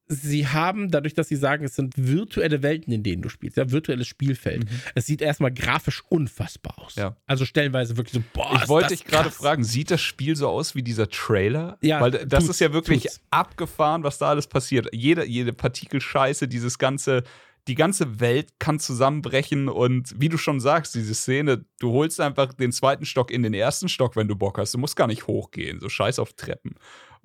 sie 0.09 0.46
haben, 0.46 0.90
dadurch, 0.90 1.14
dass 1.14 1.28
sie 1.28 1.36
sagen, 1.36 1.64
es 1.64 1.74
sind 1.74 1.94
virtuelle 1.96 2.62
Welten, 2.62 2.92
in 2.92 3.02
denen 3.02 3.22
du 3.22 3.28
spielst, 3.28 3.57
ja, 3.57 3.70
virtuelles 3.70 4.07
Spielfeld. 4.07 4.64
Mhm. 4.64 4.80
Es 4.94 5.07
sieht 5.07 5.20
erstmal 5.20 5.52
grafisch 5.52 6.02
unfassbar 6.09 6.78
aus. 6.78 6.94
Ja. 6.94 7.16
Also 7.26 7.44
stellenweise 7.44 7.96
wirklich 7.96 8.14
so, 8.14 8.22
boah. 8.32 8.61
Ich 8.62 8.68
wollte 8.68 8.88
dich 8.90 9.04
gerade 9.04 9.30
fragen, 9.30 9.64
sieht 9.64 9.90
das 9.90 10.00
Spiel 10.00 10.36
so 10.36 10.48
aus 10.48 10.74
wie 10.74 10.82
dieser 10.82 11.09
Trailer? 11.09 11.78
Ja. 11.82 12.00
Weil 12.00 12.12
das 12.12 12.44
tut's, 12.44 12.57
ist 12.57 12.61
ja 12.61 12.72
wirklich 12.72 13.02
tut's. 13.02 13.20
abgefahren, 13.30 14.04
was 14.04 14.18
da 14.18 14.30
alles 14.30 14.46
passiert. 14.46 14.88
Jede, 14.92 15.24
jede 15.26 15.52
Partikelscheiße, 15.52 16.48
dieses 16.48 16.78
ganze. 16.78 17.22
Die 17.68 17.74
ganze 17.74 18.20
Welt 18.20 18.61
kann 18.61 18.78
zusammenbrechen 18.78 19.68
und 19.68 20.14
wie 20.20 20.28
du 20.28 20.38
schon 20.38 20.61
sagst, 20.61 20.94
diese 20.94 21.16
Szene, 21.16 21.64
du 21.80 21.90
holst 21.90 22.20
einfach 22.20 22.54
den 22.54 22.70
zweiten 22.70 23.04
Stock 23.04 23.32
in 23.32 23.42
den 23.42 23.54
ersten 23.54 23.88
Stock, 23.88 24.14
wenn 24.14 24.28
du 24.28 24.36
Bock 24.36 24.59
hast. 24.59 24.72
Du 24.72 24.78
musst 24.78 24.94
gar 24.94 25.09
nicht 25.09 25.26
hochgehen, 25.26 25.80
so 25.80 25.88
scheiß 25.88 26.20
auf 26.20 26.34
Treppen. 26.34 26.76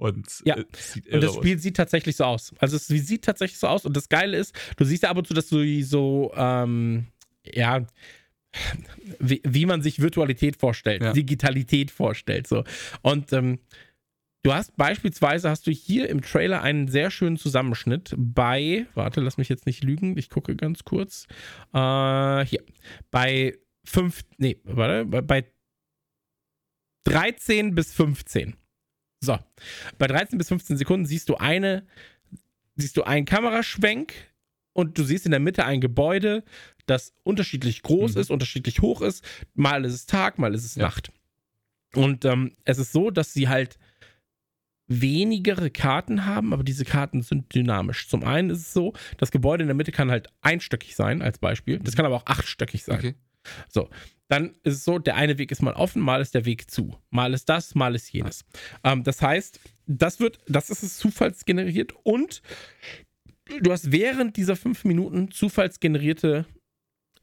Und, 0.01 0.41
Ja. 0.45 0.55
Und 0.55 0.65
das 1.23 1.35
Spiel 1.35 1.59
sieht 1.59 1.77
tatsächlich 1.77 2.15
so 2.15 2.23
aus. 2.23 2.53
Also 2.57 2.75
es 2.75 2.87
sieht 2.87 3.23
tatsächlich 3.23 3.59
so 3.59 3.67
aus. 3.67 3.85
Und 3.85 3.95
das 3.95 4.09
Geile 4.09 4.35
ist, 4.37 4.55
du 4.77 4.83
siehst 4.83 5.03
ja 5.03 5.09
ab 5.11 5.17
und 5.17 5.27
zu, 5.27 5.33
dass 5.35 5.47
du 5.47 5.83
so, 5.83 6.31
ähm, 6.35 7.05
ja, 7.45 7.85
wie, 9.19 9.41
wie 9.45 9.65
man 9.67 9.81
sich 9.83 9.99
Virtualität 10.01 10.57
vorstellt, 10.57 11.03
Ja. 11.03 11.13
Digitalität 11.13 11.91
vorstellt. 11.91 12.47
So. 12.47 12.63
Und 13.03 13.31
ähm, 13.31 13.59
du 14.43 14.53
hast 14.53 14.75
beispielsweise, 14.75 15.49
hast 15.51 15.67
du 15.67 15.71
hier 15.71 16.09
im 16.09 16.21
Trailer 16.21 16.63
einen 16.63 16.87
sehr 16.87 17.11
schönen 17.11 17.37
Zusammenschnitt 17.37 18.15
bei, 18.17 18.87
warte, 18.95 19.21
lass 19.21 19.37
mich 19.37 19.49
jetzt 19.49 19.67
nicht 19.67 19.83
lügen, 19.83 20.17
ich 20.17 20.29
gucke 20.31 20.55
ganz 20.55 20.83
kurz. 20.83 21.27
Äh, 21.73 22.45
hier. 22.45 22.63
Bei 23.11 23.55
fünf, 23.85 24.23
nee, 24.39 24.57
warte, 24.63 25.05
bei- 25.05 25.21
bei 25.21 25.45
13 27.05 27.73
bis 27.75 27.93
15. 27.93 28.55
So. 29.24 29.38
Bei 29.97 30.07
13 30.07 30.38
bis 30.38 30.47
15 30.47 30.78
Sekunden 30.78 31.05
siehst 31.05 31.30
du 31.30 31.36
eine, 31.38 31.86
siehst 32.76 32.97
du 32.97 33.03
einen 33.03 33.26
Kameraschwenk 33.26 34.13
und 34.74 34.97
du 34.97 35.03
siehst 35.03 35.26
in 35.26 35.32
der 35.32 35.39
Mitte 35.39 35.63
ein 35.65 35.80
Gebäude, 35.82 36.43
das 36.88 37.13
unterschiedlich 37.24 37.84
groß 37.84 38.15
Mhm. 38.15 38.22
ist, 38.22 38.32
unterschiedlich 38.32 38.82
hoch 38.82 39.01
ist. 39.01 39.24
Mal 39.53 39.86
ist 39.86 39.93
es 39.93 40.05
Tag, 40.07 40.39
mal 40.39 40.53
ist 40.55 40.65
es 40.65 40.76
Ja. 40.76 40.84
Nacht. 40.84 41.11
Und 41.93 42.26
ähm, 42.26 42.55
es 42.65 42.80
ist 42.80 42.91
so, 42.93 43.11
dass 43.11 43.34
sie 43.34 43.47
halt 43.47 43.78
wenigere 44.88 45.69
Karten 45.69 46.26
haben, 46.26 46.51
aber 46.53 46.63
diese 46.63 46.84
Karten 46.84 47.22
sind 47.22 47.53
dynamisch. 47.53 48.09
Zum 48.09 48.24
einen 48.24 48.49
ist 48.49 48.59
es 48.59 48.74
so, 48.74 48.93
das 49.17 49.32
Gebäude 49.32 49.63
in 49.63 49.67
der 49.67 49.76
Mitte 49.76 49.91
kann 49.91 50.11
halt 50.11 50.28
einstöckig 50.41 50.95
sein, 50.95 51.22
als 51.22 51.38
Beispiel. 51.38 51.80
Das 51.80 51.95
kann 51.95 52.05
aber 52.05 52.15
auch 52.15 52.26
achtstöckig 52.26 52.84
sein. 52.84 52.97
Okay. 52.97 53.15
Dann 54.27 54.55
ist 54.63 54.75
es 54.75 54.83
so, 54.85 54.97
der 54.97 55.15
eine 55.15 55.37
Weg 55.37 55.51
ist 55.51 55.61
mal 55.61 55.73
offen, 55.73 56.01
mal 56.01 56.21
ist 56.21 56.33
der 56.33 56.45
Weg 56.45 56.71
zu. 56.71 56.95
Mal 57.09 57.33
ist 57.33 57.49
das, 57.49 57.75
mal 57.75 57.95
ist 57.95 58.11
jenes. 58.13 58.45
Ähm, 58.83 59.03
das 59.03 59.21
heißt, 59.21 59.59
das 59.87 60.19
wird, 60.19 60.39
das 60.47 60.69
ist 60.69 60.83
es 60.83 60.97
zufallsgeneriert 60.97 61.93
und 62.03 62.41
du 63.59 63.71
hast 63.71 63.91
während 63.91 64.37
dieser 64.37 64.55
fünf 64.55 64.85
Minuten 64.85 65.31
zufallsgenerierte 65.31 66.45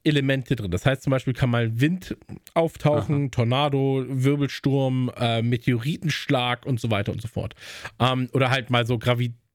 Elemente 0.03 0.55
drin. 0.55 0.71
Das 0.71 0.85
heißt 0.85 1.01
zum 1.01 1.11
Beispiel 1.11 1.33
kann 1.33 1.49
mal 1.49 1.81
Wind 1.81 2.15
auftauchen, 2.53 3.31
Tornado, 3.31 4.05
Wirbelsturm, 4.07 5.11
äh, 5.17 5.41
Meteoritenschlag 5.41 6.65
und 6.65 6.79
so 6.79 6.89
weiter 6.91 7.11
und 7.11 7.21
so 7.21 7.27
fort. 7.27 7.55
Ähm, 7.99 8.29
oder 8.33 8.49
halt 8.49 8.69
mal 8.69 8.85
so 8.85 8.97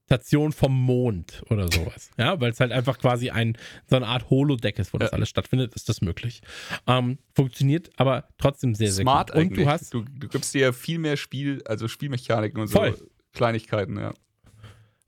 Gravitation 0.07 0.51
vom 0.51 0.79
Mond 0.79 1.43
oder 1.49 1.67
sowas. 1.71 2.11
Ja, 2.17 2.39
weil 2.39 2.51
es 2.51 2.59
halt 2.59 2.71
einfach 2.71 2.97
quasi 2.99 3.29
ein, 3.29 3.57
so 3.89 3.95
eine 3.95 4.07
Art 4.07 4.29
Holodeck 4.29 4.79
ist, 4.79 4.93
wo 4.93 4.97
das 4.97 5.11
Ja. 5.11 5.13
alles 5.17 5.29
stattfindet, 5.29 5.73
ist 5.75 5.89
das 5.89 6.01
möglich. 6.01 6.41
Ähm, 6.87 7.17
funktioniert 7.33 7.89
aber 7.97 8.27
trotzdem 8.37 8.75
sehr, 8.75 8.91
sehr 8.91 9.03
Smart 9.03 9.29
gut. 9.31 9.35
Und 9.35 9.41
eigentlich. 9.47 9.65
du 9.65 9.69
hast 9.71 9.93
du, 9.93 10.03
du 10.03 10.27
gibst 10.27 10.53
dir 10.53 10.61
ja 10.61 10.71
viel 10.71 10.99
mehr 10.99 11.17
Spiel, 11.17 11.61
also 11.65 11.87
Spielmechaniken 11.87 12.61
und 12.61 12.67
Voll. 12.69 12.95
so 12.95 13.05
Kleinigkeiten, 13.33 13.97
ja. 13.97 14.13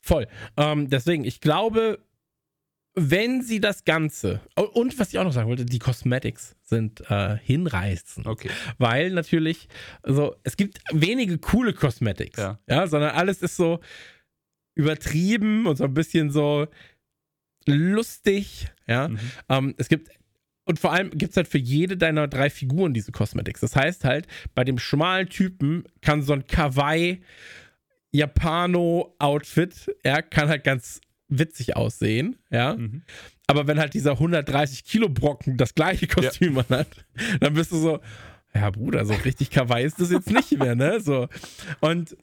Voll. 0.02 0.28
Ähm, 0.58 0.90
deswegen, 0.90 1.24
ich 1.24 1.42
glaube, 1.42 2.00
wenn 2.96 3.44
sie 3.44 3.60
das 3.60 3.86
Ganze. 3.86 4.42
Und 4.56 4.98
was 5.00 5.10
ich 5.10 5.20
auch 5.20 5.24
noch 5.24 5.32
sagen 5.34 5.48
wollte, 5.48 5.66
die 5.66 5.80
Cosmetics 5.80 6.56
sind 6.64 7.10
äh, 7.12 7.38
hinreißend. 7.38 8.26
Okay. 8.26 8.50
Weil 8.80 9.12
natürlich, 9.12 9.68
also 10.02 10.36
es 10.44 10.58
gibt 10.58 10.80
wenige 10.92 11.38
coole 11.38 11.74
Cosmetics. 11.74 12.40
Ja. 12.40 12.60
ja, 12.68 12.88
sondern 12.88 13.12
alles 13.12 13.42
ist 13.44 13.56
so 13.56 13.80
übertrieben 14.78 15.66
und 15.66 15.78
so 15.78 15.84
ein 15.84 15.94
bisschen 15.94 16.32
so 16.32 16.68
lustig. 17.66 18.68
Ja. 18.88 19.10
Mhm. 19.10 19.20
Ähm, 19.50 19.76
es 19.78 19.90
gibt. 19.90 20.10
Und 20.66 20.80
vor 20.80 20.92
allem 20.92 21.12
gibt 21.12 21.32
es 21.32 21.38
halt 21.38 21.48
für 21.48 21.58
jede 21.58 21.96
deiner 21.96 22.28
drei 22.28 22.50
Figuren 22.50 22.94
diese 22.94 23.14
Cosmetics. 23.14 23.62
Das 23.62 23.76
heißt 23.76 24.04
halt, 24.04 24.28
bei 24.54 24.66
dem 24.66 24.78
schmalen 24.78 25.30
Typen 25.30 25.86
kann 26.02 26.22
so 26.22 26.34
ein 26.34 26.46
Kawaii 26.46 27.22
Japano-Outfit, 28.12 29.96
ja, 30.04 30.22
kann 30.22 30.50
halt 30.50 30.66
ganz 30.66 31.00
witzig 31.30 31.78
aussehen, 31.78 32.38
ja. 32.50 32.76
Mhm. 32.76 33.04
Aber 33.48 33.68
wenn 33.68 33.80
halt 33.80 33.94
dieser 33.94 34.12
130 34.14 34.84
Kilo 34.84 35.08
Brocken 35.08 35.56
das 35.56 35.74
gleiche 35.74 36.08
Kostüm 36.08 36.58
hat, 36.70 37.06
dann 37.40 37.54
bist 37.54 37.72
du 37.72 37.78
so, 37.78 38.00
ja 38.54 38.70
Bruder, 38.70 39.06
so 39.06 39.14
richtig 39.14 39.52
Kawaii 39.52 39.86
ist 39.86 40.02
das 40.02 40.12
jetzt 40.12 40.32
nicht 40.32 40.58
mehr, 40.58 40.76
ne? 40.76 41.00
So. 41.00 41.30
Und 41.80 42.18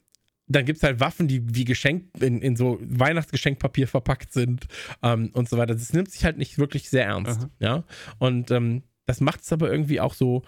dann 0.47 0.65
gibt 0.65 0.77
es 0.77 0.83
halt 0.83 0.99
Waffen, 0.99 1.27
die 1.27 1.55
wie 1.55 1.65
Geschenk 1.65 2.05
in, 2.21 2.41
in 2.41 2.55
so 2.55 2.77
Weihnachtsgeschenkpapier 2.81 3.87
verpackt 3.87 4.31
sind 4.31 4.67
ähm, 5.01 5.31
und 5.33 5.49
so 5.49 5.57
weiter. 5.57 5.73
Das 5.73 5.93
nimmt 5.93 6.11
sich 6.11 6.23
halt 6.23 6.37
nicht 6.37 6.57
wirklich 6.59 6.89
sehr 6.89 7.05
ernst, 7.05 7.39
Aha. 7.41 7.49
ja. 7.59 7.83
Und 8.19 8.51
ähm, 8.51 8.83
das 9.05 9.21
macht 9.21 9.41
es 9.41 9.51
aber 9.51 9.71
irgendwie 9.71 9.99
auch 9.99 10.13
so, 10.13 10.43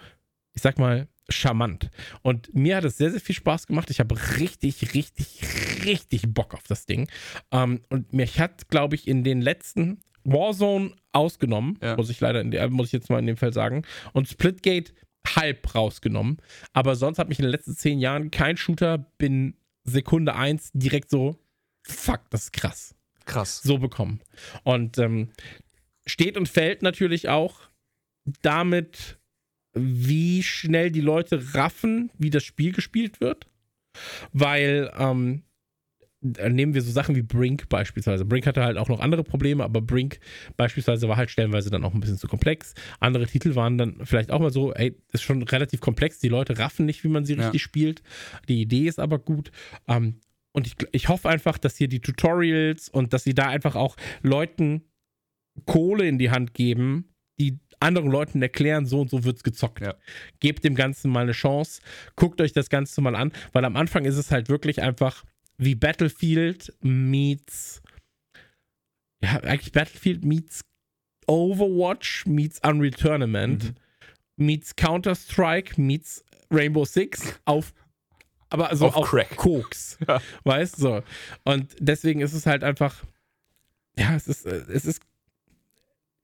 ich 0.54 0.62
sag 0.62 0.78
mal, 0.78 1.08
charmant. 1.30 1.90
Und 2.22 2.54
mir 2.54 2.76
hat 2.76 2.84
es 2.84 2.96
sehr, 2.96 3.10
sehr 3.10 3.20
viel 3.20 3.34
Spaß 3.34 3.66
gemacht. 3.66 3.90
Ich 3.90 4.00
habe 4.00 4.16
richtig, 4.38 4.94
richtig, 4.94 5.42
richtig 5.84 6.22
Bock 6.32 6.54
auf 6.54 6.62
das 6.62 6.86
Ding. 6.86 7.08
Ähm, 7.50 7.82
und 7.90 8.12
mich 8.12 8.40
hat, 8.40 8.68
glaube 8.68 8.94
ich, 8.94 9.06
in 9.06 9.24
den 9.24 9.42
letzten 9.42 10.00
Warzone 10.24 10.92
ausgenommen, 11.12 11.78
Ja. 11.82 11.96
muss 11.96 12.08
ich 12.10 12.20
leider, 12.20 12.40
in 12.40 12.50
der, 12.50 12.68
muss 12.70 12.86
ich 12.88 12.92
jetzt 12.92 13.10
mal 13.10 13.18
in 13.18 13.26
dem 13.26 13.36
Fall 13.36 13.52
sagen. 13.52 13.82
Und 14.12 14.28
Splitgate 14.28 14.92
halb 15.36 15.74
rausgenommen. 15.74 16.38
Aber 16.72 16.96
sonst 16.96 17.18
hat 17.18 17.28
mich 17.28 17.38
in 17.38 17.44
den 17.44 17.50
letzten 17.50 17.76
zehn 17.76 17.98
Jahren 17.98 18.30
kein 18.30 18.56
Shooter 18.56 18.98
bin 19.18 19.54
Sekunde 19.88 20.34
eins 20.34 20.70
direkt 20.72 21.10
so, 21.10 21.36
fuck, 21.82 22.28
das 22.30 22.44
ist 22.44 22.52
krass 22.52 22.94
Krass. 23.24 23.60
so 23.62 23.78
bekommen. 23.78 24.20
Und 24.64 24.98
ähm, 24.98 25.30
steht 26.06 26.36
und 26.36 26.48
fällt 26.48 26.82
natürlich 26.82 27.28
auch 27.28 27.60
damit, 28.42 29.18
wie 29.74 30.42
schnell 30.42 30.90
die 30.90 31.00
Leute 31.00 31.54
raffen, 31.54 32.10
wie 32.18 32.30
das 32.30 32.44
Spiel 32.44 32.72
gespielt 32.72 33.20
wird. 33.20 33.46
Weil, 34.32 34.92
ähm, 34.96 35.42
nehmen 36.20 36.74
wir 36.74 36.82
so 36.82 36.90
Sachen 36.90 37.14
wie 37.14 37.22
Brink 37.22 37.68
beispielsweise. 37.68 38.24
Brink 38.24 38.46
hatte 38.46 38.64
halt 38.64 38.76
auch 38.76 38.88
noch 38.88 39.00
andere 39.00 39.22
Probleme, 39.22 39.62
aber 39.62 39.80
Brink 39.80 40.18
beispielsweise 40.56 41.08
war 41.08 41.16
halt 41.16 41.30
stellenweise 41.30 41.70
dann 41.70 41.84
auch 41.84 41.94
ein 41.94 42.00
bisschen 42.00 42.18
zu 42.18 42.26
komplex. 42.26 42.74
Andere 42.98 43.26
Titel 43.26 43.54
waren 43.54 43.78
dann 43.78 44.04
vielleicht 44.04 44.30
auch 44.30 44.40
mal 44.40 44.50
so, 44.50 44.72
ey, 44.74 44.96
ist 45.12 45.22
schon 45.22 45.42
relativ 45.42 45.80
komplex. 45.80 46.18
Die 46.18 46.28
Leute 46.28 46.58
raffen 46.58 46.86
nicht, 46.86 47.04
wie 47.04 47.08
man 47.08 47.24
sie 47.24 47.34
Ja. 47.34 47.44
richtig 47.44 47.62
spielt. 47.62 48.02
Die 48.48 48.60
Idee 48.60 48.88
ist 48.88 48.98
aber 48.98 49.18
gut. 49.18 49.52
Ähm, 49.86 50.20
und 50.52 50.66
ich, 50.66 50.74
ich 50.90 51.08
hoffe 51.08 51.28
einfach, 51.28 51.56
dass 51.56 51.76
hier 51.76 51.88
die 51.88 52.00
Tutorials 52.00 52.88
und 52.88 53.12
dass 53.12 53.22
sie 53.22 53.34
da 53.34 53.48
einfach 53.48 53.76
auch 53.76 53.96
Leuten 54.22 54.82
Kohle 55.66 56.08
in 56.08 56.18
die 56.18 56.30
Hand 56.30 56.54
geben, 56.54 57.14
die 57.38 57.58
anderen 57.80 58.10
Leuten 58.10 58.42
erklären, 58.42 58.86
so 58.86 59.00
und 59.00 59.10
so 59.10 59.22
wird's 59.22 59.44
gezockt. 59.44 59.80
Ja. 59.82 59.94
Gebt 60.40 60.64
dem 60.64 60.74
Ganzen 60.74 61.12
mal 61.12 61.22
eine 61.22 61.32
Chance, 61.32 61.80
guckt 62.16 62.40
euch 62.40 62.52
das 62.52 62.70
Ganze 62.70 63.00
mal 63.00 63.14
an, 63.14 63.32
weil 63.52 63.64
am 63.64 63.76
Anfang 63.76 64.04
ist 64.04 64.16
es 64.16 64.32
halt 64.32 64.48
wirklich 64.48 64.82
einfach 64.82 65.24
wie 65.58 65.74
Battlefield 65.74 66.72
meets 66.80 67.82
ja, 69.22 69.40
eigentlich 69.40 69.72
Battlefield 69.72 70.24
meets 70.24 70.60
Overwatch 71.26 72.24
meets 72.26 72.60
Unreal 72.64 72.92
Tournament 72.92 73.64
Mhm. 73.64 73.74
meets 74.36 74.76
Counter-Strike 74.76 75.80
meets 75.80 76.24
Rainbow 76.50 76.84
Six 76.84 77.38
auf 77.44 77.74
aber 78.50 78.74
so 78.76 78.86
Auf 78.86 78.96
auf, 78.96 79.08
Crack. 79.10 79.36
Koks. 79.36 79.98
Ja. 80.08 80.22
Weißt 80.44 80.78
du? 80.78 80.80
So. 80.80 81.02
Und 81.44 81.76
deswegen 81.80 82.20
ist 82.20 82.32
es 82.32 82.46
halt 82.46 82.64
einfach, 82.64 83.04
ja, 83.98 84.14
es 84.14 84.26
ist, 84.26 84.46
äh, 84.46 84.64
es 84.72 84.86
ist, 84.86 85.02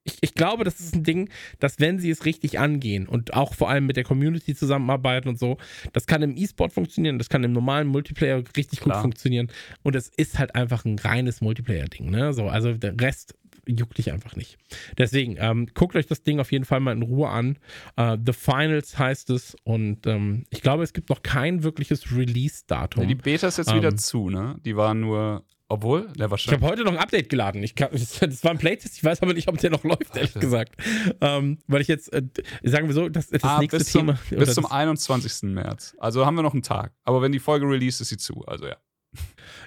ich, 0.04 0.18
ich 0.20 0.34
glaube, 0.34 0.64
das 0.64 0.80
ist 0.80 0.94
ein 0.94 1.02
Ding, 1.02 1.30
dass 1.58 1.80
wenn 1.80 1.98
sie 1.98 2.10
es 2.10 2.24
richtig 2.24 2.58
angehen 2.58 3.08
und 3.08 3.34
auch 3.34 3.54
vor 3.54 3.70
allem 3.70 3.86
mit 3.86 3.96
der 3.96 4.04
Community 4.04 4.54
zusammenarbeiten 4.54 5.28
und 5.28 5.38
so, 5.38 5.56
das 5.92 6.06
kann 6.06 6.22
im 6.22 6.36
E-Sport 6.36 6.72
funktionieren, 6.72 7.18
das 7.18 7.28
kann 7.28 7.42
im 7.42 7.52
normalen 7.52 7.88
Multiplayer 7.88 8.42
richtig 8.56 8.80
gut 8.80 8.92
Klar. 8.92 9.02
funktionieren. 9.02 9.50
Und 9.82 9.96
es 9.96 10.08
ist 10.08 10.38
halt 10.38 10.54
einfach 10.54 10.84
ein 10.84 10.98
reines 10.98 11.40
Multiplayer-Ding, 11.40 12.10
ne? 12.10 12.32
So, 12.34 12.48
also 12.48 12.74
der 12.74 13.00
Rest 13.00 13.34
juckt 13.66 13.96
dich 13.96 14.12
einfach 14.12 14.36
nicht. 14.36 14.58
Deswegen, 14.98 15.36
ähm, 15.38 15.68
guckt 15.72 15.96
euch 15.96 16.06
das 16.06 16.22
Ding 16.22 16.38
auf 16.38 16.52
jeden 16.52 16.66
Fall 16.66 16.80
mal 16.80 16.92
in 16.92 17.00
Ruhe 17.00 17.30
an. 17.30 17.56
Äh, 17.96 18.18
The 18.24 18.34
Finals 18.34 18.98
heißt 18.98 19.30
es 19.30 19.56
und 19.64 20.06
ähm, 20.06 20.44
ich 20.50 20.60
glaube, 20.60 20.82
es 20.82 20.92
gibt 20.92 21.08
noch 21.08 21.22
kein 21.22 21.62
wirkliches 21.62 22.14
Release-Datum. 22.14 23.04
Ja, 23.04 23.08
die 23.08 23.14
Beta 23.14 23.48
ist 23.48 23.56
jetzt 23.56 23.70
Ähm. 23.70 23.76
wieder 23.78 23.96
zu, 23.96 24.28
ne? 24.28 24.56
Die 24.66 24.76
waren 24.76 25.00
nur, 25.00 25.44
obwohl, 25.68 26.02
ne, 26.02 26.12
Ich 26.14 26.20
habe 26.22 26.30
wahrscheinlich. 26.32 26.62
heute 26.70 26.84
noch 26.84 26.92
ein 26.92 26.98
Update 26.98 27.28
geladen. 27.28 27.62
Ich 27.62 27.74
kann, 27.74 27.88
das 27.92 28.44
war 28.44 28.50
ein 28.50 28.58
Playtest, 28.58 28.96
ich 28.96 29.04
weiß 29.04 29.22
aber 29.22 29.32
nicht, 29.34 29.48
ob 29.48 29.58
der 29.58 29.70
noch 29.70 29.82
läuft, 29.84 30.16
ehrlich 30.16 30.34
gesagt. 30.34 30.74
Ähm, 31.20 31.58
weil 31.66 31.80
ich 31.80 31.88
jetzt, 31.88 32.12
äh, 32.12 32.22
sagen 32.62 32.86
wir 32.88 32.94
so, 32.94 33.08
das, 33.08 33.28
das 33.28 33.42
Ah, 33.42 33.58
nächste 33.58 33.78
bis 33.78 33.90
zum, 33.92 34.06
Thema. 34.06 34.18
bis 34.30 34.54
zum 34.54 34.64
das, 34.64 34.72
21. 34.72 35.50
März. 35.54 35.94
Also 35.98 36.26
haben 36.26 36.34
wir 36.36 36.42
noch 36.42 36.52
einen 36.52 36.62
Tag. 36.62 36.92
Aber 37.04 37.22
wenn 37.22 37.32
die 37.32 37.38
Folge 37.40 37.66
released, 37.66 38.00
ist 38.00 38.08
sie 38.08 38.16
zu. 38.18 38.44
Also 38.46 38.66
ja. 38.66 38.76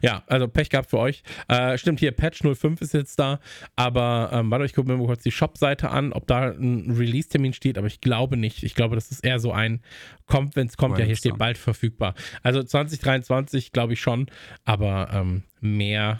Ja, 0.01 0.23
also 0.27 0.47
Pech 0.47 0.69
gehabt 0.69 0.89
für 0.89 0.99
euch. 0.99 1.23
Äh, 1.47 1.77
stimmt 1.77 1.99
hier, 1.99 2.11
Patch 2.11 2.41
05 2.43 2.81
ist 2.81 2.93
jetzt 2.93 3.17
da. 3.19 3.39
Aber 3.75 4.29
ähm, 4.33 4.51
warte, 4.51 4.65
ich 4.65 4.73
gucke 4.73 4.89
mir 4.91 4.97
mal 4.97 5.05
kurz 5.07 5.23
die 5.23 5.31
Shop-Seite 5.31 5.89
an, 5.89 6.13
ob 6.13 6.27
da 6.27 6.51
ein 6.51 6.91
Release-Termin 6.91 7.53
steht. 7.53 7.77
Aber 7.77 7.87
ich 7.87 8.01
glaube 8.01 8.37
nicht. 8.37 8.63
Ich 8.63 8.75
glaube, 8.75 8.95
das 8.95 9.11
ist 9.11 9.23
eher 9.23 9.39
so 9.39 9.51
ein, 9.51 9.81
kommt, 10.25 10.55
wenn 10.55 10.67
es 10.67 10.77
kommt. 10.77 10.93
Mal 10.93 10.99
Ja, 11.01 11.05
hier 11.05 11.15
steht 11.15 11.37
bald 11.37 11.57
verfügbar. 11.57 12.13
Also 12.43 12.63
2023 12.63 13.71
glaube 13.71 13.93
ich 13.93 14.01
schon. 14.01 14.27
Aber 14.65 15.09
ähm, 15.13 15.43
mehr, 15.59 16.19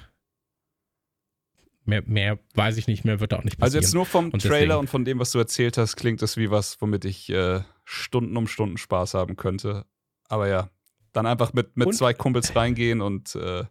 mehr, 1.86 2.03
mehr 2.05 2.39
weiß 2.55 2.78
ich 2.78 2.88
nicht, 2.88 3.05
mehr 3.05 3.19
wird 3.19 3.32
da 3.32 3.38
auch 3.38 3.43
nicht 3.43 3.61
Also 3.61 3.78
passieren. 3.78 3.84
jetzt 3.84 3.93
nur 3.93 4.05
vom 4.05 4.30
Und 4.30 4.41
Trailer 4.41 4.59
deswegen- 4.59 4.80
und 4.80 4.89
von 4.89 5.05
dem, 5.05 5.19
was 5.19 5.32
du 5.32 5.39
erzählt 5.39 5.78
hast, 5.78 5.95
klingt 5.95 6.21
das 6.21 6.38
wie 6.38 6.51
was, 6.51 6.82
womit 6.82 7.05
ich 7.05 7.30
äh, 7.30 7.61
Stunden 7.86 8.36
um 8.38 8.47
Stunden 8.47 8.78
Spaß 8.78 9.13
haben 9.13 9.36
könnte. 9.38 9.86
Aber 10.30 10.47
ja, 10.49 10.69
Dann 11.14 11.26
einfach 11.26 11.53
mit, 11.53 11.78
mit 11.78 11.95
zwei 11.95 12.14
Kumpels 12.14 12.55
reingehen 12.55 13.01
und 13.01 13.36
äh, 13.36 13.66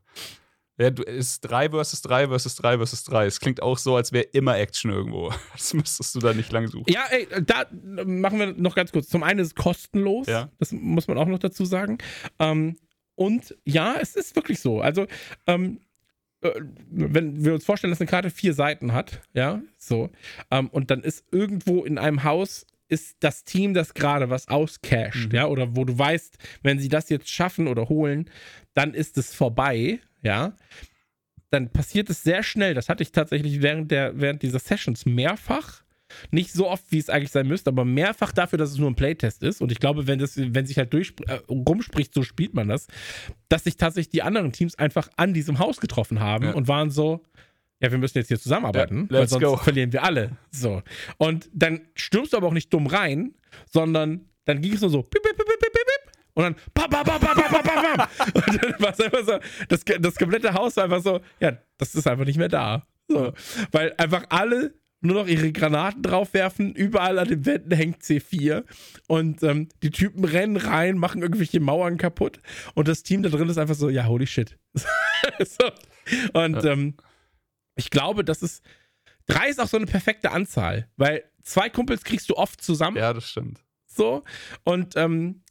ja, 0.78 0.90
du 0.90 1.02
ist 1.02 1.40
3 1.40 1.70
versus 1.70 2.02
3 2.02 2.28
versus 2.28 2.54
3 2.56 2.76
versus 2.76 3.04
3. 3.04 3.26
Es 3.26 3.40
klingt 3.40 3.62
auch 3.62 3.78
so, 3.78 3.96
als 3.96 4.12
wäre 4.12 4.24
immer 4.24 4.58
Action 4.58 4.90
irgendwo. 4.90 5.32
Das 5.52 5.72
müsstest 5.72 6.14
du 6.14 6.18
da 6.18 6.34
nicht 6.34 6.52
lang 6.52 6.66
suchen. 6.68 6.84
Ja, 6.88 7.04
ey, 7.10 7.26
da 7.42 7.66
machen 8.04 8.38
wir 8.38 8.52
noch 8.52 8.74
ganz 8.74 8.92
kurz. 8.92 9.08
Zum 9.08 9.22
einen 9.22 9.40
ist 9.40 9.48
es 9.48 9.54
kostenlos. 9.54 10.26
Ja. 10.26 10.50
Das 10.58 10.72
muss 10.72 11.08
man 11.08 11.16
auch 11.16 11.26
noch 11.26 11.38
dazu 11.38 11.64
sagen. 11.64 11.98
Ähm, 12.38 12.76
und 13.14 13.56
ja, 13.64 13.96
es 14.00 14.16
ist 14.16 14.36
wirklich 14.36 14.60
so. 14.60 14.82
Also, 14.82 15.06
ähm, 15.46 15.80
äh, 16.42 16.50
wenn 16.90 17.42
wir 17.42 17.54
uns 17.54 17.64
vorstellen, 17.64 17.90
dass 17.90 18.00
eine 18.00 18.10
Karte 18.10 18.30
vier 18.30 18.52
Seiten 18.52 18.92
hat, 18.92 19.22
ja, 19.32 19.62
so, 19.78 20.10
ähm, 20.50 20.68
und 20.68 20.90
dann 20.90 21.02
ist 21.02 21.24
irgendwo 21.32 21.84
in 21.84 21.96
einem 21.96 22.22
Haus 22.24 22.66
ist 22.88 23.16
das 23.20 23.44
Team, 23.44 23.74
das 23.74 23.94
gerade 23.94 24.30
was 24.30 24.48
auscasht, 24.48 25.28
Mhm. 25.30 25.34
ja, 25.34 25.46
oder 25.46 25.74
wo 25.76 25.84
du 25.84 25.98
weißt, 25.98 26.38
wenn 26.62 26.78
sie 26.78 26.88
das 26.88 27.08
jetzt 27.08 27.28
schaffen 27.28 27.66
oder 27.68 27.88
holen, 27.88 28.30
dann 28.74 28.94
ist 28.94 29.18
es 29.18 29.34
vorbei, 29.34 30.00
ja. 30.22 30.56
Dann 31.50 31.70
passiert 31.72 32.10
es 32.10 32.22
sehr 32.22 32.42
schnell. 32.42 32.74
Das 32.74 32.88
hatte 32.88 33.02
ich 33.02 33.12
tatsächlich 33.12 33.62
während, 33.62 33.90
der, 33.90 34.18
während 34.20 34.42
dieser 34.42 34.58
Sessions 34.58 35.06
mehrfach. 35.06 35.82
Nicht 36.30 36.52
so 36.52 36.68
oft, 36.68 36.84
wie 36.90 36.98
es 36.98 37.08
eigentlich 37.08 37.30
sein 37.32 37.46
müsste, 37.48 37.70
aber 37.70 37.84
mehrfach 37.84 38.32
dafür, 38.32 38.58
dass 38.58 38.70
es 38.70 38.78
nur 38.78 38.90
ein 38.90 38.94
Playtest 38.96 39.42
ist. 39.42 39.60
Und 39.60 39.72
ich 39.72 39.78
glaube, 39.80 40.06
wenn, 40.06 40.18
das, 40.18 40.36
wenn 40.36 40.66
sich 40.66 40.78
halt 40.78 40.92
durch, 40.92 41.14
äh, 41.26 41.34
rumspricht, 41.48 42.14
so 42.14 42.22
spielt 42.22 42.54
man 42.54 42.68
das, 42.68 42.86
dass 43.48 43.64
sich 43.64 43.76
tatsächlich 43.76 44.10
die 44.10 44.22
anderen 44.22 44.52
Teams 44.52 44.76
einfach 44.76 45.08
an 45.16 45.34
diesem 45.34 45.58
Haus 45.58 45.80
getroffen 45.80 46.20
haben 46.20 46.44
Ja. 46.46 46.52
und 46.52 46.68
waren 46.68 46.90
so, 46.90 47.22
ja, 47.80 47.90
wir 47.90 47.98
müssen 47.98 48.18
jetzt 48.18 48.28
hier 48.28 48.38
zusammenarbeiten, 48.40 49.08
Ja, 49.10 49.18
weil 49.18 49.28
sonst 49.28 49.44
go. 49.44 49.56
verlieren 49.56 49.92
wir 49.92 50.02
alle. 50.04 50.32
So. 50.50 50.82
Und 51.18 51.48
dann 51.52 51.82
stürmst 51.94 52.32
du 52.32 52.36
aber 52.38 52.46
auch 52.48 52.52
nicht 52.52 52.72
dumm 52.72 52.86
rein, 52.86 53.34
sondern 53.70 54.26
dann 54.44 54.60
ging 54.62 54.72
es 54.74 54.80
nur 54.80 54.90
so 54.90 55.02
pip, 55.02 55.22
pip, 55.22 55.36
pip, 55.36 55.46
pip, 55.46 55.60
pip, 55.72 56.12
und 56.34 56.42
dann 56.44 56.54
pam, 56.74 56.90
pam, 56.90 57.04
pam, 57.04 57.20
pam, 57.20 57.34
pam, 57.34 57.62
pam, 57.62 57.96
pam. 57.96 58.08
Und 58.34 58.62
dann 58.62 58.74
war 58.80 58.90
es 58.92 59.00
einfach 59.00 59.24
so, 59.24 59.38
das, 59.68 59.84
das 60.00 60.14
komplette 60.16 60.52
Haus 60.52 60.76
war 60.76 60.84
einfach 60.84 61.00
so, 61.02 61.20
ja, 61.40 61.56
das 61.78 61.94
ist 61.94 62.06
einfach 62.06 62.26
nicht 62.26 62.36
mehr 62.38 62.48
da. 62.50 62.86
So. 63.08 63.32
Weil 63.72 63.94
einfach 63.96 64.24
alle 64.28 64.74
nur 65.00 65.14
noch 65.22 65.28
ihre 65.28 65.50
Granaten 65.52 66.02
draufwerfen, 66.02 66.74
überall 66.74 67.18
an 67.18 67.28
den 67.28 67.46
Wänden 67.46 67.72
hängt 67.72 68.02
C4 68.02 68.64
und 69.08 69.42
ähm, 69.44 69.68
die 69.82 69.90
Typen 69.90 70.24
rennen 70.24 70.56
rein, 70.58 70.98
machen 70.98 71.22
irgendwelche 71.22 71.60
Mauern 71.60 71.96
kaputt 71.96 72.40
und 72.74 72.86
das 72.88 73.02
Team 73.02 73.22
da 73.22 73.28
drin 73.30 73.48
ist 73.48 73.56
einfach 73.58 73.74
so, 73.74 73.88
ja, 73.88 74.04
holy 74.06 74.26
shit. 74.26 74.58
so. 74.74 75.70
Und 76.34 76.62
Ja. 76.62 76.72
ähm, 76.72 76.94
ich 77.76 77.90
glaube, 77.90 78.24
das 78.24 78.42
ist, 78.42 78.64
drei 79.26 79.48
ist 79.48 79.60
auch 79.60 79.68
so 79.68 79.76
eine 79.76 79.86
perfekte 79.86 80.32
Anzahl, 80.32 80.88
weil 80.96 81.24
zwei 81.42 81.68
Kumpels 81.70 82.02
kriegst 82.04 82.28
du 82.30 82.34
oft 82.34 82.60
zusammen 82.62 82.96
Ja, 82.96 83.12
das 83.12 83.28
stimmt. 83.28 83.60
so. 83.86 84.24
Und 84.64 84.96
ähm, 84.96 85.42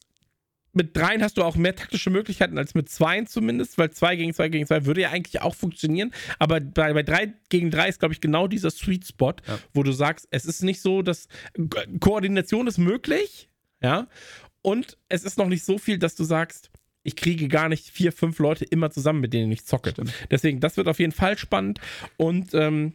mit 0.74 0.98
dreien 0.98 1.24
hast 1.24 1.38
du 1.38 1.44
auch 1.44 1.56
mehr 1.56 1.74
taktische 1.74 2.10
Möglichkeiten 2.10 2.58
als 2.58 2.74
mit 2.76 2.90
zweien 2.90 3.28
zumindest, 3.28 3.78
weil 3.78 3.92
zwei 3.92 4.18
gegen 4.18 4.34
zwei 4.34 4.50
gegen 4.50 4.68
zwei 4.68 4.86
würde 4.86 5.00
ja 5.02 5.10
eigentlich 5.12 5.42
auch 5.42 5.56
funktionieren. 5.56 6.12
Aber 6.38 6.60
bei, 6.60 6.92
bei 6.92 7.02
drei 7.04 7.34
gegen 7.48 7.72
drei 7.72 7.88
ist, 7.88 8.00
glaube 8.00 8.14
ich, 8.14 8.20
genau 8.20 8.48
dieser 8.48 8.72
Sweet 8.72 9.08
Spot, 9.08 9.36
Ja. 9.48 9.58
wo 9.74 9.84
du 9.84 9.94
sagst, 9.94 10.28
es 10.32 10.44
ist 10.46 10.64
nicht 10.64 10.82
so, 10.82 11.02
dass 11.02 11.30
Ko- 11.70 11.80
Koordination 12.02 12.68
ist 12.68 12.78
möglich, 12.78 13.48
ja. 13.82 14.08
Und 14.62 14.98
es 15.08 15.24
ist 15.24 15.38
noch 15.38 15.48
nicht 15.48 15.64
so 15.64 15.78
viel, 15.78 15.98
dass 15.98 16.16
du 16.16 16.26
sagst, 16.26 16.72
ich 17.06 17.16
kriege 17.16 17.48
gar 17.48 17.70
nicht 17.70 17.88
vier, 17.88 18.12
fünf 18.12 18.40
Leute 18.40 18.66
immer 18.66 18.90
zusammen, 18.90 19.22
mit 19.22 19.32
denen 19.32 19.52
ich 19.52 19.64
zocke. 19.66 19.92
Stimmt. 19.92 20.12
Deswegen, 20.32 20.60
das 20.60 20.76
wird 20.76 20.88
auf 20.88 21.00
jeden 21.00 21.12
Fall 21.12 21.38
spannend. 21.38 21.80
Und 22.18 22.54
ähm, 22.54 22.94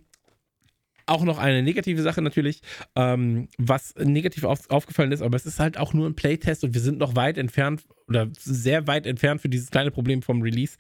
auch 1.11 1.25
noch 1.25 1.39
eine 1.39 1.63
negative 1.63 2.03
Sache 2.03 2.23
natürlich, 2.23 2.63
ähm, 2.95 3.49
was 3.59 3.95
negativ 3.97 4.45
auf, 4.45 4.71
aufgefallen 4.71 5.13
ist, 5.13 5.23
aber 5.23 5.37
es 5.37 5.45
ist 5.45 5.59
halt 5.59 5.77
auch 5.77 5.93
nur 5.93 6.09
ein 6.09 6.15
Playtest 6.15 6.63
und 6.63 6.73
wir 6.73 6.81
sind 6.81 6.99
noch 6.99 7.17
weit 7.17 7.37
entfernt 7.37 7.85
oder 8.07 8.29
sehr 8.39 8.87
weit 8.87 9.07
entfernt 9.07 9.41
für 9.41 9.49
dieses 9.49 9.71
kleine 9.71 9.91
Problem 9.91 10.23
vom 10.23 10.41
Release. 10.41 10.77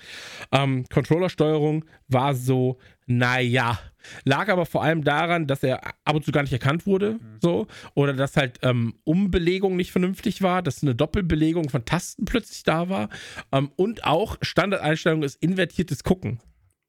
Ähm, 0.52 0.84
Controllersteuerung 0.92 1.84
war 2.08 2.34
so, 2.34 2.78
naja. 3.06 3.78
Lag 4.24 4.48
aber 4.48 4.66
vor 4.66 4.82
allem 4.82 5.04
daran, 5.04 5.46
dass 5.46 5.62
er 5.62 5.84
ab 6.04 6.14
und 6.14 6.24
zu 6.24 6.32
gar 6.32 6.42
nicht 6.42 6.52
erkannt 6.52 6.86
wurde, 6.86 7.18
so. 7.40 7.66
Oder 7.94 8.12
dass 8.12 8.36
halt 8.36 8.58
ähm, 8.62 8.94
Umbelegung 9.04 9.76
nicht 9.76 9.92
vernünftig 9.92 10.42
war, 10.42 10.62
dass 10.62 10.82
eine 10.82 10.94
Doppelbelegung 10.94 11.68
von 11.68 11.84
Tasten 11.84 12.24
plötzlich 12.24 12.62
da 12.62 12.88
war. 12.88 13.08
Ähm, 13.52 13.70
und 13.76 14.04
auch 14.04 14.36
Standardeinstellung 14.42 15.22
ist 15.22 15.42
invertiertes 15.42 16.02
Gucken. 16.04 16.40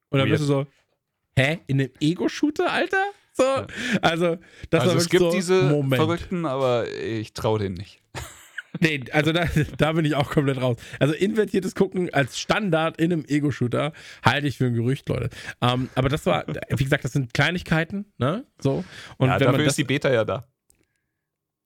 Und 0.09 0.19
dann 0.19 0.29
Weird. 0.29 0.39
bist 0.39 0.43
du 0.43 0.45
so, 0.45 0.67
hä? 1.35 1.59
In 1.67 1.81
einem 1.81 1.91
Ego-Shooter, 1.99 2.71
Alter? 2.71 3.03
So. 3.34 3.65
Also, 4.01 4.38
das 4.69 4.82
also 4.84 4.97
es 4.97 5.09
gibt 5.09 5.21
so, 5.23 5.32
diese 5.32 5.63
Moment. 5.63 6.01
Verrückten, 6.01 6.45
aber 6.45 6.86
ich 6.91 7.34
traue 7.34 7.59
denen 7.59 7.75
nicht. 7.75 8.01
Nee, 8.79 9.03
also 9.11 9.34
da, 9.34 9.47
da 9.77 9.91
bin 9.91 10.05
ich 10.05 10.15
auch 10.15 10.29
komplett 10.29 10.61
raus. 10.61 10.77
Also 10.97 11.13
invertiertes 11.13 11.75
Gucken 11.75 12.11
als 12.13 12.39
Standard 12.39 13.01
in 13.01 13.11
einem 13.11 13.25
Ego-Shooter 13.27 13.91
halte 14.23 14.47
ich 14.47 14.57
für 14.57 14.65
ein 14.67 14.73
Gerücht, 14.73 15.09
Leute. 15.09 15.29
Ähm, 15.61 15.89
aber 15.93 16.07
das 16.07 16.25
war, 16.25 16.45
wie 16.47 16.84
gesagt, 16.84 17.03
das 17.03 17.11
sind 17.11 17.34
Kleinigkeiten, 17.34 18.05
ne? 18.17 18.45
So. 18.59 18.86
Und 19.17 19.27
ja, 19.27 19.34
wenn 19.36 19.39
dafür 19.39 19.51
man 19.51 19.59
das, 19.59 19.73
ist 19.73 19.77
die 19.77 19.84
Beta 19.84 20.11
ja 20.11 20.23
da. 20.23 20.47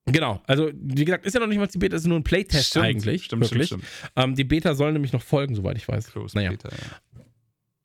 genau, 0.06 0.42
also 0.48 0.72
wie 0.74 1.06
gesagt, 1.06 1.28
ist 1.28 1.34
ja 1.36 1.40
noch 1.40 1.48
nicht 1.48 1.60
mal 1.60 1.68
die 1.68 1.78
Beta, 1.78 1.96
ist 1.96 2.08
nur 2.08 2.18
ein 2.18 2.24
Playtest 2.24 2.70
Stimmt, 2.70 2.86
eigentlich. 2.86 3.26
Stimmt, 3.26 3.44
wirklich. 3.44 3.68
stimmt, 3.68 3.86
stimmt. 3.86 4.12
Ähm, 4.16 4.36
die 4.36 4.44
Beta 4.44 4.74
soll 4.74 4.92
nämlich 4.92 5.14
noch 5.14 5.22
folgen, 5.22 5.54
soweit 5.54 5.78
ich 5.78 5.88
weiß. 5.88 6.12
Close 6.12 6.36
Naja. 6.36 6.50
Beta, 6.50 6.70
ja. 6.70 7.22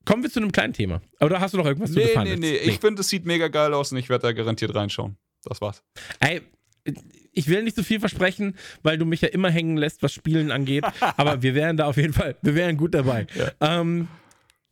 Kommen 0.05 0.23
wir 0.23 0.31
zu 0.31 0.41
einem 0.41 0.53
kleinen 0.53 0.73
Thema. 0.73 1.01
Oder 1.21 1.41
hast 1.41 1.55
du 1.55 1.59
noch 1.59 1.67
irgendwas 1.67 1.93
zu 1.93 1.99
Nee, 1.99 2.07
befangen? 2.07 2.41
nee, 2.41 2.51
nee. 2.53 2.57
Ich 2.57 2.79
finde, 2.79 3.01
es 3.03 3.09
sieht 3.09 3.27
mega 3.27 3.49
geil 3.49 3.73
aus 3.75 3.93
und 3.93 3.99
ich 3.99 4.09
werde 4.09 4.23
da 4.29 4.33
garantiert 4.33 4.75
reinschauen. 4.75 5.17
Das 5.45 5.61
war's. 5.61 5.83
Ey, 6.21 6.41
ich 7.33 7.49
will 7.49 7.63
nicht 7.63 7.77
so 7.77 7.83
viel 7.83 8.01
versprechen, 8.01 8.57
weil 8.83 8.99
du 8.99 9.05
mich 9.05 9.21
ja 9.21 9.29
immer 9.29 9.51
hängen 9.51 9.77
lässt, 9.77 10.03
was 10.03 10.13
Spielen 10.13 10.51
angeht. 10.51 10.85
aber 11.17 11.43
wir 11.43 11.55
wären 11.55 11.77
da 11.77 11.87
auf 11.87 11.97
jeden 11.97 12.13
Fall, 12.13 12.37
wir 12.43 12.55
wären 12.55 12.77
gut 12.77 12.95
dabei. 12.95 13.27
Ähm, 13.61 14.09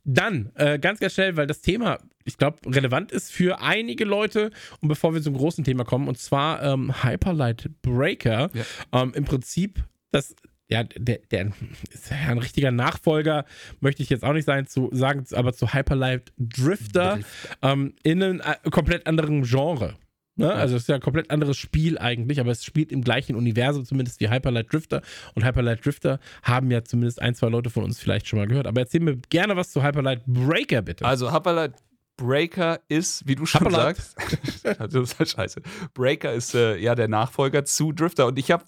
dann, 0.05 0.51
äh, 0.55 0.79
ganz, 0.79 1.01
ganz 1.01 1.13
schnell, 1.13 1.37
weil 1.37 1.47
das 1.47 1.61
Thema, 1.61 1.99
ich 2.25 2.39
glaube, 2.39 2.59
relevant 2.75 3.13
ist 3.13 3.31
für 3.31 3.61
einige 3.61 4.07
Leute. 4.07 4.51
Und 4.81 4.89
bevor 4.89 5.13
wir 5.13 5.21
zum 5.23 5.37
großen 5.37 5.65
Thema 5.65 5.85
kommen, 5.85 6.09
und 6.09 6.19
zwar 6.19 6.63
ähm, 6.63 7.03
Hyperlight 7.05 7.71
Breaker. 7.83 8.51
Ja. 8.55 9.03
Ähm, 9.03 9.13
Im 9.15 9.25
Prinzip, 9.27 9.85
das, 10.11 10.35
ja, 10.69 10.85
der, 10.85 11.19
der 11.31 11.53
ist 11.91 12.11
ja 12.11 12.17
ein 12.29 12.39
richtiger 12.39 12.71
Nachfolger, 12.71 13.45
möchte 13.81 14.03
ich 14.03 14.11
jetzt 14.11 14.25
auch 14.25 14.35
nicht 14.35 14.45
sein, 14.45 14.67
zu 14.67 14.91
sagen, 14.93 15.25
aber 15.33 15.53
zu 15.55 15.73
Hyperlight 15.73 16.33
Drifter 16.39 17.21
ähm, 17.63 17.95
in 18.03 18.23
einem 18.23 18.41
äh, 18.41 18.71
komplett 18.71 19.07
anderen 19.07 19.43
Genre. 19.43 19.95
Ne? 20.39 20.53
Also 20.53 20.77
es 20.77 20.83
ist 20.83 20.89
ja 20.89 20.95
ein 20.95 21.01
komplett 21.01 21.31
anderes 21.31 21.57
Spiel 21.57 21.99
eigentlich, 21.99 22.39
aber 22.39 22.53
es 22.53 22.65
spielt 22.65 22.93
im 22.93 23.03
gleichen 23.03 23.35
Universum 23.35 23.85
zumindest 23.85 24.21
wie 24.21 24.31
Hyperlight 24.31 24.73
Drifter. 24.73 25.03
Und 25.35 25.45
Hyperlight 25.45 25.85
Drifter 25.85 26.21
haben 26.45 26.71
ja 26.71 26.85
zumindest 26.85 27.21
ein, 27.21 27.35
zwei 27.35 27.49
Leute 27.49 27.71
von 27.71 27.83
uns 27.83 27.99
vielleicht 27.99 28.29
schon 28.29 28.39
mal 28.39 28.47
gehört. 28.47 28.69
Aber 28.69 28.81
erzähl 28.81 29.01
mir 29.01 29.17
gerne 29.31 29.57
was 29.57 29.73
zu 29.73 29.83
Hyperlight 29.83 30.25
Breaker, 30.27 30.83
bitte. 30.83 31.05
Also 31.05 31.33
Hyperlight 31.33 31.73
Breaker 32.17 32.81
ist, 32.89 33.27
wie 33.27 33.35
du 33.35 33.47
schon 33.47 33.63
Hyperlight. 33.63 33.97
sagst, 33.97 34.65
das 34.79 34.95
ist 34.95 35.19
halt 35.19 35.29
scheiße. 35.29 35.63
Breaker 35.95 36.33
ist 36.33 36.55
äh, 36.55 36.77
ja 36.77 36.95
der 36.95 37.09
Nachfolger 37.09 37.65
zu 37.65 37.91
Drifter 37.93 38.27
und 38.27 38.39
ich 38.39 38.53
habe 38.53 38.65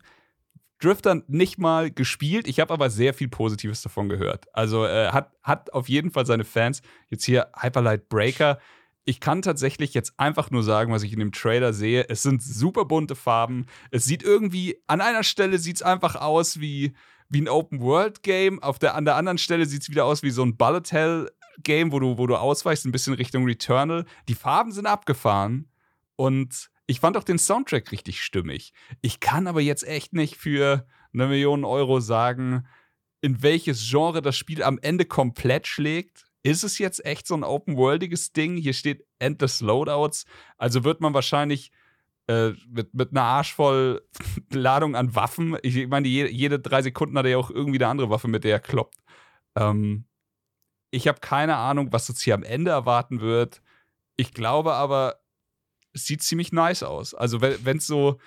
Drifter 0.80 1.22
nicht 1.28 1.58
mal 1.58 1.90
gespielt, 1.90 2.48
ich 2.48 2.58
habe 2.58 2.72
aber 2.72 2.90
sehr 2.90 3.14
viel 3.14 3.28
Positives 3.28 3.82
davon 3.82 4.08
gehört. 4.08 4.46
Also 4.54 4.86
äh, 4.86 5.08
hat, 5.08 5.32
hat 5.42 5.72
auf 5.72 5.88
jeden 5.88 6.10
Fall 6.10 6.26
seine 6.26 6.44
Fans. 6.44 6.82
Jetzt 7.08 7.24
hier 7.24 7.48
Hyperlight 7.56 8.08
Breaker. 8.08 8.58
Ich 9.04 9.20
kann 9.20 9.42
tatsächlich 9.42 9.94
jetzt 9.94 10.14
einfach 10.18 10.50
nur 10.50 10.62
sagen, 10.62 10.92
was 10.92 11.02
ich 11.02 11.12
in 11.12 11.18
dem 11.18 11.32
Trailer 11.32 11.72
sehe. 11.72 12.08
Es 12.08 12.22
sind 12.22 12.42
super 12.42 12.84
bunte 12.84 13.14
Farben. 13.14 13.66
Es 13.90 14.04
sieht 14.04 14.22
irgendwie, 14.22 14.76
an 14.86 15.00
einer 15.00 15.22
Stelle 15.22 15.58
sieht 15.58 15.76
es 15.76 15.82
einfach 15.82 16.16
aus 16.16 16.60
wie, 16.60 16.94
wie 17.28 17.42
ein 17.42 17.48
Open-World-Game. 17.48 18.62
Auf 18.62 18.78
der, 18.78 18.94
an 18.94 19.04
der 19.04 19.16
anderen 19.16 19.38
Stelle 19.38 19.66
sieht 19.66 19.82
es 19.82 19.90
wieder 19.90 20.04
aus 20.04 20.22
wie 20.22 20.30
so 20.30 20.42
ein 20.42 20.56
Bullet 20.56 20.82
Hell-Game, 20.90 21.92
wo 21.92 22.00
du, 22.00 22.18
wo 22.18 22.26
du 22.26 22.36
ausweichst, 22.36 22.86
ein 22.86 22.92
bisschen 22.92 23.14
Richtung 23.14 23.44
Returnal. 23.44 24.06
Die 24.28 24.34
Farben 24.34 24.72
sind 24.72 24.86
abgefahren 24.86 25.68
und 26.16 26.70
ich 26.90 26.98
fand 26.98 27.16
auch 27.16 27.22
den 27.22 27.38
Soundtrack 27.38 27.92
richtig 27.92 28.20
stimmig. 28.20 28.72
Ich 29.00 29.20
kann 29.20 29.46
aber 29.46 29.60
jetzt 29.60 29.86
echt 29.86 30.12
nicht 30.12 30.36
für 30.36 30.88
eine 31.14 31.28
Million 31.28 31.64
Euro 31.64 32.00
sagen, 32.00 32.66
in 33.20 33.44
welches 33.44 33.88
Genre 33.88 34.22
das 34.22 34.36
Spiel 34.36 34.64
am 34.64 34.76
Ende 34.82 35.04
komplett 35.04 35.68
schlägt. 35.68 36.26
Ist 36.42 36.64
es 36.64 36.78
jetzt 36.78 37.04
echt 37.06 37.28
so 37.28 37.34
ein 37.36 37.44
open-worldiges 37.44 38.32
Ding? 38.32 38.56
Hier 38.56 38.72
steht 38.72 39.06
Endless 39.20 39.60
Loadouts. 39.60 40.24
Also 40.58 40.82
wird 40.82 41.00
man 41.00 41.14
wahrscheinlich 41.14 41.70
äh, 42.26 42.54
mit, 42.68 42.92
mit 42.92 43.12
einer 43.12 43.22
arschvoll 43.22 44.02
Ladung 44.50 44.96
an 44.96 45.14
Waffen, 45.14 45.56
ich 45.62 45.86
meine, 45.86 46.08
jede, 46.08 46.30
jede 46.32 46.58
drei 46.58 46.82
Sekunden 46.82 47.16
hat 47.16 47.24
er 47.24 47.32
ja 47.32 47.38
auch 47.38 47.50
irgendwie 47.50 47.78
eine 47.78 47.86
andere 47.86 48.10
Waffe, 48.10 48.26
mit 48.26 48.42
der 48.42 48.52
er 48.52 48.60
kloppt. 48.60 48.98
Ähm, 49.54 50.06
ich 50.90 51.06
habe 51.06 51.20
keine 51.20 51.54
Ahnung, 51.54 51.92
was 51.92 52.10
uns 52.10 52.20
hier 52.20 52.34
am 52.34 52.42
Ende 52.42 52.72
erwarten 52.72 53.20
wird. 53.20 53.62
Ich 54.16 54.34
glaube 54.34 54.72
aber, 54.74 55.19
sieht 56.04 56.22
ziemlich 56.22 56.52
nice 56.52 56.82
aus. 56.82 57.14
Also, 57.14 57.40
wenn 57.40 57.76
es 57.76 57.86
so. 57.86 58.18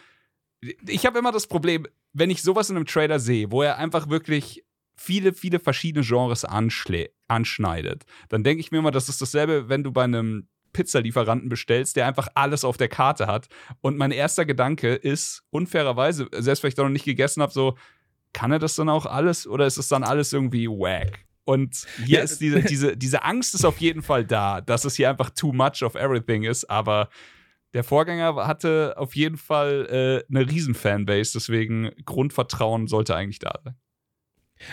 Ich 0.88 1.06
habe 1.06 1.20
immer 1.20 1.32
das 1.32 1.48
Problem, 1.48 1.88
wenn 2.14 2.30
ich 2.30 2.42
sowas 2.42 2.70
in 2.70 2.78
einem 2.78 2.86
Trailer 2.86 3.20
sehe, 3.20 3.52
wo 3.52 3.62
er 3.62 3.78
einfach 3.78 4.10
wirklich 4.10 4.64
viele, 4.96 5.34
viele 5.34 5.60
verschiedene 5.60 6.06
Genres 6.06 6.46
anschneidet, 6.46 8.06
dann 8.30 8.44
denke 8.44 8.62
ich 8.62 8.72
mir 8.72 8.78
immer, 8.78 8.92
das 8.92 9.10
ist 9.10 9.22
dasselbe, 9.22 9.68
wenn 9.68 9.84
du 9.84 9.92
bei 9.92 10.04
einem 10.04 10.48
Pizzalieferanten 10.72 11.50
bestellst, 11.50 11.96
der 11.96 12.08
einfach 12.08 12.28
alles 12.36 12.64
auf 12.64 12.78
der 12.78 12.90
Karte 12.90 13.28
hat. 13.28 13.48
Und 13.82 13.98
mein 13.98 14.12
erster 14.12 14.46
Gedanke 14.46 14.94
ist, 14.94 15.44
unfairerweise, 15.52 16.28
selbst 16.38 16.64
wenn 16.64 16.70
ich 16.70 16.76
da 16.76 16.84
noch 16.84 16.90
nicht 16.90 17.06
gegessen 17.06 17.42
habe, 17.42 17.54
so, 17.54 17.78
kann 18.34 18.52
er 18.52 18.60
das 18.60 18.76
dann 18.76 18.90
auch 18.90 19.06
alles 19.06 19.48
oder 19.48 19.68
ist 19.68 19.78
es 19.78 19.88
dann 19.88 20.04
alles 20.04 20.34
irgendwie 20.34 20.68
wack? 20.68 21.26
Und 21.46 21.86
hier 22.06 22.20
Ja, 22.20 22.24
ist 22.24 22.40
diese, 22.42 22.62
diese, 22.62 22.98
diese 22.98 23.24
Angst 23.24 23.54
ist 23.54 23.66
auf 23.66 23.80
jeden 23.80 24.02
Fall 24.02 24.26
da, 24.26 24.62
dass 24.62 24.86
es 24.86 24.96
hier 24.96 25.10
einfach 25.10 25.30
too 25.30 25.52
much 25.52 25.84
of 25.84 25.96
everything 25.96 26.44
ist, 26.44 26.70
aber 26.70 27.10
der 27.74 27.84
Vorgänger 27.84 28.48
hatte 28.48 28.96
auf 28.98 29.16
jeden 29.16 29.38
Fall 29.38 30.24
äh, 30.30 30.34
eine 30.34 30.50
riesen 30.50 30.76
Fanbase, 30.76 31.34
deswegen 31.34 31.92
Grundvertrauen 32.06 32.88
sollte 32.88 33.16
eigentlich 33.16 33.40
da 33.40 33.60
sein. 33.64 33.76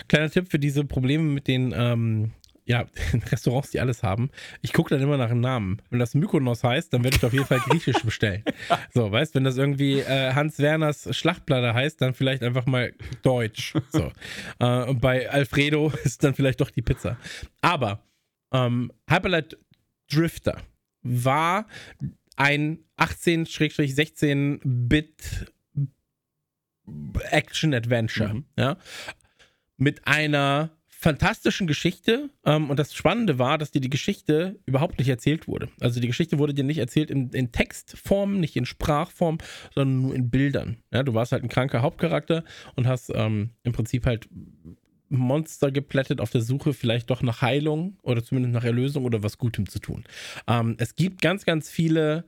Kleiner 0.07 0.29
Tipp 0.29 0.49
für 0.49 0.59
diese 0.59 0.85
Probleme 0.85 1.23
mit 1.23 1.47
den 1.47 1.73
ähm, 1.75 2.31
ja, 2.65 2.85
Restaurants, 3.31 3.71
die 3.71 3.79
alles 3.79 4.03
haben. 4.03 4.29
Ich 4.61 4.73
gucke 4.73 4.89
dann 4.89 5.01
immer 5.01 5.17
nach 5.17 5.29
einem 5.29 5.41
Namen. 5.41 5.81
Wenn 5.89 5.99
das 5.99 6.13
Mykonos 6.13 6.63
heißt, 6.63 6.93
dann 6.93 7.03
werde 7.03 7.17
ich 7.17 7.25
auf 7.25 7.33
jeden 7.33 7.45
Fall 7.45 7.59
Griechisch 7.59 8.01
bestellen. 8.03 8.43
So, 8.93 9.11
weißt, 9.11 9.35
wenn 9.35 9.43
das 9.43 9.57
irgendwie 9.57 9.99
äh, 9.99 10.33
Hans 10.33 10.59
Werners 10.59 11.15
Schlachtplatte 11.15 11.73
heißt, 11.73 12.01
dann 12.01 12.13
vielleicht 12.13 12.43
einfach 12.43 12.65
mal 12.65 12.93
Deutsch. 13.21 13.73
So. 13.89 14.11
äh, 14.59 14.83
und 14.83 15.01
bei 15.01 15.29
Alfredo 15.29 15.91
ist 16.03 16.23
dann 16.23 16.33
vielleicht 16.33 16.61
doch 16.61 16.69
die 16.69 16.81
Pizza. 16.81 17.17
Aber 17.61 18.03
ähm, 18.53 18.91
Hyperlight 19.09 19.57
Drifter 20.11 20.57
war 21.03 21.67
ein 22.35 22.79
18-16-Bit 22.97 25.53
Action-Adventure. 27.29 28.33
Mhm. 28.33 28.45
Ja? 28.57 28.77
Mit 29.77 30.07
einer 30.07 30.71
fantastischen 31.01 31.65
Geschichte. 31.65 32.29
Ähm, 32.45 32.69
und 32.69 32.77
das 32.77 32.93
Spannende 32.93 33.39
war, 33.39 33.57
dass 33.57 33.71
dir 33.71 33.81
die 33.81 33.89
Geschichte 33.89 34.59
überhaupt 34.67 34.99
nicht 34.99 35.07
erzählt 35.07 35.47
wurde. 35.47 35.69
Also 35.79 35.99
die 35.99 36.05
Geschichte 36.05 36.37
wurde 36.37 36.53
dir 36.53 36.63
nicht 36.63 36.77
erzählt 36.77 37.09
in, 37.09 37.31
in 37.31 37.51
Textform, 37.51 38.39
nicht 38.39 38.55
in 38.55 38.67
Sprachform, 38.67 39.39
sondern 39.73 40.01
nur 40.03 40.13
in 40.13 40.29
Bildern. 40.29 40.77
Ja, 40.93 41.01
du 41.01 41.15
warst 41.15 41.31
halt 41.31 41.43
ein 41.43 41.49
kranker 41.49 41.81
Hauptcharakter 41.81 42.43
und 42.75 42.85
hast 42.85 43.11
ähm, 43.15 43.49
im 43.63 43.73
Prinzip 43.73 44.05
halt 44.05 44.29
Monster 45.11 45.71
geplättet 45.71 46.21
auf 46.21 46.31
der 46.31 46.41
Suche 46.41 46.73
vielleicht 46.73 47.09
doch 47.09 47.21
nach 47.21 47.41
Heilung 47.41 47.97
oder 48.01 48.23
zumindest 48.23 48.53
nach 48.53 48.63
Erlösung 48.63 49.05
oder 49.05 49.23
was 49.23 49.37
Gutem 49.37 49.67
zu 49.67 49.79
tun. 49.79 50.03
Ähm, 50.47 50.75
es 50.79 50.95
gibt 50.95 51.21
ganz, 51.21 51.45
ganz 51.45 51.69
viele 51.69 52.25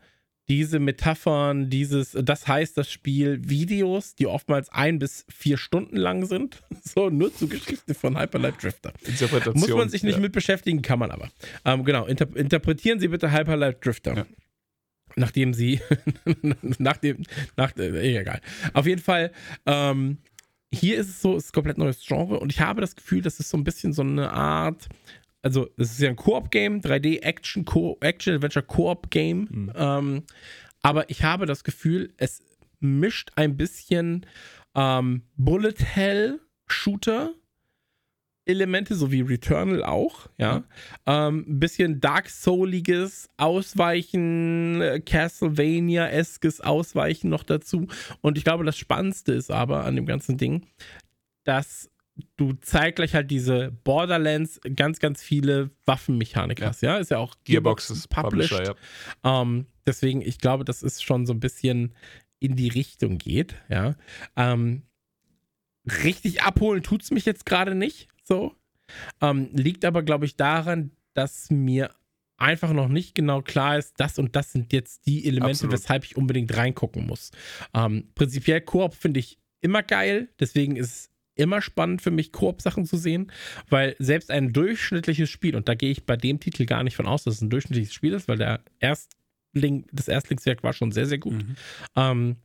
diese 0.49 0.79
Metaphern, 0.79 1.69
dieses, 1.69 2.17
das 2.21 2.47
heißt 2.47 2.77
das 2.77 2.91
Spiel, 2.91 3.39
Videos, 3.47 4.15
die 4.15 4.27
oftmals 4.27 4.69
ein 4.69 4.99
bis 4.99 5.25
vier 5.29 5.57
Stunden 5.57 5.95
lang 5.95 6.25
sind, 6.25 6.61
so 6.83 7.09
nur 7.09 7.33
zur 7.33 7.49
Geschichte 7.49 7.93
von 7.93 8.19
Hyperlight 8.19 8.61
Drifter. 8.61 8.93
Interpretation. 9.05 9.59
Muss 9.59 9.69
man 9.69 9.89
sich 9.89 10.03
nicht 10.03 10.15
ja. 10.15 10.21
mit 10.21 10.33
beschäftigen, 10.33 10.81
kann 10.81 10.99
man 10.99 11.11
aber. 11.11 11.29
Ähm, 11.63 11.85
genau, 11.85 12.05
inter 12.05 12.35
interpretieren 12.35 12.99
Sie 12.99 13.07
bitte 13.07 13.31
Hyperlight 13.31 13.83
Drifter. 13.85 14.15
Ja. 14.17 14.25
Nachdem 15.15 15.53
Sie, 15.53 15.79
nach 16.79 16.97
dem, 16.97 17.23
nach, 17.55 17.75
äh, 17.77 18.19
egal. 18.19 18.41
Auf 18.73 18.85
jeden 18.85 19.01
Fall, 19.01 19.31
ähm, 19.65 20.17
hier 20.73 20.97
ist 20.97 21.09
es 21.09 21.21
so, 21.21 21.35
es 21.37 21.45
ist 21.45 21.51
ein 21.51 21.53
komplett 21.53 21.77
neues 21.77 22.03
Genre 22.05 22.39
und 22.39 22.51
ich 22.51 22.59
habe 22.59 22.81
das 22.81 22.95
Gefühl, 22.95 23.21
das 23.21 23.39
ist 23.39 23.49
so 23.49 23.57
ein 23.57 23.63
bisschen 23.63 23.93
so 23.93 24.01
eine 24.01 24.31
Art, 24.31 24.87
also 25.41 25.69
es 25.77 25.91
ist 25.91 25.99
ja 25.99 26.09
ein 26.09 26.15
Koop-Game, 26.15 26.81
3D-Action, 26.81 27.65
Action-Adventure-Koop-Game, 28.01 29.47
Mhm. 29.49 29.71
ähm, 29.75 30.23
aber 30.81 31.09
ich 31.09 31.23
habe 31.23 31.45
das 31.45 31.63
Gefühl, 31.63 32.13
es 32.17 32.41
mischt 32.79 33.31
ein 33.35 33.55
bisschen 33.55 34.25
ähm, 34.75 35.23
Bullet-Hell-Shooter 35.37 37.33
Elemente, 38.45 38.95
so 38.95 39.11
wie 39.11 39.21
Returnal 39.21 39.83
auch, 39.83 40.27
ja. 40.37 40.63
Ähm, 41.05 41.45
ein 41.47 41.59
bisschen 41.59 42.01
Dark 42.01 42.29
Souliges 42.29 43.29
Ausweichen, 43.37 44.81
äh, 44.81 44.99
Castlevania-eskes 44.99 46.61
Ausweichen 46.61 47.29
noch 47.29 47.43
dazu. 47.43 47.87
Und 48.21 48.37
ich 48.37 48.43
glaube, 48.43 48.65
das 48.65 48.77
Spannendste 48.77 49.33
ist 49.33 49.49
aber 49.51 49.85
an 49.85 49.95
dem 49.95 50.05
ganzen 50.05 50.37
Ding, 50.37 50.67
dass 51.45 51.89
du 52.37 52.53
zeitgleich 52.53 53.15
halt 53.15 53.31
diese 53.31 53.71
Borderlands 53.83 54.59
ganz, 54.75 54.99
ganz 54.99 55.23
viele 55.23 55.71
Waffenmechanik 55.85 56.59
Ja. 56.59 56.67
hast, 56.67 56.81
ja. 56.81 56.97
Ist 56.97 57.11
ja 57.11 57.17
auch 57.17 57.35
Gearbox 57.45 57.89
ist 57.89 58.09
Publisher, 58.09 58.75
ja. 59.23 59.41
ähm, 59.41 59.67
deswegen, 59.85 60.21
ich 60.21 60.37
glaube, 60.37 60.65
dass 60.65 60.83
es 60.83 61.01
schon 61.01 61.25
so 61.25 61.33
ein 61.33 61.39
bisschen 61.39 61.93
in 62.39 62.55
die 62.55 62.67
Richtung 62.67 63.17
geht, 63.17 63.55
ja. 63.69 63.95
Ähm, 64.35 64.83
richtig 66.03 66.43
abholen 66.43 66.83
tut's 66.83 67.11
mich 67.11 67.25
jetzt 67.25 67.45
gerade 67.45 67.73
nicht, 67.75 68.09
so. 68.33 68.55
Ähm, 69.21 69.49
liegt 69.53 69.85
aber, 69.85 70.03
glaube 70.03 70.25
ich, 70.25 70.35
daran, 70.35 70.91
dass 71.13 71.49
mir 71.49 71.93
einfach 72.37 72.73
noch 72.73 72.89
nicht 72.89 73.15
genau 73.15 73.41
klar 73.41 73.77
ist, 73.77 73.93
das 73.97 74.17
und 74.19 74.35
das 74.35 74.51
sind 74.51 74.73
jetzt 74.73 75.05
die 75.05 75.25
Elemente, 75.25 75.51
Absolut. 75.51 75.73
weshalb 75.73 76.03
ich 76.03 76.17
unbedingt 76.17 76.55
reingucken 76.55 77.05
muss. 77.05 77.31
Ähm, 77.73 78.09
prinzipiell 78.15 78.61
Koop 78.61 78.95
finde 78.95 79.19
ich 79.19 79.39
immer 79.61 79.83
geil, 79.83 80.29
deswegen 80.39 80.75
ist 80.75 80.89
es 80.89 81.09
immer 81.35 81.61
spannend 81.61 82.01
für 82.01 82.11
mich, 82.11 82.31
Koop-Sachen 82.31 82.85
zu 82.85 82.97
sehen, 82.97 83.31
weil 83.69 83.95
selbst 83.97 84.29
ein 84.29 84.51
durchschnittliches 84.51 85.29
Spiel, 85.29 85.55
und 85.55 85.69
da 85.69 85.75
gehe 85.75 85.91
ich 85.91 86.05
bei 86.05 86.17
dem 86.17 86.39
Titel 86.39 86.65
gar 86.65 86.83
nicht 86.83 86.95
von 86.95 87.07
aus, 87.07 87.23
dass 87.23 87.35
es 87.35 87.41
ein 87.41 87.49
durchschnittliches 87.49 87.93
Spiel 87.93 88.13
ist, 88.13 88.27
weil 88.27 88.37
der 88.37 88.61
Erstling, 88.79 89.85
das 89.91 90.07
Erstlingswerk 90.07 90.63
war 90.63 90.73
schon 90.73 90.91
sehr, 90.91 91.05
sehr 91.05 91.19
gut. 91.19 91.33
Mhm. 91.33 91.55
Ähm, 91.95 92.35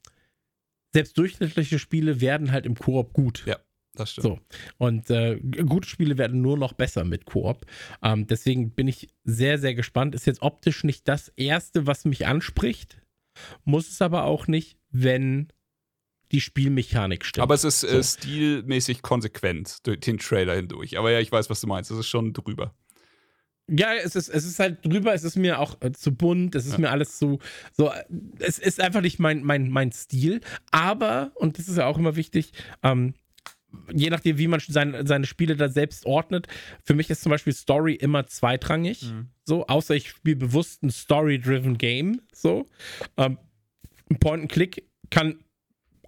selbst 0.93 1.19
durchschnittliche 1.19 1.79
Spiele 1.79 2.21
werden 2.21 2.53
halt 2.53 2.67
im 2.67 2.77
Koop 2.77 3.13
gut. 3.13 3.45
Ja, 3.47 3.59
das 3.95 4.13
stimmt. 4.13 4.25
So. 4.25 4.39
Und 4.79 5.11
äh, 5.11 5.41
gute 5.67 5.89
Spiele 5.89 6.19
werden 6.19 6.41
nur 6.41 6.57
noch 6.57 6.73
besser 6.73 7.05
mit 7.05 7.25
Koop. 7.27 7.67
Ähm, 8.03 8.27
deswegen 8.27 8.71
bin 8.71 8.89
ich 8.89 9.09
sehr, 9.25 9.59
sehr 9.59 9.75
gespannt. 9.75 10.15
Ist 10.15 10.27
jetzt 10.27 10.43
optisch 10.43 10.85
nicht 10.85 11.09
das 11.09 11.29
erste, 11.37 11.87
was 11.87 12.05
mich 12.05 12.27
anspricht. 12.27 12.99
Muss 13.65 13.89
es 13.89 14.01
aber 14.03 14.25
auch 14.25 14.47
nicht, 14.47 14.79
wenn 14.91 15.49
die 16.33 16.41
Spielmechanik 16.41 17.25
stimmt. 17.25 17.43
Aber 17.43 17.55
es 17.55 17.65
ist 17.65 17.85
äh, 17.85 18.03
So. 18.03 18.19
stilmäßig 18.19 19.03
konsequent 19.03 19.87
durch 19.87 20.01
den 20.01 20.19
Trailer 20.19 20.55
hindurch. 20.57 20.99
Aber 20.99 21.11
ja, 21.11 21.21
ich 21.21 21.33
weiß, 21.33 21.49
was 21.51 21.61
du 21.61 21.67
meinst. 21.67 21.91
Es 21.91 21.99
ist 21.99 22.09
schon 22.09 22.33
drüber. 22.33 22.75
Ja, 23.71 23.93
es 23.95 24.17
ist, 24.17 24.29
es 24.31 24.47
ist 24.47 24.59
halt 24.61 24.79
drüber, 24.85 25.13
es 25.13 25.25
ist 25.25 25.37
mir 25.37 25.59
auch 25.59 25.77
äh, 25.83 25.93
zu 25.93 26.15
bunt, 26.15 26.55
es 26.55 26.65
ist 26.65 26.73
Ja. 26.73 26.79
mir 26.79 26.91
alles 26.91 27.19
zu, 27.19 27.39
so, 27.73 27.91
äh, 27.91 28.03
es 28.39 28.59
ist 28.59 28.81
einfach 28.81 29.03
nicht 29.03 29.19
mein, 29.19 29.43
mein, 29.45 29.69
mein 29.69 29.93
Stil, 29.93 30.41
aber, 30.71 31.33
und 31.35 31.59
das 31.59 31.69
ist 31.69 31.77
ja 31.77 31.85
auch 31.87 31.99
immer 31.99 32.17
wichtig, 32.17 32.53
ähm, 32.83 33.13
je 33.93 34.11
nachdem, 34.11 34.39
wie 34.39 34.49
man 34.49 34.61
sein, 34.61 35.07
seine 35.07 35.27
Spiele 35.27 35.57
da 35.57 35.69
selbst 35.69 36.07
ordnet, 36.07 36.47
für 36.85 36.95
mich 36.95 37.11
ist 37.11 37.23
zum 37.23 37.31
Beispiel 37.31 37.53
Story 37.53 37.95
immer 37.95 38.27
zweitrangig, 38.27 39.13
so, 39.45 39.67
außer 39.67 39.95
ich 39.95 40.11
spiele 40.11 40.37
bewusst 40.37 40.83
ein 40.83 40.91
Story-driven 40.91 41.79
Game, 41.79 42.21
so. 42.33 42.67
Ähm, 43.17 43.39
ein 44.11 44.19
Point-and-Click 44.19 44.85
kann 45.11 45.39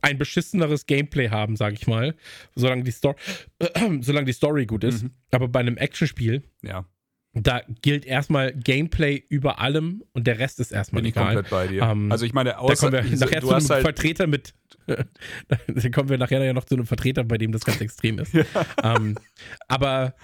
ein 0.02 0.16
beschisseneres 0.16 0.86
Gameplay 0.86 1.28
haben, 1.28 1.56
sag 1.56 1.74
ich 1.74 1.86
mal, 1.86 2.14
solange 2.54 2.82
die, 2.84 2.90
Story, 2.90 3.16
solange 4.00 4.24
die 4.26 4.32
Story 4.32 4.64
gut 4.66 4.84
ist, 4.84 5.02
Mhm. 5.02 5.10
aber 5.30 5.48
bei 5.48 5.60
einem 5.60 5.76
Actionspiel 5.76 6.42
Ja, 6.62 6.86
da 7.32 7.62
gilt 7.82 8.04
erstmal 8.04 8.52
Gameplay 8.52 9.22
über 9.28 9.60
allem 9.60 10.02
und 10.12 10.26
der 10.26 10.38
Rest 10.38 10.58
ist 10.58 10.72
erstmal 10.72 11.02
bin 11.02 11.10
ich 11.10 11.16
egal. 11.16 11.34
komplett 11.34 11.50
bei 11.50 11.68
dir. 11.68 11.82
Ähm, 11.82 12.10
also 12.10 12.26
ich 12.26 12.32
meine, 12.32 12.50
Da 12.50 12.56
außer, 12.58 12.90
kommen 12.90 13.04
wir 13.04 13.18
nachher 13.18 13.40
zu 13.40 13.54
einem 13.54 13.68
halt 13.68 13.82
Vertreter 13.82 14.26
mit. 14.26 14.54
da 14.86 15.88
kommen 15.90 16.08
wir 16.08 16.18
nachher 16.18 16.42
ja 16.42 16.52
noch 16.52 16.64
zu 16.64 16.74
einem 16.74 16.86
Vertreter, 16.86 17.22
bei 17.22 17.38
dem 17.38 17.52
das 17.52 17.64
ganz 17.64 17.80
extrem 17.80 18.18
ist. 18.18 18.34
ähm, 18.82 19.16
aber 19.68 20.14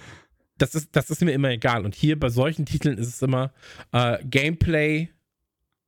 das 0.57 0.75
ist, 0.75 0.95
das 0.95 1.09
ist 1.09 1.21
mir 1.21 1.31
immer 1.31 1.49
egal. 1.49 1.85
Und 1.85 1.95
hier 1.95 2.19
bei 2.19 2.29
solchen 2.29 2.65
Titeln 2.65 2.97
ist 2.97 3.07
es 3.07 3.21
immer 3.21 3.53
äh, 3.93 4.17
Gameplay, 4.25 5.09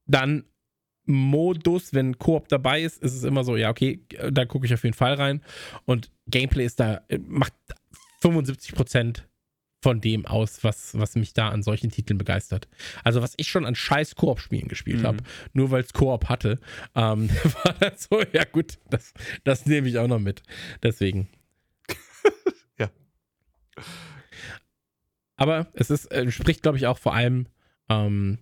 dann 0.05 0.45
Modus, 1.05 1.93
wenn 1.93 2.17
Koop 2.17 2.47
dabei 2.49 2.81
ist, 2.81 3.01
ist 3.01 3.15
es 3.15 3.23
immer 3.23 3.43
so, 3.43 3.57
ja, 3.57 3.71
okay, 3.71 4.05
da 4.31 4.45
gucke 4.45 4.67
ich 4.67 4.73
auf 4.73 4.83
jeden 4.83 4.95
Fall 4.95 5.15
rein. 5.15 5.41
Und 5.85 6.11
Gameplay 6.27 6.65
ist 6.65 6.79
da, 6.79 7.01
äh, 7.09 7.17
macht 7.17 7.53
75% 8.21 9.23
von 9.81 10.01
dem 10.01 10.25
aus, 10.25 10.63
was, 10.63 10.97
was 10.97 11.15
mich 11.15 11.33
da 11.33 11.49
an 11.49 11.63
solchen 11.63 11.89
Titeln 11.89 12.17
begeistert. 12.17 12.67
Also, 13.03 13.21
was 13.21 13.33
ich 13.37 13.47
schon 13.49 13.65
an 13.65 13.75
scheiß 13.75 14.15
Koop-Spielen 14.15 14.67
gespielt 14.67 15.01
Mhm. 15.01 15.05
habe, 15.07 15.17
nur 15.53 15.71
weil 15.71 15.81
es 15.83 15.93
Koop 15.93 16.27
hatte, 16.27 16.59
ähm, 16.95 17.29
war 17.63 17.73
das 17.79 18.07
so, 18.09 18.21
ja 18.33 18.43
gut, 18.43 18.77
das, 18.89 19.13
das 19.45 19.65
nehme 19.65 19.87
ich 19.87 19.97
auch 19.97 20.07
noch 20.07 20.19
mit. 20.19 20.43
Deswegen. 20.83 21.29
Ja. 22.77 22.89
Aber 25.35 25.67
es 25.73 25.89
ist, 25.89 26.11
äh, 26.11 26.29
spricht, 26.31 26.61
glaube 26.61 26.77
ich, 26.77 26.87
auch 26.87 26.97
vor 26.97 27.13
allem 27.13 27.47
ähm, 27.89 28.39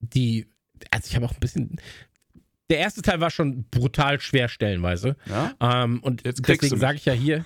die, 0.00 0.46
also 0.90 1.06
ich 1.08 1.16
habe 1.16 1.26
auch 1.26 1.32
ein 1.34 1.40
bisschen, 1.40 1.80
der 2.70 2.78
erste 2.78 3.02
Teil 3.02 3.20
war 3.20 3.30
schon 3.30 3.64
brutal 3.70 4.20
schwer 4.20 4.48
stellenweise. 4.48 5.16
ja? 5.26 5.54
Ähm, 5.60 6.02
und 6.02 6.24
Jetzt 6.24 6.46
deswegen 6.46 6.78
sage 6.78 6.96
ich 6.96 7.04
ja 7.04 7.12
hier, 7.12 7.44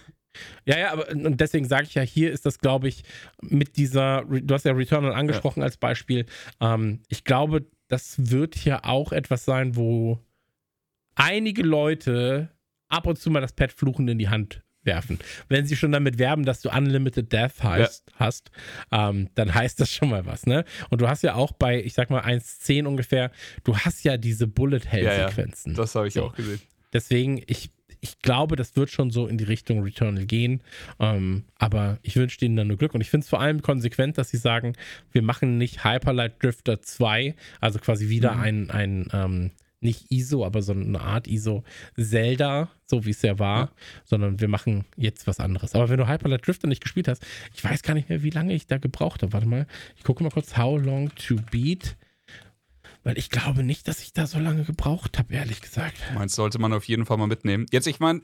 ja, 0.65 0.79
ja, 0.79 0.93
aber 0.93 1.09
und 1.11 1.41
deswegen 1.41 1.67
sage 1.67 1.85
ich 1.87 1.95
ja, 1.95 2.03
hier 2.03 2.31
ist 2.33 2.47
das, 2.47 2.59
glaube 2.59 2.89
ich, 2.89 3.03
mit 3.43 3.77
dieser, 3.77 4.25
du 4.25 4.55
hast 4.55 4.65
ja 4.65 4.73
Returnal 4.73 5.13
angesprochen 5.13 5.63
als 5.63 5.77
Beispiel. 5.77 6.27
Ähm, 6.61 7.01
ich 7.09 7.25
glaube, 7.25 7.67
das 7.89 8.31
wird 8.31 8.55
hier 8.55 8.85
auch 8.85 9.13
etwas 9.13 9.45
sein, 9.45 9.77
wo 9.77 10.19
einige 11.15 11.63
Leute 11.63 12.51
ab 12.89 13.07
und 13.07 13.19
zu 13.19 13.31
mal 13.31 13.41
das 13.41 13.53
Pad 13.53 13.73
fluchend 13.73 14.09
in 14.11 14.19
die 14.19 14.29
Hand 14.29 14.63
werfen. 14.85 15.19
Wenn 15.49 15.65
sie 15.67 15.77
schon 15.77 15.93
damit 15.93 16.19
werben, 16.19 16.45
dass 16.45 16.61
du 16.61 16.71
Unlimited 16.71 17.33
Death 17.33 17.63
heißt, 17.63 18.13
hast, 18.17 18.51
ähm, 18.91 19.29
dann 19.35 19.55
heißt 19.55 19.79
das 19.79 19.93
schon 19.93 20.09
mal 20.11 20.27
was, 20.27 20.45
ne? 20.47 20.65
Und 20.91 21.01
du 21.01 21.09
hast 21.09 21.23
ja 21.23 21.35
auch 21.35 21.53
bei, 21.53 21.81
ich 21.83 21.95
sag 21.95 22.11
mal, 22.11 22.23
1.10 22.23 22.87
ungefähr, 22.87 23.31
du 23.63 23.77
hast 23.77 24.03
ja 24.05 24.17
diese 24.17 24.47
Bullet 24.49 24.81
Hell 24.85 25.05
Ja, 25.05 25.13
ja. 25.15 25.29
Sequenzen. 25.29 25.75
Das 25.75 25.95
habe 25.95 26.09
ich 26.09 26.15
So. 26.15 26.25
auch 26.25 26.35
gesehen. 26.35 26.61
Deswegen, 26.93 27.43
ich, 27.47 27.71
ich 28.05 28.19
glaube, 28.19 28.57
das 28.57 28.75
wird 28.75 28.91
schon 28.91 29.11
so 29.13 29.29
in 29.29 29.39
die 29.39 29.45
Richtung 29.45 29.83
Returnal 29.85 30.27
gehen. 30.27 30.61
Ähm, 30.99 31.45
aber 31.59 31.99
ich 32.03 32.17
wünsche 32.17 32.37
denen 32.39 32.57
dann 32.57 32.67
nur 32.67 32.77
Glück. 32.77 32.95
Und 32.95 33.01
ich 33.01 33.09
finde 33.11 33.23
es 33.25 33.29
vor 33.31 33.41
allem 33.41 33.63
konsequent, 33.63 34.19
dass 34.19 34.29
sie 34.31 34.39
sagen, 34.39 34.75
wir 35.13 35.23
machen 35.23 35.57
nicht 35.57 35.85
Hyperlight 35.85 36.43
Drifter 36.43 36.83
2, 36.83 37.35
also 37.61 37.79
quasi 37.79 38.09
wieder 38.09 38.35
Mhm. 38.35 38.41
ein, 38.43 38.71
ein 38.71 39.09
ähm, 39.13 39.51
nicht 39.81 40.11
ISO, 40.11 40.45
aber 40.45 40.63
so 40.63 40.73
eine 40.73 41.01
Art 41.01 41.27
ISO 41.29 41.63
Zelda, 41.97 42.71
so 42.87 43.05
wie 43.05 43.11
es 43.11 43.23
ja 43.23 43.39
war, 43.39 43.59
Ja. 43.67 43.71
sondern 44.05 44.41
wir 44.41 44.49
machen 44.49 44.85
jetzt 44.97 45.27
was 45.29 45.39
anderes. 45.41 45.75
Aber 45.75 45.89
wenn 45.89 45.99
du 45.99 46.09
Hyperlight 46.09 46.47
Drifter 46.47 46.67
nicht 46.69 46.83
gespielt 46.83 47.07
hast, 47.09 47.25
ich 47.55 47.63
weiß 47.63 47.83
gar 47.83 47.95
nicht 47.95 48.09
mehr, 48.09 48.23
wie 48.25 48.31
lange 48.31 48.53
ich 48.55 48.67
da 48.67 48.79
gebraucht 48.79 49.23
habe. 49.23 49.33
Warte 49.33 49.47
mal, 49.47 49.67
ich 49.97 50.03
gucke 50.05 50.23
mal 50.25 50.31
kurz, 50.31 50.57
How 50.57 50.81
Long 50.81 51.11
to 51.15 51.37
Beat. 51.51 51.97
Weil 53.05 53.19
ich 53.19 53.31
glaube 53.31 53.65
nicht, 53.65 53.89
dass 53.89 54.01
ich 54.03 54.13
da 54.13 54.27
so 54.29 54.39
lange 54.39 54.63
gebraucht 54.63 55.19
habe, 55.19 55.35
ehrlich 55.35 55.61
gesagt. 55.61 55.95
Meinst 56.15 56.37
sollte 56.37 56.61
man 56.61 56.73
auf 56.73 56.85
jeden 56.85 57.05
Fall 57.05 57.17
mal 57.17 57.27
mitnehmen. 57.27 57.67
Jetzt, 57.73 57.87
ich 57.89 57.99
meine, 57.99 58.21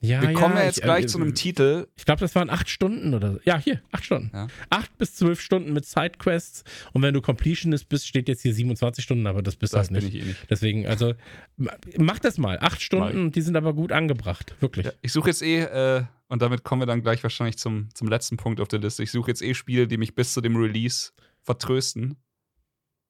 Ja, 0.00 0.20
wir 0.20 0.34
kommen 0.34 0.54
ja 0.56 0.60
ich- 0.60 0.66
jetzt 0.76 0.82
gleich 0.82 1.04
äh, 1.04 1.06
zu 1.06 1.18
einem 1.18 1.34
Titel. 1.34 1.86
Ich 1.96 2.04
glaube, 2.04 2.20
das 2.20 2.34
waren 2.34 2.50
acht 2.50 2.68
Stunden 2.68 3.14
oder 3.14 3.32
so. 3.32 3.40
Ja, 3.44 3.56
hier, 3.58 3.80
acht 3.92 4.04
Stunden. 4.04 4.30
Ja. 4.34 4.48
Acht 4.68 4.96
bis 4.98 5.14
zwölf 5.14 5.40
Stunden 5.40 5.72
mit 5.72 5.86
Sidequests. 5.86 6.64
Und 6.92 7.00
wenn 7.00 7.14
du 7.14 7.22
Completionist 7.22 7.88
bist, 7.88 8.06
steht 8.06 8.28
jetzt 8.28 8.42
hier 8.42 8.52
27 8.52 9.02
Stunden, 9.02 9.26
aber 9.26 9.42
das 9.42 9.56
bist 9.56 9.72
Das 9.72 9.90
halt 9.90 10.02
nicht. 10.02 10.14
ich 10.14 10.22
eh 10.22 10.24
nicht. 10.26 10.46
Deswegen, 10.50 10.86
also 10.86 11.14
ma- 11.56 11.76
mach 11.96 12.18
das 12.18 12.36
mal. 12.36 12.58
Acht 12.60 12.82
Stunden, 12.82 13.22
Mal. 13.24 13.30
die 13.30 13.40
sind 13.40 13.56
aber 13.56 13.72
gut 13.72 13.90
angebracht. 13.90 14.54
Wirklich. 14.60 14.84
Ja, 14.86 14.92
ich 15.00 15.12
suche 15.12 15.28
jetzt 15.30 15.40
eh, 15.42 15.60
äh, 15.62 16.04
und 16.28 16.42
damit 16.42 16.62
kommen 16.62 16.82
wir 16.82 16.86
dann 16.86 17.02
gleich 17.02 17.22
wahrscheinlich 17.22 17.56
zum, 17.56 17.88
zum 17.94 18.08
letzten 18.08 18.36
Punkt 18.36 18.60
auf 18.60 18.68
der 18.68 18.80
Liste. 18.80 19.02
Ich 19.02 19.10
suche 19.12 19.30
jetzt 19.30 19.40
eh 19.42 19.54
Spiele, 19.54 19.88
die 19.88 19.96
mich 19.96 20.14
bis 20.14 20.34
zu 20.34 20.42
dem 20.42 20.56
Release 20.56 21.12
vertrösten. 21.42 22.16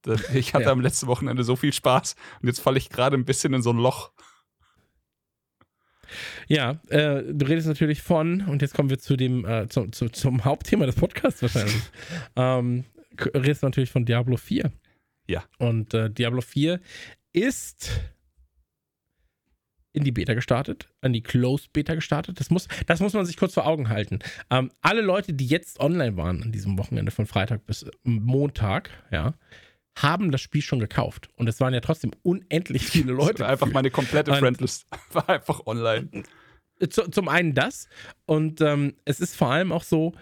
Ich 0.33 0.53
hatte 0.53 0.65
Ja. 0.65 0.71
am 0.71 0.81
letzten 0.81 1.07
Wochenende 1.07 1.43
so 1.43 1.55
viel 1.55 1.73
Spaß 1.73 2.15
und 2.41 2.47
jetzt 2.47 2.59
falle 2.61 2.77
ich 2.77 2.89
gerade 2.89 3.17
ein 3.17 3.25
bisschen 3.25 3.53
in 3.53 3.61
so 3.61 3.71
ein 3.71 3.77
Loch. 3.77 4.11
Ja, 6.47 6.81
äh, 6.89 7.23
du 7.23 7.45
redest 7.45 7.67
natürlich 7.67 8.01
von, 8.01 8.41
und 8.41 8.61
jetzt 8.61 8.73
kommen 8.73 8.89
wir 8.89 8.99
zu 8.99 9.15
dem, 9.15 9.45
äh, 9.45 9.67
zu, 9.69 9.87
zu, 9.87 10.09
zum 10.09 10.43
Hauptthema 10.43 10.85
des 10.85 10.95
Podcasts 10.95 11.41
wahrscheinlich. 11.41 11.81
ähm, 12.35 12.83
redest 13.33 13.63
natürlich 13.63 13.91
von 13.91 14.05
Diablo 14.05 14.35
4. 14.35 14.71
Ja. 15.27 15.43
Und 15.57 15.93
äh, 15.93 16.09
Diablo 16.09 16.41
4 16.41 16.81
ist 17.31 17.91
in 19.93 20.03
die 20.03 20.11
Beta 20.11 20.33
gestartet, 20.33 20.89
an 21.01 21.13
die 21.13 21.21
Closed 21.21 21.71
Beta 21.73 21.95
gestartet. 21.95 22.39
Das 22.39 22.49
muss, 22.49 22.67
das 22.87 22.99
muss 22.99 23.13
man 23.13 23.25
sich 23.25 23.37
kurz 23.37 23.53
vor 23.53 23.65
Augen 23.65 23.89
halten. 23.89 24.19
Ähm, 24.49 24.71
alle 24.81 25.01
Leute, 25.01 25.33
die 25.33 25.47
jetzt 25.47 25.79
online 25.79 26.17
waren 26.17 26.43
an 26.43 26.51
diesem 26.51 26.77
Wochenende 26.77 27.11
von 27.11 27.25
Freitag 27.25 27.65
bis 27.65 27.83
äh, 27.83 27.91
Montag, 28.03 28.89
ja, 29.11 29.33
haben 29.97 30.31
das 30.31 30.41
Spiel 30.41 30.61
schon 30.61 30.79
gekauft. 30.79 31.29
Und 31.35 31.47
es 31.47 31.59
waren 31.59 31.73
ja 31.73 31.79
trotzdem 31.81 32.11
unendlich 32.23 32.85
viele 32.85 33.11
Leute. 33.13 33.39
war 33.39 33.49
einfach 33.49 33.65
gefühlt. 33.67 33.73
meine 33.73 33.91
komplette 33.91 34.33
Friendlist. 34.35 34.85
War 35.13 35.27
einfach 35.29 35.65
online. 35.65 36.23
zu, 36.89 37.09
zum 37.09 37.27
einen 37.27 37.53
das 37.53 37.87
und 38.25 38.61
ähm, 38.61 38.95
es 39.05 39.19
ist 39.19 39.35
vor 39.35 39.51
allem 39.51 39.71
auch 39.71 39.83
so, 39.83 40.13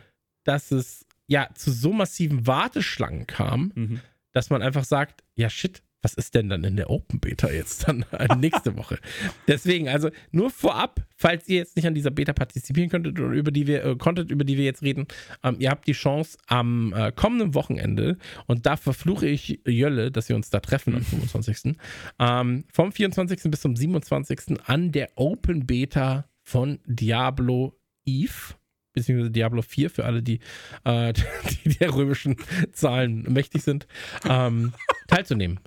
dass 0.43 0.71
es 0.71 1.05
ja 1.27 1.47
zu 1.53 1.71
so 1.71 1.93
massiven 1.93 2.47
Warteschlangen 2.47 3.27
kam, 3.27 3.71
Mhm. 3.75 4.01
dass 4.33 4.49
man 4.49 4.61
einfach 4.61 4.83
sagt, 4.83 5.23
ja 5.35 5.49
shit, 5.49 5.83
was 6.01 6.13
ist 6.13 6.35
denn 6.35 6.49
dann 6.49 6.63
in 6.63 6.77
der 6.77 6.89
Open 6.89 7.19
Beta 7.19 7.49
jetzt 7.49 7.87
dann 7.87 8.05
äh, 8.11 8.35
nächste 8.35 8.77
Woche? 8.77 8.99
Deswegen, 9.47 9.89
also 9.89 10.09
nur 10.31 10.49
vorab, 10.49 11.01
falls 11.15 11.47
ihr 11.47 11.57
jetzt 11.57 11.75
nicht 11.75 11.87
an 11.87 11.95
dieser 11.95 12.11
Beta 12.11 12.33
partizipieren 12.33 12.89
könntet 12.89 13.19
oder 13.19 13.31
über 13.31 13.51
die 13.51 13.67
wir, 13.67 13.83
äh, 13.83 13.95
konntet, 13.95 14.31
über 14.31 14.43
die 14.43 14.57
wir 14.57 14.65
jetzt 14.65 14.81
reden, 14.81 15.07
ähm, 15.43 15.57
ihr 15.59 15.69
habt 15.69 15.87
die 15.87 15.93
Chance 15.93 16.37
am 16.47 16.93
äh, 16.93 17.11
kommenden 17.11 17.53
Wochenende 17.53 18.17
und 18.47 18.65
da 18.65 18.77
verfluche 18.77 19.27
ich 19.27 19.59
Jölle, 19.65 20.11
dass 20.11 20.29
wir 20.29 20.35
uns 20.35 20.49
da 20.49 20.59
treffen 20.59 20.95
am 20.95 21.01
25. 21.03 21.75
Ähm, 22.19 22.65
vom 22.71 22.91
24. 22.91 23.51
bis 23.51 23.61
zum 23.61 23.75
27. 23.75 24.59
an 24.65 24.91
der 24.91 25.09
Open 25.15 25.65
Beta 25.65 26.29
von 26.43 26.79
Diablo 26.85 27.77
Eve 28.05 28.55
beziehungsweise 28.93 29.31
Diablo 29.31 29.61
4 29.61 29.89
für 29.89 30.05
alle, 30.05 30.21
die, 30.23 30.39
äh, 30.83 31.13
die 31.63 31.69
der 31.69 31.93
römischen 31.93 32.37
Zahlen 32.71 33.23
mächtig 33.29 33.63
sind, 33.63 33.87
ähm, 34.27 34.73
teilzunehmen. 35.07 35.59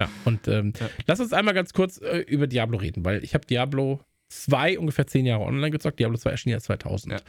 Ja, 0.00 0.08
und 0.24 0.48
ähm, 0.48 0.72
Ja. 0.78 0.88
lass 1.06 1.20
uns 1.20 1.32
einmal 1.32 1.54
ganz 1.54 1.72
kurz 1.72 1.98
äh, 2.00 2.18
über 2.18 2.46
Diablo 2.46 2.78
reden, 2.78 3.04
weil 3.04 3.22
ich 3.24 3.34
habe 3.34 3.46
Diablo 3.46 4.00
2 4.28 4.78
ungefähr 4.78 5.06
zehn 5.06 5.26
Jahre 5.26 5.44
online 5.44 5.70
gezockt. 5.70 5.98
Diablo 6.00 6.16
2 6.18 6.30
erschien 6.30 6.52
ja 6.52 6.58
2000. 6.60 7.12
Ja. 7.12 7.20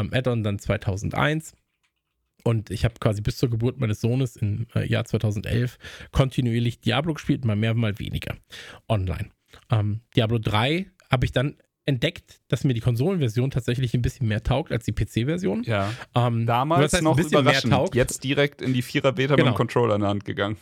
Ähm, 0.00 0.10
Add-on 0.12 0.42
dann 0.42 0.58
2001. 0.58 1.52
Und 2.42 2.70
ich 2.70 2.84
habe 2.84 2.94
quasi 3.00 3.22
bis 3.22 3.38
zur 3.38 3.48
Geburt 3.50 3.78
meines 3.78 4.00
Sohnes 4.00 4.36
im 4.36 4.66
äh, 4.74 4.86
Jahr 4.86 5.04
2011 5.04 5.78
kontinuierlich 6.12 6.80
Diablo 6.80 7.14
gespielt, 7.14 7.44
mal 7.44 7.56
mehr, 7.56 7.74
mal 7.74 7.98
weniger 7.98 8.36
online. 8.88 9.30
Ähm, 9.70 10.00
Diablo 10.14 10.38
3 10.38 10.86
habe 11.10 11.24
ich 11.24 11.32
dann 11.32 11.56
entdeckt, 11.86 12.40
dass 12.48 12.64
mir 12.64 12.72
die 12.74 12.80
Konsolenversion 12.80 13.50
tatsächlich 13.50 13.94
ein 13.94 14.02
bisschen 14.02 14.26
mehr 14.28 14.42
taugt 14.42 14.72
als 14.72 14.84
die 14.84 14.92
PC-Version. 14.92 15.64
Ja. 15.64 15.92
Ähm, 16.14 16.46
Damals 16.46 16.78
was 16.82 16.92
heißt, 16.94 17.02
ein 17.02 17.04
noch 17.04 17.16
bisschen 17.16 17.44
mehr 17.44 17.60
taugt. 17.60 17.94
Jetzt 17.94 18.24
direkt 18.24 18.62
in 18.62 18.72
die 18.74 18.82
Vierer-Beta 18.82 19.32
mit 19.32 19.38
Genau. 19.40 19.52
dem 19.52 19.56
Controller 19.56 19.94
in 19.96 20.00
der 20.02 20.10
Hand 20.10 20.24
gegangen. 20.24 20.56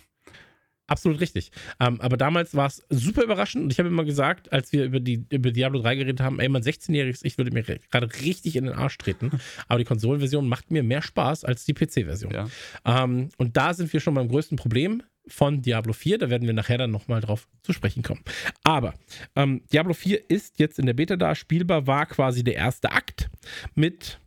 Absolut 0.92 1.20
richtig. 1.20 1.52
Ähm, 1.80 2.02
aber 2.02 2.18
damals 2.18 2.54
war 2.54 2.66
es 2.66 2.84
super 2.90 3.24
überraschend 3.24 3.64
und 3.64 3.72
ich 3.72 3.78
habe 3.78 3.88
immer 3.88 4.04
gesagt, 4.04 4.52
als 4.52 4.74
wir 4.74 4.84
über, 4.84 5.00
die, 5.00 5.24
über 5.30 5.50
Diablo 5.50 5.80
3 5.80 5.94
geredet 5.94 6.20
haben, 6.20 6.38
ey, 6.38 6.50
mein 6.50 6.62
16-jähriges 6.62 7.20
Ich 7.22 7.38
würde 7.38 7.50
mir 7.50 7.62
gerade 7.62 8.10
richtig 8.20 8.56
in 8.56 8.64
den 8.64 8.74
Arsch 8.74 8.98
treten. 8.98 9.30
aber 9.68 9.78
die 9.78 9.86
Konsolenversion 9.86 10.46
macht 10.46 10.70
mir 10.70 10.82
mehr 10.82 11.00
Spaß 11.00 11.46
als 11.46 11.64
die 11.64 11.72
PC-Version. 11.72 12.34
Ja. 12.34 12.46
Ähm, 12.84 13.30
und 13.38 13.56
da 13.56 13.72
sind 13.72 13.90
wir 13.90 14.00
schon 14.00 14.12
beim 14.12 14.28
größten 14.28 14.58
Problem 14.58 15.02
von 15.26 15.62
Diablo 15.62 15.94
4. 15.94 16.18
Da 16.18 16.28
werden 16.28 16.46
wir 16.46 16.52
nachher 16.52 16.76
dann 16.76 16.90
nochmal 16.90 17.22
drauf 17.22 17.48
zu 17.62 17.72
sprechen 17.72 18.02
kommen. 18.02 18.20
Aber 18.62 18.92
ähm, 19.34 19.62
Diablo 19.72 19.94
4 19.94 20.28
ist 20.28 20.58
jetzt 20.58 20.78
in 20.78 20.84
der 20.84 20.92
Beta 20.92 21.16
da. 21.16 21.34
Spielbar 21.34 21.86
war 21.86 22.04
quasi 22.04 22.44
der 22.44 22.56
erste 22.56 22.92
Akt 22.92 23.30
mit 23.74 24.20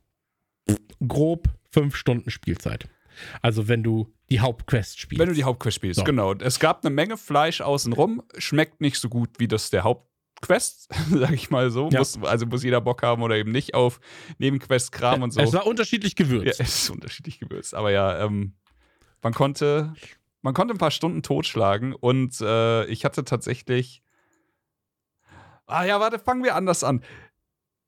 grob 1.08 1.48
fünf 1.70 1.96
Stunden 1.96 2.32
Spielzeit. 2.32 2.88
Also 3.42 3.68
wenn 3.68 3.84
du 3.84 4.14
die 4.30 4.40
Hauptquest 4.40 5.00
spielst. 5.00 5.20
Wenn 5.20 5.30
du 5.30 5.36
die 5.36 5.44
Hauptquest 5.44 5.76
spielst, 5.76 6.00
So. 6.00 6.04
genau. 6.04 6.34
Es 6.34 6.60
gab 6.60 6.84
eine 6.84 6.94
Menge 6.94 7.18
Fleisch 7.18 7.62
außenrum, 7.62 8.24
schmeckt 8.38 8.82
nicht 8.82 9.00
so 9.00 9.10
gut 9.10 9.30
wie 9.38 9.48
das 9.48 9.70
der 9.70 9.84
Hauptquest, 9.84 10.90
sag 11.12 11.32
ich 11.32 11.50
mal 11.50 11.70
so. 11.70 11.90
Ja. 11.92 12.00
Muss, 12.00 12.18
also 12.24 12.46
muss 12.46 12.64
jeder 12.64 12.82
Bock 12.82 13.04
haben 13.04 13.22
oder 13.22 13.36
eben 13.36 13.52
nicht 13.52 13.74
auf 13.74 14.00
Nebenquest-Kram 14.40 15.22
und 15.22 15.32
so. 15.32 15.42
Es 15.42 15.54
war 15.54 15.68
unterschiedlich 15.68 16.16
ja, 16.18 16.26
gewürzt. 16.26 16.60
es 16.60 16.84
ist 16.84 16.90
unterschiedlich 16.90 17.40
gewürzt. 17.40 17.76
Aber 17.76 17.92
ja, 17.92 18.24
ähm, 18.24 18.54
man 19.22 19.34
konnte, 19.34 19.94
man 20.42 20.54
konnte 20.54 20.74
ein 20.74 20.80
paar 20.80 20.92
Stunden 20.92 21.24
totschlagen 21.24 21.94
und 21.94 22.40
äh, 22.42 22.86
ich 22.86 23.06
hatte 23.06 23.26
tatsächlich. 23.26 24.02
Ah 25.68 25.84
ja, 25.84 26.00
warte, 26.00 26.20
fangen 26.20 26.44
wir 26.44 26.56
anders 26.56 26.84
an. 26.84 27.04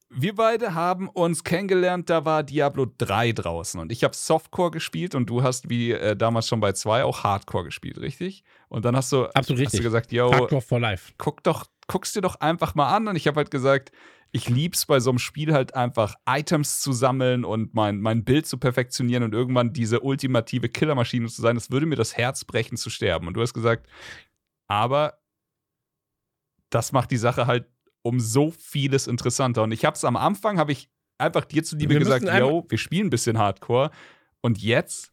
Wir 0.10 0.36
beide 0.36 0.74
haben 0.74 1.10
uns 1.10 1.44
kennengelernt, 1.44 2.10
da 2.10 2.24
war 2.24 2.44
Diablo 2.44 2.88
3 2.98 3.34
draußen 3.34 3.80
und 3.80 3.92
ich 3.92 4.06
habe 4.06 4.16
Softcore 4.16 4.72
gespielt 4.72 5.16
und 5.16 5.26
du 5.30 5.44
hast 5.44 5.70
wie 5.70 5.92
äh, 5.92 6.16
damals 6.16 6.48
schon 6.48 6.62
bei 6.62 6.72
2 6.72 7.04
auch 7.04 7.24
Hardcore 7.24 7.66
gespielt, 7.66 7.98
richtig? 8.00 8.44
Und 8.70 8.86
dann 8.86 8.96
hast 8.96 9.12
du, 9.12 9.26
Absolut 9.26 9.38
hast 9.38 9.50
du 9.50 9.54
richtig. 9.56 9.82
gesagt, 9.82 10.12
yo, 10.14 10.32
Hardcore 10.32 10.62
for 10.62 10.80
Life. 10.80 11.14
guck 11.18 11.44
doch, 11.44 11.66
guck's 11.88 12.14
dir 12.14 12.22
doch 12.22 12.40
einfach 12.40 12.74
mal 12.74 12.96
an. 12.96 13.10
Und 13.10 13.18
ich 13.18 13.28
habe 13.28 13.38
halt 13.38 13.52
gesagt, 13.52 13.92
ich 14.32 14.48
lieb's 14.50 14.86
bei 14.86 15.00
so 15.00 15.10
einem 15.10 15.20
Spiel 15.20 15.54
halt 15.54 15.76
einfach 15.76 16.16
Items 16.26 16.80
zu 16.80 16.94
sammeln 16.94 17.44
und 17.46 17.74
mein, 17.74 18.00
mein 18.00 18.24
Bild 18.24 18.46
zu 18.46 18.58
perfektionieren 18.58 19.24
und 19.24 19.34
irgendwann 19.34 19.74
diese 19.74 20.02
ultimative 20.02 20.70
Killermaschine 20.70 21.28
zu 21.28 21.42
sein. 21.42 21.56
Das 21.56 21.72
würde 21.72 21.86
mir 21.86 21.96
das 21.96 22.16
Herz 22.18 22.46
brechen 22.46 22.78
zu 22.78 22.90
sterben. 22.90 23.28
Und 23.28 23.34
du 23.34 23.42
hast 23.42 23.54
gesagt, 23.54 23.88
aber 24.68 25.20
das 26.70 26.92
macht 26.92 27.12
die 27.12 27.18
Sache 27.18 27.48
halt 27.48 27.68
um 28.08 28.20
so 28.20 28.52
vieles 28.52 29.08
interessanter. 29.08 29.64
Und 29.64 29.72
ich 29.72 29.84
hab's 29.86 30.06
am 30.06 30.16
Anfang, 30.16 30.58
habe 30.58 30.72
ich 30.72 30.90
einfach 31.18 31.46
dir 31.46 31.64
zuliebe 31.64 31.94
Wir 31.94 32.00
gesagt, 32.00 32.24
yo, 32.24 32.66
wir 32.70 32.78
spielen 32.78 33.08
ein 33.08 33.10
bisschen 33.10 33.38
Hardcore. 33.38 33.92
Und 34.42 34.62
jetzt 34.62 35.12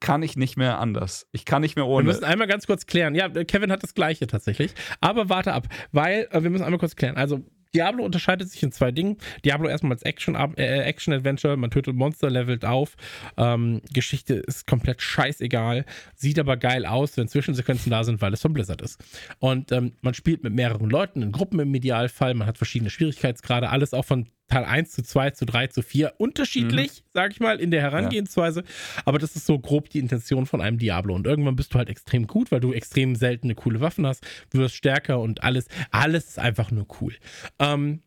kann 0.00 0.22
ich 0.22 0.36
nicht 0.36 0.56
mehr 0.56 0.78
anders. 0.78 1.26
Ich 1.32 1.44
kann 1.44 1.62
nicht 1.62 1.76
mehr 1.76 1.84
Wir 1.84 1.90
ohne. 1.90 2.04
müssen 2.04 2.24
einmal 2.24 2.46
ganz 2.46 2.66
kurz 2.66 2.86
klären. 2.86 3.14
Ja, 3.14 3.28
Kevin 3.28 3.72
hat 3.72 3.82
das 3.82 3.94
gleiche 3.94 4.26
tatsächlich. 4.26 4.74
Aber 5.00 5.28
warte 5.28 5.52
ab, 5.52 5.68
weil 5.92 6.28
äh, 6.30 6.42
wir 6.42 6.50
müssen 6.50 6.64
einmal 6.64 6.78
kurz 6.78 6.96
klären. 6.96 7.16
Also 7.16 7.40
Diablo 7.74 8.04
unterscheidet 8.04 8.50
sich 8.50 8.62
in 8.62 8.72
zwei 8.72 8.92
Dingen. 8.92 9.16
Diablo 9.44 9.68
erstmal 9.68 9.92
als 9.92 10.02
Action, 10.02 10.34
äh, 10.34 10.80
Action 10.80 11.14
Adventure, 11.14 11.56
man 11.56 11.70
tötet 11.70 11.96
Monster, 11.96 12.30
levelt 12.30 12.64
auf. 12.64 12.96
Ähm, 13.36 13.80
Geschichte 13.92 14.34
ist 14.34 14.66
komplett 14.66 15.00
scheißegal, 15.00 15.86
sieht 16.14 16.38
aber 16.38 16.56
geil 16.56 16.84
aus, 16.84 17.16
wenn 17.16 17.28
Zwischensequenzen 17.28 17.90
da 17.90 18.04
sind, 18.04 18.20
weil 18.20 18.32
es 18.32 18.42
von 18.42 18.52
Blizzard 18.52 18.82
ist. 18.82 19.02
Und 19.38 19.72
ähm, 19.72 19.92
man 20.02 20.14
spielt 20.14 20.42
mit 20.42 20.52
mehreren 20.54 20.90
Leuten, 20.90 21.22
in 21.22 21.32
Gruppen 21.32 21.60
im 21.60 21.74
Idealfall, 21.74 22.34
man 22.34 22.46
hat 22.46 22.58
verschiedene 22.58 22.90
Schwierigkeitsgrade, 22.90 23.70
alles 23.70 23.94
auch 23.94 24.04
von 24.04 24.28
Teil 24.52 24.64
1 24.66 24.90
zu 24.90 25.02
2 25.02 25.30
zu 25.30 25.46
3 25.46 25.68
zu 25.68 25.82
4 25.82 26.14
unterschiedlich, 26.18 27.04
sag 27.14 27.32
ich 27.32 27.40
mal, 27.40 27.58
in 27.58 27.70
der 27.70 27.80
Herangehensweise. 27.80 28.64
Aber 29.06 29.18
das 29.18 29.34
ist 29.34 29.46
so 29.46 29.58
grob 29.58 29.88
die 29.88 29.98
Intention 29.98 30.44
von 30.44 30.60
einem 30.60 30.76
Diablo. 30.76 31.14
Und 31.14 31.26
irgendwann 31.26 31.56
bist 31.56 31.72
du 31.72 31.78
halt 31.78 31.88
extrem 31.88 32.26
gut, 32.26 32.52
weil 32.52 32.60
du 32.60 32.74
extrem 32.74 33.16
seltene, 33.16 33.54
coole 33.54 33.80
Waffen 33.80 34.06
hast, 34.06 34.26
wirst 34.50 34.74
stärker 34.74 35.20
und 35.20 35.42
alles, 35.42 35.68
alles 35.90 36.28
ist 36.28 36.38
einfach 36.38 36.70
nur 36.70 36.86
cool. 37.00 37.14
Ähm, 37.58 38.02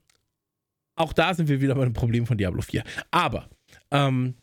auch 0.95 1.13
da 1.13 1.33
sind 1.33 1.49
wir 1.49 1.61
wieder 1.61 1.73
bei 1.73 1.83
dem 1.83 1.93
Problem 1.93 2.27
von 2.27 2.37
Diablo 2.37 2.61
4. 2.61 2.83
Aber 3.09 3.49
ähm, 3.89 4.35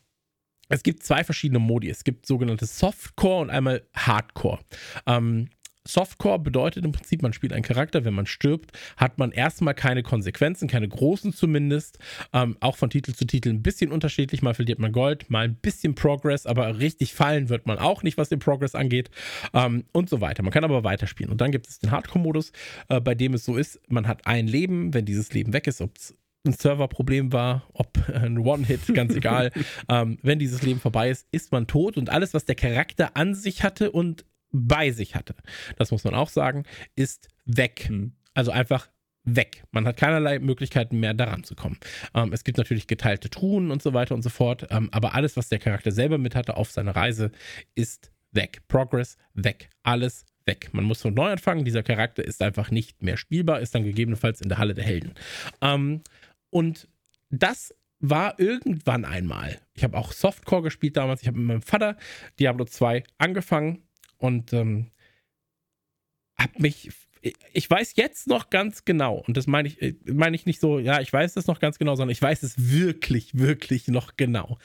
es 0.69 0.83
gibt 0.83 1.05
zwei 1.05 1.23
verschiedene 1.23 1.61
Modi. 1.61 1.89
Es 1.89 2.03
gibt 2.03 2.27
sogenannte 2.27 2.67
Softcore 2.67 3.43
und 3.43 3.51
einmal 3.51 3.87
Hardcore. 3.95 4.59
Ähm, 5.07 5.51
Softcore 5.87 6.39
bedeutet 6.39 6.85
im 6.85 6.93
Prinzip, 6.93 7.23
man 7.23 7.33
spielt 7.33 7.53
einen 7.53 7.63
Charakter, 7.63 8.05
wenn 8.05 8.15
man 8.15 8.27
stirbt, 8.27 8.73
hat 8.97 9.19
man 9.19 9.33
erstmal 9.33 9.75
keine 9.75 10.03
Konsequenzen, 10.03 10.69
keine 10.69 10.89
großen 10.89 11.33
zumindest. 11.33 11.99
Ähm, 12.33 12.57
auch 12.61 12.77
von 12.77 12.91
Titel 12.91 13.13
zu 13.13 13.27
Titel 13.27 13.51
ein 13.51 13.63
bisschen 13.63 13.91
unterschiedlich. 13.91 14.43
Mal 14.43 14.55
verliert 14.55 14.79
man 14.79 14.93
Gold, 14.93 15.31
mal 15.31 15.45
ein 15.45 15.57
bisschen 15.57 15.95
Progress, 15.95 16.47
aber 16.47 16.79
richtig 16.79 17.15
fallen 17.15 17.49
wird 17.49 17.67
man 17.67 17.79
auch 17.79 18.03
nicht, 18.03 18.17
was 18.17 18.29
den 18.29 18.39
Progress 18.39 18.75
angeht 18.75 19.11
ähm, 19.55 19.85
und 19.93 20.09
so 20.09 20.21
weiter. 20.21 20.43
Man 20.43 20.53
kann 20.53 20.65
aber 20.65 20.85
weiterspielen. 20.85 21.33
Und 21.33 21.41
dann 21.41 21.51
gibt 21.51 21.69
es 21.69 21.79
den 21.79 21.91
Hardcore-Modus, 21.91 22.53
äh, 22.89 23.01
bei 23.01 23.15
dem 23.15 23.35
es 23.35 23.45
so 23.45 23.57
ist, 23.57 23.81
man 23.89 24.07
hat 24.07 24.27
ein 24.27 24.47
Leben, 24.47 24.95
wenn 24.95 25.05
dieses 25.05 25.33
Leben 25.33 25.53
weg 25.53 25.67
ist, 25.67 25.81
ob 25.81 25.97
es 25.97 26.15
ein 26.45 26.53
Serverproblem 26.53 27.33
war, 27.33 27.69
ob 27.73 27.99
ein 28.15 28.39
One-Hit, 28.39 28.95
ganz 28.95 29.15
egal. 29.15 29.51
ähm, 29.89 30.19
wenn 30.23 30.39
dieses 30.39 30.63
Leben 30.63 30.81
vorbei 30.81 31.11
ist, 31.11 31.27
ist 31.33 31.53
man 31.53 31.67
tot 31.67 31.97
und 31.97 32.11
alles, 32.11 32.35
was 32.35 32.45
der 32.45 32.55
Charakter 32.55 33.17
an 33.17 33.35
sich 33.35 33.63
hatte 33.63 33.91
und 33.91 34.25
bei 34.53 34.91
sich 34.91 35.15
hatte, 35.15 35.35
das 35.77 35.91
muss 35.91 36.05
man 36.05 36.15
auch 36.15 36.29
sagen, 36.29 36.65
ist 36.95 37.29
weg. 37.45 37.87
Hm. 37.89 38.13
Also 38.35 38.51
einfach 38.51 38.89
weg. 39.25 39.65
Man 39.71 39.87
hat 39.87 39.97
keinerlei 39.97 40.39
Möglichkeiten 40.39 40.99
mehr 41.01 41.15
daran 41.15 41.45
zu 41.45 41.55
kommen. 41.55 41.79
Ähm, 42.15 42.33
es 42.33 42.45
gibt 42.45 42.59
natürlich 42.59 42.87
geteilte 42.87 43.31
Truhen 43.31 43.71
und 43.71 43.83
so 43.83 43.95
weiter 43.95 44.15
und 44.15 44.23
so 44.23 44.31
fort, 44.31 44.67
ähm, 44.71 44.89
aber 44.93 45.15
alles, 45.15 45.37
was 45.37 45.49
der 45.49 45.59
Charakter 45.59 45.93
selber 45.93 46.19
mit 46.19 46.35
hatte 46.35 46.57
auf 46.57 46.71
seiner 46.71 46.97
Reise, 46.97 47.31
ist 47.75 48.11
weg. 48.33 48.63
Progress 48.69 49.17
weg. 49.35 49.71
Alles 49.83 50.25
weg. 50.45 50.71
Man 50.73 50.85
muss 50.85 51.03
von 51.03 51.15
neu 51.15 51.31
anfangen. 51.31 51.65
Dieser 51.65 51.83
Charakter 51.83 52.25
ist 52.25 52.43
einfach 52.43 52.71
nicht 52.71 53.03
mehr 53.03 53.17
spielbar, 53.17 53.61
ist 53.61 53.75
dann 53.75 53.85
gegebenenfalls 53.85 54.41
in 54.41 54.49
der 54.49 54.59
Halle 54.59 54.75
der 54.75 54.85
Helden. 54.85 55.15
Ähm, 55.61 56.03
und 56.51 56.89
das 57.31 57.75
war 58.01 58.41
irgendwann 58.41 59.05
einmal. 59.05 59.61
Ich 59.75 59.85
habe 59.85 59.97
auch 59.97 60.13
Softcore 60.13 60.63
gespielt 60.63 60.97
damals. 60.97 61.23
Ich 61.23 61.29
habe 61.29 61.39
mit 61.39 61.47
meinem 61.47 61.63
Vater 61.63 61.97
Diablo 62.41 62.65
2 62.65 63.05
angefangen 63.19 63.85
und 64.23 64.53
ähm, 64.53 64.91
habe 66.39 66.53
mich. 66.59 66.91
Ich 67.53 67.71
weiß 67.71 67.95
jetzt 67.95 68.27
noch 68.27 68.51
ganz 68.51 68.85
genau, 68.85 69.23
und 69.29 69.37
das 69.37 69.47
meine 69.47 69.69
ich, 69.69 69.81
äh, 69.81 69.95
meine 70.07 70.35
ich 70.35 70.45
nicht 70.45 70.61
so, 70.61 70.81
ja, 70.81 71.01
ich 71.01 71.13
weiß 71.13 71.35
das 71.35 71.47
noch 71.47 71.61
ganz 71.61 71.79
genau, 71.79 71.95
sondern 71.95 72.11
ich 72.11 72.21
weiß 72.21 72.43
es 72.43 72.73
wirklich, 72.73 73.39
wirklich 73.39 73.87
noch 73.87 74.17
genau. 74.17 74.59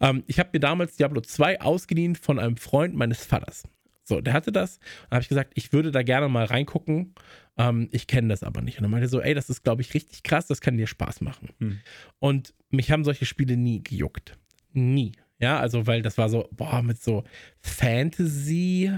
Ähm, 0.00 0.22
ich 0.28 0.38
habe 0.38 0.50
mir 0.52 0.60
damals 0.60 0.94
Diablo 0.94 1.22
2 1.22 1.60
ausgeliehen 1.60 2.14
von 2.14 2.38
einem 2.38 2.56
Freund 2.56 2.94
meines 2.94 3.26
Vaters. 3.26 3.64
So, 4.04 4.20
der 4.20 4.32
hatte 4.32 4.52
das. 4.52 4.78
Dann 4.78 5.16
habe 5.16 5.22
ich 5.22 5.28
gesagt, 5.28 5.54
ich 5.56 5.72
würde 5.72 5.90
da 5.90 6.04
gerne 6.04 6.28
mal 6.28 6.44
reingucken. 6.44 7.16
Ähm, 7.56 7.88
ich 7.90 8.06
kenne 8.06 8.28
das 8.28 8.44
aber 8.44 8.62
nicht. 8.62 8.78
Und 8.78 8.82
dann 8.82 8.92
meinte 8.92 9.06
er 9.06 9.10
so, 9.10 9.20
ey, 9.20 9.34
das 9.34 9.50
ist, 9.50 9.64
glaube 9.64 9.82
ich, 9.82 9.92
richtig 9.92 10.22
krass, 10.22 10.46
das 10.46 10.60
kann 10.60 10.76
dir 10.76 10.86
Spaß 10.86 11.20
machen. 11.20 11.48
Hm. 11.58 11.80
Und 12.20 12.54
mich 12.70 12.92
haben 12.92 13.02
solche 13.02 13.26
Spiele 13.26 13.56
nie 13.56 13.82
gejuckt. 13.82 14.38
Nie. 14.72 15.12
Ja, 15.38 15.58
also, 15.58 15.86
weil 15.86 16.02
das 16.02 16.16
war 16.18 16.28
so, 16.28 16.48
boah, 16.52 16.82
mit 16.82 17.02
so 17.02 17.24
Fantasy 17.60 18.92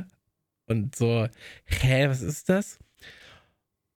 und 0.67 0.95
so, 0.95 1.29
hä, 1.65 2.09
was 2.09 2.23
ist 2.23 2.49
das? 2.49 2.79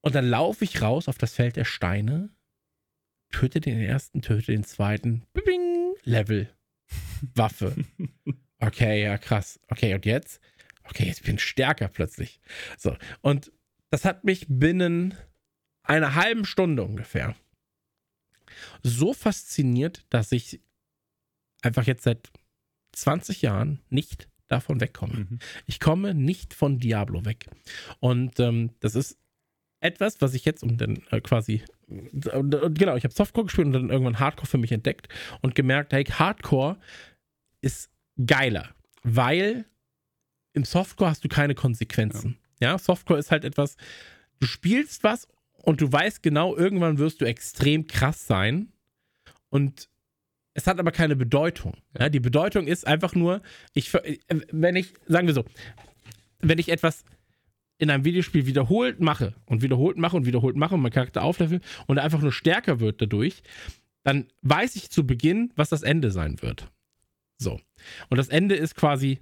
Und 0.01 0.15
dann 0.15 0.29
laufe 0.29 0.65
ich 0.65 0.81
raus 0.81 1.09
auf 1.09 1.19
das 1.19 1.35
Feld 1.35 1.57
der 1.57 1.65
Steine, 1.65 2.31
töte 3.31 3.61
den 3.61 3.79
ersten, 3.81 4.23
töte 4.23 4.53
den 4.53 4.65
zweiten, 4.65 5.27
bing, 5.33 5.95
Level, 6.05 6.49
Waffe. 7.35 7.75
Okay, 8.63 9.05
ja, 9.05 9.17
krass. 9.17 9.59
Okay, 9.69 9.95
und 9.95 10.05
jetzt? 10.05 10.39
Okay, 10.85 11.07
jetzt 11.07 11.25
bin 11.25 11.37
ich 11.37 11.43
stärker 11.43 11.89
plötzlich. 11.89 12.43
So, 12.77 12.95
und 13.23 13.51
das 13.89 14.05
hat 14.05 14.25
mich 14.25 14.45
binnen 14.51 15.15
einer 15.83 16.15
halben 16.15 16.45
Stunde 16.45 16.83
ungefähr 16.83 17.35
so 18.83 19.13
fasziniert, 19.13 20.05
dass 20.11 20.33
ich 20.33 20.61
einfach 21.63 21.87
jetzt 21.87 22.05
seit 22.05 22.31
20 22.93 23.43
Jahren 23.43 23.81
nicht 23.89 24.29
davon 24.49 24.81
wegkomme. 24.81 25.27
Mhm. 25.31 25.39
Ich 25.67 25.81
komme 25.81 26.15
nicht 26.15 26.55
von 26.55 26.79
Diablo 26.79 27.25
weg. 27.25 27.47
Und 28.01 28.41
ähm, 28.41 28.71
das 28.81 28.95
ist 28.95 29.19
etwas, 29.81 30.21
was 30.21 30.35
ich 30.35 30.45
jetzt 30.45 30.63
um 30.63 30.77
dann 30.77 31.03
äh, 31.11 31.21
quasi 31.21 31.63
äh, 31.89 32.43
genau, 32.43 32.97
ich 32.97 33.05
habe 33.05 33.15
Softcore 33.15 33.47
gespielt 33.47 33.67
und 33.67 33.73
dann 33.73 33.91
irgendwann 33.91 34.19
Hardcore 34.19 34.47
für 34.47 34.59
mich 34.59 34.73
entdeckt 34.73 35.09
und 35.41 35.55
gemerkt, 35.55 35.93
hey, 35.93 36.05
Hardcore 36.05 36.79
ist 37.61 37.91
geiler, 38.25 38.75
weil 39.03 39.65
im 40.53 40.65
Softcore 40.65 41.11
hast 41.11 41.25
du 41.25 41.29
keine 41.29 41.55
Konsequenzen. 41.55 42.39
Ja, 42.61 42.79
Softcore 42.79 43.19
ist 43.19 43.31
halt 43.31 43.45
etwas, 43.45 43.77
du 44.41 44.47
spielst 44.47 45.05
was 45.05 45.29
und 45.63 45.81
du 45.81 45.91
weißt 45.91 46.23
genau, 46.23 46.57
irgendwann 46.57 46.99
wirst 46.99 47.21
du 47.21 47.25
extrem 47.25 47.87
krass 47.87 48.27
sein 48.27 48.73
und 49.49 49.90
es 50.61 50.67
hat 50.67 50.79
aber 50.79 50.93
keine 50.93 51.17
Bedeutung. 51.17 51.77
Ja, 51.99 52.09
die 52.09 52.21
Bedeutung 52.21 52.67
ist 52.67 52.87
einfach 52.87 53.15
nur, 53.15 53.43
ich, 53.75 53.93
äh, 53.95 54.19
wenn 54.53 54.77
ich, 54.77 54.95
sagen 55.07 55.27
wir 55.27 55.35
so, 55.35 55.45
wenn 56.41 56.59
ich 56.59 56.69
etwas 56.69 57.05
in 57.79 57.91
einem 57.91 58.05
Videospiel 58.05 58.47
wiederholt 58.47 59.01
mache 59.01 59.35
und 59.47 59.63
wiederholt 59.63 59.97
mache 59.97 60.17
und 60.17 60.27
wiederholt 60.27 60.57
mache 60.57 60.75
und 60.75 60.83
mein 60.83 60.93
Charakter 60.93 61.23
auflevel 61.23 61.61
und 61.87 61.97
er 61.97 62.05
einfach 62.05 62.21
nur 62.21 62.33
stärker 62.33 62.79
wird 62.79 63.01
dadurch, 63.01 63.43
dann 64.05 64.27
weiß 64.43 64.77
ich 64.77 64.91
zu 64.91 65.07
Beginn, 65.07 65.53
was 65.57 65.71
das 65.71 65.83
Ende 65.83 66.11
sein 66.11 66.43
wird. 66.43 66.71
So. 67.39 67.59
Und 68.11 68.19
das 68.19 68.29
Ende 68.29 68.55
ist 68.55 68.75
quasi 68.75 69.21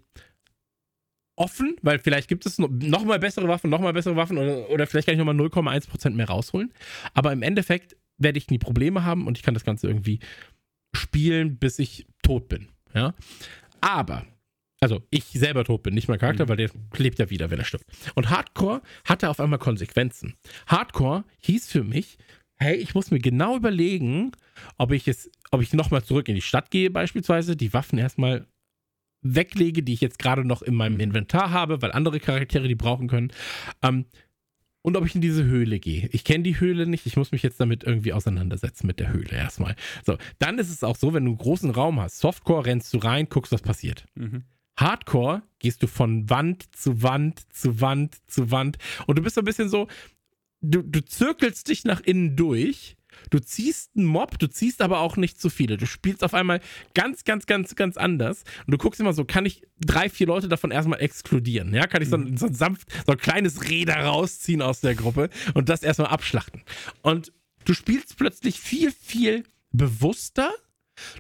offen, 1.37 1.77
weil 1.83 2.01
vielleicht 2.01 2.29
gibt 2.29 2.47
es 2.47 2.59
noch 2.59 3.05
mal 3.05 3.21
bessere 3.21 3.47
Waffen, 3.47 3.71
noch 3.71 3.81
mal 3.81 3.93
bessere 3.93 4.17
Waffen 4.17 4.39
oder, 4.39 4.69
oder 4.71 4.89
vielleicht 4.89 5.07
kann 5.07 5.15
ich 5.15 5.25
noch 5.25 5.33
mal 5.33 5.37
0,1% 5.37 6.11
mehr 6.11 6.27
rausholen. 6.27 6.73
Aber 7.15 7.33
im 7.33 7.43
Endeffekt 7.43 7.97
werde 8.19 8.39
ich 8.39 8.51
nie 8.51 8.59
Probleme 8.59 9.05
haben 9.05 9.29
und 9.29 9.39
ich 9.39 9.45
kann 9.45 9.55
das 9.55 9.65
Ganze 9.65 9.87
irgendwie 9.87 10.19
spielen, 10.95 11.59
bis 11.59 11.79
ich 11.79 12.07
tot 12.23 12.49
bin. 12.49 12.69
Ja. 12.95 13.15
Aber, 13.81 14.27
also 14.81 15.03
ich 15.11 15.25
selber 15.25 15.65
tot 15.65 15.83
bin, 15.83 15.95
nicht 15.95 16.09
mein 16.09 16.19
Charakter, 16.19 16.45
Mhm. 16.45 16.49
weil 16.49 16.57
der 16.57 16.71
lebt 16.97 17.19
ja 17.19 17.31
wieder, 17.31 17.51
wenn 17.51 17.59
er 17.59 17.65
stirbt. 17.65 17.85
Und 18.15 18.31
Hardcore 18.31 18.83
hatte 19.05 19.29
auf 19.31 19.41
einmal 19.41 19.59
Konsequenzen. 19.59 20.35
Hardcore 20.67 21.25
hieß 21.41 21.71
für 21.71 21.85
mich, 21.85 22.19
hey, 22.61 22.77
ich 22.77 22.95
muss 22.95 23.11
mir 23.11 23.21
genau 23.21 23.57
überlegen, 23.57 24.33
ob 24.79 24.91
ich 24.93 25.07
es, 25.07 25.31
ob 25.51 25.63
ich 25.63 25.73
nochmal 25.73 26.03
zurück 26.03 26.29
in 26.29 26.35
die 26.35 26.43
Stadt 26.43 26.71
gehe, 26.71 26.91
beispielsweise, 26.91 27.57
die 27.57 27.73
Waffen 27.73 27.99
erstmal 27.99 28.47
weglege, 29.21 29.83
die 29.83 29.95
ich 29.95 30.01
jetzt 30.01 30.19
gerade 30.19 30.45
noch 30.45 30.63
in 30.63 30.75
meinem 30.75 30.99
Inventar 31.01 31.51
habe, 31.51 31.83
weil 31.83 31.93
andere 31.93 32.21
Charaktere 32.21 32.69
die 32.69 32.75
brauchen 32.77 33.09
können. 33.09 33.33
Ähm, 33.83 34.07
und 34.89 34.97
ob 34.97 35.05
ich 35.05 35.15
in 35.15 35.21
diese 35.21 35.45
Höhle 35.45 35.79
gehe. 35.79 36.09
Ich 36.13 36.25
kenne 36.25 36.45
die 36.45 36.59
Höhle 36.59 36.87
nicht, 36.87 37.05
ich 37.05 37.19
muss 37.19 37.31
mich 37.31 37.43
jetzt 37.43 37.61
damit 37.61 37.85
irgendwie 37.85 38.15
auseinandersetzen 38.15 38.87
mit 38.87 38.99
der 38.99 39.13
Höhle 39.13 39.33
erstmal. 39.33 39.77
So, 40.03 40.17
dann 40.39 40.59
ist 40.59 40.71
es 40.71 40.83
auch 40.83 40.97
so, 40.97 41.13
wenn 41.13 41.27
du 41.27 41.33
einen 41.33 41.39
großen 41.39 41.71
Raum 41.71 42.01
hast, 42.01 42.19
Softcore 42.21 42.65
rennst 42.65 42.95
du 42.95 42.99
rein, 42.99 43.29
guckst, 43.29 43.53
was 43.53 43.61
passiert. 43.61 44.07
Mhm. 44.15 44.45
Hardcore 44.79 45.43
gehst 45.59 45.83
du 45.83 45.89
von 45.89 46.31
Wand 46.31 46.75
zu 46.75 47.03
Wand 47.03 47.53
zu 47.53 47.83
Wand 47.83 48.17
zu 48.29 48.51
Wand 48.51 48.79
und 49.07 49.19
du 49.19 49.23
bist 49.23 49.35
so 49.35 49.43
ein 49.43 49.45
bisschen 49.45 49.69
so, 49.69 49.89
du, 50.63 50.81
du 50.81 51.05
zirkelst 51.05 51.69
dich 51.69 51.85
nach 51.85 52.01
innen 52.01 52.35
durch, 52.35 52.97
du 53.31 53.39
ziehst 53.41 53.91
einen 53.97 54.07
Mob, 54.07 54.39
du 54.39 54.49
ziehst 54.49 54.81
aber 54.83 55.01
auch 55.01 55.17
nicht 55.17 55.41
zu 55.41 55.51
viele. 55.51 55.77
Du 55.77 55.87
spielst 55.87 56.25
auf 56.25 56.35
einmal 56.35 56.61
ganz, 56.95 57.25
ganz, 57.25 57.47
ganz, 57.47 57.75
ganz 57.77 57.97
anders 57.97 58.45
und 58.67 58.73
du 58.73 58.79
guckst 58.79 59.01
immer 59.01 59.13
so, 59.13 59.25
kann 59.25 59.47
ich 59.47 59.63
drei, 59.81 60.09
vier 60.09 60.27
Leute 60.27 60.49
davon 60.49 60.71
erstmal 60.71 61.01
exkludieren? 61.01 61.73
Ja, 61.75 61.87
kann 61.87 62.03
ich 62.03 62.09
so, 62.09 62.17
ein- 62.17 62.37
so 62.37 62.47
ein 62.47 62.55
sanft, 62.55 62.89
so 63.07 63.13
ein 63.13 63.19
kleines 63.19 63.69
Räder 63.69 63.97
rausziehen 63.97 64.63
aus 64.63 64.81
der 64.81 64.95
Gruppe 64.95 65.31
und 65.55 65.69
das 65.69 65.83
erstmal 65.83 66.09
abschlachten. 66.09 66.63
Und 67.03 67.33
du 67.65 67.75
spielst 67.75 68.17
plötzlich 68.17 68.61
viel, 68.61 68.91
viel 68.93 69.45
bewusster, 69.73 70.51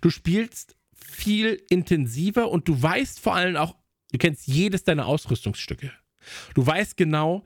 du 0.00 0.10
spielst 0.10 0.76
viel 0.94 1.62
intensiver 1.70 2.50
und 2.50 2.68
du 2.68 2.80
weißt 2.80 3.20
vor 3.20 3.34
allem 3.34 3.56
auch, 3.56 3.76
du 4.12 4.18
kennst 4.18 4.46
jedes 4.46 4.84
deiner 4.84 5.06
Ausrüstungsstücke. 5.06 5.92
Du 6.54 6.66
weißt 6.66 6.96
genau, 6.96 7.44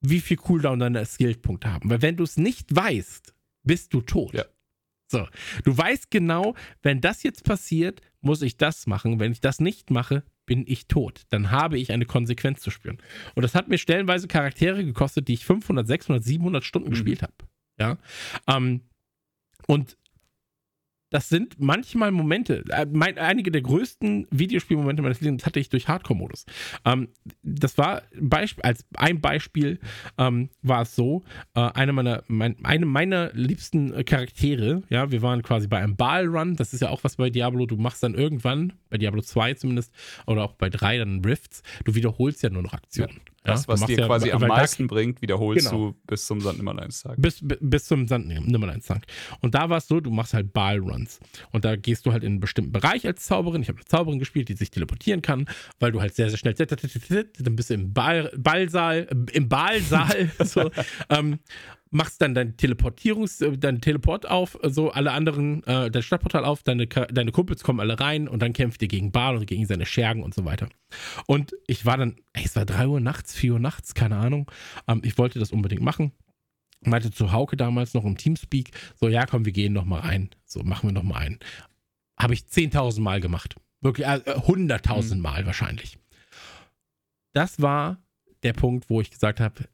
wie 0.00 0.20
viel 0.20 0.36
Cooldown 0.36 0.78
deine 0.78 1.04
Skillpunkte 1.04 1.72
haben. 1.72 1.90
Weil 1.90 2.02
wenn 2.02 2.16
du 2.16 2.24
es 2.24 2.36
nicht 2.36 2.74
weißt, 2.74 3.34
bist 3.62 3.92
du 3.94 4.00
tot. 4.00 4.34
Ja. 4.34 4.44
So, 5.08 5.26
du 5.64 5.76
weißt 5.76 6.10
genau, 6.10 6.54
wenn 6.82 7.00
das 7.00 7.22
jetzt 7.24 7.44
passiert, 7.44 8.00
muss 8.20 8.42
ich 8.42 8.56
das 8.56 8.86
machen. 8.86 9.18
Wenn 9.18 9.32
ich 9.32 9.40
das 9.40 9.58
nicht 9.60 9.90
mache, 9.90 10.22
bin 10.46 10.64
ich 10.66 10.86
tot. 10.86 11.22
Dann 11.30 11.50
habe 11.50 11.78
ich 11.78 11.90
eine 11.92 12.06
Konsequenz 12.06 12.60
zu 12.60 12.70
spüren. 12.70 12.98
Und 13.34 13.42
das 13.42 13.54
hat 13.54 13.68
mir 13.68 13.78
stellenweise 13.78 14.28
Charaktere 14.28 14.84
gekostet, 14.84 15.26
die 15.28 15.34
ich 15.34 15.44
500, 15.44 15.86
600, 15.86 16.22
700 16.22 16.64
Stunden 16.64 16.88
Mhm. 16.88 16.92
gespielt 16.92 17.22
habe. 17.22 17.34
Ja. 17.78 17.98
Ähm, 18.46 18.82
und 19.66 19.96
das 21.10 21.28
sind 21.28 21.56
manchmal 21.58 22.12
Momente, 22.12 22.64
äh, 22.70 22.86
mein, 22.90 23.18
einige 23.18 23.50
der 23.50 23.62
größten 23.62 24.26
Videospielmomente 24.30 25.02
meines 25.02 25.20
Lebens 25.20 25.44
hatte 25.44 25.60
ich 25.60 25.68
durch 25.68 25.88
Hardcore-Modus. 25.88 26.46
Ähm, 26.84 27.08
das 27.42 27.76
war 27.78 28.02
Beisp 28.18 28.60
als 28.62 28.84
ein 28.96 29.20
Beispiel 29.20 29.78
ähm, 30.18 30.50
war 30.62 30.82
es 30.82 30.94
so, 30.94 31.22
äh, 31.54 31.60
eine 31.60 31.92
meiner, 31.92 32.22
mein, 32.28 32.56
eine 32.64 32.86
meiner 32.86 33.32
liebsten 33.32 33.92
äh, 33.92 34.04
Charaktere, 34.04 34.82
ja, 34.88 35.10
wir 35.10 35.22
waren 35.22 35.42
quasi 35.42 35.66
bei 35.66 35.78
einem 35.78 35.96
Ball-Run, 35.96 36.56
das 36.56 36.72
ist 36.72 36.80
ja 36.80 36.88
auch 36.88 37.04
was 37.04 37.16
bei 37.16 37.30
Diablo, 37.30 37.66
du 37.66 37.76
machst 37.76 38.02
dann 38.02 38.14
irgendwann, 38.14 38.72
bei 38.88 38.98
Diablo 38.98 39.20
2 39.20 39.54
zumindest, 39.54 39.92
oder 40.26 40.44
auch 40.44 40.54
bei 40.54 40.70
3 40.70 40.98
dann 40.98 41.24
Rifts, 41.24 41.62
du 41.84 41.94
wiederholst 41.94 42.42
ja 42.42 42.50
nur 42.50 42.62
noch 42.62 42.72
Aktionen. 42.72 43.20
Das, 43.42 43.66
was 43.68 43.84
dir 43.86 43.96
quasi 44.06 44.30
am 44.30 44.42
meisten 44.42 44.86
bringt, 44.86 45.22
wiederholst 45.22 45.70
genau. 45.70 45.92
du 45.92 45.96
bis 46.06 46.26
zum 46.26 46.40
Sand-Nimmerleinstag. 46.40 47.14
Bis, 47.16 47.40
bis 47.42 47.86
zum 47.86 48.06
Sand-Nimmerleinstag. 48.06 49.06
Und 49.40 49.54
da 49.54 49.70
war 49.70 49.78
es 49.78 49.88
so, 49.88 50.00
du 50.00 50.10
machst 50.10 50.34
halt 50.34 50.52
Ball-Runs. 50.52 51.20
Und 51.50 51.64
da 51.64 51.76
gehst 51.76 52.04
du 52.04 52.12
halt 52.12 52.22
in 52.22 52.32
einen 52.32 52.40
bestimmten 52.40 52.72
Bereich 52.72 53.06
als 53.06 53.24
Zauberin. 53.24 53.62
Ich 53.62 53.68
habe 53.68 53.78
eine 53.78 53.86
Zauberin 53.86 54.18
gespielt, 54.18 54.50
die 54.50 54.54
sich 54.54 54.70
teleportieren 54.70 55.22
kann, 55.22 55.46
weil 55.78 55.90
du 55.90 56.00
halt 56.00 56.14
sehr, 56.14 56.28
sehr 56.28 56.38
schnell 56.38 56.54
dann 56.60 57.56
bist 57.56 57.70
du 57.70 57.74
im 57.74 57.92
Ball, 57.92 58.30
Ballsaal, 58.36 59.08
im 59.32 59.48
Ballsaal. 59.48 60.30
so, 60.44 60.70
ähm, 61.08 61.38
machst 61.90 62.22
dann 62.22 62.34
dein 62.34 62.56
Teleportierungs, 62.56 63.40
äh, 63.40 63.58
dein 63.58 63.80
Teleport 63.80 64.28
auf, 64.28 64.58
so 64.62 64.90
alle 64.90 65.12
anderen, 65.12 65.64
äh, 65.64 65.90
dein 65.90 66.02
Stadtportal 66.02 66.44
auf, 66.44 66.62
deine, 66.62 66.86
deine 66.86 67.32
Kumpels 67.32 67.62
kommen 67.62 67.80
alle 67.80 67.98
rein 67.98 68.28
und 68.28 68.40
dann 68.40 68.52
kämpft 68.52 68.80
ihr 68.82 68.88
gegen 68.88 69.12
Baal 69.12 69.36
und 69.36 69.46
gegen 69.46 69.66
seine 69.66 69.86
Schergen 69.86 70.22
und 70.22 70.34
so 70.34 70.44
weiter. 70.44 70.68
Und 71.26 71.52
ich 71.66 71.84
war 71.86 71.96
dann, 71.96 72.16
ey, 72.32 72.44
es 72.44 72.56
war 72.56 72.64
3 72.64 72.86
Uhr 72.86 73.00
nachts, 73.00 73.34
4 73.34 73.54
Uhr 73.54 73.58
nachts, 73.58 73.94
keine 73.94 74.16
Ahnung. 74.16 74.50
Ähm, 74.86 75.00
ich 75.04 75.18
wollte 75.18 75.38
das 75.38 75.52
unbedingt 75.52 75.82
machen. 75.82 76.12
Meinte 76.82 77.10
zu 77.10 77.32
Hauke 77.32 77.56
damals 77.56 77.92
noch 77.92 78.04
im 78.04 78.16
Teamspeak, 78.16 78.70
so, 78.94 79.08
ja, 79.08 79.26
komm, 79.26 79.44
wir 79.44 79.52
gehen 79.52 79.72
noch 79.72 79.84
mal 79.84 80.00
rein. 80.00 80.30
So, 80.46 80.62
machen 80.62 80.88
wir 80.88 80.92
noch 80.92 81.02
mal 81.02 81.16
einen. 81.16 81.38
Habe 82.18 82.34
ich 82.34 82.42
10.000 82.42 83.00
Mal 83.00 83.20
gemacht. 83.20 83.56
Wirklich, 83.80 84.06
äh, 84.06 84.20
100.000 84.26 85.16
mhm. 85.16 85.22
Mal 85.22 85.46
wahrscheinlich. 85.46 85.98
Das 87.32 87.60
war 87.60 87.98
der 88.42 88.52
Punkt, 88.52 88.88
wo 88.88 89.00
ich 89.00 89.10
gesagt 89.10 89.40
habe, 89.40 89.68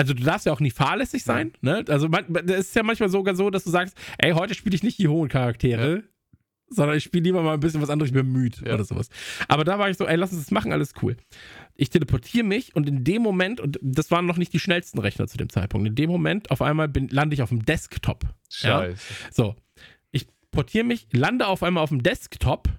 also 0.00 0.14
du 0.14 0.22
darfst 0.22 0.46
ja 0.46 0.52
auch 0.54 0.60
nie 0.60 0.70
fahrlässig 0.70 1.24
sein, 1.24 1.52
ne? 1.60 1.84
Also 1.88 2.08
es 2.08 2.68
ist 2.68 2.74
ja 2.74 2.82
manchmal 2.82 3.10
sogar 3.10 3.34
so, 3.34 3.50
dass 3.50 3.64
du 3.64 3.70
sagst, 3.70 3.94
ey, 4.16 4.32
heute 4.32 4.54
spiele 4.54 4.74
ich 4.74 4.82
nicht 4.82 4.98
die 4.98 5.08
hohen 5.08 5.28
Charaktere, 5.28 5.96
ja. 5.96 6.02
sondern 6.70 6.96
ich 6.96 7.04
spiele 7.04 7.24
lieber 7.24 7.42
mal 7.42 7.52
ein 7.52 7.60
bisschen 7.60 7.82
was 7.82 7.90
anderes, 7.90 8.08
ich 8.08 8.14
bin 8.14 8.32
müde 8.32 8.56
ja. 8.64 8.72
oder 8.72 8.84
sowas. 8.84 9.10
Aber 9.46 9.62
da 9.62 9.78
war 9.78 9.90
ich 9.90 9.98
so, 9.98 10.06
ey, 10.06 10.16
lass 10.16 10.32
uns 10.32 10.44
das 10.44 10.52
machen, 10.52 10.72
alles 10.72 10.94
cool. 11.02 11.18
Ich 11.74 11.90
teleportiere 11.90 12.46
mich 12.46 12.74
und 12.74 12.88
in 12.88 13.04
dem 13.04 13.20
Moment, 13.20 13.60
und 13.60 13.78
das 13.82 14.10
waren 14.10 14.24
noch 14.24 14.38
nicht 14.38 14.54
die 14.54 14.58
schnellsten 14.58 14.98
Rechner 15.00 15.26
zu 15.26 15.36
dem 15.36 15.50
Zeitpunkt, 15.50 15.86
in 15.86 15.94
dem 15.94 16.08
Moment 16.08 16.50
auf 16.50 16.62
einmal 16.62 16.88
bin, 16.88 17.08
lande 17.08 17.34
ich 17.34 17.42
auf 17.42 17.50
dem 17.50 17.66
Desktop. 17.66 18.24
Scheiße. 18.50 18.92
Ja? 18.92 19.28
So, 19.30 19.54
ich 20.12 20.26
portiere 20.50 20.84
mich, 20.84 21.08
lande 21.12 21.46
auf 21.46 21.62
einmal 21.62 21.82
auf 21.82 21.90
dem 21.90 22.02
Desktop 22.02 22.70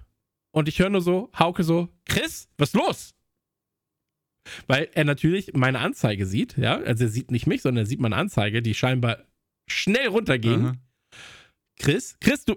und 0.50 0.66
ich 0.66 0.80
höre 0.80 0.90
nur 0.90 1.02
so, 1.02 1.30
Hauke 1.38 1.62
so, 1.62 1.88
Chris, 2.04 2.48
was 2.58 2.70
ist 2.70 2.74
los? 2.74 3.14
Weil 4.66 4.88
er 4.94 5.04
natürlich 5.04 5.52
meine 5.54 5.78
Anzeige 5.80 6.26
sieht, 6.26 6.56
ja. 6.56 6.78
Also 6.78 7.04
er 7.04 7.10
sieht 7.10 7.30
nicht 7.30 7.46
mich, 7.46 7.62
sondern 7.62 7.84
er 7.84 7.86
sieht 7.86 8.00
meine 8.00 8.16
Anzeige, 8.16 8.62
die 8.62 8.74
scheinbar 8.74 9.18
schnell 9.68 10.08
runterging. 10.08 10.78
Chris, 11.78 12.16
Chris, 12.20 12.44
du. 12.44 12.56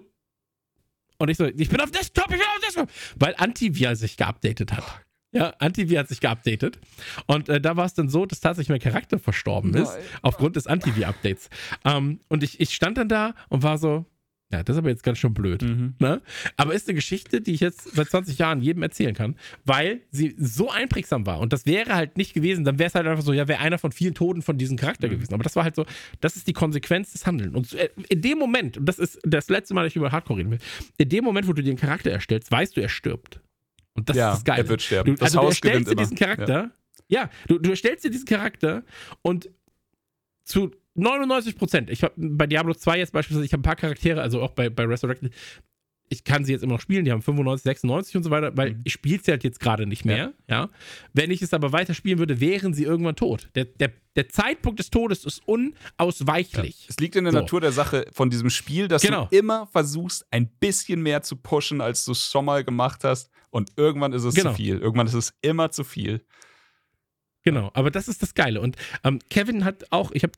Und 1.18 1.30
ich 1.30 1.36
so, 1.36 1.46
ich 1.46 1.68
bin 1.68 1.80
auf 1.80 1.90
Desktop, 1.90 2.26
ich 2.30 2.38
bin 2.38 2.40
auf 2.40 2.60
Desktop. 2.62 2.90
Weil 3.16 3.34
Antivir 3.38 3.96
sich 3.96 4.16
geupdatet 4.16 4.72
hat. 4.72 4.84
Ja, 5.32 5.50
Antivir 5.58 5.98
hat 5.98 6.08
sich 6.08 6.20
geupdatet. 6.20 6.78
Und 7.26 7.48
äh, 7.48 7.60
da 7.60 7.76
war 7.76 7.86
es 7.86 7.94
dann 7.94 8.08
so, 8.08 8.26
dass 8.26 8.40
tatsächlich 8.40 8.70
mein 8.70 8.80
Charakter 8.80 9.18
verstorben 9.18 9.74
ist, 9.74 9.92
Nein. 9.92 10.04
aufgrund 10.22 10.56
des 10.56 10.66
Antivir-Updates. 10.66 11.50
Ähm, 11.84 12.20
und 12.28 12.42
ich, 12.42 12.60
ich 12.60 12.74
stand 12.74 12.96
dann 12.98 13.08
da 13.08 13.34
und 13.48 13.62
war 13.62 13.78
so, 13.78 14.06
ja, 14.52 14.62
das 14.62 14.76
ist 14.76 14.78
aber 14.78 14.90
jetzt 14.90 15.02
ganz 15.02 15.18
schön 15.18 15.34
blöd. 15.34 15.62
Mhm. 15.62 15.94
Ne? 15.98 16.22
Aber 16.56 16.72
ist 16.72 16.86
eine 16.86 16.94
Geschichte, 16.94 17.40
die 17.40 17.52
ich 17.52 17.60
jetzt 17.60 17.96
seit 17.96 18.08
20 18.08 18.38
Jahren 18.38 18.60
jedem 18.60 18.84
erzählen 18.84 19.14
kann, 19.14 19.34
weil 19.64 20.02
sie 20.12 20.36
so 20.38 20.70
einprägsam 20.70 21.26
war. 21.26 21.40
Und 21.40 21.52
das 21.52 21.66
wäre 21.66 21.96
halt 21.96 22.16
nicht 22.16 22.32
gewesen, 22.32 22.64
dann 22.64 22.78
wäre 22.78 22.86
es 22.86 22.94
halt 22.94 23.08
einfach 23.08 23.24
so, 23.24 23.32
ja, 23.32 23.48
wäre 23.48 23.58
einer 23.58 23.78
von 23.78 23.90
vielen 23.90 24.14
Toten 24.14 24.42
von 24.42 24.56
diesem 24.56 24.76
Charakter 24.76 25.08
mhm. 25.08 25.12
gewesen. 25.12 25.34
Aber 25.34 25.42
das 25.42 25.56
war 25.56 25.64
halt 25.64 25.74
so, 25.74 25.84
das 26.20 26.36
ist 26.36 26.46
die 26.46 26.52
Konsequenz 26.52 27.10
des 27.10 27.26
Handelns. 27.26 27.56
Und 27.56 27.72
äh, 27.74 27.90
in 28.08 28.22
dem 28.22 28.38
Moment, 28.38 28.78
und 28.78 28.86
das 28.86 29.00
ist 29.00 29.18
das 29.24 29.48
letzte 29.48 29.74
Mal, 29.74 29.82
dass 29.82 29.90
ich 29.90 29.96
über 29.96 30.12
Hardcore 30.12 30.38
reden 30.38 30.52
will, 30.52 30.60
in 30.96 31.08
dem 31.08 31.24
Moment, 31.24 31.48
wo 31.48 31.52
du 31.52 31.62
dir 31.62 31.70
einen 31.70 31.78
Charakter 31.78 32.12
erstellst, 32.12 32.52
weißt 32.52 32.76
du, 32.76 32.80
er 32.80 32.88
stirbt. 32.88 33.40
Und 33.94 34.08
das 34.08 34.16
ja, 34.16 34.30
ist 34.30 34.36
das 34.36 34.44
Geile. 34.44 34.62
Er 34.62 34.68
wird 34.68 34.82
sterben. 34.82 35.16
Du, 35.16 35.24
also 35.24 35.40
du 35.40 35.46
erstellst 35.46 35.90
dir 35.90 35.96
diesen 35.96 36.16
Charakter, 36.16 36.70
ja, 37.08 37.22
ja 37.22 37.30
du, 37.48 37.58
du 37.58 37.70
erstellst 37.70 38.04
dir 38.04 38.10
diesen 38.10 38.26
Charakter 38.26 38.84
und 39.22 39.50
zu 40.44 40.70
99 40.96 41.56
Prozent. 41.56 41.90
Ich 41.90 42.02
habe 42.02 42.14
bei 42.16 42.46
Diablo 42.46 42.74
2 42.74 42.98
jetzt 42.98 43.12
beispielsweise, 43.12 43.44
ich 43.46 43.52
habe 43.52 43.60
ein 43.60 43.62
paar 43.62 43.76
Charaktere, 43.76 44.20
also 44.22 44.42
auch 44.42 44.52
bei, 44.52 44.68
bei 44.70 44.84
Resurrected, 44.84 45.32
ich 46.08 46.24
kann 46.24 46.44
sie 46.44 46.52
jetzt 46.52 46.62
immer 46.62 46.74
noch 46.74 46.80
spielen, 46.80 47.04
die 47.04 47.10
haben 47.10 47.22
95, 47.22 47.64
96 47.64 48.16
und 48.16 48.22
so 48.22 48.30
weiter, 48.30 48.56
weil 48.56 48.74
mhm. 48.74 48.80
ich 48.84 48.92
spiele 48.92 49.20
sie 49.22 49.30
halt 49.30 49.44
jetzt 49.44 49.58
gerade 49.58 49.86
nicht 49.86 50.04
mehr, 50.04 50.16
ja. 50.16 50.32
ja. 50.48 50.68
Wenn 51.12 51.30
ich 51.30 51.42
es 51.42 51.52
aber 51.52 51.72
weiter 51.72 51.94
spielen 51.94 52.18
würde, 52.18 52.40
wären 52.40 52.74
sie 52.74 52.84
irgendwann 52.84 53.16
tot. 53.16 53.48
Der, 53.54 53.64
der, 53.64 53.92
der 54.14 54.28
Zeitpunkt 54.28 54.78
des 54.78 54.90
Todes 54.90 55.24
ist 55.24 55.42
unausweichlich. 55.46 56.82
Ja. 56.82 56.86
Es 56.90 56.98
liegt 56.98 57.16
in 57.16 57.24
der 57.24 57.32
so. 57.32 57.40
Natur 57.40 57.60
der 57.60 57.72
Sache 57.72 58.06
von 58.12 58.30
diesem 58.30 58.50
Spiel, 58.50 58.88
dass 58.88 59.02
genau. 59.02 59.26
du 59.26 59.36
immer 59.36 59.66
versuchst, 59.66 60.26
ein 60.30 60.48
bisschen 60.48 61.02
mehr 61.02 61.22
zu 61.22 61.36
pushen, 61.36 61.80
als 61.80 62.04
du 62.04 62.12
es 62.12 62.30
schon 62.30 62.44
mal 62.44 62.62
gemacht 62.62 63.02
hast. 63.02 63.30
Und 63.50 63.72
irgendwann 63.76 64.12
ist 64.12 64.24
es 64.24 64.34
genau. 64.34 64.50
zu 64.50 64.56
viel. 64.56 64.78
Irgendwann 64.78 65.06
ist 65.06 65.14
es 65.14 65.32
immer 65.40 65.70
zu 65.70 65.82
viel. 65.82 66.24
Genau, 67.46 67.70
aber 67.74 67.92
das 67.92 68.08
ist 68.08 68.24
das 68.24 68.34
Geile. 68.34 68.60
Und 68.60 68.74
ähm, 69.04 69.20
Kevin 69.30 69.64
hat 69.64 69.92
auch, 69.92 70.10
ich 70.10 70.24
habe 70.24 70.32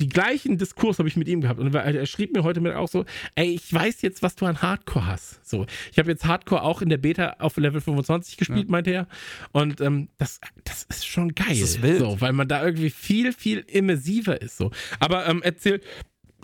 die 0.00 0.08
gleichen 0.08 0.58
Diskurs 0.58 0.98
habe 0.98 1.08
ich 1.08 1.14
mit 1.14 1.28
ihm 1.28 1.40
gehabt 1.40 1.60
und 1.60 1.72
er, 1.72 1.84
er 1.84 2.04
schrieb 2.04 2.34
mir 2.34 2.42
heute 2.42 2.60
mit 2.60 2.74
auch 2.74 2.88
so, 2.88 3.04
ey, 3.36 3.54
ich 3.54 3.72
weiß 3.72 4.02
jetzt, 4.02 4.24
was 4.24 4.34
du 4.34 4.44
an 4.44 4.60
Hardcore 4.60 5.06
hast. 5.06 5.48
So, 5.48 5.66
ich 5.92 6.00
habe 6.00 6.10
jetzt 6.10 6.24
Hardcore 6.24 6.64
auch 6.64 6.82
in 6.82 6.88
der 6.88 6.96
Beta 6.96 7.36
auf 7.38 7.56
Level 7.58 7.80
25 7.80 8.36
gespielt, 8.36 8.64
ja. 8.66 8.72
meinte 8.72 8.90
er. 8.90 9.06
Und 9.52 9.80
ähm, 9.80 10.08
das, 10.18 10.40
das 10.64 10.82
ist 10.90 11.06
schon 11.06 11.32
geil. 11.36 11.46
Das 11.50 11.60
ist 11.60 11.80
wild. 11.82 12.00
So, 12.00 12.20
weil 12.20 12.32
man 12.32 12.48
da 12.48 12.64
irgendwie 12.64 12.90
viel, 12.90 13.32
viel 13.32 13.60
immersiver 13.60 14.42
ist. 14.42 14.56
So. 14.56 14.72
Aber 14.98 15.28
ähm, 15.28 15.42
erzähl 15.44 15.80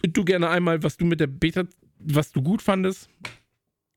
du 0.05 0.25
gerne 0.25 0.49
einmal, 0.49 0.85
was 0.85 0.97
du 0.97 1.07
mit 1.07 1.19
der 1.19 1.27
Beta, 1.27 1.65
was 1.99 2.31
du 2.31 2.41
gut 2.41 2.63
fandest. 2.63 3.09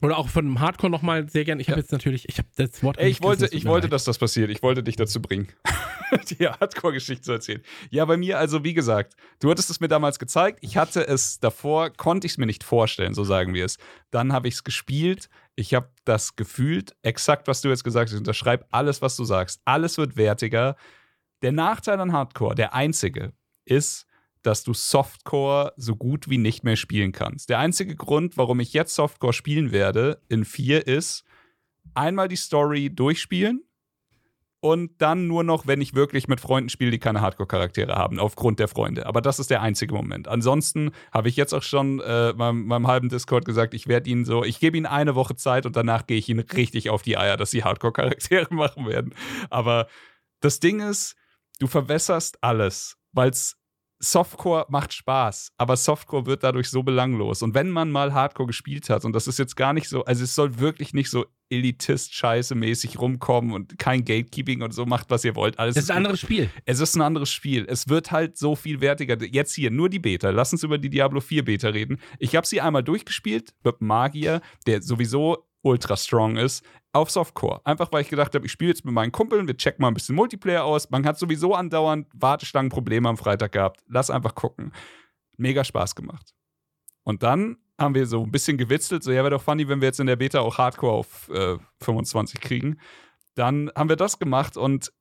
Oder 0.02 0.18
auch 0.18 0.30
von 0.30 0.46
dem 0.46 0.60
Hardcore 0.60 0.92
nochmal 0.92 1.28
sehr 1.28 1.44
gern. 1.44 1.60
Ich 1.60 1.70
habe 1.70 1.80
ja. 1.80 1.82
jetzt 1.82 1.92
natürlich, 1.92 2.30
ich 2.30 2.38
habe 2.38 2.48
das 2.56 2.84
Wort. 2.84 3.00
Ey, 3.00 3.10
ich 3.10 3.24
wollte, 3.24 3.48
ich 3.48 3.66
wollte, 3.66 3.90
dass 3.90 4.04
das 4.04 4.20
passiert. 4.20 4.52
Ich 4.52 4.62
wollte 4.62 4.84
dich 4.84 4.96
dazu 4.96 5.20
bringen, 5.22 5.48
die 6.30 6.48
Hardcore-Geschichte 6.48 7.24
zu 7.24 7.32
erzählen. 7.32 7.64
Ja, 7.90 8.06
bei 8.06 8.16
mir, 8.16 8.38
also 8.38 8.64
wie 8.64 8.76
gesagt, 8.76 9.16
du 9.40 9.50
hattest 9.50 9.72
es 9.72 9.80
mir 9.80 9.88
damals 9.88 10.20
gezeigt. 10.20 10.60
Ich 10.62 10.78
hatte 10.78 11.08
es 11.08 11.40
davor, 11.40 11.90
konnte 11.90 12.28
ich 12.28 12.34
es 12.34 12.38
mir 12.38 12.46
nicht 12.46 12.64
vorstellen, 12.64 13.16
so 13.16 13.24
sagen 13.24 13.56
wir 13.56 13.66
es. 13.66 13.78
Dann 14.12 14.34
habe 14.34 14.48
ich 14.48 14.56
es 14.56 14.64
gespielt. 14.64 15.30
Ich 15.56 15.74
habe 15.74 15.90
das 16.06 16.36
gefühlt, 16.36 16.96
exakt 17.02 17.48
was 17.48 17.62
du 17.62 17.70
jetzt 17.70 17.84
gesagt 17.84 18.10
hast. 18.10 18.14
Ich 18.14 18.20
unterschreib 18.20 18.68
alles, 18.70 19.02
was 19.02 19.16
du 19.16 19.24
sagst. 19.24 19.62
Alles 19.66 19.98
wird 19.98 20.16
wertiger. 20.16 20.76
Der 21.42 21.52
Nachteil 21.52 22.00
an 22.00 22.14
Hardcore, 22.14 22.54
der 22.54 22.76
einzige, 22.76 23.34
ist, 23.66 24.07
dass 24.48 24.64
du 24.64 24.74
Softcore 24.74 25.74
so 25.76 25.98
gut 25.98 26.30
wie 26.30 26.38
nicht 26.38 26.64
mehr 26.64 26.78
spielen 26.78 27.12
kannst. 27.12 27.50
Der 27.50 27.60
einzige 27.60 27.98
Grund, 27.98 28.38
warum 28.38 28.62
ich 28.62 28.72
jetzt 28.72 28.96
Softcore 28.96 29.34
spielen 29.34 29.74
werde 29.74 30.22
in 30.30 30.46
4 30.46 30.88
ist, 30.88 31.26
einmal 31.94 32.30
die 32.30 32.38
Story 32.38 32.90
durchspielen 32.90 33.68
und 34.62 35.02
dann 35.02 35.28
nur 35.28 35.44
noch, 35.44 35.68
wenn 35.68 35.82
ich 35.82 35.96
wirklich 35.96 36.30
mit 36.30 36.40
Freunden 36.40 36.70
spiele, 36.70 36.92
die 36.92 36.98
keine 36.98 37.20
Hardcore-Charaktere 37.20 37.96
haben, 37.96 38.20
aufgrund 38.20 38.60
der 38.60 38.70
Freunde. 38.70 39.06
Aber 39.06 39.20
das 39.20 39.38
ist 39.38 39.50
der 39.50 39.62
einzige 39.62 39.94
Moment. 39.94 40.30
Ansonsten 40.30 40.92
habe 41.12 41.28
ich 41.28 41.36
jetzt 41.36 41.54
auch 41.54 41.62
schon 41.62 42.00
äh, 42.00 42.32
meinem, 42.32 42.68
meinem, 42.68 42.88
halben 42.88 43.10
Discord 43.10 43.44
gesagt, 43.44 43.74
ich 43.74 43.88
werde 43.88 44.10
ihn 44.10 44.24
so, 44.24 44.46
ich 44.46 44.62
gebe 44.62 44.78
ihnen 44.78 44.86
eine 44.86 45.14
Woche 45.16 45.36
Zeit 45.36 45.66
und 45.66 45.76
danach 45.76 46.08
gehe 46.08 46.18
ich 46.18 46.30
ihnen 46.30 46.40
richtig 46.40 46.90
auf 46.90 47.02
die 47.02 47.18
Eier, 47.18 47.36
dass 47.36 47.52
sie 47.52 47.66
Hardcore-Charaktere 47.66 48.48
machen 48.54 48.88
werden. 48.88 49.14
Aber 49.50 49.88
das 50.40 50.62
Ding 50.62 50.80
ist, 50.80 51.18
du 51.60 51.68
verwässerst 51.68 52.42
alles, 52.42 52.98
weil 53.12 53.30
es 53.30 53.57
Softcore 54.00 54.66
macht 54.70 54.94
Spaß, 54.94 55.54
aber 55.58 55.76
Softcore 55.76 56.26
wird 56.26 56.44
dadurch 56.44 56.70
so 56.70 56.84
belanglos. 56.84 57.42
Und 57.42 57.56
wenn 57.56 57.70
man 57.70 57.92
mal 57.92 58.14
Hardcore 58.14 58.48
gespielt 58.48 58.90
hat, 58.90 59.06
und 59.06 59.14
das 59.14 59.28
ist 59.28 59.40
jetzt 59.40 59.56
gar 59.56 59.74
nicht 59.74 59.90
so, 59.90 60.06
also 60.06 60.24
es 60.24 60.36
soll 60.36 60.60
wirklich 60.60 60.94
nicht 60.94 61.10
so 61.10 61.26
Elitist-Scheiße-mäßig 61.50 63.00
rumkommen 63.00 63.54
und 63.54 63.80
kein 63.80 64.04
Gatekeeping 64.04 64.62
und 64.62 64.74
so 64.74 64.86
macht, 64.86 65.10
was 65.10 65.24
ihr 65.24 65.36
wollt. 65.36 65.58
Alles 65.58 65.76
das 65.76 65.86
ist 65.86 65.92
ein 65.92 65.98
anderes 65.98 66.20
Spiel. 66.20 66.50
Es 66.66 66.80
ist 66.80 66.96
ein 66.96 67.02
anderes 67.02 67.32
Spiel. 67.32 67.66
Es 67.68 67.88
wird 67.88 68.12
halt 68.12 68.38
so 68.38 68.56
viel 68.56 68.82
wertiger. 68.82 69.18
Jetzt 69.24 69.56
hier 69.56 69.72
nur 69.72 69.90
die 69.90 70.00
Beta. 70.00 70.30
Lass 70.30 70.52
uns 70.52 70.64
über 70.64 70.78
die 70.78 70.90
Diablo 70.90 71.22
4 71.22 71.46
Beta 71.46 71.70
reden. 71.70 72.00
Ich 72.20 72.36
habe 72.36 72.46
sie 72.46 72.62
einmal 72.62 72.84
durchgespielt 72.84 73.54
mit 73.64 73.82
Magier, 73.82 74.42
der 74.66 74.82
sowieso 74.82 75.48
ultra 75.68 75.98
strong 75.98 76.38
ist 76.38 76.66
auf 76.94 77.12
Softcore. 77.12 77.62
Einfach 77.66 77.92
weil 77.92 78.02
ich 78.02 78.10
gedacht 78.10 78.34
habe, 78.34 78.46
ich 78.46 78.52
spiele 78.52 78.70
jetzt 78.72 78.86
mit 78.86 78.94
meinen 78.94 79.12
Kumpeln, 79.12 79.48
wir 79.48 79.58
checken 79.58 79.82
mal 79.82 79.90
ein 79.90 79.94
bisschen 79.94 80.16
Multiplayer 80.16 80.64
aus. 80.64 80.90
Man 80.90 81.06
hat 81.06 81.20
sowieso 81.20 81.54
andauernd 81.54 82.08
Warteschlangenprobleme 82.14 83.08
am 83.08 83.18
Freitag 83.18 83.52
gehabt. 83.52 83.82
Lass 83.88 84.10
einfach 84.10 84.36
gucken. 84.36 84.72
Mega 85.38 85.64
Spaß 85.64 85.96
gemacht. 85.96 86.34
Und 87.04 87.24
dann 87.24 87.58
haben 87.80 87.94
wir 87.94 88.08
so 88.08 88.24
ein 88.24 88.32
bisschen 88.32 88.58
gewitzelt, 88.58 89.04
so 89.04 89.12
ja, 89.12 89.18
wäre 89.18 89.30
doch 89.30 89.42
funny, 89.42 89.68
wenn 89.68 89.82
wir 89.82 89.88
jetzt 89.88 90.00
in 90.00 90.08
der 90.08 90.16
Beta 90.16 90.40
auch 90.40 90.58
Hardcore 90.58 90.94
auf 90.94 91.30
äh, 91.30 91.58
25 91.82 92.42
kriegen. 92.42 92.80
Dann 93.36 93.72
haben 93.76 93.90
wir 93.90 93.96
das 93.96 94.18
gemacht 94.18 94.58
und 94.58 94.92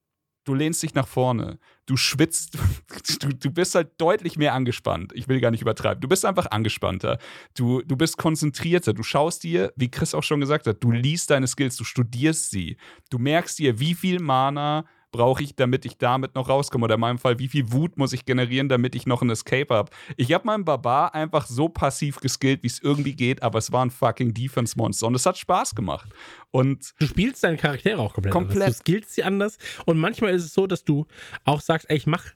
du 0.46 0.54
lehnst 0.54 0.82
dich 0.82 0.94
nach 0.94 1.06
vorne, 1.06 1.58
du 1.84 1.96
schwitzt, 1.96 2.56
du, 3.20 3.28
du 3.28 3.50
bist 3.50 3.74
halt 3.74 3.90
deutlich 3.98 4.38
mehr 4.38 4.54
angespannt. 4.54 5.12
Ich 5.14 5.28
will 5.28 5.40
gar 5.40 5.50
nicht 5.50 5.60
übertreiben. 5.60 6.00
Du 6.00 6.08
bist 6.08 6.24
einfach 6.24 6.50
angespannter. 6.50 7.18
Du, 7.54 7.82
du 7.82 7.96
bist 7.96 8.16
konzentrierter. 8.16 8.94
Du 8.94 9.02
schaust 9.02 9.42
dir, 9.42 9.72
wie 9.76 9.90
Chris 9.90 10.14
auch 10.14 10.22
schon 10.22 10.40
gesagt 10.40 10.66
hat, 10.66 10.82
du 10.82 10.90
liest 10.90 11.30
deine 11.30 11.46
Skills, 11.46 11.76
du 11.76 11.84
studierst 11.84 12.50
sie. 12.50 12.78
Du 13.10 13.18
merkst 13.18 13.58
dir, 13.58 13.78
wie 13.78 13.94
viel 13.94 14.20
Mana 14.20 14.86
brauche 15.16 15.42
ich, 15.42 15.54
damit 15.54 15.84
ich 15.84 15.96
damit 15.98 16.34
noch 16.34 16.48
rauskomme? 16.48 16.84
Oder 16.84 16.94
in 16.94 17.00
meinem 17.00 17.18
Fall, 17.18 17.38
wie 17.38 17.48
viel 17.48 17.72
Wut 17.72 17.96
muss 17.96 18.12
ich 18.12 18.24
generieren, 18.24 18.68
damit 18.68 18.94
ich 18.94 19.06
noch 19.06 19.22
ein 19.22 19.30
Escape 19.30 19.74
habe? 19.74 19.90
Ich 20.16 20.32
habe 20.32 20.46
meinen 20.46 20.64
Barbar 20.64 21.14
einfach 21.14 21.46
so 21.46 21.68
passiv 21.68 22.20
geskillt, 22.20 22.62
wie 22.62 22.68
es 22.68 22.80
irgendwie 22.80 23.14
geht, 23.14 23.42
aber 23.42 23.58
es 23.58 23.72
war 23.72 23.84
ein 23.84 23.90
fucking 23.90 24.34
Defense-Monster 24.34 25.06
und 25.06 25.14
es 25.14 25.26
hat 25.26 25.38
Spaß 25.38 25.74
gemacht. 25.74 26.08
Und 26.50 26.92
du 26.98 27.06
spielst 27.06 27.42
deine 27.42 27.56
Charaktere 27.56 28.00
auch 28.00 28.14
komplett, 28.14 28.32
komplett. 28.32 28.62
anders. 28.62 28.78
Du 28.78 28.82
skillst 28.82 29.14
sie 29.14 29.24
anders 29.24 29.58
und 29.84 29.98
manchmal 29.98 30.34
ist 30.34 30.44
es 30.44 30.52
so, 30.52 30.66
dass 30.66 30.84
du 30.84 31.06
auch 31.44 31.60
sagst, 31.60 31.88
ey, 31.90 31.96
ich 31.96 32.06
mache 32.06 32.32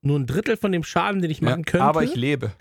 nur 0.00 0.18
ein 0.18 0.26
Drittel 0.26 0.56
von 0.56 0.72
dem 0.72 0.84
Schaden, 0.84 1.22
den 1.22 1.30
ich 1.30 1.42
machen 1.42 1.64
ja, 1.66 1.70
könnte. 1.70 1.84
Aber 1.84 2.02
ich 2.02 2.14
lebe. 2.14 2.52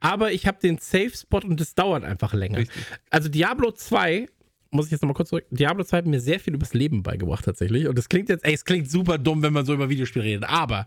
aber 0.00 0.32
ich 0.32 0.46
habe 0.46 0.58
den 0.60 0.78
Safe 0.78 1.12
Spot 1.14 1.38
und 1.38 1.60
es 1.60 1.74
dauert 1.74 2.04
einfach 2.04 2.32
länger. 2.34 2.58
Richtig. 2.58 2.84
Also 3.10 3.28
Diablo 3.28 3.70
2 3.70 4.28
muss 4.70 4.86
ich 4.86 4.92
jetzt 4.92 5.02
nochmal 5.02 5.14
kurz 5.14 5.30
zurück. 5.30 5.46
Diablo 5.50 5.82
2 5.84 5.96
hat 5.98 6.06
mir 6.06 6.20
sehr 6.20 6.38
viel 6.40 6.54
übers 6.54 6.74
Leben 6.74 7.02
beigebracht 7.02 7.44
tatsächlich. 7.44 7.88
Und 7.88 7.96
das 7.96 8.08
klingt 8.08 8.28
jetzt, 8.28 8.44
ey, 8.44 8.52
es 8.54 8.64
klingt 8.64 8.90
super 8.90 9.16
dumm, 9.18 9.42
wenn 9.42 9.52
man 9.52 9.64
so 9.64 9.72
über 9.74 9.88
Videospiele 9.88 10.24
redet. 10.24 10.48
Aber 10.48 10.86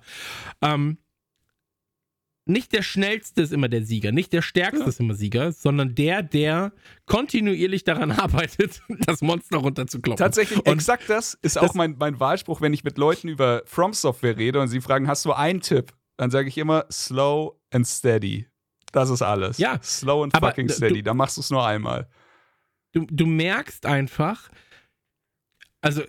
ähm, 0.61 0.97
nicht 2.45 2.73
der 2.73 2.81
schnellste 2.81 3.41
ist 3.43 3.53
immer 3.53 3.69
der 3.69 3.83
Sieger, 3.85 4.11
nicht 4.11 4.33
der 4.33 4.41
stärkste 4.41 4.83
Ja. 4.83 4.89
ist 4.89 4.99
immer 4.99 5.13
Sieger, 5.13 5.51
sondern 5.51 5.93
der, 5.95 6.23
der 6.23 6.73
kontinuierlich 7.05 7.83
daran 7.83 8.11
arbeitet, 8.19 8.81
das 9.05 9.21
Monster 9.21 9.57
runterzukloppen. 9.59 10.17
Tatsächlich, 10.23 10.59
Und 10.59 10.67
exakt 10.67 11.09
das 11.09 11.35
ist 11.41 11.55
das- 11.55 11.63
auch 11.63 11.73
mein, 11.75 11.95
mein 11.99 12.19
Wahlspruch, 12.19 12.59
wenn 12.61 12.73
ich 12.73 12.83
mit 12.83 12.97
Leuten 12.97 13.27
über 13.29 13.61
From 13.65 13.93
Software 13.93 14.37
rede 14.37 14.59
und 14.59 14.67
sie 14.69 14.81
fragen, 14.81 15.07
hast 15.07 15.23
du 15.25 15.33
einen 15.33 15.61
Tipp? 15.61 15.93
Dann 16.17 16.29
sage 16.31 16.47
ich 16.47 16.57
immer, 16.57 16.85
slow 16.91 17.53
and 17.71 17.87
steady. 17.87 18.47
Das 18.91 19.09
ist 19.09 19.21
alles. 19.21 19.57
Ja, 19.57 19.79
Slow 19.81 20.23
and 20.23 20.35
fucking 20.37 20.67
steady. 20.67 21.01
Da 21.01 21.13
machst 21.13 21.37
du 21.37 21.41
es 21.41 21.49
nur 21.49 21.65
einmal. 21.65 22.09
Du, 22.93 23.05
du 23.09 23.25
merkst 23.25 23.85
einfach, 23.85 24.49
also, 25.83 26.03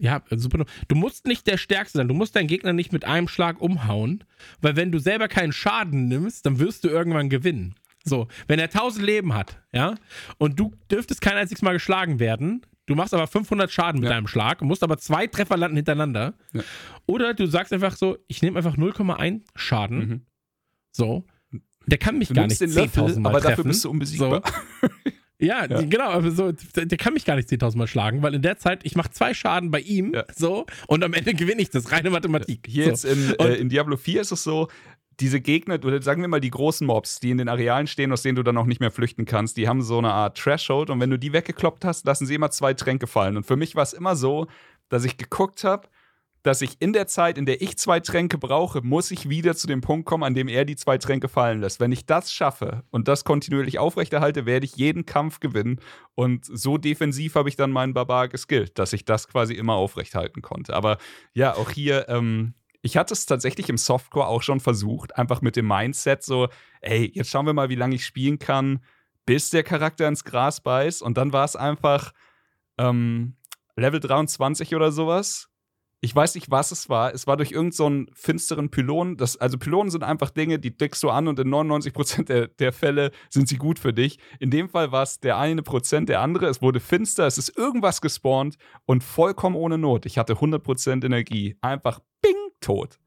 ja, 0.00 0.22
super. 0.30 0.64
Du 0.88 0.94
musst 0.94 1.26
nicht 1.26 1.46
der 1.46 1.58
Stärkste 1.58 1.98
sein. 1.98 2.08
Du 2.08 2.14
musst 2.14 2.34
deinen 2.36 2.46
Gegner 2.46 2.72
nicht 2.72 2.90
mit 2.92 3.04
einem 3.04 3.28
Schlag 3.28 3.60
umhauen, 3.60 4.24
weil 4.62 4.76
wenn 4.76 4.90
du 4.92 4.98
selber 4.98 5.28
keinen 5.28 5.52
Schaden 5.52 6.08
nimmst, 6.08 6.46
dann 6.46 6.58
wirst 6.58 6.84
du 6.84 6.88
irgendwann 6.88 7.28
gewinnen. 7.28 7.74
So, 8.04 8.28
wenn 8.48 8.58
er 8.58 8.64
1000 8.66 9.04
Leben 9.04 9.34
hat, 9.34 9.62
ja, 9.72 9.94
und 10.38 10.58
du 10.58 10.72
dürftest 10.90 11.20
kein 11.20 11.36
einziges 11.36 11.62
Mal 11.62 11.72
geschlagen 11.74 12.18
werden, 12.18 12.62
du 12.86 12.94
machst 12.94 13.12
aber 13.14 13.26
500 13.26 13.70
Schaden 13.70 14.00
mit 14.00 14.08
Ja. 14.08 14.14
deinem 14.16 14.26
Schlag, 14.26 14.60
musst 14.62 14.82
aber 14.82 14.96
zwei 14.98 15.26
Treffer 15.26 15.56
landen 15.58 15.76
hintereinander. 15.76 16.34
Ja. 16.52 16.62
Oder 17.06 17.34
du 17.34 17.46
sagst 17.46 17.72
einfach 17.74 17.96
so, 17.96 18.16
ich 18.26 18.40
nehme 18.42 18.56
einfach 18.58 18.76
0,1 18.76 19.42
Schaden. 19.54 19.98
Mhm. 19.98 20.20
So. 20.92 21.24
Der 21.86 21.98
kann 21.98 22.16
mich 22.18 22.28
Du 22.28 22.34
gar 22.34 22.46
nicht 22.46 22.60
den 22.60 22.70
Löffel, 22.72 23.04
10.000 23.04 23.20
Mal 23.20 23.30
aber 23.30 23.40
treffen. 23.40 23.50
dafür 23.56 23.64
bist 23.64 23.84
du 23.84 23.90
unbesiegbar. 23.90 24.42
Ja, 25.38 25.66
Ja. 25.68 25.82
Genau, 25.82 26.10
aber 26.10 26.30
so, 26.30 26.52
der, 26.52 26.98
kann 26.98 27.12
mich 27.14 27.24
gar 27.24 27.36
nicht 27.36 27.48
10.000 27.48 27.76
Mal 27.76 27.86
schlagen, 27.86 28.22
weil 28.22 28.34
in 28.34 28.42
der 28.42 28.56
Zeit, 28.58 28.80
ich 28.84 28.94
mache 28.96 29.10
zwei 29.10 29.34
Schaden 29.34 29.70
bei 29.70 29.80
ihm, 29.80 30.14
Ja. 30.14 30.24
so, 30.34 30.66
und 30.86 31.02
am 31.02 31.12
Ende 31.12 31.34
gewinne 31.34 31.62
ich 31.62 31.70
das, 31.70 31.90
reine 31.90 32.10
Mathematik. 32.10 32.66
Hier 32.68 32.84
so. 32.84 32.90
jetzt 32.90 33.04
in, 33.04 33.34
äh, 33.38 33.54
in 33.54 33.68
Diablo 33.68 33.96
4 33.96 34.20
ist 34.20 34.32
es 34.32 34.44
so, 34.44 34.68
diese 35.20 35.40
Gegner, 35.40 35.74
oder 35.84 36.02
sagen 36.02 36.22
wir 36.22 36.28
mal 36.28 36.40
die 36.40 36.50
großen 36.50 36.86
Mobs, 36.86 37.20
die 37.20 37.30
in 37.30 37.38
den 37.38 37.48
Arealen 37.48 37.86
stehen, 37.86 38.12
aus 38.12 38.22
denen 38.22 38.36
du 38.36 38.42
dann 38.42 38.56
auch 38.56 38.66
nicht 38.66 38.80
mehr 38.80 38.90
flüchten 38.90 39.24
kannst, 39.26 39.56
die 39.56 39.68
haben 39.68 39.82
so 39.82 39.98
eine 39.98 40.12
Art 40.12 40.38
Threshold 40.38 40.90
und 40.90 41.00
wenn 41.00 41.10
du 41.10 41.18
die 41.18 41.32
weggekloppt 41.32 41.84
hast, 41.84 42.04
lassen 42.06 42.26
sie 42.26 42.34
immer 42.34 42.50
zwei 42.50 42.74
Tränke 42.74 43.06
fallen. 43.06 43.36
Und 43.36 43.46
für 43.46 43.56
mich 43.56 43.76
war 43.76 43.82
es 43.82 43.92
immer 43.92 44.16
so, 44.16 44.46
dass 44.88 45.04
ich 45.04 45.16
geguckt 45.16 45.64
habe, 45.64 45.88
dass 46.44 46.60
ich 46.60 46.76
in 46.78 46.92
der 46.92 47.06
Zeit, 47.06 47.38
in 47.38 47.46
der 47.46 47.62
ich 47.62 47.78
zwei 47.78 48.00
Tränke 48.00 48.36
brauche, 48.36 48.82
muss 48.82 49.10
ich 49.10 49.30
wieder 49.30 49.56
zu 49.56 49.66
dem 49.66 49.80
Punkt 49.80 50.04
kommen, 50.04 50.22
an 50.22 50.34
dem 50.34 50.46
er 50.46 50.66
die 50.66 50.76
zwei 50.76 50.98
Tränke 50.98 51.28
fallen 51.28 51.62
lässt. 51.62 51.80
Wenn 51.80 51.90
ich 51.90 52.04
das 52.04 52.32
schaffe 52.32 52.84
und 52.90 53.08
das 53.08 53.24
kontinuierlich 53.24 53.78
aufrechterhalte, 53.78 54.44
werde 54.44 54.66
ich 54.66 54.76
jeden 54.76 55.06
Kampf 55.06 55.40
gewinnen. 55.40 55.80
Und 56.14 56.44
so 56.44 56.76
defensiv 56.76 57.34
habe 57.34 57.48
ich 57.48 57.56
dann 57.56 57.70
meinen 57.70 57.94
Barbar 57.94 58.28
geskillt, 58.28 58.78
dass 58.78 58.92
ich 58.92 59.06
das 59.06 59.26
quasi 59.26 59.54
immer 59.54 59.72
aufrechthalten 59.72 60.42
konnte. 60.42 60.76
Aber 60.76 60.98
ja, 61.32 61.54
auch 61.54 61.70
hier, 61.70 62.10
ähm, 62.10 62.52
ich 62.82 62.98
hatte 62.98 63.14
es 63.14 63.24
tatsächlich 63.24 63.70
im 63.70 63.78
Softcore 63.78 64.26
auch 64.26 64.42
schon 64.42 64.60
versucht, 64.60 65.16
einfach 65.16 65.40
mit 65.40 65.56
dem 65.56 65.66
Mindset 65.66 66.22
so, 66.22 66.48
ey, 66.82 67.10
jetzt 67.14 67.30
schauen 67.30 67.46
wir 67.46 67.54
mal, 67.54 67.70
wie 67.70 67.74
lange 67.74 67.94
ich 67.94 68.04
spielen 68.04 68.38
kann, 68.38 68.84
bis 69.24 69.48
der 69.48 69.62
Charakter 69.62 70.06
ins 70.06 70.24
Gras 70.24 70.60
beißt. 70.60 71.00
Und 71.00 71.16
dann 71.16 71.32
war 71.32 71.46
es 71.46 71.56
einfach 71.56 72.12
ähm, 72.76 73.36
Level 73.76 74.00
23 74.00 74.74
oder 74.74 74.92
sowas. 74.92 75.48
Ich 76.04 76.14
weiß 76.14 76.34
nicht, 76.34 76.50
was 76.50 76.70
es 76.70 76.90
war. 76.90 77.14
Es 77.14 77.26
war 77.26 77.38
durch 77.38 77.50
irgendeinen 77.50 78.06
so 78.08 78.12
finsteren 78.14 78.68
Pylon. 78.70 79.16
Das, 79.16 79.38
also 79.38 79.56
Pylonen 79.56 79.90
sind 79.90 80.04
einfach 80.04 80.28
Dinge, 80.28 80.58
die 80.58 80.76
deckst 80.76 81.02
du 81.02 81.08
an 81.08 81.28
und 81.28 81.38
in 81.38 81.48
99% 81.48 82.24
der, 82.24 82.48
der 82.48 82.72
Fälle 82.74 83.10
sind 83.30 83.48
sie 83.48 83.56
gut 83.56 83.78
für 83.78 83.94
dich. 83.94 84.18
In 84.38 84.50
dem 84.50 84.68
Fall 84.68 84.92
war 84.92 85.02
es 85.02 85.20
der 85.20 85.38
eine 85.38 85.62
Prozent, 85.62 86.10
der 86.10 86.20
andere. 86.20 86.46
Es 86.46 86.60
wurde 86.60 86.78
finster, 86.80 87.26
es 87.26 87.38
ist 87.38 87.56
irgendwas 87.56 88.02
gespawnt 88.02 88.56
und 88.84 89.02
vollkommen 89.02 89.56
ohne 89.56 89.78
Not. 89.78 90.04
Ich 90.04 90.18
hatte 90.18 90.34
100% 90.34 91.06
Energie. 91.06 91.56
Einfach 91.62 92.00
bing, 92.20 92.36
tot. 92.60 92.98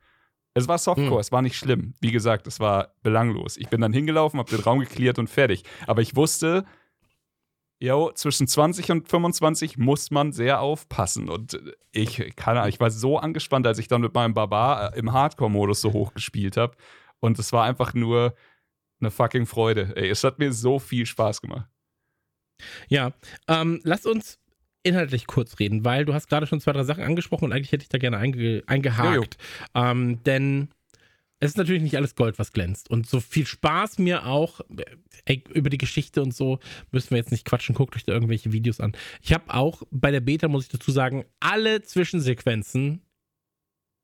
Es 0.56 0.68
war 0.68 0.80
Softcore, 0.80 1.11
Hm. 1.11 1.19
es 1.19 1.32
war 1.32 1.44
nicht 1.44 1.56
schlimm. 1.56 1.94
Wie 2.02 2.11
gesagt, 2.11 2.48
es 2.48 2.60
war 2.60 2.95
belanglos. 3.03 3.57
Ich 3.57 3.69
bin 3.69 3.80
dann 3.80 3.94
hingelaufen, 3.94 4.40
hab 4.40 4.48
den 4.48 4.60
Raum 4.60 4.80
geklärt 4.80 5.19
und 5.19 5.30
fertig. 5.30 5.64
Aber 5.86 6.02
ich 6.02 6.15
wusste, 6.15 6.65
Jo, 7.79 8.11
zwischen 8.15 8.47
20 8.47 8.91
und 8.91 9.07
25 9.07 9.77
muss 9.77 10.09
man 10.09 10.31
sehr 10.31 10.61
aufpassen. 10.61 11.29
Und 11.29 11.61
ich, 11.91 12.33
Ahnung, 12.45 12.67
ich 12.67 12.79
war 12.79 12.89
so 12.89 13.19
angespannt, 13.19 13.67
als 13.67 13.77
ich 13.77 13.87
dann 13.87 14.01
mit 14.01 14.15
meinem 14.15 14.33
Barbar 14.33 14.95
äh, 14.95 14.99
im 14.99 15.13
Hardcore-Modus 15.13 15.81
so 15.81 15.93
hoch 15.93 16.13
gespielt 16.13 16.57
habe. 16.57 16.75
Und 17.19 17.37
es 17.37 17.53
war 17.53 17.65
einfach 17.65 17.93
nur 17.93 18.35
eine 18.99 19.11
fucking 19.11 19.45
Freude. 19.45 19.93
Ey, 19.95 20.09
es 20.09 20.23
hat 20.23 20.39
mir 20.39 20.51
so 20.53 20.79
viel 20.79 21.05
Spaß 21.05 21.41
gemacht. 21.41 21.67
Ja, 22.87 23.11
ähm, 23.47 23.79
lass 23.83 24.07
uns 24.07 24.39
inhaltlich 24.81 25.27
kurz 25.27 25.59
reden, 25.59 25.85
weil 25.85 26.05
du 26.05 26.13
hast 26.13 26.29
gerade 26.29 26.47
schon 26.47 26.59
zwei, 26.59 26.71
drei 26.71 26.83
Sachen 26.83 27.03
angesprochen 27.03 27.45
und 27.45 27.53
eigentlich 27.53 27.71
hätte 27.71 27.83
ich 27.83 27.89
da 27.89 27.99
gerne 27.99 28.17
einge 28.17 28.63
eingehakt. 28.65 29.37
Ähm, 29.75 30.23
denn 30.23 30.69
es 31.39 31.51
ist 31.51 31.57
natürlich 31.57 31.84
nicht 31.84 31.97
alles 31.97 32.15
Gold, 32.15 32.39
was 32.39 32.51
glänzt. 32.51 32.89
Und 32.89 33.07
so 33.07 33.19
viel 33.19 33.45
Spaß 33.45 33.99
mir 33.99 34.26
auch, 34.26 34.61
äh, 34.76 34.85
ey, 35.26 35.43
über 35.53 35.69
die 35.69 35.77
Geschichte 35.77 36.22
und 36.22 36.34
so, 36.34 36.59
müssen 36.91 37.11
wir 37.11 37.18
jetzt 37.18 37.31
nicht 37.31 37.45
quatschen, 37.45 37.76
guckt 37.76 37.95
euch 37.95 38.05
da 38.05 38.14
irgendwelche 38.14 38.51
Videos 38.51 38.80
an. 38.80 38.93
Ich 39.22 39.34
habe 39.34 39.53
auch 39.53 39.84
bei 39.91 40.11
der 40.11 40.22
Beta, 40.22 40.47
muss 40.47 40.64
ich 40.64 40.69
dazu 40.69 40.91
sagen, 40.91 41.26
alle 41.39 41.81
Zwischensequenzen 41.84 43.01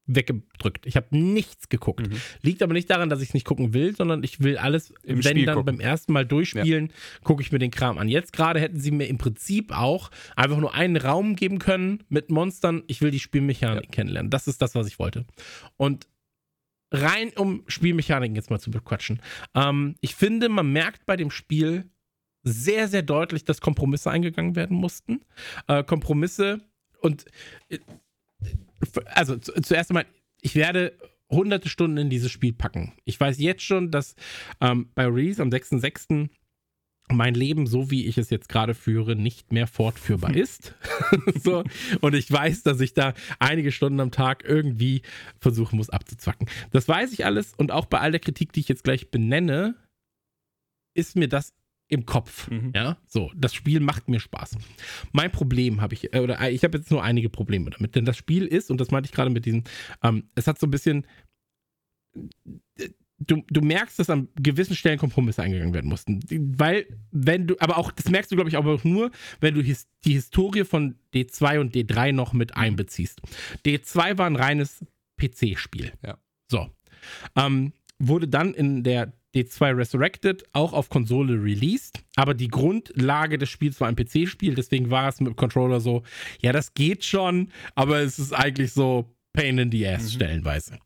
weggedrückt. 0.05 0.85
Ich 0.85 0.97
habe 0.97 1.07
nichts 1.17 1.69
geguckt. 1.69 2.09
Mhm. 2.09 2.17
Liegt 2.41 2.61
aber 2.61 2.73
nicht 2.73 2.89
daran, 2.89 3.09
dass 3.09 3.21
ich 3.21 3.29
es 3.29 3.33
nicht 3.33 3.45
gucken 3.45 3.73
will, 3.73 3.95
sondern 3.95 4.23
ich 4.23 4.41
will 4.41 4.57
alles, 4.57 4.91
Im 5.03 5.23
wenn 5.23 5.31
Spiel 5.31 5.45
dann 5.45 5.55
gucken. 5.55 5.77
beim 5.77 5.79
ersten 5.79 6.11
Mal 6.11 6.25
durchspielen, 6.25 6.91
gucke 7.23 7.41
ich 7.41 7.51
mir 7.51 7.59
den 7.59 7.71
Kram 7.71 7.97
an. 7.97 8.09
Jetzt 8.09 8.33
gerade 8.33 8.59
hätten 8.59 8.79
sie 8.79 8.91
mir 8.91 9.07
im 9.07 9.17
Prinzip 9.17 9.71
auch 9.71 10.11
einfach 10.35 10.57
nur 10.57 10.73
einen 10.73 10.97
Raum 10.97 11.35
geben 11.35 11.57
können 11.57 12.03
mit 12.09 12.29
Monstern. 12.29 12.83
Ich 12.87 13.01
will 13.01 13.11
die 13.11 13.19
Spielmechanik 13.19 13.91
kennenlernen. 13.91 14.29
Das 14.29 14.47
ist 14.47 14.61
das, 14.61 14.75
was 14.75 14.87
ich 14.87 14.99
wollte. 14.99 15.25
Und 15.77 16.07
rein 16.93 17.31
um 17.35 17.63
Spielmechaniken 17.67 18.35
jetzt 18.35 18.49
mal 18.49 18.59
zu 18.59 18.71
bequatschen. 18.71 19.21
Ähm, 19.55 19.95
ich 19.99 20.15
finde, 20.15 20.47
man 20.47 20.71
merkt 20.71 21.05
bei 21.05 21.17
dem 21.17 21.31
Spiel 21.31 21.89
sehr, 22.43 22.87
sehr 22.87 23.01
deutlich, 23.01 23.43
dass 23.45 23.61
Kompromisse 23.61 24.11
eingegangen 24.11 24.55
werden 24.55 24.77
mussten. 24.77 25.21
Äh, 25.67 25.83
Kompromisse 25.83 26.61
und 27.01 27.25
äh, 27.69 27.79
also 29.05 29.37
zu, 29.37 29.53
zuerst 29.61 29.89
einmal, 29.89 30.05
ich 30.41 30.55
werde 30.55 30.97
hunderte 31.29 31.69
Stunden 31.69 31.97
in 31.97 32.09
dieses 32.09 32.31
Spiel 32.31 32.53
packen. 32.53 32.93
Ich 33.05 33.19
weiß 33.19 33.39
jetzt 33.39 33.63
schon, 33.63 33.91
dass 33.91 34.15
ähm, 34.61 34.89
bei 34.93 35.05
Release 35.05 35.41
am 35.41 35.49
6.6. 35.49 36.29
mein 37.09 37.33
Leben, 37.33 37.67
so 37.67 37.91
wie 37.91 38.05
ich 38.05 38.17
es 38.17 38.29
jetzt 38.29 38.49
gerade 38.49 38.73
führe, 38.73 39.15
nicht 39.15 39.51
mehr 39.51 39.67
fortführbar 39.67 40.35
ist. 40.35 40.75
so, 41.43 41.63
und 42.01 42.15
ich 42.15 42.31
weiß, 42.31 42.63
dass 42.63 42.79
ich 42.79 42.93
da 42.93 43.13
einige 43.39 43.71
Stunden 43.71 43.99
am 43.99 44.11
Tag 44.11 44.43
irgendwie 44.45 45.01
versuchen 45.39 45.77
muss 45.77 45.89
abzuzwacken. 45.89 46.47
Das 46.71 46.87
weiß 46.87 47.13
ich 47.13 47.25
alles 47.25 47.53
und 47.55 47.71
auch 47.71 47.85
bei 47.85 47.99
all 47.99 48.11
der 48.11 48.21
Kritik, 48.21 48.53
die 48.53 48.61
ich 48.61 48.69
jetzt 48.69 48.83
gleich 48.83 49.11
benenne, 49.11 49.75
ist 50.95 51.15
mir 51.15 51.27
das 51.27 51.53
im 51.87 52.05
Kopf. 52.05 52.49
Mhm. 52.49 52.71
Ja, 52.75 52.97
so, 53.05 53.31
das 53.35 53.53
Spiel 53.53 53.79
macht 53.79 54.09
mir 54.09 54.19
Spaß. 54.19 54.57
Mein 55.11 55.31
Problem 55.31 55.81
habe 55.81 55.93
ich, 55.93 56.13
äh, 56.13 56.19
oder 56.19 56.39
äh, 56.39 56.51
ich 56.51 56.63
habe 56.63 56.77
jetzt 56.77 56.89
nur 56.89 57.03
einige 57.03 57.29
Probleme 57.29 57.69
damit, 57.69 57.95
denn 57.95 58.05
das 58.05 58.17
Spiel 58.17 58.45
ist, 58.47 58.71
und 58.71 58.79
das 58.79 58.91
meinte 58.91 59.07
ich 59.07 59.13
gerade 59.13 59.29
mit 59.29 59.45
diesen, 59.45 59.63
ähm, 60.01 60.29
es 60.35 60.47
hat 60.47 60.59
so 60.59 60.67
ein 60.67 60.71
bisschen, 60.71 61.05
äh, 62.77 62.89
du, 63.27 63.43
du 63.49 63.61
merkst, 63.61 63.99
dass 63.99 64.09
an 64.09 64.27
gewissen 64.35 64.75
Stellen 64.75 64.97
Kompromisse 64.99 65.41
eingegangen 65.43 65.73
werden 65.73 65.89
mussten. 65.89 66.19
Weil, 66.57 66.85
wenn 67.11 67.47
du, 67.47 67.55
aber 67.59 67.77
auch, 67.77 67.91
das 67.91 68.09
merkst 68.09 68.31
du, 68.31 68.35
glaube 68.35 68.49
ich, 68.49 68.57
auch 68.57 68.83
nur, 68.83 69.11
wenn 69.39 69.53
du 69.53 69.61
his, 69.61 69.87
die 70.05 70.13
Historie 70.13 70.63
von 70.63 70.95
D2 71.13 71.59
und 71.59 71.75
D3 71.75 72.11
noch 72.11 72.33
mit 72.33 72.55
einbeziehst. 72.55 73.21
D2 73.65 74.17
war 74.17 74.27
ein 74.27 74.35
reines 74.35 74.85
PC-Spiel. 75.17 75.93
Ja. 76.05 76.17
So. 76.49 76.69
Ähm, 77.35 77.73
wurde 77.99 78.27
dann 78.27 78.53
in 78.53 78.83
der 78.83 79.13
D2 79.35 79.75
Resurrected 79.77 80.43
auch 80.53 80.73
auf 80.73 80.89
Konsole 80.89 81.41
released, 81.41 82.03
aber 82.15 82.33
die 82.33 82.49
Grundlage 82.49 83.37
des 83.37 83.49
Spiels 83.49 83.81
war 83.81 83.87
ein 83.87 83.95
PC-Spiel, 83.95 84.53
deswegen 84.53 84.91
war 84.91 85.09
es 85.09 85.19
mit 85.19 85.29
dem 85.29 85.35
Controller 85.35 85.79
so, 85.79 86.03
ja, 86.39 86.51
das 86.51 86.73
geht 86.75 87.03
schon, 87.03 87.49
aber 87.73 87.99
es 88.01 88.19
ist 88.19 88.33
eigentlich 88.33 88.73
so 88.73 89.09
Pain 89.33 89.57
in 89.57 89.71
the 89.71 89.87
Ass 89.87 90.03
Mhm. 90.03 90.09
stellenweise. 90.09 90.77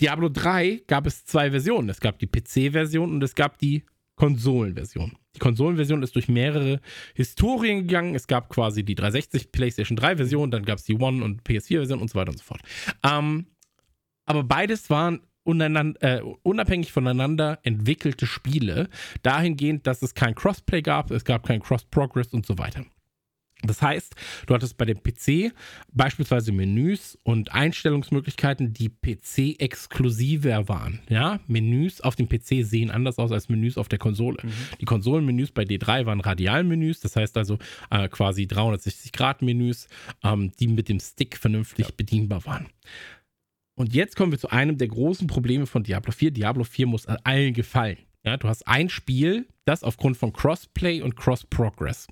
Diablo 0.00 0.28
3 0.28 0.84
gab 0.86 1.06
es 1.06 1.24
zwei 1.24 1.50
Versionen. 1.50 1.88
Es 1.88 2.00
gab 2.00 2.18
die 2.18 2.26
PC-Version 2.26 3.10
und 3.10 3.22
es 3.22 3.34
gab 3.34 3.58
die 3.58 3.84
Konsolenversion. 4.16 5.16
Die 5.34 5.38
Konsolenversion 5.38 6.02
ist 6.02 6.14
durch 6.16 6.28
mehrere 6.28 6.80
Historien 7.14 7.86
gegangen. 7.86 8.14
Es 8.14 8.26
gab 8.26 8.48
quasi 8.48 8.84
die 8.84 8.94
360 8.94 9.52
PlayStation 9.52 9.96
3 9.96 10.16
Version, 10.16 10.50
dann 10.50 10.64
gab 10.64 10.78
es 10.78 10.84
die 10.84 10.94
One 10.94 11.24
und 11.24 11.42
PS4 11.42 11.78
Version 11.78 12.00
und 12.00 12.10
so 12.10 12.18
weiter 12.18 12.32
und 12.32 12.38
so 12.38 12.44
fort. 12.44 12.60
Ähm, 13.04 13.46
aber 14.26 14.42
beides 14.42 14.90
waren 14.90 15.20
äh, 15.46 16.20
unabhängig 16.42 16.92
voneinander 16.92 17.58
entwickelte 17.62 18.26
Spiele, 18.26 18.88
dahingehend, 19.22 19.86
dass 19.86 20.02
es 20.02 20.14
kein 20.14 20.34
Crossplay 20.34 20.82
gab, 20.82 21.10
es 21.10 21.24
gab 21.24 21.46
kein 21.46 21.62
Cross-Progress 21.62 22.34
und 22.34 22.44
so 22.44 22.58
weiter. 22.58 22.84
Das 23.62 23.82
heißt, 23.82 24.14
du 24.46 24.54
hattest 24.54 24.78
bei 24.78 24.84
dem 24.84 25.02
PC 25.02 25.52
beispielsweise 25.92 26.52
Menüs 26.52 27.18
und 27.24 27.52
Einstellungsmöglichkeiten, 27.52 28.72
die 28.72 28.88
PC-exklusiver 28.88 30.68
waren. 30.68 31.00
Ja, 31.08 31.40
Menüs 31.48 32.00
auf 32.00 32.14
dem 32.14 32.28
PC 32.28 32.64
sehen 32.64 32.92
anders 32.92 33.18
aus 33.18 33.32
als 33.32 33.48
Menüs 33.48 33.76
auf 33.76 33.88
der 33.88 33.98
Konsole. 33.98 34.38
Mhm. 34.42 34.52
Die 34.80 34.84
Konsolenmenüs 34.84 35.50
bei 35.50 35.64
D3 35.64 36.06
waren 36.06 36.20
Radialmenüs, 36.20 37.00
das 37.00 37.16
heißt 37.16 37.36
also 37.36 37.58
äh, 37.90 38.08
quasi 38.08 38.44
360-Grad-Menüs, 38.44 39.88
ähm, 40.22 40.52
die 40.60 40.68
mit 40.68 40.88
dem 40.88 41.00
Stick 41.00 41.36
vernünftig 41.36 41.86
ja. 41.86 41.92
bedienbar 41.96 42.46
waren. 42.46 42.68
Und 43.74 43.92
jetzt 43.92 44.14
kommen 44.14 44.30
wir 44.30 44.38
zu 44.38 44.50
einem 44.50 44.78
der 44.78 44.88
großen 44.88 45.26
Probleme 45.26 45.66
von 45.66 45.82
Diablo 45.82 46.12
4. 46.12 46.30
Diablo 46.30 46.62
4 46.62 46.86
muss 46.86 47.06
allen 47.06 47.54
gefallen. 47.54 47.98
Ja, 48.24 48.36
du 48.36 48.48
hast 48.48 48.66
ein 48.68 48.88
Spiel, 48.88 49.46
das 49.64 49.82
aufgrund 49.82 50.16
von 50.16 50.32
Crossplay 50.32 51.02
und 51.02 51.16
Cross-Progress 51.16 52.08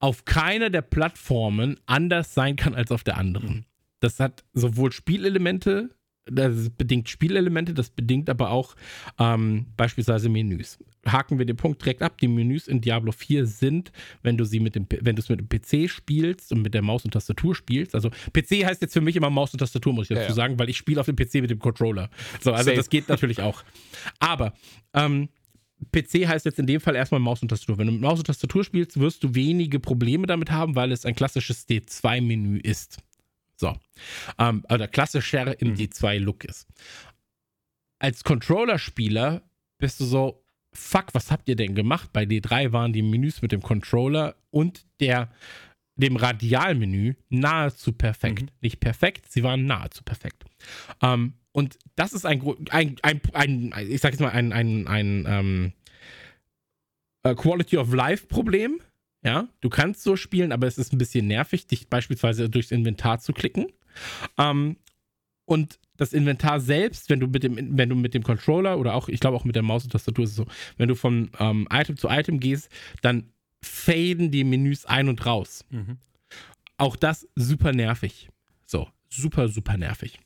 auf 0.00 0.24
keiner 0.24 0.70
der 0.70 0.82
Plattformen 0.82 1.78
anders 1.86 2.34
sein 2.34 2.56
kann 2.56 2.74
als 2.74 2.90
auf 2.90 3.04
der 3.04 3.18
anderen. 3.18 3.66
Das 4.00 4.18
hat 4.18 4.44
sowohl 4.54 4.92
Spielelemente, 4.92 5.90
das 6.24 6.70
bedingt 6.70 7.08
Spielelemente, 7.10 7.74
das 7.74 7.90
bedingt 7.90 8.30
aber 8.30 8.50
auch 8.50 8.74
ähm, 9.18 9.66
beispielsweise 9.76 10.30
Menüs. 10.30 10.78
Haken 11.06 11.38
wir 11.38 11.44
den 11.44 11.56
Punkt 11.56 11.82
direkt 11.82 12.02
ab. 12.02 12.18
Die 12.18 12.28
Menüs 12.28 12.66
in 12.66 12.80
Diablo 12.80 13.12
4 13.12 13.46
sind, 13.46 13.92
wenn 14.22 14.38
du 14.38 14.44
sie 14.44 14.60
mit 14.60 14.74
dem, 14.74 14.86
wenn 15.00 15.16
du 15.16 15.20
es 15.20 15.28
mit 15.28 15.40
dem 15.40 15.48
PC 15.48 15.90
spielst 15.90 16.52
und 16.52 16.62
mit 16.62 16.72
der 16.72 16.82
Maus 16.82 17.04
und 17.04 17.12
Tastatur 17.12 17.54
spielst. 17.54 17.94
Also 17.94 18.10
PC 18.32 18.64
heißt 18.64 18.80
jetzt 18.80 18.94
für 18.94 19.00
mich 19.02 19.16
immer 19.16 19.30
Maus 19.30 19.52
und 19.52 19.58
Tastatur, 19.58 19.92
muss 19.92 20.04
ich 20.04 20.16
dazu 20.16 20.22
ja, 20.22 20.28
ja. 20.28 20.34
sagen, 20.34 20.58
weil 20.58 20.70
ich 20.70 20.78
spiele 20.78 21.00
auf 21.00 21.06
dem 21.06 21.16
PC 21.16 21.34
mit 21.36 21.50
dem 21.50 21.58
Controller. 21.58 22.10
So, 22.40 22.52
also 22.52 22.64
Safe. 22.64 22.76
das 22.76 22.88
geht 22.88 23.08
natürlich 23.08 23.40
auch. 23.40 23.62
Aber 24.18 24.54
ähm, 24.94 25.28
PC 25.92 26.26
heißt 26.26 26.44
jetzt 26.44 26.58
in 26.58 26.66
dem 26.66 26.80
Fall 26.80 26.94
erstmal 26.94 27.20
Maus 27.20 27.42
und 27.42 27.48
Tastatur. 27.48 27.78
Wenn 27.78 27.86
du 27.86 27.92
mit 27.92 28.02
Maus 28.02 28.18
und 28.18 28.26
Tastatur 28.26 28.64
spielst, 28.64 28.98
wirst 29.00 29.22
du 29.24 29.34
wenige 29.34 29.80
Probleme 29.80 30.26
damit 30.26 30.50
haben, 30.50 30.74
weil 30.74 30.92
es 30.92 31.04
ein 31.04 31.14
klassisches 31.14 31.68
D2-Menü 31.68 32.58
ist. 32.58 32.98
So. 33.56 33.76
Ähm, 34.38 34.64
oder 34.70 34.88
klassischer 34.88 35.60
im 35.60 35.70
mhm. 35.70 35.74
D2-Look 35.74 36.44
ist. 36.44 36.66
Als 37.98 38.24
Controller-Spieler 38.24 39.42
bist 39.78 40.00
du 40.00 40.04
so, 40.04 40.42
fuck, 40.72 41.06
was 41.12 41.30
habt 41.30 41.48
ihr 41.48 41.56
denn 41.56 41.74
gemacht? 41.74 42.10
Bei 42.12 42.24
D3 42.24 42.72
waren 42.72 42.92
die 42.92 43.02
Menüs 43.02 43.42
mit 43.42 43.52
dem 43.52 43.62
Controller 43.62 44.36
und 44.50 44.86
der, 45.00 45.30
dem 45.96 46.16
Radialmenü 46.16 47.14
nahezu 47.28 47.92
perfekt. 47.92 48.42
Mhm. 48.42 48.48
Nicht 48.60 48.80
perfekt, 48.80 49.30
sie 49.30 49.42
waren 49.42 49.66
nahezu 49.66 50.02
perfekt. 50.04 50.44
Ähm, 51.02 51.34
und 51.52 51.78
das 51.96 52.12
ist 52.12 52.24
ein, 52.24 52.42
ein, 52.70 52.96
ein, 53.02 53.20
ein 53.32 53.72
ich 53.88 54.00
sag 54.00 54.12
jetzt 54.12 54.20
mal, 54.20 54.30
ein, 54.30 54.52
ein, 54.52 54.86
ein 54.86 55.24
ähm, 55.28 55.72
äh, 57.22 57.34
Quality 57.34 57.76
of 57.78 57.92
Life 57.92 58.26
Problem. 58.26 58.80
Ja, 59.22 59.48
du 59.60 59.68
kannst 59.68 60.02
so 60.02 60.16
spielen, 60.16 60.50
aber 60.50 60.66
es 60.66 60.78
ist 60.78 60.92
ein 60.92 60.98
bisschen 60.98 61.26
nervig, 61.26 61.66
dich 61.66 61.88
beispielsweise 61.88 62.48
durchs 62.48 62.70
Inventar 62.70 63.20
zu 63.20 63.32
klicken. 63.34 63.66
Ähm, 64.38 64.76
und 65.44 65.78
das 65.96 66.14
Inventar 66.14 66.60
selbst, 66.60 67.10
wenn 67.10 67.20
du 67.20 67.26
mit 67.26 67.42
dem, 67.42 67.76
wenn 67.76 67.90
du 67.90 67.96
mit 67.96 68.14
dem 68.14 68.22
Controller 68.22 68.78
oder 68.78 68.94
auch, 68.94 69.08
ich 69.08 69.20
glaube 69.20 69.36
auch 69.36 69.44
mit 69.44 69.56
der 69.56 69.62
Maus 69.62 69.84
und 69.84 69.90
Tastatur 69.90 70.24
ist 70.24 70.30
es 70.30 70.36
so, 70.36 70.46
wenn 70.78 70.88
du 70.88 70.94
von 70.94 71.30
ähm, 71.38 71.68
Item 71.70 71.98
zu 71.98 72.08
Item 72.08 72.40
gehst, 72.40 72.70
dann 73.02 73.30
faden 73.62 74.30
die 74.30 74.44
Menüs 74.44 74.86
ein 74.86 75.08
und 75.08 75.26
raus. 75.26 75.66
Mhm. 75.68 75.98
Auch 76.78 76.96
das 76.96 77.28
super 77.34 77.72
nervig. 77.72 78.30
So, 78.64 78.88
super, 79.10 79.48
super 79.48 79.76
nervig. 79.76 80.18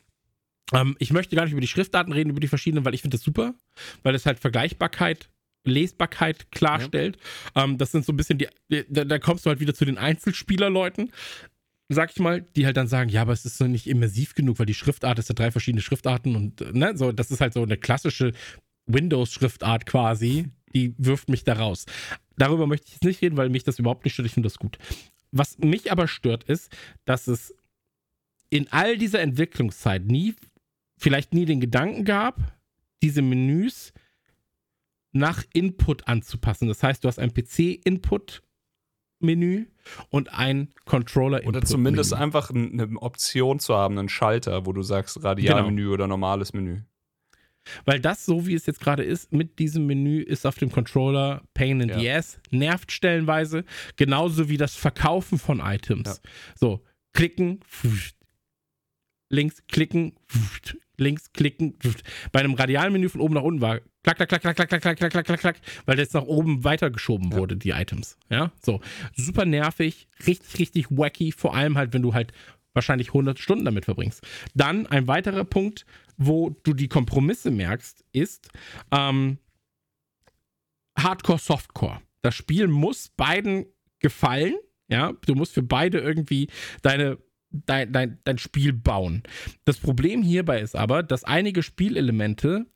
Ähm, 0.73 0.97
ich 0.99 1.13
möchte 1.13 1.37
gar 1.37 1.45
nicht 1.45 1.53
über 1.53 1.61
die 1.61 1.69
Schriftdaten 1.69 2.13
reden, 2.13 2.31
über 2.31 2.41
die 2.41 2.49
verschiedenen, 2.49 2.85
weil 2.85 2.95
ich 2.95 3.03
finde 3.03 3.17
das 3.17 3.25
super, 3.25 3.55
weil 4.03 4.15
es 4.15 4.27
halt 4.27 4.41
Vergleichbarkeit 4.41 5.29
Lesbarkeit 5.65 6.51
klarstellt. 6.53 7.19
Ja. 7.55 7.65
Ähm, 7.65 7.79
das 7.79 7.93
sind 7.93 8.05
so 8.05 8.13
ein 8.13 8.17
bisschen 8.17 8.39
die, 8.39 8.49
da, 8.89 9.05
da, 9.05 9.19
kommst 9.19 9.45
du 9.45 9.51
halt 9.51 9.61
wieder 9.61 9.75
zu 9.75 9.85
den 9.85 9.99
Einzelspielerleuten, 9.99 11.11
sag 11.89 12.11
ich 12.11 12.19
mal, 12.19 12.43
die 12.43 12.67
halt 12.67 12.77
dann 12.77 12.89
sagen, 12.89 13.11
ja, 13.11 13.23
aber 13.23 13.33
es 13.33 13.45
ist 13.45 13.59
so 13.59 13.67
nicht 13.67 13.87
immersiv 13.87 14.35
genug, 14.35 14.59
weil 14.59 14.67
die 14.67 14.75
Schriftart 14.75 15.19
ist 15.19 15.29
ja 15.29 15.35
drei 15.35 15.51
verschiedene 15.51 15.83
Schriftarten 15.83 16.37
und 16.37 16.75
ne, 16.75 16.97
so, 16.97 17.13
das 17.13 17.31
ist 17.31 17.41
halt 17.41 17.55
so 17.55 17.63
eine 17.63 17.77
klassische 17.77 18.33
Windows-Schriftart 18.87 19.87
quasi, 19.87 20.51
die 20.75 20.95
wirft 20.99 21.29
mich 21.29 21.45
da 21.45 21.55
raus. 21.55 21.87
Darüber 22.37 22.67
möchte 22.67 22.87
ich 22.89 22.95
jetzt 22.95 23.05
nicht 23.05 23.23
reden, 23.23 23.37
weil 23.37 23.49
mich 23.49 23.65
das 23.65 23.79
überhaupt 23.79 24.05
nicht 24.05 24.15
stört, 24.15 24.27
ich 24.27 24.35
finde 24.35 24.49
das 24.49 24.59
gut. 24.59 24.79
Was 25.31 25.59
mich 25.59 25.91
aber 25.91 26.09
stört, 26.09 26.45
ist, 26.45 26.71
dass 27.05 27.27
es 27.27 27.55
in 28.51 28.71
all 28.71 28.97
dieser 28.99 29.21
Entwicklungszeit 29.21 30.05
nie 30.05 30.35
vielleicht 30.97 31.35
nie 31.35 31.45
den 31.45 31.61
Gedanken 31.61 32.05
gab, 32.05 32.59
diese 33.03 33.23
Menüs 33.23 33.93
nach 35.13 35.45
Input 35.53 36.09
anzupassen. 36.09 36.69
Das 36.69 36.83
heißt, 36.83 37.05
du 37.05 37.09
hast 37.09 37.19
ein 37.19 37.33
PC-Input 37.33 38.43
Menü 39.21 39.67
und 40.11 40.33
ein 40.33 40.69
Controller 40.85 41.47
Oder 41.47 41.63
zumindest 41.63 42.13
Menü. 42.13 42.23
einfach 42.23 42.51
eine 42.51 42.89
Option 43.01 43.59
zu 43.59 43.75
haben, 43.75 43.99
einen 43.99 44.09
Schalter, 44.09 44.67
wo 44.67 44.73
du 44.73 44.83
sagst 44.83 45.23
Radialmenü 45.23 45.83
genau. 45.83 45.95
oder 45.95 46.07
normales 46.07 46.53
Menü. 46.53 46.83
Weil 47.87 48.01
das, 48.01 48.27
so 48.27 48.47
wie 48.47 48.55
es 48.55 48.67
jetzt 48.67 48.81
gerade 48.81 49.05
ist, 49.05 49.33
mit 49.33 49.59
diesem 49.59 49.87
Menü 49.87 50.21
ist 50.21 50.47
auf 50.47 50.57
dem 50.59 50.71
Controller 50.71 51.43
Pain 51.55 51.81
in 51.81 51.89
ja. 51.89 51.99
the 51.99 52.11
Ass, 52.11 52.39
nervt 52.51 52.93
stellenweise, 52.93 53.65
genauso 53.97 54.49
wie 54.51 54.59
das 54.59 54.75
Verkaufen 54.75 55.39
von 55.39 55.61
Items. 55.61 56.21
Ja. 56.23 56.31
So, 56.55 56.85
klicken, 57.15 57.61
links 59.35 59.63
klicken, 59.69 60.15
links 60.97 61.33
klicken. 61.33 61.77
Bei 62.33 62.41
einem 62.41 62.55
Radialmenü 62.55 63.09
von 63.09 63.21
oben 63.21 63.35
nach 63.35 63.43
unten 63.43 63.61
war 63.61 63.81
klack, 64.03 64.17
klack, 64.17 64.29
klack, 64.29 64.43
klack, 64.43 64.57
klack, 64.57 64.69
klack, 64.69 64.83
klack, 64.83 64.97
klack, 64.97 65.11
klack, 65.11 65.25
klack, 65.27 65.41
klack, 65.41 65.57
weil 65.87 65.97
das 65.97 66.13
nach 66.13 66.23
oben 66.23 66.65
weitergeschoben 66.65 67.33
ja. 67.33 67.37
wurde, 67.37 67.57
die 67.57 67.71
Items. 67.71 68.19
Ja, 68.31 68.53
so. 68.63 68.81
Super 69.17 69.45
nervig, 69.45 70.09
richtig, 70.27 70.59
richtig 70.59 70.91
wacky, 70.91 71.33
vor 71.33 71.55
allem 71.55 71.77
halt, 71.77 71.93
wenn 71.93 72.03
du 72.03 72.15
halt 72.15 72.33
wahrscheinlich 72.73 73.09
100 73.09 73.39
Stunden 73.39 73.65
damit 73.65 73.85
verbringst. 73.85 74.27
Dann 74.55 74.87
ein 74.87 75.07
weiterer 75.07 75.45
Punkt, 75.45 75.87
wo 76.17 76.51
du 76.51 76.75
die 76.75 76.89
Kompromisse 76.89 77.51
merkst, 77.51 78.05
ist 78.13 78.49
ähm, 78.91 79.39
Hardcore, 80.99 81.39
Softcore. 81.39 82.01
Das 82.23 82.35
Spiel 82.35 82.69
muss 82.69 83.11
beiden 83.11 83.67
gefallen. 84.01 84.55
Ja, 84.89 85.13
du 85.27 85.35
musst 85.35 85.55
für 85.55 85.63
beide 85.63 85.99
irgendwie 85.99 86.49
deine 86.83 87.19
dein, 87.67 87.93
dein, 87.93 88.19
dein 88.25 88.39
Spiel 88.39 88.73
bauen. 88.73 89.23
Das 89.65 89.79
Problem 89.79 90.23
hierbei 90.23 90.61
ist 90.61 90.77
aber, 90.77 91.03
dass 91.03 91.25
einige 91.25 91.63
Spielelemente, 91.63 92.67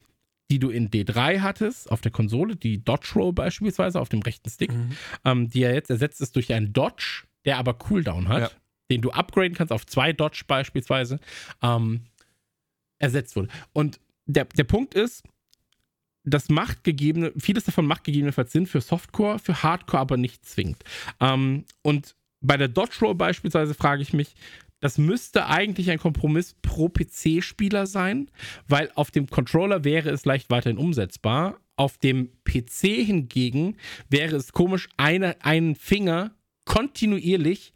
die 0.51 0.59
du 0.59 0.71
in 0.71 0.91
D3 0.91 1.41
hattest, 1.41 1.91
auf 1.91 2.01
der 2.01 2.13
Konsole, 2.13 2.57
die 2.57 2.83
Dodge 2.85 3.13
Roll 3.15 3.33
beispielsweise 3.33 4.01
auf 4.01 4.09
dem 4.09 4.23
rechten 4.23 4.49
Stick, 4.51 4.73
mhm. 4.73 4.93
ähm, 5.25 5.51
die 5.51 5.61
ja 5.61 5.73
jetzt 5.73 5.91
ersetzt 5.91 6.21
ist 6.21 6.37
durch 6.37 6.53
einen 6.53 6.73
Dodge, 6.73 7.25
der 7.45 7.59
aber 7.59 7.75
Cooldown 7.75 8.29
hat, 8.29 8.43
ja. 8.43 8.51
den 8.91 9.03
du 9.03 9.11
upgraden 9.11 9.55
kannst 9.55 9.73
auf 9.73 9.87
zwei 9.87 10.13
Dodge 10.13 10.45
beispielsweise, 10.47 11.19
ähm, 11.63 12.03
ersetzt 12.99 13.37
wurde. 13.37 13.49
Und 13.73 14.01
der, 14.27 14.45
der 14.45 14.65
Punkt 14.65 14.95
ist, 14.95 15.25
das 16.25 16.49
macht 16.49 16.85
gegebene, 16.85 17.33
vieles 17.39 17.65
davon 17.65 17.87
macht 17.87 18.05
gegebenenfalls 18.05 18.53
Sinn 18.53 18.67
für 18.67 18.81
Softcore, 18.81 19.39
für 19.39 19.63
Hardcore 19.63 20.01
aber 20.01 20.17
nicht 20.17 20.45
zwingend. 20.45 20.83
Ähm, 21.21 21.65
und 21.83 22.15
bei 22.41 22.57
der 22.57 22.69
Dodge 22.69 22.99
Roll 23.01 23.15
beispielsweise 23.15 23.75
frage 23.75 24.03
ich 24.03 24.13
mich, 24.13 24.35
das 24.81 24.99
müsste 24.99 25.47
eigentlich 25.47 25.91
ein 25.91 25.99
Kompromiss 25.99 26.55
pro 26.63 26.89
PC-Spieler 26.89 27.87
sein, 27.87 28.31
weil 28.69 28.91
auf 28.95 29.11
dem 29.11 29.29
Controller 29.29 29.85
wäre 29.85 30.11
es 30.11 30.25
leicht 30.25 30.51
weiterhin 30.51 30.79
umsetzbar. 30.79 31.61
Auf 31.77 31.99
dem 31.99 32.31
PC 32.45 33.05
hingegen 33.05 33.77
wäre 34.09 34.37
es 34.37 34.53
komisch, 34.53 34.89
eine, 34.97 35.43
einen 35.45 35.75
Finger 35.75 36.33
kontinuierlich 36.65 37.73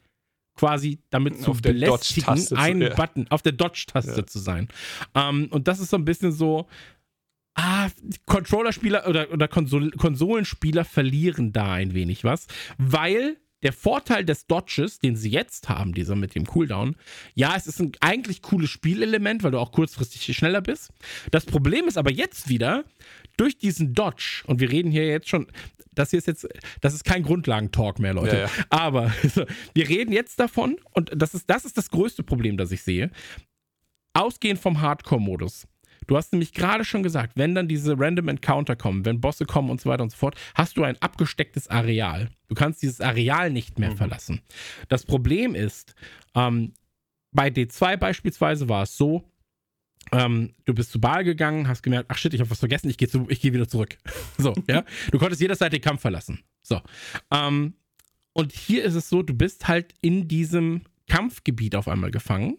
quasi 0.54 1.00
damit 1.10 1.40
zu 1.40 1.52
auf 1.52 1.62
belästigen, 1.62 2.56
einen 2.56 2.82
ja. 2.82 2.94
Button 2.94 3.26
auf 3.30 3.42
der 3.42 3.52
Dodge-Taste 3.52 4.20
ja. 4.20 4.26
zu 4.26 4.38
sein. 4.38 4.68
Ähm, 5.14 5.48
und 5.50 5.66
das 5.66 5.80
ist 5.80 5.90
so 5.90 5.96
ein 5.96 6.04
bisschen 6.04 6.32
so, 6.32 6.68
ah, 7.54 7.88
Controller-Spieler 8.26 9.08
oder, 9.08 9.32
oder 9.32 9.48
Konsol 9.48 9.90
Konsolenspieler 9.92 10.84
verlieren 10.84 11.52
da 11.52 11.72
ein 11.72 11.94
wenig 11.94 12.24
was, 12.24 12.46
weil 12.78 13.38
der 13.62 13.72
Vorteil 13.72 14.24
des 14.24 14.46
Dodges, 14.46 14.98
den 14.98 15.16
sie 15.16 15.30
jetzt 15.30 15.68
haben, 15.68 15.94
dieser 15.94 16.16
mit 16.16 16.34
dem 16.34 16.46
Cooldown, 16.46 16.96
ja, 17.34 17.54
es 17.56 17.66
ist 17.66 17.80
ein 17.80 17.92
eigentlich 18.00 18.42
cooles 18.42 18.70
Spielelement, 18.70 19.42
weil 19.42 19.52
du 19.52 19.58
auch 19.58 19.72
kurzfristig 19.72 20.36
schneller 20.36 20.60
bist. 20.60 20.90
Das 21.30 21.44
Problem 21.44 21.86
ist 21.86 21.96
aber 21.96 22.10
jetzt 22.10 22.48
wieder, 22.48 22.84
durch 23.36 23.58
diesen 23.58 23.94
Dodge, 23.94 24.42
und 24.46 24.60
wir 24.60 24.70
reden 24.70 24.90
hier 24.90 25.06
jetzt 25.06 25.28
schon, 25.28 25.46
das 25.94 26.10
hier 26.10 26.18
ist 26.18 26.26
jetzt, 26.26 26.48
das 26.80 26.94
ist 26.94 27.04
kein 27.04 27.22
Grundlagentalk 27.22 27.98
mehr, 27.98 28.14
Leute. 28.14 28.36
Ja, 28.36 28.42
ja. 28.42 28.50
Aber 28.70 29.12
wir 29.74 29.88
reden 29.88 30.12
jetzt 30.12 30.40
davon, 30.40 30.78
und 30.92 31.10
das 31.14 31.34
ist, 31.34 31.48
das 31.48 31.64
ist 31.64 31.76
das 31.76 31.90
größte 31.90 32.22
Problem, 32.22 32.56
das 32.56 32.72
ich 32.72 32.82
sehe. 32.82 33.10
Ausgehend 34.14 34.60
vom 34.60 34.80
Hardcore-Modus. 34.80 35.66
Du 36.12 36.18
hast 36.18 36.30
nämlich 36.30 36.52
gerade 36.52 36.84
schon 36.84 37.02
gesagt, 37.02 37.38
wenn 37.38 37.54
dann 37.54 37.68
diese 37.68 37.98
Random 37.98 38.28
Encounter 38.28 38.76
kommen, 38.76 39.06
wenn 39.06 39.22
Bosse 39.22 39.46
kommen 39.46 39.70
und 39.70 39.80
so 39.80 39.88
weiter 39.88 40.02
und 40.02 40.10
so 40.10 40.18
fort, 40.18 40.38
hast 40.54 40.76
du 40.76 40.84
ein 40.84 41.00
abgestecktes 41.00 41.68
Areal. 41.68 42.28
Du 42.48 42.54
kannst 42.54 42.82
dieses 42.82 43.00
Areal 43.00 43.48
nicht 43.48 43.78
mehr 43.78 43.92
mhm. 43.92 43.96
verlassen. 43.96 44.42
Das 44.90 45.06
Problem 45.06 45.54
ist, 45.54 45.94
ähm, 46.34 46.74
bei 47.30 47.48
D2 47.48 47.96
beispielsweise 47.96 48.68
war 48.68 48.82
es 48.82 48.94
so, 48.94 49.26
ähm, 50.12 50.52
du 50.66 50.74
bist 50.74 50.92
zu 50.92 51.00
Ball 51.00 51.24
gegangen, 51.24 51.66
hast 51.66 51.80
gemerkt, 51.82 52.10
ach 52.12 52.18
shit, 52.18 52.34
ich 52.34 52.40
habe 52.40 52.50
was 52.50 52.58
vergessen, 52.58 52.90
ich 52.90 52.98
gehe 52.98 53.08
geh 53.08 53.54
wieder 53.54 53.66
zurück. 53.66 53.96
so, 54.36 54.52
ja. 54.68 54.84
Du 55.12 55.18
konntest 55.18 55.40
jederzeit 55.40 55.72
den 55.72 55.80
Kampf 55.80 56.02
verlassen. 56.02 56.40
So. 56.62 56.82
Ähm, 57.30 57.72
und 58.34 58.52
hier 58.52 58.84
ist 58.84 58.96
es 58.96 59.08
so, 59.08 59.22
du 59.22 59.32
bist 59.32 59.66
halt 59.66 59.94
in 60.02 60.28
diesem 60.28 60.82
Kampfgebiet 61.08 61.74
auf 61.74 61.88
einmal 61.88 62.10
gefangen. 62.10 62.58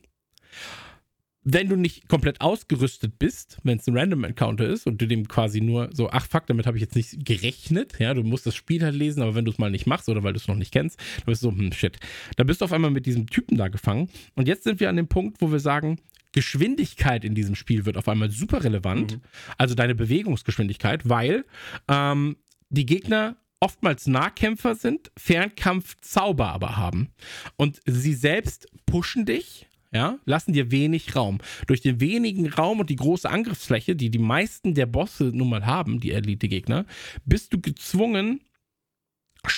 Wenn 1.43 1.67
du 1.67 1.75
nicht 1.75 2.07
komplett 2.07 2.41
ausgerüstet 2.41 3.19
bist, 3.19 3.57
wenn 3.63 3.77
es 3.77 3.87
ein 3.87 3.97
Random 3.97 4.23
Encounter 4.23 4.67
ist 4.67 4.87
und 4.87 5.01
du 5.01 5.07
dem 5.07 5.27
quasi 5.27 5.61
nur 5.61 5.89
so, 5.91 6.09
ach 6.09 6.25
fuck, 6.25 6.47
damit 6.47 6.65
habe 6.65 6.77
ich 6.77 6.81
jetzt 6.81 6.95
nicht 6.95 7.25
gerechnet, 7.25 7.99
ja, 7.99 8.13
du 8.13 8.23
musst 8.23 8.45
das 8.45 8.55
Spiel 8.55 8.83
halt 8.83 8.95
lesen, 8.95 9.21
aber 9.21 9.35
wenn 9.35 9.45
du 9.45 9.51
es 9.51 9.57
mal 9.57 9.71
nicht 9.71 9.85
machst 9.85 10.07
oder 10.09 10.23
weil 10.23 10.33
du 10.33 10.39
es 10.39 10.47
noch 10.47 10.55
nicht 10.55 10.71
kennst, 10.71 10.99
dann 11.17 11.25
bist 11.25 11.43
du 11.43 11.51
so, 11.51 11.57
hm, 11.57 11.73
shit. 11.73 11.97
Da 12.37 12.43
bist 12.43 12.61
du 12.61 12.65
auf 12.65 12.73
einmal 12.73 12.91
mit 12.91 13.05
diesem 13.05 13.27
Typen 13.27 13.57
da 13.57 13.67
gefangen. 13.67 14.09
Und 14.35 14.47
jetzt 14.47 14.63
sind 14.63 14.79
wir 14.79 14.89
an 14.89 14.95
dem 14.95 15.07
Punkt, 15.07 15.41
wo 15.41 15.51
wir 15.51 15.59
sagen, 15.59 15.99
Geschwindigkeit 16.33 17.23
in 17.23 17.35
diesem 17.35 17.55
Spiel 17.55 17.85
wird 17.85 17.95
auf 17.95 18.09
einmal 18.09 18.31
super 18.31 18.63
relevant. 18.63 19.13
Mhm. 19.13 19.21
Also 19.57 19.75
deine 19.75 19.95
Bewegungsgeschwindigkeit, 19.95 21.07
weil 21.07 21.45
ähm, 21.87 22.37
die 22.69 22.85
Gegner 22.85 23.37
oftmals 23.59 24.07
Nahkämpfer 24.07 24.75
sind, 24.75 25.09
Fernkampfzauber 25.17 26.51
aber 26.51 26.75
haben. 26.75 27.09
Und 27.55 27.81
sie 27.85 28.13
selbst 28.13 28.67
pushen 28.85 29.25
dich, 29.25 29.67
ja, 29.93 30.17
lassen 30.25 30.53
dir 30.53 30.71
wenig 30.71 31.15
Raum. 31.15 31.39
Durch 31.67 31.81
den 31.81 31.99
wenigen 31.99 32.47
Raum 32.49 32.79
und 32.79 32.89
die 32.89 32.95
große 32.95 33.29
Angriffsfläche, 33.29 33.95
die 33.95 34.09
die 34.09 34.19
meisten 34.19 34.73
der 34.73 34.87
Bosse 34.87 35.25
nun 35.25 35.49
mal 35.49 35.65
haben, 35.65 35.99
die 35.99 36.11
Elite-Gegner, 36.11 36.85
bist 37.25 37.53
du 37.53 37.61
gezwungen, 37.61 38.41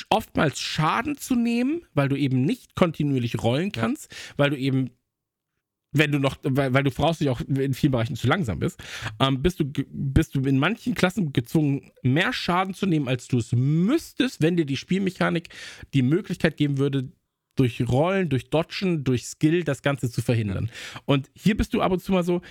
oftmals 0.10 0.60
Schaden 0.60 1.18
zu 1.18 1.36
nehmen, 1.36 1.84
weil 1.94 2.10
du 2.10 2.16
eben 2.16 2.44
nicht 2.44 2.76
kontinuierlich 2.76 3.42
rollen 3.42 3.72
kannst, 3.72 4.12
ja. 4.12 4.18
weil 4.38 4.50
du 4.52 4.58
eben 4.58 4.92
wenn 5.98 6.12
du 6.12 6.20
noch, 6.20 6.36
weil, 6.44 6.74
weil 6.74 6.84
du 6.84 6.92
voraussichtlich 6.92 7.30
auch 7.30 7.40
in 7.40 7.74
vielen 7.74 7.94
Bereichen 7.94 8.18
zu 8.18 8.28
langsam 8.28 8.60
bist, 8.60 8.84
ähm, 9.22 9.42
bist, 9.42 9.62
du, 9.62 9.66
bist 9.66 10.36
du 10.36 10.42
in 10.42 10.60
manchen 10.60 10.94
Klassen 10.94 11.32
gezwungen, 11.32 11.90
mehr 12.04 12.34
Schaden 12.34 12.74
zu 12.74 12.86
nehmen, 12.86 13.08
als 13.08 13.30
du 13.30 13.38
es 13.38 13.54
müsstest, 13.54 14.42
wenn 14.42 14.58
dir 14.58 14.66
die 14.66 14.76
Spielmechanik 14.76 15.50
die 15.94 16.02
Möglichkeit 16.02 16.58
geben 16.58 16.78
würde, 16.78 17.14
durch 17.56 17.82
Rollen, 17.88 18.30
durch 18.30 18.50
Dodgen, 18.50 19.04
durch 19.04 19.26
Skill 19.26 19.64
das 19.64 19.82
Ganze 19.82 20.10
zu 20.12 20.22
verhindern. 20.22 20.70
Und 21.06 21.30
hier 21.34 21.58
bist 21.58 21.74
du 21.74 21.82
ab 21.82 21.92
und 21.92 22.02
zu 22.02 22.12
mal 22.12 22.24
so, 22.24 22.42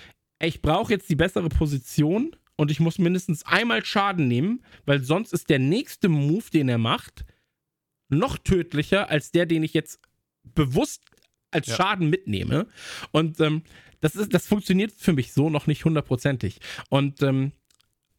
ich 0.41 0.63
brauche 0.63 0.93
jetzt 0.93 1.09
die 1.09 1.17
bessere 1.17 1.49
Position 1.49 2.35
und 2.57 2.71
ich 2.71 2.81
muss 2.81 2.99
mindestens 2.99 3.45
einmal 3.45 3.85
Schaden 3.85 4.29
nehmen, 4.29 4.65
weil 4.85 5.03
sonst 5.03 5.33
ist 5.33 5.51
der 5.51 5.59
nächste 5.59 6.09
Move, 6.09 6.45
den 6.53 6.69
er 6.69 6.79
macht, 6.79 7.25
noch 8.09 8.39
tödlicher 8.39 9.11
als 9.11 9.31
der, 9.31 9.47
den 9.47 9.63
ich 9.63 9.75
jetzt 9.75 10.01
bewusst 10.43 11.03
als 11.51 11.67
ja. 11.69 11.77
Schaden 11.77 12.11
mitnehme. 12.11 12.67
Und 13.13 13.41
ähm, 13.41 13.63
das, 14.01 14.17
ist, 14.17 14.35
das 14.35 14.47
funktioniert 14.47 14.93
für 14.93 15.13
mich 15.13 15.33
so 15.33 15.51
noch 15.51 15.67
nicht 15.67 15.85
hundertprozentig. 15.85 16.61
Und 16.91 17.23
ähm, 17.23 17.53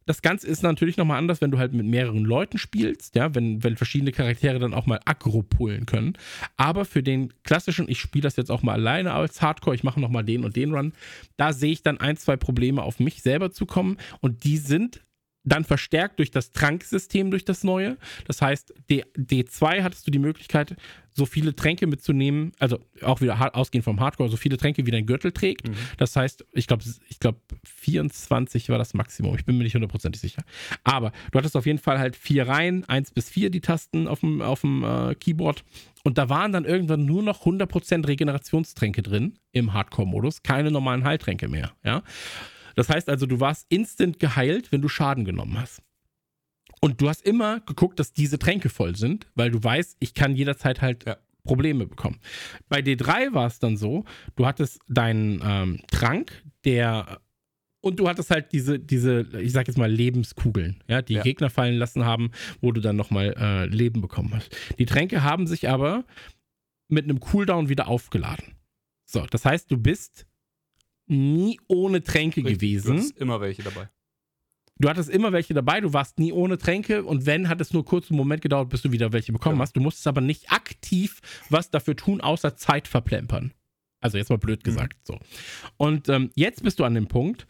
das 0.05 0.21
Ganze 0.21 0.47
ist 0.47 0.61
natürlich 0.61 0.97
nochmal 0.97 1.17
anders, 1.17 1.41
wenn 1.41 1.51
du 1.51 1.57
halt 1.57 1.73
mit 1.73 1.85
mehreren 1.85 2.23
Leuten 2.23 2.57
spielst, 2.57 3.15
ja, 3.15 3.33
wenn, 3.33 3.63
wenn 3.63 3.75
verschiedene 3.75 4.11
Charaktere 4.11 4.59
dann 4.59 4.73
auch 4.73 4.85
mal 4.85 4.99
aggro 5.05 5.41
pullen 5.41 5.85
können. 5.85 6.13
Aber 6.57 6.85
für 6.85 7.01
den 7.01 7.33
klassischen, 7.43 7.89
ich 7.89 7.99
spiele 7.99 8.23
das 8.23 8.35
jetzt 8.35 8.51
auch 8.51 8.61
mal 8.61 8.73
alleine 8.73 9.13
als 9.13 9.41
Hardcore, 9.41 9.75
ich 9.75 9.83
mache 9.83 9.99
nochmal 9.99 10.23
den 10.23 10.43
und 10.43 10.55
den 10.55 10.73
Run, 10.73 10.93
da 11.37 11.53
sehe 11.53 11.71
ich 11.71 11.81
dann 11.81 11.99
ein, 11.99 12.17
zwei 12.17 12.37
Probleme 12.37 12.83
auf 12.83 12.99
mich 12.99 13.21
selber 13.21 13.51
zu 13.51 13.65
kommen 13.65 13.97
und 14.21 14.43
die 14.43 14.57
sind 14.57 15.01
dann 15.45 15.63
verstärkt 15.63 16.19
durch 16.19 16.31
das 16.31 16.51
Tranksystem, 16.51 17.31
durch 17.31 17.45
das 17.45 17.63
neue. 17.63 17.97
Das 18.25 18.41
heißt, 18.41 18.73
D, 18.89 19.05
D2 19.15 19.83
hattest 19.83 20.07
du 20.07 20.11
die 20.11 20.19
Möglichkeit, 20.19 20.75
so 21.13 21.25
viele 21.25 21.55
Tränke 21.55 21.87
mitzunehmen, 21.87 22.51
also 22.59 22.79
auch 23.01 23.21
wieder 23.21 23.55
ausgehend 23.55 23.85
vom 23.85 24.01
Hardcore, 24.01 24.29
so 24.29 24.35
viele 24.35 24.57
Tränke 24.57 24.85
wie 24.85 24.91
dein 24.91 25.05
Gürtel 25.05 25.31
trägt. 25.31 25.69
Mhm. 25.69 25.75
Das 25.97 26.15
heißt, 26.15 26.45
ich 26.51 26.67
glaube, 26.67 26.83
ich 27.07 27.19
glaube, 27.19 27.39
24 27.63 28.67
war 28.69 28.77
das 28.77 28.93
Maximum. 28.93 29.35
Ich 29.35 29.45
bin 29.45 29.57
mir 29.57 29.63
nicht 29.63 29.75
hundertprozentig 29.75 30.19
sicher. 30.19 30.43
Aber 30.83 31.13
du 31.31 31.37
hattest 31.37 31.55
auf 31.55 31.65
jeden 31.65 31.79
Fall 31.79 31.99
halt 31.99 32.17
vier 32.17 32.47
Reihen, 32.47 32.83
eins 32.89 33.11
bis 33.11 33.29
vier 33.29 33.49
die 33.49 33.61
Tasten 33.61 34.07
auf 34.07 34.19
dem, 34.19 34.41
auf 34.41 34.61
dem 34.61 34.83
äh, 34.83 35.15
Keyboard. 35.15 35.63
Und 36.03 36.17
da 36.17 36.27
waren 36.27 36.51
dann 36.51 36.65
irgendwann 36.65 37.05
nur 37.05 37.23
noch 37.23 37.45
100% 37.45 38.07
Regenerationstränke 38.07 39.01
drin 39.01 39.39
im 39.53 39.73
Hardcore-Modus, 39.73 40.43
keine 40.43 40.69
normalen 40.69 41.05
Heiltränke 41.05 41.47
mehr. 41.47 41.71
Ja. 41.83 42.03
Das 42.75 42.89
heißt 42.89 43.09
also, 43.09 43.25
du 43.25 43.39
warst 43.39 43.65
instant 43.69 44.19
geheilt, 44.19 44.71
wenn 44.71 44.81
du 44.81 44.89
Schaden 44.89 45.25
genommen 45.25 45.59
hast. 45.59 45.81
Und 46.81 47.01
du 47.01 47.09
hast 47.09 47.25
immer 47.25 47.61
geguckt, 47.61 47.99
dass 47.99 48.13
diese 48.13 48.37
Tränke 48.37 48.69
voll 48.69 48.95
sind, 48.95 49.27
weil 49.35 49.49
du 49.51 49.63
weißt, 49.63 49.97
ich 49.99 50.13
kann 50.13 50.35
jederzeit 50.35 50.81
halt 50.81 51.05
ja. 51.05 51.17
Probleme 51.43 51.85
bekommen. 51.87 52.19
Bei 52.69 52.79
D3 52.79 53.33
war 53.33 53.47
es 53.47 53.59
dann 53.59 53.77
so, 53.77 54.03
du 54.35 54.45
hattest 54.45 54.79
deinen 54.87 55.41
ähm, 55.43 55.79
Trank, 55.87 56.43
der 56.63 57.21
und 57.81 57.99
du 57.99 58.09
hattest 58.09 58.31
halt 58.31 58.51
diese, 58.51 58.79
diese, 58.79 59.27
ich 59.39 59.51
sag 59.51 59.67
jetzt 59.67 59.77
mal, 59.77 59.91
Lebenskugeln, 59.91 60.83
ja, 60.87 61.03
die 61.03 61.13
ja. 61.13 61.21
Gegner 61.21 61.51
fallen 61.51 61.75
lassen 61.75 62.03
haben, 62.03 62.31
wo 62.59 62.71
du 62.71 62.81
dann 62.81 62.95
nochmal 62.95 63.35
äh, 63.37 63.65
Leben 63.67 64.01
bekommen 64.01 64.33
hast. 64.33 64.55
Die 64.79 64.87
Tränke 64.87 65.21
haben 65.21 65.45
sich 65.45 65.69
aber 65.69 66.03
mit 66.87 67.03
einem 67.03 67.19
Cooldown 67.19 67.69
wieder 67.69 67.87
aufgeladen. 67.87 68.55
So, 69.05 69.27
das 69.27 69.45
heißt, 69.45 69.69
du 69.69 69.77
bist 69.77 70.25
nie 71.07 71.59
ohne 71.67 72.03
Tränke 72.03 72.37
Richtig, 72.37 72.59
gewesen. 72.59 72.87
Du 72.87 72.93
hattest 72.97 73.17
immer 73.17 73.41
welche 73.41 73.63
dabei. 73.63 73.89
Du 74.77 74.89
hattest 74.89 75.09
immer 75.09 75.31
welche 75.31 75.53
dabei, 75.53 75.79
du 75.79 75.93
warst 75.93 76.19
nie 76.19 76.33
ohne 76.33 76.57
Tränke 76.57 77.03
und 77.05 77.25
wenn, 77.25 77.47
hat 77.47 77.61
es 77.61 77.71
nur 77.71 77.85
kurz 77.85 78.11
einen 78.11 78.17
Moment 78.17 78.41
gedauert, 78.41 78.69
bis 78.69 78.81
du 78.81 78.91
wieder 78.91 79.13
welche 79.13 79.31
bekommen 79.31 79.55
ja. 79.55 79.61
hast. 79.61 79.73
Du 79.73 79.79
musstest 79.79 80.05
aber 80.07 80.19
nicht 80.19 80.51
aktiv 80.51 81.21
was 81.49 81.71
dafür 81.71 81.95
tun, 81.95 82.19
außer 82.19 82.57
Zeit 82.57 82.89
verplempern. 82.89 83.53
Also 84.01 84.17
jetzt 84.17 84.29
mal 84.29 84.37
blöd 84.37 84.59
mhm. 84.59 84.63
gesagt. 84.63 84.97
Mhm. 84.97 85.13
So. 85.13 85.19
Und 85.77 86.09
ähm, 86.09 86.29
jetzt 86.35 86.61
bist 86.61 86.79
du 86.79 86.83
an 86.83 86.93
dem 86.93 87.07
Punkt, 87.07 87.47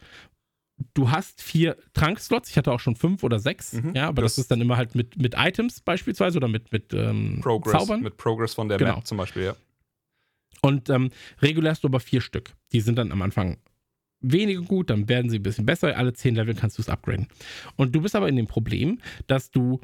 du 0.94 1.10
hast 1.10 1.42
vier 1.42 1.76
Trankslots, 1.94 2.50
ich 2.50 2.58
hatte 2.58 2.70
auch 2.70 2.80
schon 2.80 2.94
fünf 2.94 3.24
oder 3.24 3.40
sechs, 3.40 3.72
mhm. 3.72 3.94
ja, 3.94 4.06
aber 4.06 4.22
das, 4.22 4.36
das, 4.36 4.44
ist 4.44 4.50
dann 4.50 4.60
immer 4.60 4.76
halt 4.76 4.94
mit, 4.94 5.16
mit 5.16 5.34
Items 5.36 5.80
beispielsweise 5.80 6.38
oder 6.38 6.48
mit, 6.48 6.70
mit 6.72 6.92
ähm, 6.94 7.40
Progress, 7.42 7.72
Zaubern. 7.72 8.02
Mit 8.02 8.16
Progress 8.16 8.54
von 8.54 8.68
der 8.68 8.78
genau. 8.78 8.96
Map 8.96 9.06
zum 9.06 9.18
Beispiel, 9.18 9.44
ja. 9.44 9.56
Und 10.66 10.90
ähm, 10.90 11.10
regulär 11.40 11.70
hast 11.70 11.84
du 11.84 11.88
aber 11.88 12.00
vier 12.00 12.20
Stück. 12.20 12.54
Die 12.72 12.80
sind 12.80 12.98
dann 12.98 13.12
am 13.12 13.22
Anfang 13.22 13.58
weniger 14.20 14.62
gut, 14.62 14.90
dann 14.90 15.08
werden 15.08 15.30
sie 15.30 15.38
ein 15.38 15.42
bisschen 15.44 15.64
besser. 15.64 15.96
Alle 15.96 16.12
zehn 16.12 16.34
Level 16.34 16.54
kannst 16.54 16.76
du 16.76 16.82
es 16.82 16.88
upgraden. 16.88 17.28
Und 17.76 17.94
du 17.94 18.00
bist 18.00 18.16
aber 18.16 18.28
in 18.28 18.34
dem 18.34 18.48
Problem, 18.48 18.98
dass 19.28 19.52
du 19.52 19.80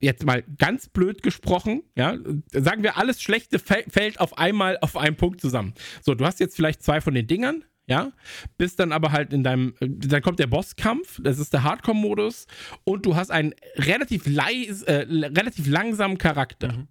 jetzt 0.00 0.26
mal 0.26 0.42
ganz 0.58 0.88
blöd 0.88 1.22
gesprochen, 1.22 1.84
ja, 1.96 2.18
sagen 2.50 2.82
wir, 2.82 2.98
alles 2.98 3.22
Schlechte 3.22 3.60
fällt 3.60 4.18
auf 4.18 4.36
einmal 4.36 4.78
auf 4.80 4.96
einen 4.96 5.16
Punkt 5.16 5.40
zusammen. 5.40 5.74
So, 6.02 6.16
du 6.16 6.26
hast 6.26 6.40
jetzt 6.40 6.56
vielleicht 6.56 6.82
zwei 6.82 7.00
von 7.00 7.14
den 7.14 7.28
Dingern, 7.28 7.64
ja, 7.86 8.12
bist 8.58 8.80
dann 8.80 8.90
aber 8.90 9.12
halt 9.12 9.32
in 9.32 9.44
deinem, 9.44 9.74
dann 9.80 10.22
kommt 10.22 10.40
der 10.40 10.48
Bosskampf, 10.48 11.20
das 11.22 11.38
ist 11.38 11.52
der 11.52 11.62
Hardcore-Modus 11.62 12.46
und 12.82 13.06
du 13.06 13.14
hast 13.14 13.30
einen 13.30 13.54
relativ 13.76 14.26
leis, 14.26 14.82
äh, 14.82 15.06
relativ 15.08 15.68
langsamen 15.68 16.18
Charakter. 16.18 16.72
Mhm. 16.72 16.88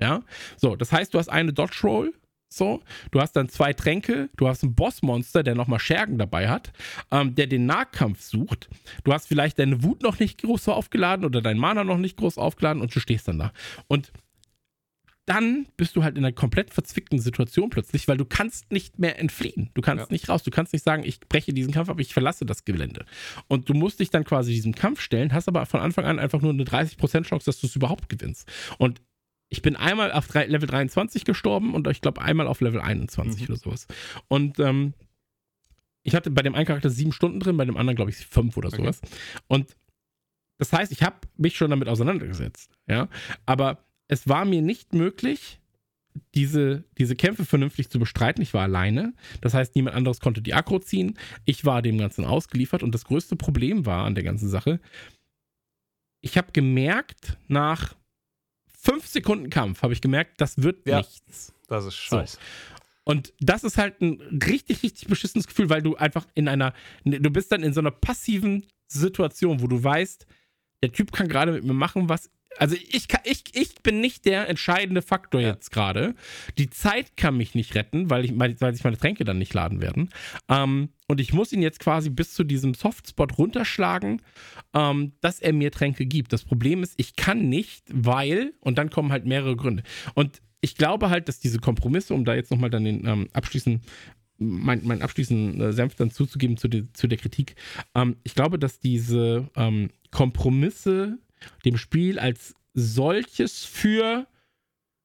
Ja, 0.00 0.22
so, 0.56 0.76
das 0.76 0.92
heißt, 0.92 1.14
du 1.14 1.18
hast 1.18 1.28
eine 1.28 1.52
Dodge 1.52 1.80
Roll, 1.82 2.12
so, 2.48 2.82
du 3.10 3.20
hast 3.20 3.32
dann 3.32 3.48
zwei 3.48 3.72
Tränke, 3.72 4.30
du 4.36 4.48
hast 4.48 4.62
einen 4.62 4.74
Bossmonster, 4.74 5.42
der 5.42 5.54
nochmal 5.54 5.80
Schergen 5.80 6.18
dabei 6.18 6.48
hat, 6.48 6.72
ähm, 7.10 7.34
der 7.34 7.46
den 7.46 7.66
Nahkampf 7.66 8.22
sucht. 8.22 8.68
Du 9.04 9.12
hast 9.12 9.26
vielleicht 9.26 9.58
deine 9.58 9.82
Wut 9.82 10.02
noch 10.02 10.18
nicht 10.18 10.42
groß 10.42 10.68
aufgeladen 10.68 11.24
oder 11.24 11.42
dein 11.42 11.58
Mana 11.58 11.84
noch 11.84 11.98
nicht 11.98 12.16
groß 12.16 12.38
aufgeladen 12.38 12.82
und 12.82 12.94
du 12.94 13.00
stehst 13.00 13.28
dann 13.28 13.38
da. 13.38 13.52
Und 13.88 14.12
dann 15.26 15.66
bist 15.76 15.96
du 15.96 16.04
halt 16.04 16.16
in 16.16 16.24
einer 16.24 16.32
komplett 16.32 16.72
verzwickten 16.72 17.18
Situation 17.18 17.68
plötzlich, 17.68 18.06
weil 18.06 18.16
du 18.16 18.24
kannst 18.24 18.70
nicht 18.70 19.00
mehr 19.00 19.18
entfliehen. 19.18 19.70
Du 19.74 19.82
kannst 19.82 20.06
ja. 20.06 20.12
nicht 20.12 20.28
raus. 20.28 20.44
Du 20.44 20.52
kannst 20.52 20.72
nicht 20.72 20.84
sagen, 20.84 21.02
ich 21.04 21.18
breche 21.20 21.52
diesen 21.52 21.72
Kampf 21.72 21.88
ab, 21.88 21.98
ich 21.98 22.14
verlasse 22.14 22.46
das 22.46 22.64
Gelände. 22.64 23.04
Und 23.48 23.68
du 23.68 23.74
musst 23.74 23.98
dich 23.98 24.10
dann 24.10 24.24
quasi 24.24 24.52
diesem 24.52 24.74
Kampf 24.74 25.00
stellen, 25.00 25.32
hast 25.32 25.48
aber 25.48 25.66
von 25.66 25.80
Anfang 25.80 26.04
an 26.04 26.20
einfach 26.20 26.40
nur 26.40 26.52
eine 26.52 26.62
30% 26.62 27.24
Chance, 27.24 27.44
dass 27.44 27.60
du 27.60 27.66
es 27.66 27.74
überhaupt 27.74 28.08
gewinnst. 28.08 28.48
Und 28.78 29.02
ich 29.48 29.62
bin 29.62 29.76
einmal 29.76 30.12
auf 30.12 30.26
drei, 30.26 30.46
Level 30.46 30.68
23 30.68 31.24
gestorben 31.24 31.74
und 31.74 31.86
ich 31.88 32.00
glaube 32.00 32.22
einmal 32.22 32.46
auf 32.46 32.60
Level 32.60 32.80
21 32.80 33.42
mhm. 33.42 33.54
oder 33.54 33.56
sowas. 33.60 33.86
Und 34.28 34.58
ähm, 34.58 34.94
ich 36.02 36.14
hatte 36.14 36.30
bei 36.30 36.42
dem 36.42 36.54
einen 36.54 36.66
Charakter 36.66 36.90
sieben 36.90 37.12
Stunden 37.12 37.40
drin, 37.40 37.56
bei 37.56 37.64
dem 37.64 37.76
anderen 37.76 37.96
glaube 37.96 38.10
ich 38.10 38.16
fünf 38.16 38.56
oder 38.56 38.70
sowas. 38.70 39.00
Okay. 39.02 39.12
Und 39.48 39.76
das 40.58 40.72
heißt, 40.72 40.92
ich 40.92 41.02
habe 41.02 41.16
mich 41.36 41.56
schon 41.56 41.70
damit 41.70 41.88
auseinandergesetzt, 41.88 42.72
ja. 42.88 43.08
Aber 43.44 43.84
es 44.08 44.28
war 44.28 44.44
mir 44.44 44.62
nicht 44.62 44.94
möglich, 44.94 45.60
diese, 46.34 46.84
diese 46.98 47.16
Kämpfe 47.16 47.44
vernünftig 47.44 47.90
zu 47.90 47.98
bestreiten. 47.98 48.42
Ich 48.42 48.54
war 48.54 48.62
alleine. 48.62 49.14
Das 49.40 49.54
heißt, 49.54 49.74
niemand 49.74 49.96
anderes 49.96 50.20
konnte 50.20 50.42
die 50.42 50.54
Akro 50.54 50.78
ziehen. 50.78 51.18
Ich 51.44 51.64
war 51.64 51.82
dem 51.82 51.98
Ganzen 51.98 52.24
ausgeliefert. 52.24 52.82
Und 52.82 52.94
das 52.94 53.04
größte 53.04 53.36
Problem 53.36 53.84
war 53.84 54.04
an 54.04 54.14
der 54.14 54.24
ganzen 54.24 54.48
Sache, 54.48 54.80
ich 56.22 56.38
habe 56.38 56.52
gemerkt, 56.52 57.36
nach 57.48 57.94
fünf 58.86 59.06
Sekunden 59.06 59.50
Kampf 59.50 59.82
habe 59.82 59.92
ich 59.92 60.00
gemerkt, 60.00 60.40
das 60.40 60.62
wird 60.62 60.86
ja, 60.86 60.98
nichts. 60.98 61.52
Das 61.68 61.84
ist 61.84 61.96
scheiße. 61.96 62.36
So. 62.36 62.40
Und 63.04 63.32
das 63.40 63.62
ist 63.62 63.78
halt 63.78 64.00
ein 64.00 64.20
richtig, 64.44 64.82
richtig 64.82 65.06
beschissenes 65.08 65.46
Gefühl, 65.46 65.70
weil 65.70 65.82
du 65.82 65.96
einfach 65.96 66.26
in 66.34 66.48
einer, 66.48 66.72
du 67.04 67.30
bist 67.30 67.52
dann 67.52 67.62
in 67.62 67.72
so 67.72 67.80
einer 67.80 67.92
passiven 67.92 68.66
Situation, 68.88 69.62
wo 69.62 69.66
du 69.66 69.82
weißt, 69.82 70.26
der 70.82 70.92
Typ 70.92 71.12
kann 71.12 71.28
gerade 71.28 71.52
mit 71.52 71.64
mir 71.64 71.72
machen, 71.72 72.08
was. 72.08 72.30
Also 72.58 72.76
ich, 72.90 73.08
kann, 73.08 73.20
ich, 73.24 73.44
ich 73.52 73.82
bin 73.82 74.00
nicht 74.00 74.24
der 74.24 74.48
entscheidende 74.48 75.02
Faktor 75.02 75.40
Ja. 75.40 75.48
jetzt 75.50 75.70
gerade. 75.70 76.14
Die 76.58 76.70
Zeit 76.70 77.16
kann 77.16 77.36
mich 77.36 77.54
nicht 77.54 77.74
retten, 77.74 78.10
weil, 78.10 78.24
ich, 78.24 78.32
weil 78.38 78.74
sich 78.74 78.84
meine 78.84 78.96
Tränke 78.98 79.24
dann 79.24 79.38
nicht 79.38 79.54
laden 79.54 79.80
werden. 79.80 80.10
Ähm, 80.48 80.90
und 81.08 81.20
ich 81.20 81.32
muss 81.32 81.52
ihn 81.52 81.62
jetzt 81.62 81.80
quasi 81.80 82.10
bis 82.10 82.34
zu 82.34 82.44
diesem 82.44 82.74
Softspot 82.74 83.38
runterschlagen, 83.38 84.22
ähm, 84.74 85.12
dass 85.20 85.40
er 85.40 85.52
mir 85.52 85.70
Tränke 85.70 86.06
gibt. 86.06 86.32
Das 86.32 86.44
Problem 86.44 86.82
ist, 86.82 86.94
ich 86.96 87.16
kann 87.16 87.48
nicht, 87.48 87.84
weil, 87.92 88.54
und 88.60 88.78
dann 88.78 88.90
kommen 88.90 89.12
halt 89.12 89.26
mehrere 89.26 89.56
Gründe. 89.56 89.82
Und 90.14 90.42
ich 90.60 90.74
glaube 90.74 91.10
halt, 91.10 91.28
dass 91.28 91.38
diese 91.38 91.58
Kompromisse, 91.60 92.14
um 92.14 92.24
da 92.24 92.34
jetzt 92.34 92.50
nochmal 92.50 92.70
dann 92.70 92.84
den 92.84 93.06
ähm, 93.06 93.28
abschließend, 93.32 93.84
mein, 94.38 94.80
mein 94.84 95.00
abschließenden 95.00 95.60
äh, 95.60 95.72
Senf 95.72 95.94
dann 95.94 96.10
zuzugeben 96.10 96.56
zu, 96.56 96.68
de, 96.68 96.84
zu 96.92 97.06
der 97.06 97.18
Kritik, 97.18 97.54
ähm, 97.94 98.16
ich 98.24 98.34
glaube, 98.34 98.58
dass 98.58 98.80
diese 98.80 99.48
ähm, 99.56 99.90
Kompromisse 100.10 101.18
dem 101.64 101.76
Spiel 101.76 102.18
als 102.18 102.54
solches 102.74 103.64
für, 103.64 104.26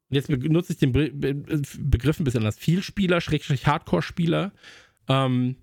jetzt 0.09 0.27
benutze 0.27 0.73
ich 0.73 0.79
den 0.79 0.91
Be 0.91 1.11
Be 1.11 1.33
Begriff 1.79 2.19
ein 2.19 2.23
bisschen 2.23 2.41
anders, 2.41 2.57
Vielspieler, 2.57 3.21
Schrägstrich 3.21 3.65
Hardcore-Spieler, 3.67 4.51
ähm, 5.07 5.55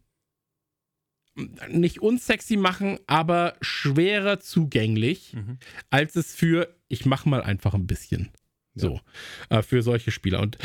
nicht 1.69 2.01
unsexy 2.01 2.57
machen, 2.57 2.99
aber 3.07 3.57
schwerer 3.61 4.41
zugänglich, 4.41 5.35
Mhm. 5.35 5.59
als 5.91 6.17
es 6.17 6.35
für, 6.35 6.75
ich 6.89 7.07
mach 7.07 7.27
mal 7.27 7.43
einfach 7.43 7.75
ein 7.75 7.87
bisschen. 7.87 8.31
So, 8.75 9.01
äh, 9.49 9.63
für 9.63 9.83
solche 9.83 10.11
Spieler. 10.11 10.41
Und 10.41 10.57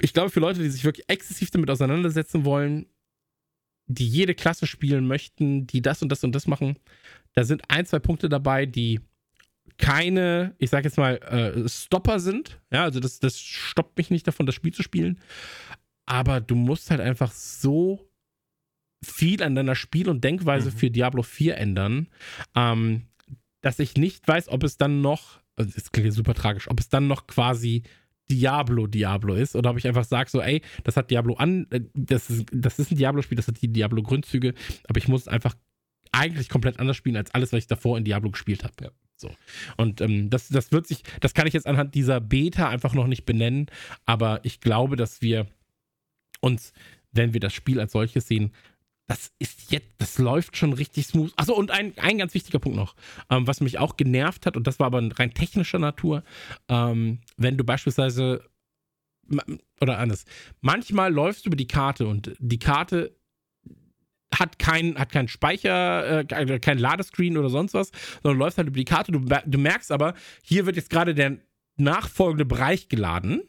ich 0.00 0.12
glaube, 0.12 0.30
für 0.30 0.40
Leute, 0.40 0.62
die 0.62 0.68
sich 0.68 0.84
wirklich 0.84 1.08
exzessiv 1.08 1.50
damit 1.50 1.70
auseinandersetzen 1.70 2.44
wollen, 2.44 2.86
die 3.86 4.06
jede 4.08 4.34
Klasse 4.34 4.66
spielen 4.66 5.06
möchten, 5.06 5.66
die 5.66 5.80
das 5.80 6.02
und 6.02 6.10
das 6.10 6.24
und 6.24 6.32
das 6.34 6.46
machen, 6.46 6.78
da 7.34 7.44
sind 7.44 7.62
ein, 7.70 7.86
zwei 7.86 7.98
Punkte 7.98 8.28
dabei, 8.28 8.66
die 8.66 9.00
keine, 9.78 10.54
ich 10.58 10.70
sag 10.70 10.84
jetzt 10.84 10.96
mal, 10.98 11.16
äh, 11.18 11.68
Stopper 11.68 12.18
sind. 12.20 12.60
Ja, 12.72 12.84
also 12.84 13.00
das, 13.00 13.18
das 13.20 13.38
stoppt 13.38 13.98
mich 13.98 14.10
nicht 14.10 14.26
davon, 14.26 14.46
das 14.46 14.54
Spiel 14.54 14.72
zu 14.72 14.82
spielen. 14.82 15.20
Aber 16.06 16.40
du 16.40 16.54
musst 16.54 16.90
halt 16.90 17.00
einfach 17.00 17.32
so 17.32 18.08
viel 19.04 19.42
an 19.42 19.54
deiner 19.54 19.74
Spiel- 19.74 20.08
und 20.08 20.24
Denkweise 20.24 20.70
Mhm. 20.70 20.76
für 20.76 20.90
Diablo 20.90 21.22
4 21.22 21.58
ändern, 21.58 22.08
ähm, 22.54 23.02
dass 23.60 23.78
ich 23.78 23.96
nicht 23.96 24.26
weiß, 24.26 24.48
ob 24.48 24.64
es 24.64 24.76
dann 24.78 25.00
noch, 25.00 25.40
also 25.56 25.70
das 25.74 25.92
klingt 25.92 26.12
super 26.12 26.34
tragisch, 26.34 26.68
ob 26.70 26.80
es 26.80 26.88
dann 26.88 27.06
noch 27.06 27.26
quasi 27.26 27.82
Diablo 28.30 28.86
Diablo 28.88 29.34
ist 29.34 29.54
oder 29.54 29.70
ob 29.70 29.76
ich 29.78 29.86
einfach 29.86 30.04
sage 30.04 30.30
so, 30.30 30.40
ey, 30.40 30.60
das 30.82 30.96
hat 30.96 31.10
Diablo 31.10 31.34
an, 31.34 31.66
äh, 31.70 31.80
das 31.94 32.30
ist, 32.30 32.46
das 32.52 32.78
ist 32.78 32.90
ein 32.90 32.96
Diablo-Spiel, 32.96 33.36
das 33.36 33.46
hat 33.46 33.60
die 33.62 33.68
Diablo-Grundzüge, 33.72 34.54
aber 34.88 34.98
ich 34.98 35.06
muss 35.08 35.22
es 35.22 35.28
einfach 35.28 35.54
eigentlich 36.12 36.48
komplett 36.48 36.80
anders 36.80 36.96
spielen 36.96 37.16
als 37.16 37.32
alles, 37.34 37.52
was 37.52 37.58
ich 37.58 37.66
davor 37.66 37.98
in 37.98 38.04
Diablo 38.04 38.30
gespielt 38.30 38.64
habe. 38.64 38.74
Ja. 38.82 38.90
So. 39.16 39.30
Und 39.76 40.00
ähm, 40.00 40.30
das, 40.30 40.48
das 40.48 40.72
wird 40.72 40.86
sich, 40.86 41.02
das 41.20 41.34
kann 41.34 41.46
ich 41.46 41.54
jetzt 41.54 41.66
anhand 41.66 41.94
dieser 41.94 42.20
Beta 42.20 42.68
einfach 42.68 42.94
noch 42.94 43.06
nicht 43.06 43.24
benennen, 43.24 43.66
aber 44.04 44.40
ich 44.44 44.60
glaube, 44.60 44.96
dass 44.96 45.22
wir 45.22 45.46
uns, 46.40 46.72
wenn 47.12 47.32
wir 47.32 47.40
das 47.40 47.54
Spiel 47.54 47.80
als 47.80 47.92
solches 47.92 48.28
sehen, 48.28 48.52
das 49.08 49.32
ist 49.38 49.70
jetzt, 49.70 49.88
das 49.98 50.18
läuft 50.18 50.56
schon 50.56 50.72
richtig 50.72 51.06
smooth. 51.06 51.32
Achso, 51.36 51.54
und 51.54 51.70
ein, 51.70 51.96
ein 51.98 52.18
ganz 52.18 52.34
wichtiger 52.34 52.58
Punkt 52.58 52.76
noch, 52.76 52.94
ähm, 53.30 53.46
was 53.46 53.60
mich 53.60 53.78
auch 53.78 53.96
genervt 53.96 54.46
hat, 54.46 54.56
und 54.56 54.66
das 54.66 54.78
war 54.78 54.86
aber 54.86 55.02
rein 55.18 55.32
technischer 55.32 55.78
Natur, 55.78 56.22
ähm, 56.68 57.20
wenn 57.36 57.56
du 57.56 57.64
beispielsweise, 57.64 58.44
oder 59.80 59.98
anders, 59.98 60.24
manchmal 60.60 61.12
läufst 61.12 61.44
du 61.44 61.48
über 61.48 61.56
die 61.56 61.68
Karte 61.68 62.06
und 62.06 62.36
die 62.38 62.58
Karte 62.58 63.16
hat 64.34 64.58
keinen 64.58 64.98
hat 64.98 65.12
keinen 65.12 65.28
Speicher, 65.28 66.20
äh, 66.20 66.24
kein 66.24 66.60
kein 66.60 66.78
Ladescreen 66.78 67.36
oder 67.36 67.48
sonst 67.48 67.74
was, 67.74 67.90
sondern 68.22 68.38
läufst 68.38 68.58
halt 68.58 68.68
über 68.68 68.78
die 68.78 68.84
Karte. 68.84 69.12
Du, 69.12 69.20
du 69.20 69.58
merkst 69.58 69.92
aber, 69.92 70.14
hier 70.42 70.66
wird 70.66 70.76
jetzt 70.76 70.90
gerade 70.90 71.14
der 71.14 71.38
nachfolgende 71.76 72.44
Bereich 72.44 72.88
geladen. 72.88 73.42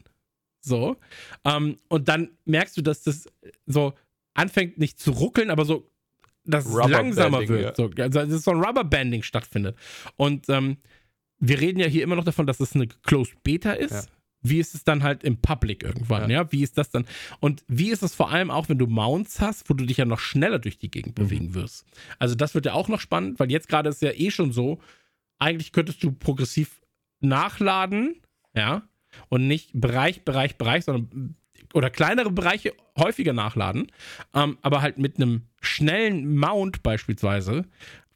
So. 0.60 0.96
Ähm, 1.44 1.78
und 1.88 2.08
dann 2.08 2.30
merkst 2.44 2.76
du, 2.76 2.82
dass 2.82 3.02
das 3.02 3.26
so 3.66 3.94
anfängt 4.34 4.78
nicht 4.78 5.00
zu 5.00 5.12
ruckeln, 5.12 5.50
aber 5.50 5.64
so, 5.64 5.90
dass 6.44 6.66
es 6.66 6.72
langsamer 6.72 7.46
wird. 7.48 7.62
ja. 7.62 7.74
So, 7.74 7.90
also, 8.02 8.32
dass 8.32 8.44
so 8.44 8.50
ein 8.52 8.62
Rubberbanding 8.62 9.22
stattfindet. 9.22 9.76
Und 10.16 10.48
ähm, 10.48 10.78
wir 11.38 11.60
reden 11.60 11.80
ja 11.80 11.86
hier 11.86 12.02
immer 12.02 12.16
noch 12.16 12.24
davon, 12.24 12.46
dass 12.46 12.60
es 12.60 12.74
eine 12.74 12.88
Closed 12.88 13.42
Beta 13.42 13.72
ist. 13.72 13.92
Ja. 13.92 14.02
Wie 14.40 14.58
ist 14.58 14.74
es 14.74 14.84
dann 14.84 15.02
halt 15.02 15.24
im 15.24 15.36
Public 15.38 15.82
irgendwann, 15.82 16.30
ja. 16.30 16.50
Wie 16.52 16.62
ist 16.62 16.78
das 16.78 16.90
dann? 16.90 17.06
Und 17.40 17.64
wie 17.66 17.90
ist 17.90 18.02
es 18.02 18.14
vor 18.14 18.30
allem 18.30 18.50
auch, 18.50 18.68
wenn 18.68 18.78
du 18.78 18.86
Mounts 18.86 19.40
hast, 19.40 19.68
wo 19.68 19.74
du 19.74 19.84
dich 19.84 19.96
ja 19.96 20.04
noch 20.04 20.20
schneller 20.20 20.58
durch 20.58 20.78
die 20.78 20.90
Gegend 20.90 21.18
Mhm. 21.18 21.22
bewegen 21.24 21.54
wirst? 21.54 21.84
Also 22.18 22.34
das 22.34 22.54
wird 22.54 22.66
ja 22.66 22.72
auch 22.74 22.88
noch 22.88 23.00
spannend, 23.00 23.40
weil 23.40 23.50
jetzt 23.50 23.68
gerade 23.68 23.88
ist 23.88 24.00
ja 24.02 24.12
eh 24.12 24.30
schon 24.30 24.52
so, 24.52 24.80
eigentlich 25.38 25.72
könntest 25.72 26.02
du 26.04 26.12
progressiv 26.12 26.80
nachladen, 27.20 28.16
ja, 28.54 28.82
und 29.28 29.46
nicht 29.46 29.70
Bereich, 29.74 30.22
Bereich, 30.24 30.56
Bereich, 30.56 30.84
sondern 30.84 31.34
oder 31.74 31.90
kleinere 31.90 32.30
Bereiche 32.30 32.72
häufiger 32.96 33.32
nachladen, 33.32 33.88
ähm, 34.34 34.56
aber 34.62 34.80
halt 34.80 34.98
mit 34.98 35.16
einem 35.16 35.42
schnellen 35.60 36.36
Mount 36.36 36.82
beispielsweise, 36.82 37.64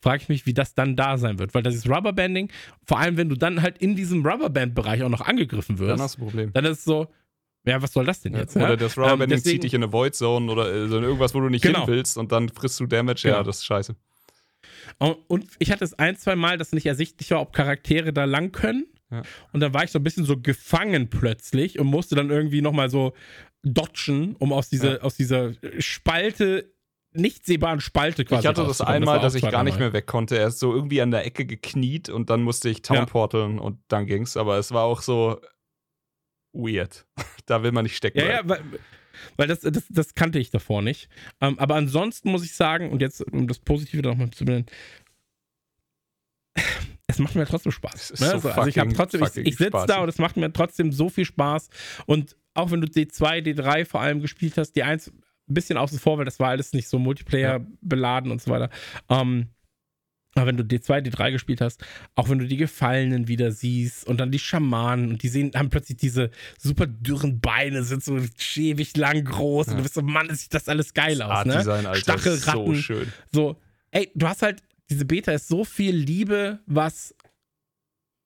frage 0.02 0.22
ich 0.24 0.28
mich, 0.28 0.44
wie 0.46 0.52
das 0.52 0.74
dann 0.74 0.96
da 0.96 1.16
sein 1.16 1.38
wird, 1.38 1.54
weil 1.54 1.62
das 1.62 1.74
ist 1.74 1.88
Rubberbanding, 1.88 2.50
vor 2.84 2.98
allem 2.98 3.16
wenn 3.16 3.28
du 3.28 3.36
dann 3.36 3.62
halt 3.62 3.78
in 3.78 3.94
diesem 3.96 4.26
Rubberband-Bereich 4.26 5.02
auch 5.04 5.08
noch 5.08 5.20
angegriffen 5.22 5.78
wirst, 5.78 5.92
Dann 5.92 6.00
hast 6.00 6.16
du 6.18 6.22
ein 6.22 6.24
Problem. 6.26 6.52
dann 6.52 6.64
ist 6.66 6.78
es 6.80 6.84
so, 6.84 7.06
ja, 7.64 7.80
was 7.80 7.92
soll 7.92 8.04
das 8.04 8.20
denn 8.20 8.34
jetzt? 8.34 8.56
Oder 8.56 8.70
ja? 8.70 8.76
das 8.76 8.96
Ähm, 8.96 9.04
Rubberbanding 9.04 9.38
deswegen- 9.38 9.54
zieht 9.54 9.62
dich 9.62 9.74
in 9.74 9.82
eine 9.84 9.92
Void 9.92 10.14
Zone 10.16 10.50
oder 10.50 10.88
so 10.88 10.98
in 10.98 11.04
irgendwas, 11.04 11.34
wo 11.34 11.40
du 11.40 11.48
nicht 11.48 11.62
Genau. 11.62 11.86
hin 11.86 11.94
willst 11.94 12.18
und 12.18 12.32
dann 12.32 12.48
frisst 12.48 12.78
du 12.80 12.86
Damage. 12.86 13.22
Ja, 13.28 13.34
Genau. 13.34 13.44
das 13.44 13.58
ist 13.58 13.64
scheiße. 13.66 13.94
Und, 14.98 15.16
und 15.28 15.46
ich 15.60 15.70
hatte 15.70 15.84
es 15.84 15.94
ein, 15.98 16.16
zwei 16.16 16.34
Mal, 16.36 16.58
dass 16.58 16.72
nicht 16.72 16.86
ersichtlich 16.86 17.30
war, 17.30 17.40
ob 17.40 17.52
Charaktere 17.52 18.12
da 18.12 18.24
lang 18.24 18.52
können. 18.52 18.86
Ja. 19.10 19.22
Und 19.52 19.60
dann 19.60 19.72
war 19.74 19.84
ich 19.84 19.90
so 19.92 19.98
ein 19.98 20.02
bisschen 20.02 20.24
so 20.24 20.36
gefangen 20.38 21.08
plötzlich 21.08 21.78
und 21.78 21.86
musste 21.86 22.14
dann 22.16 22.30
irgendwie 22.30 22.62
nochmal 22.62 22.90
so 22.90 23.12
dodgen, 23.62 24.34
um 24.38 24.52
aus 24.52 24.68
dieser, 24.68 24.94
Ja. 24.96 25.00
aus 25.02 25.16
dieser 25.16 25.52
Spalte, 25.78 26.72
nicht 27.14 27.44
sehbaren 27.44 27.80
Spalte 27.80 28.24
quasi 28.24 28.40
ich 28.40 28.46
hatte 28.46 28.64
das 28.64 28.80
einmal, 28.80 29.16
war 29.16 29.22
dass 29.22 29.34
ich 29.34 29.42
gar 29.42 29.64
nicht 29.64 29.78
mehr 29.78 29.92
weg 29.92 30.06
konnte. 30.06 30.38
Er 30.38 30.48
ist 30.48 30.58
so 30.58 30.74
irgendwie 30.74 31.02
an 31.02 31.10
der 31.10 31.26
Ecke 31.26 31.44
gekniet 31.44 32.08
und 32.08 32.30
dann 32.30 32.42
musste 32.42 32.68
ich 32.68 32.78
Ja. 32.78 32.96
Townporteln 32.96 33.58
und 33.58 33.78
dann 33.88 34.06
ging's. 34.06 34.36
Aber 34.36 34.58
es 34.58 34.72
war 34.72 34.84
auch 34.84 35.02
so 35.02 35.40
weird. 36.52 37.06
da 37.46 37.62
will 37.62 37.72
man 37.72 37.84
nicht 37.84 37.96
stecken. 37.96 38.18
Ja, 38.18 38.26
ja, 38.26 38.40
weil, 38.44 38.62
weil 39.36 39.46
das, 39.48 39.60
das, 39.60 39.84
das 39.88 40.14
kannte 40.14 40.38
ich 40.38 40.50
davor 40.50 40.82
nicht. 40.82 41.08
Ähm, 41.40 41.58
aber 41.58 41.74
ansonsten 41.74 42.30
muss 42.30 42.44
ich 42.44 42.54
sagen, 42.54 42.90
und 42.90 43.00
jetzt, 43.02 43.22
um 43.32 43.46
das 43.46 43.58
Positive 43.58 44.02
nochmal 44.02 44.30
zu 44.30 44.44
benennen, 44.44 44.66
es 47.06 47.18
macht 47.18 47.34
mir 47.34 47.46
trotzdem 47.46 47.72
Spaß. 47.72 48.10
Ne? 48.12 48.16
so 48.16 48.24
also, 48.24 48.48
also 48.50 48.68
ich 48.68 48.78
habe 48.78 48.90
fucking- 48.90 48.96
trotzdem, 48.96 49.22
ich, 49.22 49.28
fucking 49.28 49.46
ich 49.46 49.56
sitze 49.56 49.84
da 49.86 49.98
und 50.02 50.08
es 50.08 50.18
macht 50.18 50.36
mir 50.36 50.52
trotzdem 50.52 50.92
so 50.92 51.08
viel 51.10 51.24
Spaß. 51.24 51.68
Und 52.06 52.36
auch 52.54 52.70
wenn 52.70 52.80
du 52.80 52.86
D2, 52.86 53.42
D3 53.42 53.84
vor 53.84 54.00
allem 54.00 54.20
gespielt 54.20 54.56
hast, 54.58 54.76
D1 54.76 55.10
ein 55.52 55.54
bisschen 55.54 55.78
außen 55.78 55.98
vor, 55.98 56.18
weil 56.18 56.24
das 56.24 56.40
war 56.40 56.48
alles 56.48 56.72
nicht 56.72 56.88
so 56.88 56.98
Multiplayer 56.98 57.64
beladen 57.80 58.30
und 58.32 58.42
so 58.42 58.50
weiter. 58.50 58.70
Ähm, 59.08 59.48
aber 60.34 60.46
wenn 60.46 60.56
du 60.56 60.62
D2, 60.62 61.02
D3 61.06 61.30
gespielt 61.30 61.60
hast, 61.60 61.84
auch 62.14 62.30
wenn 62.30 62.38
du 62.38 62.46
die 62.46 62.56
Gefallenen 62.56 63.28
wieder 63.28 63.52
siehst 63.52 64.06
und 64.06 64.18
dann 64.18 64.30
die 64.30 64.38
Schamanen 64.38 65.10
und 65.10 65.22
die 65.22 65.28
sehen, 65.28 65.50
haben 65.54 65.68
plötzlich 65.68 65.98
diese 65.98 66.30
super 66.58 66.86
dürren 66.86 67.40
Beine, 67.40 67.82
sind 67.84 68.02
so 68.02 68.18
schäbig 68.38 68.96
lang 68.96 69.24
groß 69.24 69.66
und 69.68 69.72
Ja. 69.72 69.76
du 69.78 69.82
bist 69.82 69.94
so, 69.94 70.00
Mann, 70.02 70.28
das 70.28 70.40
sieht 70.40 70.54
das 70.54 70.68
alles 70.70 70.94
geil 70.94 71.20
aus, 71.20 71.30
Art 71.30 71.46
ne? 71.46 71.56
Alter, 71.56 71.76
ist 71.84 72.24
so 72.24 72.38
Stachelratten. 72.40 72.74
schön. 72.76 73.12
So, 73.30 73.60
ey, 73.90 74.10
du 74.14 74.26
hast 74.26 74.40
halt, 74.40 74.62
diese 74.88 75.04
Beta 75.04 75.32
ist 75.32 75.48
so 75.48 75.64
viel 75.64 75.94
Liebe, 75.94 76.60
was 76.64 77.14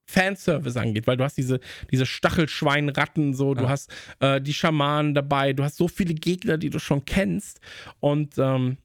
Fanservice 0.06 0.76
angeht, 0.80 1.06
weil 1.06 1.16
du 1.16 1.24
hast 1.24 1.36
diese, 1.36 1.60
diese 1.90 2.06
Stachelschweinratten, 2.06 3.34
so, 3.34 3.54
du 3.54 3.64
Ja. 3.64 3.68
hast 3.70 3.92
äh, 4.20 4.40
die 4.40 4.54
Schamanen 4.54 5.14
dabei, 5.14 5.52
du 5.52 5.64
hast 5.64 5.76
so 5.76 5.88
viele 5.88 6.14
Gegner, 6.14 6.58
die 6.58 6.70
du 6.70 6.78
schon 6.78 7.04
kennst 7.04 7.60
und 8.00 8.34
ähm, 8.38 8.78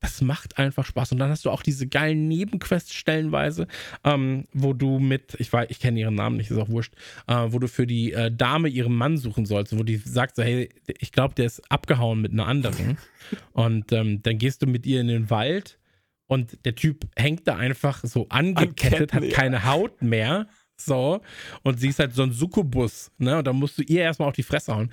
das 0.00 0.20
macht 0.22 0.58
einfach 0.58 0.84
Spaß. 0.86 1.10
Und 1.10 1.18
dann 1.18 1.30
hast 1.30 1.44
du 1.44 1.50
auch 1.50 1.62
diese 1.62 1.88
geilen 1.88 2.28
Nebenquests 2.28 2.94
stellenweise, 2.94 3.66
ähm, 4.04 4.44
wo 4.52 4.72
du 4.72 5.00
mit, 5.00 5.34
ich 5.40 5.52
weiß, 5.52 5.66
ich 5.70 5.80
kenne 5.80 5.98
ihren 5.98 6.14
Namen 6.14 6.36
nicht, 6.36 6.52
ist 6.52 6.58
auch 6.58 6.68
wurscht, 6.68 6.94
äh, 7.26 7.46
wo 7.48 7.58
du 7.58 7.66
für 7.66 7.84
die 7.86 8.12
äh, 8.12 8.30
Dame 8.30 8.68
ihren 8.68 8.94
Mann 8.94 9.16
suchen 9.16 9.44
sollst, 9.44 9.76
wo 9.76 9.82
die 9.82 9.96
sagt 9.96 10.36
so, 10.36 10.44
hey, 10.44 10.68
ich 10.86 11.10
glaube, 11.10 11.34
der 11.34 11.46
ist 11.46 11.68
abgehauen 11.70 12.20
mit 12.20 12.30
einer 12.32 12.46
anderen. 12.46 12.96
und 13.52 13.90
ähm, 13.90 14.22
dann 14.22 14.38
gehst 14.38 14.62
du 14.62 14.66
mit 14.66 14.86
ihr 14.86 15.00
in 15.00 15.08
den 15.08 15.30
Wald 15.30 15.80
und 16.28 16.64
der 16.64 16.74
Typ 16.76 17.08
hängt 17.16 17.48
da 17.48 17.56
einfach 17.56 18.04
so 18.04 18.26
angekettet, 18.28 19.10
Ketten, 19.10 19.16
hat 19.16 19.24
ja. 19.24 19.34
keine 19.34 19.64
Haut 19.64 20.00
mehr. 20.00 20.46
So, 20.80 21.20
und 21.64 21.80
sie 21.80 21.88
ist 21.88 21.98
halt 21.98 22.14
so 22.14 22.22
ein 22.22 22.32
Succubus, 22.32 23.10
ne? 23.18 23.38
Und 23.38 23.46
dann 23.46 23.56
musst 23.56 23.78
du 23.78 23.82
ihr 23.82 24.02
erstmal 24.02 24.28
auf 24.28 24.34
die 24.34 24.42
Fresse 24.42 24.74
hauen. 24.74 24.92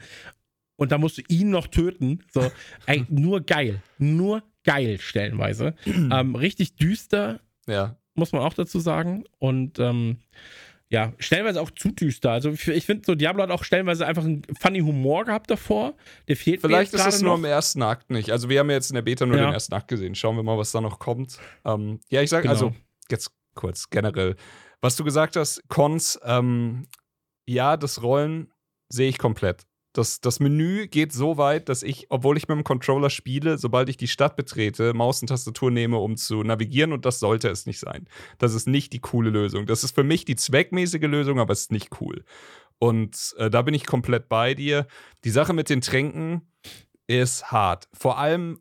Und 0.77 0.91
dann 0.91 0.99
musst 0.99 1.17
du 1.17 1.21
ihn 1.29 1.51
noch 1.51 1.67
töten. 1.67 2.23
So, 2.33 2.51
ey, 2.87 3.05
nur 3.09 3.41
geil. 3.41 3.81
Nur 3.97 4.43
geil, 4.63 4.97
stellenweise. 4.99 5.75
ähm, 5.85 6.35
richtig 6.35 6.75
düster, 6.75 7.39
Ja. 7.67 7.95
muss 8.15 8.31
man 8.31 8.41
auch 8.41 8.53
dazu 8.53 8.79
sagen. 8.79 9.23
Und 9.37 9.79
ähm, 9.79 10.17
ja, 10.89 11.13
stellenweise 11.19 11.61
auch 11.61 11.71
zu 11.71 11.91
düster. 11.91 12.31
Also 12.31 12.51
ich 12.51 12.85
finde, 12.85 13.03
so 13.05 13.15
Diablo 13.15 13.43
hat 13.43 13.51
auch 13.51 13.63
stellenweise 13.63 14.05
einfach 14.05 14.23
einen 14.23 14.41
funny 14.59 14.79
Humor 14.79 15.25
gehabt 15.25 15.49
davor. 15.49 15.93
Der 16.27 16.35
fehlt 16.35 16.61
Vielleicht 16.61 16.93
ist 16.93 17.05
es 17.05 17.21
nur 17.21 17.31
noch. 17.33 17.37
im 17.39 17.45
ersten 17.45 17.81
Akt 17.83 18.09
nicht. 18.11 18.31
Also 18.31 18.49
wir 18.49 18.59
haben 18.59 18.69
jetzt 18.69 18.89
in 18.89 18.95
der 18.95 19.01
Beta 19.03 19.25
nur 19.25 19.37
Ja. 19.37 19.45
den 19.45 19.53
ersten 19.53 19.73
Akt 19.73 19.87
gesehen. 19.87 20.13
Schauen 20.15 20.35
wir 20.35 20.43
mal, 20.43 20.57
was 20.57 20.71
da 20.71 20.81
noch 20.81 20.99
kommt. 20.99 21.37
Ähm, 21.63 21.99
ja, 22.09 22.21
ich 22.21 22.29
sage, 22.29 22.43
Genau. 22.43 22.53
also 22.53 22.75
jetzt 23.09 23.31
kurz 23.55 23.89
generell. 23.89 24.35
Was 24.85 24.95
du 24.95 25.03
gesagt 25.03 25.35
hast, 25.35 25.67
Cons, 25.67 26.19
ähm, 26.23 26.85
ja, 27.47 27.75
das 27.75 28.03
Rollen 28.03 28.53
sehe 28.87 29.09
ich 29.09 29.17
komplett. 29.17 29.63
Das, 29.93 30.21
das 30.21 30.39
Menü 30.39 30.85
geht 30.85 31.11
so 31.11 31.37
weit, 31.39 31.69
dass 31.69 31.81
ich, 31.81 32.05
obwohl 32.09 32.37
ich 32.37 32.47
mit 32.47 32.55
dem 32.55 32.63
Controller 32.63 33.09
spiele, 33.09 33.57
sobald 33.57 33.89
ich 33.89 33.97
die 33.97 34.07
Stadt 34.07 34.35
betrete, 34.35 34.93
Maus 34.93 35.21
und 35.21 35.29
Tastatur 35.29 35.71
nehme, 35.71 35.97
um 35.97 36.17
zu 36.17 36.43
navigieren 36.43 36.93
und 36.93 37.03
das 37.03 37.19
sollte 37.19 37.49
es 37.49 37.65
nicht 37.65 37.79
sein. 37.79 38.07
Das 38.37 38.53
ist 38.53 38.67
nicht 38.67 38.93
die 38.93 38.99
coole 38.99 39.31
Lösung. 39.31 39.65
Das 39.65 39.83
ist 39.83 39.95
für 39.95 40.03
mich 40.03 40.23
die 40.23 40.35
zweckmäßige 40.35 41.01
Lösung, 41.01 41.39
aber 41.39 41.53
es 41.53 41.61
ist 41.61 41.71
nicht 41.71 41.99
cool. 41.99 42.23
Und 42.77 43.33
äh, 43.39 43.49
da 43.49 43.63
bin 43.63 43.73
ich 43.73 43.87
komplett 43.87 44.29
bei 44.29 44.53
dir. 44.53 44.85
Die 45.23 45.31
Sache 45.31 45.53
mit 45.53 45.71
den 45.71 45.81
Tränken 45.81 46.53
ist 47.07 47.51
hart. 47.51 47.89
Vor 47.91 48.19
allem 48.19 48.59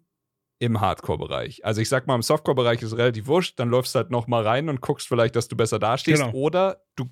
im 0.61 0.81
Hardcore-Bereich. 0.81 1.65
Also 1.65 1.81
ich 1.81 1.89
sag 1.89 2.07
mal, 2.07 2.15
im 2.15 2.23
Softcore-Bereich 2.23 2.81
ist 2.83 2.97
relativ 2.97 3.27
wurscht, 3.27 3.59
dann 3.59 3.69
läufst 3.71 3.95
du 3.95 3.99
halt 3.99 4.11
noch 4.11 4.27
mal 4.29 4.43
rein 4.43 4.69
und 4.69 4.81
guckst 4.81 5.09
vielleicht, 5.09 5.37
dass 5.37 5.49
du 5.49 5.57
besser 5.57 5.79
dastehst. 5.79 6.23
Genau. 6.23 6.35
Oder 6.37 6.83
du 6.97 7.07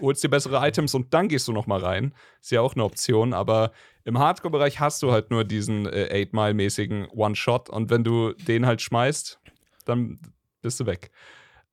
holst 0.00 0.24
dir 0.24 0.28
bessere 0.30 0.66
Items 0.66 0.94
und 0.94 1.12
dann 1.12 1.28
gehst 1.28 1.46
du 1.46 1.52
noch 1.52 1.66
mal 1.66 1.80
rein. 1.80 2.14
Ist 2.40 2.50
ja 2.52 2.60
auch 2.62 2.74
eine 2.74 2.84
Option, 2.84 3.32
aber 3.34 3.72
im 4.04 4.18
Hardcore-Bereich 4.18 4.80
hast 4.80 5.02
du 5.02 5.12
halt 5.12 5.30
nur 5.30 5.44
diesen 5.44 5.86
äh, 5.86 6.26
8-Mile-mäßigen 6.32 7.08
One-Shot 7.10 7.68
und 7.70 7.90
wenn 7.90 8.02
du 8.02 8.32
den 8.32 8.64
halt 8.66 8.80
schmeißt, 8.80 9.40
dann 9.84 10.18
bist 10.62 10.80
du 10.80 10.86
weg. 10.86 11.10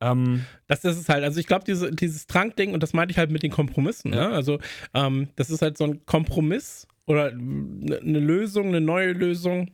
Ähm, 0.02 0.46
Das 0.68 0.84
ist 0.84 0.98
es 1.00 1.08
halt. 1.08 1.24
Also 1.24 1.40
ich 1.40 1.48
glaube, 1.48 1.64
diese, 1.64 1.90
dieses 1.92 2.28
Trankding, 2.28 2.74
und 2.74 2.84
das 2.84 2.94
meinte 2.94 3.12
ich 3.14 3.18
halt 3.18 3.32
mit 3.32 3.44
den 3.44 3.52
Kompromissen, 3.52 4.12
Ja. 4.14 4.28
ne? 4.30 4.36
Also, 4.36 4.60
ähm, 4.94 5.30
das 5.38 5.50
ist 5.50 5.62
halt 5.62 5.78
so 5.78 5.86
ein 5.86 6.06
Kompromiss 6.06 6.86
oder 7.06 7.28
eine 7.28 8.00
eine 8.00 8.20
Lösung, 8.20 8.68
eine 8.68 8.82
neue 8.82 9.14
Lösung. 9.14 9.72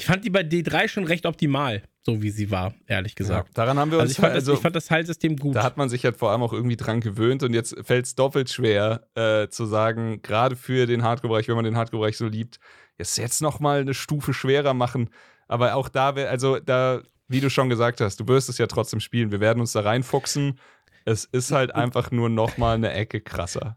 Ich 0.00 0.06
fand 0.06 0.24
die 0.24 0.30
bei 0.30 0.40
D3 0.40 0.88
schon 0.88 1.04
recht 1.04 1.26
optimal, 1.26 1.82
so 2.06 2.22
wie 2.22 2.30
sie 2.30 2.50
war, 2.50 2.72
ehrlich 2.86 3.14
gesagt. 3.14 3.48
ja, 3.48 3.54
daran 3.54 3.78
haben 3.78 3.90
wir 3.90 3.98
uns 3.98 4.08
Also 4.08 4.12
ich 4.12 4.16
fand, 4.18 4.32
also, 4.32 4.52
das, 4.52 4.58
ich 4.58 4.62
fand 4.62 4.76
das 4.76 4.90
Heilsystem 4.90 5.36
gut. 5.36 5.54
Da 5.54 5.62
hat 5.62 5.76
man 5.76 5.90
sich 5.90 6.04
halt 6.04 6.16
vor 6.16 6.30
allem 6.30 6.42
auch 6.42 6.54
irgendwie 6.54 6.76
dran 6.76 7.00
gewöhnt 7.00 7.42
und 7.42 7.52
jetzt 7.52 7.76
fällt 7.82 8.06
es 8.06 8.14
doppelt 8.14 8.48
schwer 8.48 9.06
äh, 9.14 9.48
zu 9.48 9.66
sagen, 9.66 10.22
gerade 10.22 10.56
für 10.56 10.86
den 10.86 11.02
Hardcore-Bereich, 11.02 11.48
wenn 11.48 11.56
man 11.56 11.66
den 11.66 11.76
Hardcore-Bereich 11.76 12.16
so 12.16 12.26
liebt, 12.26 12.60
jetzt 12.96 13.18
jetzt 13.18 13.42
noch 13.42 13.60
mal 13.60 13.80
eine 13.80 13.92
Stufe 13.92 14.32
schwerer 14.32 14.72
machen. 14.72 15.10
Aber 15.48 15.74
auch 15.74 15.90
da, 15.90 16.10
also 16.10 16.58
da, 16.60 17.02
wie 17.28 17.40
du 17.40 17.50
schon 17.50 17.68
gesagt 17.68 18.00
hast, 18.00 18.20
du 18.20 18.26
wirst 18.26 18.48
es 18.48 18.56
ja 18.56 18.68
trotzdem 18.68 19.00
spielen. 19.00 19.32
Wir 19.32 19.40
werden 19.40 19.60
uns 19.60 19.72
da 19.72 19.80
reinfuchsen. 19.80 20.58
Es 21.04 21.26
ist 21.26 21.52
halt 21.52 21.74
einfach 21.74 22.10
nur 22.10 22.30
noch 22.30 22.56
mal 22.56 22.74
eine 22.74 22.92
Ecke 22.92 23.20
krasser. 23.20 23.76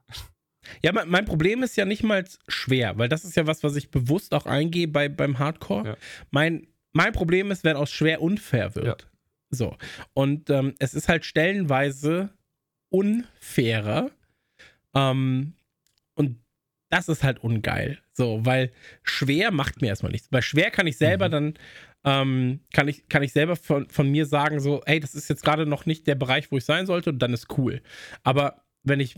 Ja, 0.81 0.91
mein, 1.05 1.25
Problem 1.25 1.63
ist 1.63 1.75
ja 1.75 1.85
nicht 1.85 2.03
mal 2.03 2.25
schwer, 2.47 2.97
weil 2.97 3.09
das 3.09 3.23
ist 3.23 3.35
ja 3.35 3.47
was, 3.47 3.63
was 3.63 3.75
ich 3.75 3.91
bewusst 3.91 4.33
auch 4.33 4.45
eingehe 4.45 4.87
bei, 4.87 5.09
beim 5.09 5.39
Hardcore. 5.39 5.87
Ja. 5.87 5.97
Mein, 6.31 6.67
mein 6.91 7.13
Problem 7.13 7.51
ist, 7.51 7.63
wenn 7.63 7.75
aus 7.75 7.91
schwer 7.91 8.21
unfair 8.21 8.75
wird. 8.75 9.09
So. 9.49 9.77
Und 10.13 10.49
ähm, 10.49 10.75
es 10.79 10.93
ist 10.93 11.09
halt 11.09 11.25
stellenweise 11.25 12.29
unfairer. 12.89 14.11
Ähm, 14.95 15.53
und 16.15 16.37
das 16.89 17.09
ist 17.09 17.23
halt 17.23 17.43
ungeil. 17.43 17.99
So, 18.13 18.45
weil 18.45 18.71
schwer 19.01 19.51
macht 19.51 19.81
mir 19.81 19.87
erstmal 19.87 20.11
nichts. 20.11 20.29
Bei 20.29 20.41
schwer 20.41 20.69
kann 20.71 20.87
ich 20.87 20.97
selber 20.97 21.27
Mhm. 21.27 21.31
dann, 21.31 21.53
ähm, 22.05 22.59
kann 22.73 22.87
ich, 22.87 23.07
kann 23.09 23.23
ich 23.23 23.33
selber 23.33 23.55
von, 23.55 23.89
von 23.89 24.09
mir 24.09 24.25
sagen, 24.25 24.59
so, 24.59 24.81
ey, 24.85 24.99
das 24.99 25.15
ist 25.15 25.29
jetzt 25.29 25.43
gerade 25.43 25.65
noch 25.65 25.85
nicht 25.85 26.05
der 26.05 26.15
Bereich, 26.15 26.51
wo 26.51 26.57
ich 26.57 26.65
sein 26.65 26.85
sollte, 26.85 27.09
und 27.09 27.19
dann 27.19 27.33
ist 27.33 27.57
cool. 27.57 27.81
Aber 28.23 28.63
wenn 28.83 28.99
ich 28.99 29.15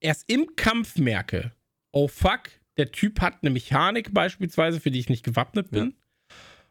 erst 0.00 0.24
im 0.30 0.56
Kampf 0.56 0.96
merke, 0.98 1.52
oh 1.92 2.08
fuck, 2.08 2.50
der 2.76 2.92
Typ 2.92 3.20
hat 3.20 3.38
eine 3.42 3.50
Mechanik 3.50 4.12
beispielsweise, 4.12 4.80
für 4.80 4.90
die 4.90 5.00
ich 5.00 5.08
nicht 5.08 5.24
gewappnet 5.24 5.70
bin. 5.70 5.94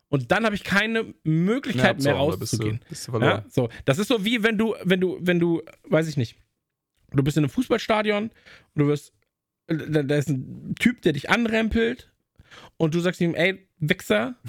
Und 0.10 0.31
dann 0.31 0.45
habe 0.45 0.56
ich 0.56 0.64
keine 0.64 1.14
Möglichkeit 1.23 2.02
mehr 2.02 2.14
Abzauber, 2.15 2.38
bist 2.38 2.53
du, 2.53 2.57
rauszugehen. 2.57 2.80
bist 2.88 3.07
du. 3.07 3.19
Ja, 3.19 3.43
so. 3.49 3.69
Das 3.85 3.97
ist 3.97 4.07
so 4.07 4.23
wie 4.23 4.43
wenn 4.43 4.57
du, 4.57 4.76
wenn 4.84 5.02
du, 5.02 5.18
wenn 5.19 5.39
du, 5.39 5.64
weiß 5.85 6.07
ich 6.07 6.15
nicht, 6.15 6.38
du 7.11 7.23
bist 7.23 7.38
in 7.38 7.43
einem 7.43 7.49
Fußballstadion 7.49 8.26
und 8.26 8.31
du 8.76 8.88
wirst, 8.88 9.14
da, 9.68 10.03
da 10.03 10.15
ist 10.15 10.30
ein 10.30 10.76
Typ, 10.80 11.02
der 11.02 11.14
dich 11.14 11.30
anrempelt 11.30 12.11
und 12.77 12.93
du 12.93 12.99
sagst 12.99 13.19
ihm, 13.22 13.34
ey, 13.35 13.68
Wichser. 13.80 14.35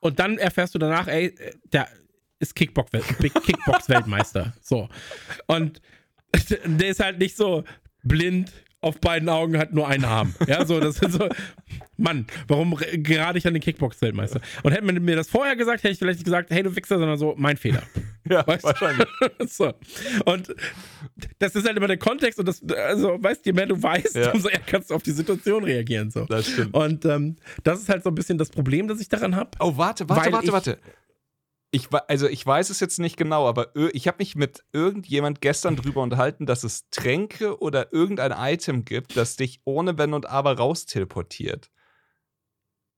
Und 0.00 0.20
dann 0.20 0.38
erfährst 0.38 0.76
du 0.76 0.78
danach, 0.78 1.08
ey, 1.08 1.34
der 1.72 1.88
ist 2.38 2.56
Kickbox- 2.56 2.92
Kickbox-Weltmeister. 3.18 4.54
so. 4.62 4.88
Und 5.48 5.82
der 6.64 6.90
ist 6.90 7.00
halt 7.00 7.18
nicht 7.18 7.36
so 7.36 7.64
blind 8.02 8.52
auf 8.80 9.00
beiden 9.00 9.28
Augen, 9.28 9.58
hat 9.58 9.72
nur 9.72 9.88
einen 9.88 10.04
Arm. 10.04 10.34
Ja, 10.46 10.64
so, 10.64 10.78
das 10.78 11.00
ist 11.00 11.12
so, 11.12 11.28
Mann, 11.96 12.28
warum 12.46 12.76
gerade 12.76 13.36
ich 13.36 13.44
an 13.44 13.52
den 13.52 13.60
Kickbox-Weltmeister? 13.60 14.40
Und 14.62 14.70
hätte 14.70 14.84
man 14.84 15.02
mir 15.04 15.16
das 15.16 15.28
vorher 15.28 15.56
gesagt, 15.56 15.82
hätte 15.82 15.92
ich 15.92 15.98
vielleicht 15.98 16.18
nicht 16.20 16.24
gesagt, 16.26 16.50
hey, 16.50 16.62
du 16.62 16.76
Wichser, 16.76 16.96
sondern 16.98 17.18
so, 17.18 17.34
mein 17.36 17.56
Fehler. 17.56 17.82
Ja, 18.30 18.46
Weißt 18.46 18.62
du? 18.62 18.68
wahrscheinlich. 18.68 19.08
so. 19.48 19.72
Und 20.26 20.54
das 21.38 21.54
ist 21.54 21.66
halt 21.66 21.78
immer 21.78 21.86
der 21.86 21.96
Kontext 21.96 22.38
und 22.38 22.46
das, 22.46 22.62
also, 22.70 23.16
weißt 23.22 23.40
du, 23.44 23.48
je 23.48 23.52
mehr 23.54 23.64
du 23.64 23.82
weißt, 23.82 24.16
Ja. 24.16 24.32
umso 24.32 24.48
eher 24.48 24.60
kannst 24.60 24.90
du 24.90 24.94
auf 24.94 25.02
die 25.02 25.12
Situation 25.12 25.64
reagieren. 25.64 26.10
So. 26.10 26.26
Das 26.26 26.46
stimmt. 26.46 26.74
Und 26.74 27.06
ähm, 27.06 27.36
das 27.64 27.80
ist 27.80 27.88
halt 27.88 28.04
so 28.04 28.10
ein 28.10 28.14
bisschen 28.14 28.36
das 28.36 28.50
Problem, 28.50 28.86
das 28.86 29.00
ich 29.00 29.08
daran 29.08 29.34
habe. 29.34 29.52
Oh, 29.60 29.78
warte, 29.78 30.06
warte, 30.10 30.30
warte, 30.30 30.52
warte. 30.52 30.78
Ich, 31.70 31.88
also 31.92 32.26
ich 32.28 32.46
weiß 32.46 32.70
es 32.70 32.80
jetzt 32.80 32.98
nicht 32.98 33.18
genau, 33.18 33.46
aber 33.46 33.76
ich 33.92 34.08
habe 34.08 34.18
mich 34.20 34.36
mit 34.36 34.64
irgendjemand 34.72 35.42
gestern 35.42 35.76
drüber 35.76 36.02
unterhalten, 36.02 36.46
dass 36.46 36.64
es 36.64 36.88
Tränke 36.90 37.60
oder 37.60 37.92
irgendein 37.92 38.32
Item 38.32 38.86
gibt, 38.86 39.18
das 39.18 39.36
dich 39.36 39.60
ohne 39.64 39.98
Wenn 39.98 40.14
und 40.14 40.26
Aber 40.26 40.56
rausteleportiert. 40.56 41.70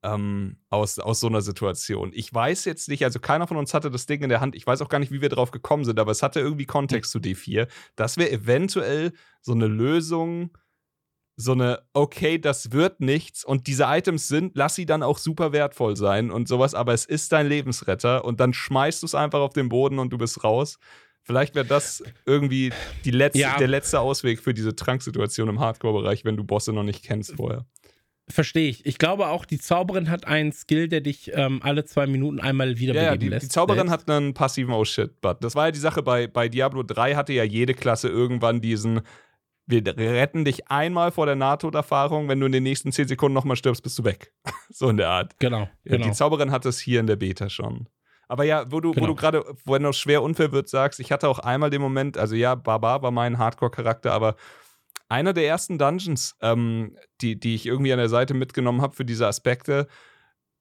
Ähm, 0.03 0.57
aus, 0.71 0.99
aus 0.99 1.21
so 1.21 1.27
einer 1.27 1.43
Situation. 1.43 2.13
Ich 2.15 2.33
weiß 2.33 2.65
jetzt 2.65 2.89
nicht, 2.89 3.05
also 3.05 3.19
keiner 3.19 3.47
von 3.47 3.59
uns 3.59 3.75
hatte 3.75 3.91
das 3.91 4.07
Ding 4.07 4.23
in 4.23 4.31
der 4.31 4.41
Hand. 4.41 4.55
Ich 4.55 4.67
weiß 4.67 4.81
auch 4.81 4.89
gar 4.89 4.99
nicht, 4.99 5.13
wie 5.13 5.21
wir 5.21 5.29
drauf 5.29 5.51
gekommen 5.51 5.85
sind, 5.85 5.99
aber 5.99 6.13
es 6.13 6.23
hatte 6.23 6.41
irgendwie 6.41 6.65
Kontext 6.65 7.11
zu 7.11 7.19
D4. 7.19 7.69
Das 7.97 8.17
wäre 8.17 8.31
eventuell 8.31 9.13
so 9.43 9.53
eine 9.53 9.67
Lösung, 9.67 10.57
so 11.41 11.53
eine, 11.53 11.81
okay, 11.95 12.39
das 12.39 12.73
wird 12.73 13.01
nichts 13.01 13.45
und 13.45 13.67
diese 13.67 13.85
Items 13.87 14.29
sind, 14.29 14.53
lass 14.57 14.75
sie 14.75 14.87
dann 14.87 15.03
auch 15.03 15.19
super 15.19 15.53
wertvoll 15.53 15.97
sein 15.97 16.31
und 16.31 16.49
sowas, 16.49 16.75
aber 16.75 16.93
es 16.93 17.05
ist 17.07 17.33
dein 17.33 17.47
Lebensretter 17.49 18.25
und 18.25 18.41
dann 18.41 18.53
schmeißt 18.53 19.03
du 19.03 19.07
es 19.07 19.15
einfach 19.15 19.41
auf 19.41 19.53
den 19.53 19.69
Boden 19.69 19.99
und 19.99 20.11
du 20.11 20.19
bist 20.19 20.45
raus. 20.45 20.79
Vielleicht 21.23 21.55
wäre 21.55 21.67
das 21.67 22.03
irgendwie 22.27 22.73
die 23.05 23.11
letzte, 23.11 23.41
Ja. 23.41 23.57
der 23.59 23.69
letzte 23.69 24.01
Ausweg 24.01 24.41
für 24.41 24.55
diese 24.55 24.75
Tranksituation 24.75 25.49
im 25.49 25.61
Hardcore-Bereich, 25.61 26.25
wenn 26.25 26.37
du 26.37 26.45
Bosse 26.45 26.73
noch 26.73 26.83
nicht 26.83 27.05
kennst 27.05 27.35
vorher. 27.37 27.67
Verstehe 28.29 28.69
ich. 28.71 28.87
Ich 28.87 28.99
glaube 28.99 29.27
auch, 29.27 29.45
die 29.45 29.59
Zauberin 29.59 30.09
hat 30.09 30.27
einen 30.27 30.53
Skill, 30.53 30.87
der 30.89 31.01
dich 31.01 31.33
ähm, 31.35 31.61
alle 31.65 31.85
zwei 31.85 32.07
Minuten 32.07 32.39
einmal 32.41 32.79
wiederbeleben 32.79 33.05
Ja, 33.07 33.11
ja 33.13 33.17
die, 33.17 33.29
lässt. 33.29 33.45
die 33.45 33.49
Zauberin 33.49 33.89
selbst. 33.89 34.09
hat 34.09 34.11
einen 34.17 34.35
passiven 34.35 34.73
Oh 34.73 34.85
shit, 34.85 35.21
but 35.21 35.43
das 35.43 35.55
war 35.57 35.67
ja 35.67 35.71
die 35.73 35.81
Sache 35.81 36.03
bei, 36.03 36.27
bei 36.29 36.49
Diablo 36.49 36.83
3 36.85 37.17
hatte 37.17 37.33
ja 37.33 37.43
jede 37.45 37.75
Klasse 37.75 38.09
irgendwann 38.09 38.61
diesen 38.61 39.01
wir 39.71 40.13
retten 40.13 40.45
dich 40.45 40.69
einmal 40.69 41.13
vor 41.13 41.27
der 41.27 41.37
Nahtoderfahrung, 41.37 42.29
wenn 42.29 42.41
du 42.41 42.47
in 42.47 42.53
den 42.53 42.63
nächsten 42.63 42.93
10 42.93 43.09
Sekunden 43.09 43.35
nochmal 43.35 43.57
stirbst, 43.57 43.83
bist 43.83 43.99
du 43.99 44.05
weg. 44.05 44.33
so 44.71 44.89
in 44.89 44.97
der 44.97 45.09
Art. 45.09 45.39
Genau, 45.39 45.61
Ja, 45.61 45.69
genau. 45.85 46.07
Die 46.07 46.13
Zauberin 46.13 46.51
hat 46.51 46.65
es 46.67 46.79
hier 46.81 47.01
in 47.01 47.07
der 47.07 47.17
Beta 47.17 47.49
schon. 47.49 47.89
Aber 48.29 48.45
ja, 48.45 48.71
wo 48.71 48.81
du, 48.81 48.91
wo 48.91 48.93
Genau. 48.95 49.07
du 49.09 49.15
gerade, 49.17 49.45
wenn 49.65 49.85
es 49.85 49.99
schwer 49.99 50.23
unfair 50.23 50.53
wird, 50.53 50.69
sagst, 50.69 51.01
ich 51.01 51.11
hatte 51.11 51.29
auch 51.29 51.41
einmal 51.41 51.71
den 51.71 51.83
Moment, 51.83 52.17
also 52.17 52.37
ja, 52.37 52.55
Barbar 52.55 53.03
war 53.03 53.11
mein 53.11 53.39
Hardcore-Charakter, 53.39 54.13
aber 54.13 54.37
einer 55.09 55.33
der 55.33 55.47
ersten 55.49 55.79
Dungeons, 55.79 56.37
ähm, 56.41 56.97
die, 57.21 57.39
die 57.41 57.57
ich 57.57 57.67
irgendwie 57.67 57.93
an 57.93 57.99
der 57.99 58.09
Seite 58.09 58.35
mitgenommen 58.35 58.83
habe 58.83 58.95
für 58.95 59.05
diese 59.05 59.27
Aspekte, 59.27 59.89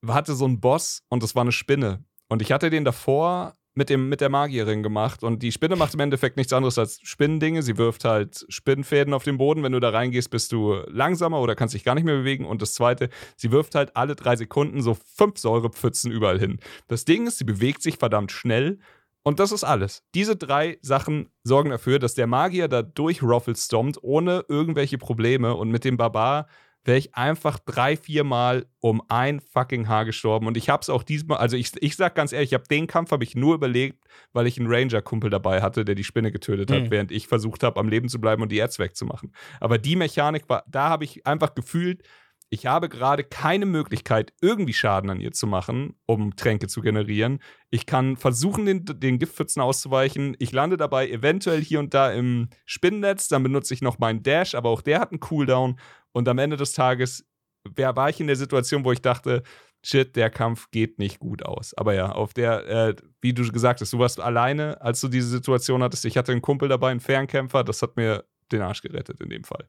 hatte 0.07 0.33
so 0.33 0.45
einen 0.45 0.59
Boss 0.59 1.03
und 1.09 1.21
das 1.21 1.35
war 1.35 1.41
eine 1.41 1.51
Spinne. 1.51 2.03
Und 2.27 2.41
ich 2.41 2.51
hatte 2.51 2.69
den 2.71 2.85
davor 2.85 3.55
mit, 3.79 3.89
dem, 3.89 4.09
mit 4.09 4.19
der 4.19 4.29
Magierin 4.29 4.83
gemacht 4.83 5.23
und 5.23 5.41
die 5.41 5.53
Spinne 5.53 5.77
macht 5.77 5.93
im 5.93 6.01
Endeffekt 6.01 6.35
nichts 6.35 6.51
anderes 6.51 6.77
als 6.77 6.99
Spinnendinge. 7.01 7.63
Sie 7.63 7.77
wirft 7.77 8.03
halt 8.03 8.45
Spinnenfäden 8.49 9.13
auf 9.13 9.23
den 9.23 9.37
Boden. 9.37 9.63
Wenn 9.63 9.71
du 9.71 9.79
da 9.79 9.89
reingehst, 9.89 10.29
bist 10.29 10.51
du 10.51 10.75
langsamer 10.87 11.39
oder 11.39 11.55
kannst 11.55 11.73
dich 11.73 11.85
gar 11.85 11.95
nicht 11.95 12.03
mehr 12.03 12.17
bewegen. 12.17 12.45
Und 12.45 12.61
das 12.61 12.73
zweite, 12.73 13.09
sie 13.37 13.51
wirft 13.51 13.75
halt 13.75 13.95
alle 13.95 14.17
drei 14.17 14.35
Sekunden 14.35 14.81
so 14.81 14.97
fünf 15.15 15.39
Säurepfützen 15.39 16.11
überall 16.11 16.37
hin. 16.37 16.59
Das 16.89 17.05
Ding 17.05 17.25
ist, 17.25 17.37
sie 17.37 17.45
bewegt 17.45 17.81
sich 17.81 17.97
verdammt 17.97 18.33
schnell. 18.33 18.79
Und 19.23 19.39
das 19.39 19.53
ist 19.53 19.63
alles. 19.63 20.03
Diese 20.13 20.35
drei 20.35 20.77
Sachen 20.81 21.29
sorgen 21.43 21.69
dafür, 21.69 21.99
dass 21.99 22.15
der 22.15 22.27
Magier 22.27 22.67
da 22.67 22.81
durch 22.81 23.23
Ruffle 23.23 23.55
stompt, 23.55 23.97
ohne 24.01 24.43
irgendwelche 24.49 24.97
Probleme. 24.97 25.55
Und 25.55 25.71
mit 25.71 25.85
dem 25.85 25.95
Barbar 25.95 26.47
wäre 26.85 26.97
ich 26.97 27.15
einfach 27.15 27.59
drei, 27.59 27.97
vier 27.97 28.23
Mal 28.23 28.65
um 28.79 29.01
ein 29.09 29.41
fucking 29.41 29.87
Haar 29.87 30.05
gestorben. 30.05 30.47
Und 30.47 30.57
ich 30.57 30.69
hab's 30.69 30.89
auch 30.89 31.03
diesmal, 31.03 31.37
also 31.37 31.57
ich, 31.57 31.71
ich 31.81 31.95
sag 31.95 32.15
ganz 32.15 32.31
ehrlich, 32.31 32.51
ich 32.51 32.53
hab 32.53 32.67
den 32.67 32.87
Kampf 32.87 33.11
habe 33.11 33.23
ich 33.23 33.35
nur 33.35 33.55
überlegt, 33.55 34.03
weil 34.33 34.47
ich 34.47 34.57
einen 34.57 34.71
Ranger-Kumpel 34.71 35.29
dabei 35.29 35.61
hatte, 35.61 35.83
der 35.85 35.95
die 35.95 36.03
Spinne 36.03 36.31
getötet 36.31 36.71
hat, 36.71 36.83
Mhm. 36.83 36.91
während 36.91 37.11
ich 37.11 37.27
versucht 37.27 37.63
habe, 37.63 37.79
am 37.79 37.89
Leben 37.89 38.09
zu 38.09 38.19
bleiben 38.21 38.41
und 38.41 38.51
die 38.51 38.59
Erz 38.59 38.79
wegzumachen. 38.79 39.33
Aber 39.59 39.77
die 39.77 39.95
Mechanik 39.95 40.47
war, 40.49 40.63
da 40.67 40.89
habe 40.89 41.03
ich 41.03 41.27
einfach 41.27 41.53
gefühlt, 41.53 42.03
ich 42.49 42.65
habe 42.65 42.89
gerade 42.89 43.23
keine 43.23 43.65
Möglichkeit, 43.65 44.33
irgendwie 44.41 44.73
Schaden 44.73 45.09
an 45.09 45.19
ihr 45.19 45.31
zu 45.31 45.45
machen, 45.45 45.95
um 46.05 46.35
Tränke 46.35 46.67
zu 46.67 46.81
generieren. 46.81 47.39
Ich 47.69 47.85
kann 47.85 48.17
versuchen, 48.17 48.65
den, 48.65 48.85
den 48.85 49.19
Giftpfützen 49.19 49.61
auszuweichen. 49.61 50.35
Ich 50.39 50.51
lande 50.51 50.77
dabei 50.77 51.09
eventuell 51.09 51.61
hier 51.61 51.79
und 51.79 51.93
da 51.93 52.11
im 52.11 52.49
Spinnennetz. 52.65 53.27
Dann 53.27 53.43
benutze 53.43 53.73
ich 53.73 53.81
noch 53.81 53.99
meinen 53.99 54.23
Dash, 54.23 54.55
aber 54.55 54.69
auch 54.69 54.81
der 54.81 54.99
hat 54.99 55.11
einen 55.11 55.19
Cooldown. 55.19 55.79
Und 56.11 56.27
am 56.27 56.39
Ende 56.39 56.57
des 56.57 56.73
Tages 56.73 57.29
wer, 57.75 57.95
war 57.95 58.09
ich 58.09 58.19
in 58.19 58.27
der 58.27 58.35
Situation, 58.35 58.85
wo 58.85 58.91
ich 58.91 59.01
dachte, 59.01 59.43
shit, 59.83 60.15
der 60.15 60.29
Kampf 60.29 60.69
geht 60.71 60.99
nicht 60.99 61.19
gut 61.19 61.43
aus. 61.43 61.73
Aber 61.75 61.93
ja, 61.93 62.11
auf 62.11 62.33
der, 62.33 62.67
äh, 62.67 62.95
wie 63.21 63.33
du 63.33 63.49
gesagt 63.51 63.81
hast, 63.81 63.93
du 63.93 63.99
warst 63.99 64.19
alleine, 64.19 64.81
als 64.81 65.01
du 65.01 65.07
diese 65.07 65.27
Situation 65.27 65.83
hattest. 65.83 66.05
Ich 66.05 66.17
hatte 66.17 66.31
einen 66.31 66.41
Kumpel 66.41 66.69
dabei, 66.69 66.91
einen 66.91 66.99
Fernkämpfer. 66.99 67.63
Das 67.63 67.81
hat 67.81 67.95
mir 67.95 68.25
den 68.51 68.61
Arsch 68.61 68.81
gerettet 68.81 69.21
in 69.21 69.29
dem 69.29 69.43
Fall. 69.43 69.67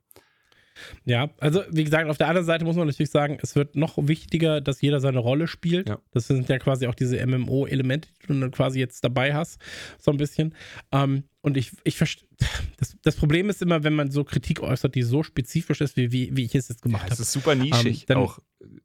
Ja, 1.05 1.31
also 1.39 1.63
wie 1.71 1.85
gesagt, 1.85 2.09
auf 2.09 2.19
der 2.19 2.29
anderen 2.29 2.47
Seite 2.47 2.65
muss 2.65 2.77
man 2.77 2.87
natürlich 2.87 3.11
sagen, 3.11 3.39
es 3.43 3.57
wird 3.57 3.77
noch 3.77 3.97
wichtiger, 3.97 4.61
dass 4.61 4.81
jeder 4.81 5.01
seine 5.01 5.19
Rolle 5.19 5.47
spielt. 5.47 5.89
Ja. 5.89 5.99
Das 6.13 6.27
sind 6.27 6.49
ja 6.49 6.59
quasi 6.59 6.87
auch 6.87 6.95
diese 6.95 7.25
MMO-Elemente, 7.25 8.09
die 8.23 8.27
du 8.27 8.41
dann 8.41 8.51
quasi 8.51 8.79
jetzt 8.79 9.05
dabei 9.05 9.35
hast, 9.35 9.61
so 9.99 10.11
ein 10.11 10.17
bisschen. 10.17 10.55
Ähm, 10.93 11.25
und 11.43 11.57
ich, 11.57 11.73
ich 11.85 11.97
verstehe, 11.97 12.29
das, 12.77 12.97
das, 13.03 13.17
Problem 13.17 13.49
ist 13.49 13.63
immer, 13.63 13.83
wenn 13.83 13.95
man 13.95 14.11
so 14.11 14.25
Kritik 14.25 14.61
äußert, 14.61 14.95
die 14.95 15.03
so 15.03 15.23
spezifisch 15.23 15.81
ist, 15.81 15.97
wie, 15.97 16.13
wie, 16.13 16.37
wie 16.37 16.45
ich 16.45 16.55
es 16.55 16.69
jetzt 16.69 16.83
gemacht 16.83 17.03
habe. 17.03 17.11
Das 17.11 17.21
ist 17.21 17.33
super 17.33 17.55
nischig 17.55 18.01
ähm, 18.01 18.05
dann, 18.09 18.17
auch. 18.19 18.39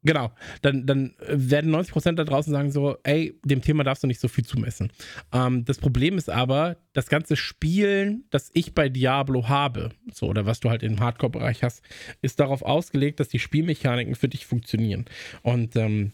Genau, 0.04 0.32
dann, 0.62 0.86
dann 0.86 1.16
werden 1.28 1.76
90% 1.76 2.14
da 2.14 2.24
draußen 2.24 2.54
sagen 2.54 2.72
so, 2.72 2.98
ey, 3.04 3.38
dem 3.44 3.62
Thema 3.62 3.84
darfst 3.84 4.04
du 4.04 4.08
nicht 4.08 4.22
so 4.22 4.30
viel 4.30 4.46
zumessen. 4.46 4.92
Ähm, 5.34 5.66
das 5.66 5.80
Problem 5.80 6.18
ist 6.18 6.30
aber, 6.30 6.78
das 6.94 7.08
ganze 7.08 7.36
Spielen, 7.36 8.24
das 8.30 8.52
ich 8.54 8.74
bei 8.74 8.88
Diablo 8.88 9.50
habe, 9.50 9.90
so, 10.14 10.28
oder 10.28 10.46
was 10.46 10.62
du 10.62 10.70
halt 10.70 10.82
im 10.82 11.00
Hardcore-Bereich 11.02 11.62
hast, 11.62 11.82
ist 12.22 12.40
darauf 12.40 12.62
ausgelegt, 12.62 13.20
dass 13.20 13.28
die 13.28 13.40
Spielmechaniken 13.40 14.16
für 14.16 14.30
dich 14.30 14.46
funktionieren. 14.46 15.06
Und 15.42 15.76
ähm, 15.76 16.14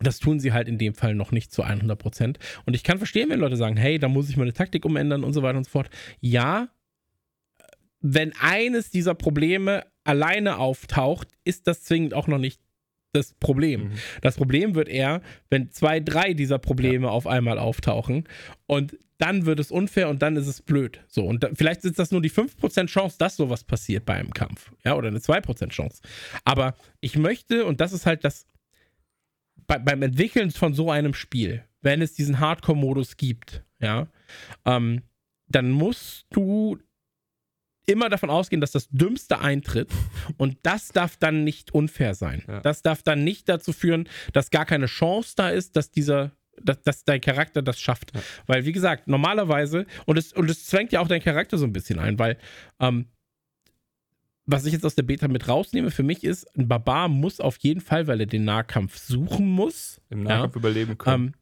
das 0.00 0.18
tun 0.18 0.40
sie 0.40 0.52
halt 0.52 0.68
in 0.68 0.78
dem 0.78 0.94
Fall 0.94 1.14
noch 1.14 1.32
nicht 1.32 1.52
zu 1.52 1.62
100 1.62 1.98
Prozent. 1.98 2.38
Und 2.66 2.74
ich 2.74 2.82
kann 2.84 2.98
verstehen, 2.98 3.30
wenn 3.30 3.40
Leute 3.40 3.56
sagen, 3.56 3.76
hey, 3.76 3.98
da 3.98 4.08
muss 4.08 4.28
ich 4.28 4.36
meine 4.36 4.52
Taktik 4.52 4.84
umändern 4.84 5.24
und 5.24 5.32
so 5.32 5.42
weiter 5.42 5.58
und 5.58 5.64
so 5.64 5.70
fort. 5.70 5.90
Ja, 6.20 6.68
wenn 8.00 8.32
eines 8.38 8.90
dieser 8.90 9.14
Probleme 9.14 9.84
alleine 10.04 10.58
auftaucht, 10.58 11.28
ist 11.44 11.66
das 11.66 11.82
zwingend 11.82 12.12
auch 12.12 12.26
noch 12.26 12.38
nicht 12.38 12.60
das 13.12 13.32
Problem. 13.34 13.84
Mhm. 13.84 13.92
Das 14.20 14.36
Problem 14.36 14.74
wird 14.74 14.88
eher, 14.88 15.22
wenn 15.48 15.70
zwei, 15.70 16.00
drei 16.00 16.34
dieser 16.34 16.58
Probleme 16.58 17.06
ja. 17.06 17.12
auf 17.12 17.26
einmal 17.26 17.58
auftauchen 17.58 18.28
und 18.66 18.98
dann 19.18 19.46
wird 19.46 19.60
es 19.60 19.70
unfair 19.70 20.08
und 20.08 20.22
dann 20.22 20.36
ist 20.36 20.48
es 20.48 20.60
blöd. 20.60 21.00
So, 21.06 21.24
und 21.24 21.44
da, 21.44 21.50
vielleicht 21.54 21.84
ist 21.84 21.98
das 21.98 22.10
nur 22.10 22.20
die 22.20 22.30
5% 22.30 22.86
Chance, 22.86 23.16
dass 23.18 23.36
sowas 23.36 23.62
passiert 23.62 24.04
bei 24.04 24.14
einem 24.14 24.32
Kampf. 24.32 24.72
Ja, 24.84 24.96
oder 24.96 25.08
eine 25.08 25.18
2% 25.18 25.68
Chance. 25.68 26.02
Aber 26.44 26.74
ich 27.00 27.16
möchte, 27.16 27.64
und 27.64 27.80
das 27.80 27.92
ist 27.92 28.06
halt 28.06 28.24
das 28.24 28.46
bei, 29.66 29.78
beim 29.78 30.02
Entwickeln 30.02 30.50
von 30.50 30.74
so 30.74 30.90
einem 30.90 31.14
Spiel, 31.14 31.64
wenn 31.82 32.02
es 32.02 32.14
diesen 32.14 32.40
Hardcore-Modus 32.40 33.16
gibt, 33.16 33.64
ja, 33.80 34.08
ähm, 34.64 35.02
dann 35.48 35.70
musst 35.70 36.26
du 36.30 36.78
immer 37.86 38.08
davon 38.08 38.30
ausgehen, 38.30 38.60
dass 38.60 38.72
das 38.72 38.88
Dümmste 38.88 39.40
eintritt 39.40 39.90
und 40.38 40.58
das 40.62 40.88
darf 40.88 41.16
dann 41.16 41.44
nicht 41.44 41.74
unfair 41.74 42.14
sein. 42.14 42.42
Ja. 42.48 42.60
Das 42.60 42.82
darf 42.82 43.02
dann 43.02 43.24
nicht 43.24 43.48
dazu 43.48 43.72
führen, 43.72 44.08
dass 44.32 44.50
gar 44.50 44.64
keine 44.64 44.86
Chance 44.86 45.34
da 45.36 45.50
ist, 45.50 45.76
dass 45.76 45.90
dieser 45.90 46.32
dass, 46.62 46.80
dass 46.82 47.04
dein 47.04 47.20
Charakter 47.20 47.62
das 47.62 47.80
schafft. 47.80 48.14
Ja. 48.14 48.22
Weil, 48.46 48.64
wie 48.64 48.70
gesagt, 48.70 49.08
normalerweise, 49.08 49.86
und 50.06 50.16
es, 50.16 50.32
und 50.32 50.48
es 50.48 50.66
zwängt 50.66 50.92
ja 50.92 51.00
auch 51.00 51.08
dein 51.08 51.20
Charakter 51.20 51.58
so 51.58 51.66
ein 51.66 51.72
bisschen 51.72 51.98
ein, 51.98 52.16
weil 52.18 52.38
ähm, 52.78 53.06
was 54.46 54.66
ich 54.66 54.72
jetzt 54.72 54.84
aus 54.84 54.94
der 54.94 55.02
Beta 55.04 55.28
mit 55.28 55.48
rausnehme 55.48 55.90
für 55.90 56.02
mich 56.02 56.24
ist, 56.24 56.44
ein 56.56 56.68
Barbar 56.68 57.08
muss 57.08 57.40
auf 57.40 57.56
jeden 57.58 57.80
Fall, 57.80 58.06
weil 58.06 58.20
er 58.20 58.26
den 58.26 58.44
Nahkampf 58.44 58.98
suchen 58.98 59.48
muss. 59.48 60.00
Im 60.10 60.22
Nahkampf 60.22 60.54
ja, 60.54 60.60
überleben 60.60 60.98
können. 60.98 61.26
Ähm, 61.26 61.34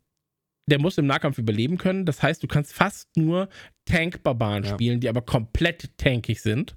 der 0.69 0.81
muss 0.81 0.97
im 0.97 1.07
Nahkampf 1.07 1.39
überleben 1.39 1.77
können. 1.77 2.07
Das 2.07 2.23
heißt, 2.23 2.43
du 2.43 2.47
kannst 2.47 2.73
fast 2.73 3.17
nur 3.17 3.49
Tank-Barbaren 3.85 4.63
ja. 4.63 4.71
spielen, 4.71 5.01
die 5.01 5.09
aber 5.09 5.23
komplett 5.23 5.99
tankig 5.99 6.41
sind. 6.41 6.77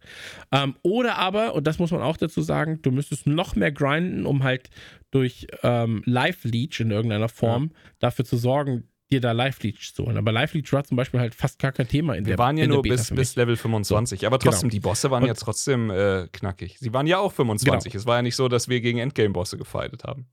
Ähm, 0.52 0.76
oder 0.82 1.18
aber, 1.18 1.54
und 1.54 1.68
das 1.68 1.78
muss 1.78 1.92
man 1.92 2.02
auch 2.02 2.18
dazu 2.18 2.42
sagen, 2.42 2.82
du 2.82 2.92
müsstest 2.92 3.28
noch 3.28 3.56
mehr 3.56 3.72
grinden, 3.72 4.26
um 4.26 4.44
halt 4.44 4.72
durch 5.12 5.48
ähm, 5.62 6.02
Life-Leech 6.06 6.80
in 6.80 6.90
irgendeiner 6.90 7.30
Form 7.30 7.72
ja. 7.72 7.80
dafür 8.00 8.26
zu 8.26 8.38
sorgen, 8.38 8.86
dir 9.12 9.22
da 9.22 9.32
Life-Leech 9.32 9.94
zu 9.94 10.06
holen. 10.06 10.18
Aber 10.18 10.32
Life-Leech 10.32 10.74
war 10.74 10.84
zum 10.84 10.98
Beispiel 10.98 11.20
halt 11.20 11.36
fast 11.36 11.60
gar 11.60 11.72
kein 11.72 11.88
Thema 11.88 12.16
in 12.16 12.26
Wir 12.26 12.32
der 12.32 12.38
waren 12.40 12.58
ja 12.58 12.66
nur 12.66 12.82
bis, 12.82 13.14
bis 13.14 13.36
Level 13.36 13.56
25, 13.56 14.22
so, 14.22 14.28
aber 14.28 14.40
trotzdem, 14.40 14.70
genau. 14.70 14.72
die 14.72 14.80
Bosse 14.80 15.12
waren 15.12 15.24
und, 15.24 15.28
ja 15.28 15.34
trotzdem 15.36 15.92
äh, 15.92 16.28
knackig. 16.32 16.78
Sie 16.80 16.92
waren 16.94 17.06
ja 17.06 17.20
auch 17.20 17.32
25. 17.32 17.92
Genau. 17.92 18.02
Es 18.02 18.08
war 18.08 18.18
ja 18.18 18.22
nicht 18.24 18.36
so, 18.36 18.48
dass 18.48 18.68
wir 18.68 18.82
gegen 18.82 19.00
Endgame-Bosse 19.00 19.58
gefightet 19.58 20.04
haben. 20.04 20.26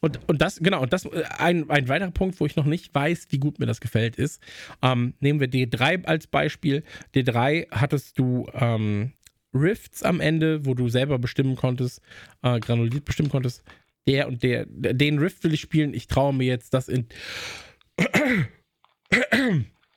Und, 0.00 0.20
und 0.26 0.40
das, 0.40 0.58
genau, 0.58 0.82
und 0.82 0.92
das, 0.92 1.04
äh, 1.04 1.24
ein, 1.38 1.68
ein 1.68 1.88
weiterer 1.88 2.10
Punkt, 2.10 2.40
wo 2.40 2.46
ich 2.46 2.56
noch 2.56 2.64
nicht 2.64 2.94
weiß, 2.94 3.26
wie 3.30 3.38
gut 3.38 3.58
mir 3.58 3.66
das 3.66 3.80
gefällt, 3.80 4.16
ist, 4.16 4.40
ähm, 4.82 5.14
nehmen 5.20 5.40
wir 5.40 5.48
D3 5.48 6.04
als 6.04 6.26
Beispiel. 6.26 6.82
D3 7.14 7.66
hattest 7.70 8.18
du 8.18 8.46
ähm, 8.54 9.12
Rifts 9.52 10.02
am 10.02 10.20
Ende, 10.20 10.64
wo 10.64 10.74
du 10.74 10.88
selber 10.88 11.18
bestimmen 11.18 11.56
konntest, 11.56 12.00
äh, 12.42 12.58
granuliert 12.58 13.04
bestimmen 13.04 13.28
konntest, 13.28 13.62
der 14.06 14.28
und 14.28 14.42
der, 14.42 14.66
den 14.66 15.18
Rift 15.18 15.44
will 15.44 15.54
ich 15.54 15.60
spielen, 15.60 15.94
ich 15.94 16.08
traue 16.08 16.34
mir 16.34 16.46
jetzt 16.46 16.74
das 16.74 16.88
in 16.88 17.06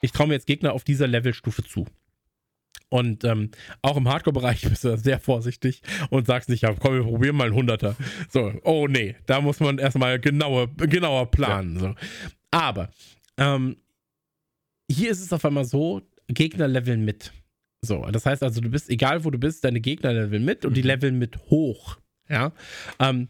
ich 0.02 0.12
traue 0.12 0.28
mir 0.28 0.34
jetzt 0.34 0.48
Gegner 0.48 0.74
auf 0.74 0.84
dieser 0.84 1.08
Levelstufe 1.08 1.64
zu. 1.64 1.86
Und 2.90 3.26
ähm, 3.26 3.52
auch 3.82 3.98
im 3.98 4.08
Hardcore-Bereich 4.08 4.62
bist 4.70 4.84
du 4.84 4.98
sehr 4.98 5.20
vorsichtig 5.20 5.82
und 6.10 6.28
sagst 6.28 6.50
nicht, 6.50 6.62
ja, 6.62 6.74
komm, 6.74 6.94
wir 6.96 7.04
probieren 7.04 7.36
mal 7.36 7.46
einen 7.46 7.56
Hunderter. 7.56 7.96
So, 8.30 8.54
oh 8.64 8.88
nee, 8.88 9.16
da 9.26 9.42
muss 9.42 9.60
man 9.60 9.78
erstmal 9.78 10.20
genauer, 10.20 10.68
genauer 10.76 11.30
planen. 11.32 11.76
Ja. 11.76 11.82
So. 11.82 11.96
Aber 12.52 12.90
ähm, 13.38 13.78
hier 14.90 15.12
ist 15.12 15.22
es 15.22 15.34
auf 15.34 15.44
einmal 15.44 15.66
so, 15.66 16.02
Gegner 16.28 16.68
leveln 16.68 17.04
mit. 17.04 17.34
So, 17.82 18.06
das 18.06 18.26
heißt 18.26 18.44
also, 18.44 18.62
du 18.62 18.70
bist, 18.70 18.90
egal 18.90 19.24
wo 19.24 19.32
du 19.32 19.38
bist, 19.38 19.64
deine 19.64 19.82
Gegner 19.82 20.14
leveln 20.14 20.46
mit 20.46 20.66
und 20.66 20.76
die 20.76 20.82
mhm. 20.82 20.88
leveln 20.88 21.20
mit 21.20 21.38
hoch. 21.50 21.98
Ja. 22.30 22.52
Ähm, 23.00 23.30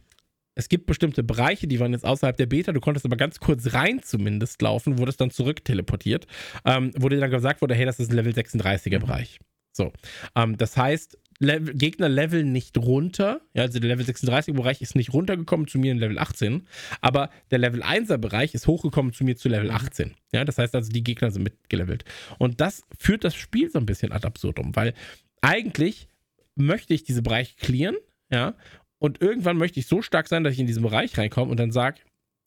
es 0.57 0.69
gibt 0.69 0.87
bestimmte 0.87 1.23
Bereiche, 1.23 1.67
die 1.67 1.79
waren 1.79 1.93
jetzt 1.93 2.03
außerhalb 2.03 2.35
der 2.35 2.47
Beta, 2.47 2.71
du 2.71 2.81
konntest 2.81 3.05
aber 3.05 3.15
ganz 3.15 3.39
kurz 3.39 3.73
rein 3.73 4.01
zumindest 4.03 4.59
laufen, 4.61 4.97
wurdest 4.97 5.21
dann 5.21 5.29
zurück 5.29 5.63
teleportiert, 5.63 6.25
ähm, 6.65 6.91
wo 6.97 7.09
dir 7.09 7.19
dann 7.19 7.29
gesagt 7.29 7.61
wurde, 7.61 7.75
hey, 7.75 7.85
das 7.85 7.99
ist 7.99 8.09
ein 8.09 8.15
Level 8.15 8.33
36er 8.33 8.95
mhm. 8.95 9.01
Bereich. 9.01 9.39
So, 9.71 9.93
ähm, 10.35 10.57
das 10.57 10.75
heißt, 10.75 11.19
Level, 11.37 11.75
Gegner 11.75 12.09
leveln 12.09 12.51
nicht 12.51 12.75
runter, 12.79 13.41
ja, 13.53 13.61
also 13.61 13.79
der 13.79 13.89
Level 13.89 14.03
36er 14.03 14.53
Bereich 14.53 14.81
ist 14.81 14.95
nicht 14.95 15.13
runtergekommen 15.13 15.67
zu 15.67 15.77
mir 15.77 15.91
in 15.91 15.99
Level 15.99 16.17
18, 16.17 16.67
aber 17.01 17.29
der 17.51 17.59
Level 17.59 17.83
1er 17.83 18.17
Bereich 18.17 18.55
ist 18.55 18.65
hochgekommen 18.65 19.13
zu 19.13 19.23
mir 19.23 19.37
zu 19.37 19.49
Level 19.49 19.69
18. 19.69 20.07
Mhm. 20.07 20.13
Ja, 20.33 20.43
das 20.43 20.57
heißt 20.57 20.73
also, 20.73 20.91
die 20.91 21.03
Gegner 21.03 21.29
sind 21.29 21.43
mitgelevelt. 21.43 22.03
Und 22.39 22.59
das 22.59 22.81
führt 22.97 23.23
das 23.23 23.35
Spiel 23.35 23.69
so 23.69 23.77
ein 23.77 23.85
bisschen 23.85 24.11
ad 24.11 24.25
absurdum, 24.25 24.75
weil 24.75 24.95
eigentlich 25.41 26.07
möchte 26.55 26.95
ich 26.95 27.03
diese 27.03 27.21
Bereiche 27.21 27.55
clearen, 27.57 27.97
ja, 28.31 28.55
und 28.99 29.21
irgendwann 29.21 29.57
möchte 29.57 29.79
ich 29.79 29.87
so 29.87 30.01
stark 30.01 30.27
sein, 30.27 30.43
dass 30.43 30.53
ich 30.53 30.59
in 30.59 30.67
diesen 30.67 30.83
Bereich 30.83 31.17
reinkomme 31.17 31.51
und 31.51 31.59
dann 31.59 31.71
sage, 31.71 32.01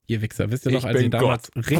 ihr 0.07 0.21
Wichser, 0.21 0.51
wisst 0.51 0.65
ihr 0.65 0.71
noch, 0.71 0.83
als 0.83 0.99
ich 0.99 1.09
damals 1.09 1.51
richtig, 1.55 1.79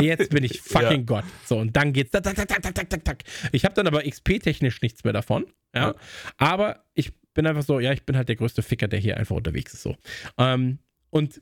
jetzt 0.00 0.30
bin 0.30 0.44
ich 0.44 0.60
fucking 0.62 1.00
ja. 1.00 1.04
Gott. 1.04 1.24
So, 1.44 1.58
und 1.58 1.76
dann 1.76 1.92
geht's 1.92 2.12
tak, 2.12 2.22
tak, 2.22 2.36
tak, 2.36 2.48
tak, 2.48 2.74
tak, 2.74 2.90
tak, 2.90 3.04
tak. 3.04 3.18
Ich 3.52 3.64
habe 3.64 3.74
dann 3.74 3.86
aber 3.86 4.02
XP-technisch 4.02 4.80
nichts 4.82 5.04
mehr 5.04 5.12
davon, 5.12 5.46
ja? 5.74 5.88
ja. 5.88 5.94
Aber 6.38 6.84
ich 6.94 7.12
bin 7.34 7.46
einfach 7.46 7.62
so, 7.64 7.80
ja, 7.80 7.92
ich 7.92 8.04
bin 8.04 8.16
halt 8.16 8.28
der 8.28 8.36
größte 8.36 8.62
Ficker, 8.62 8.88
der 8.88 9.00
hier 9.00 9.16
einfach 9.16 9.36
unterwegs 9.36 9.74
ist, 9.74 9.82
so. 9.82 9.96
Ähm, 10.38 10.78
und 11.10 11.40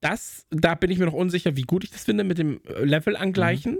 das, 0.00 0.46
da 0.50 0.74
bin 0.74 0.90
ich 0.90 0.98
mir 0.98 1.06
noch 1.06 1.12
unsicher, 1.12 1.56
wie 1.56 1.62
gut 1.62 1.84
ich 1.84 1.90
das 1.90 2.04
finde 2.04 2.24
mit 2.24 2.38
dem 2.38 2.60
Level 2.80 3.16
angleichen. 3.16 3.74
Mhm. 3.74 3.78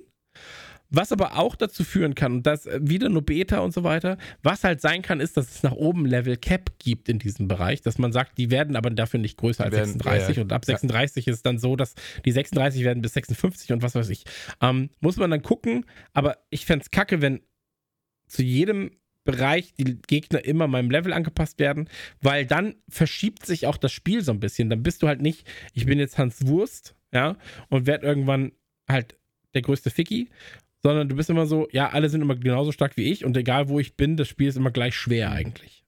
Was 0.90 1.12
aber 1.12 1.38
auch 1.38 1.54
dazu 1.54 1.84
führen 1.84 2.14
kann, 2.14 2.36
und 2.36 2.46
das 2.46 2.66
äh, 2.66 2.80
wieder 2.82 3.08
nur 3.08 3.22
Beta 3.22 3.58
und 3.58 3.74
so 3.74 3.84
weiter, 3.84 4.16
was 4.42 4.64
halt 4.64 4.80
sein 4.80 5.02
kann, 5.02 5.20
ist, 5.20 5.36
dass 5.36 5.50
es 5.50 5.62
nach 5.62 5.72
oben 5.72 6.06
Level 6.06 6.36
Cap 6.36 6.78
gibt 6.78 7.08
in 7.08 7.18
diesem 7.18 7.46
Bereich, 7.46 7.82
dass 7.82 7.98
man 7.98 8.12
sagt, 8.12 8.38
die 8.38 8.50
werden 8.50 8.74
aber 8.74 8.90
dafür 8.90 9.20
nicht 9.20 9.36
größer 9.36 9.64
als 9.64 9.74
werden, 9.74 9.92
36 9.92 10.36
ja, 10.36 10.42
und 10.42 10.52
ab 10.52 10.64
36 10.64 11.26
ja. 11.26 11.32
ist 11.32 11.38
es 11.38 11.42
dann 11.42 11.58
so, 11.58 11.76
dass 11.76 11.94
die 12.24 12.32
36 12.32 12.84
werden 12.84 13.02
bis 13.02 13.12
56 13.12 13.72
und 13.72 13.82
was 13.82 13.94
weiß 13.94 14.08
ich. 14.08 14.24
Ähm, 14.62 14.90
muss 15.00 15.16
man 15.16 15.30
dann 15.30 15.42
gucken, 15.42 15.84
aber 16.14 16.38
ich 16.50 16.64
fände 16.64 16.84
es 16.84 16.90
kacke, 16.90 17.20
wenn 17.20 17.40
zu 18.26 18.42
jedem 18.42 18.90
Bereich 19.24 19.74
die 19.74 20.00
Gegner 20.06 20.42
immer 20.42 20.68
meinem 20.68 20.90
Level 20.90 21.12
angepasst 21.12 21.58
werden, 21.58 21.90
weil 22.22 22.46
dann 22.46 22.76
verschiebt 22.88 23.44
sich 23.44 23.66
auch 23.66 23.76
das 23.76 23.92
Spiel 23.92 24.22
so 24.22 24.32
ein 24.32 24.40
bisschen. 24.40 24.70
Dann 24.70 24.82
bist 24.82 25.02
du 25.02 25.06
halt 25.06 25.20
nicht, 25.20 25.46
ich 25.74 25.84
bin 25.84 25.98
jetzt 25.98 26.16
Hans 26.16 26.46
Wurst, 26.46 26.94
ja, 27.12 27.36
und 27.68 27.86
werde 27.86 28.06
irgendwann 28.06 28.52
halt 28.88 29.16
der 29.52 29.60
größte 29.60 29.90
Ficky, 29.90 30.30
sondern 30.82 31.08
du 31.08 31.16
bist 31.16 31.30
immer 31.30 31.46
so, 31.46 31.68
ja, 31.72 31.90
alle 31.90 32.08
sind 32.08 32.22
immer 32.22 32.36
genauso 32.36 32.72
stark 32.72 32.96
wie 32.96 33.10
ich 33.10 33.24
und 33.24 33.36
egal 33.36 33.68
wo 33.68 33.78
ich 33.78 33.96
bin, 33.96 34.16
das 34.16 34.28
Spiel 34.28 34.48
ist 34.48 34.56
immer 34.56 34.70
gleich 34.70 34.94
schwer 34.94 35.32
eigentlich. 35.32 35.84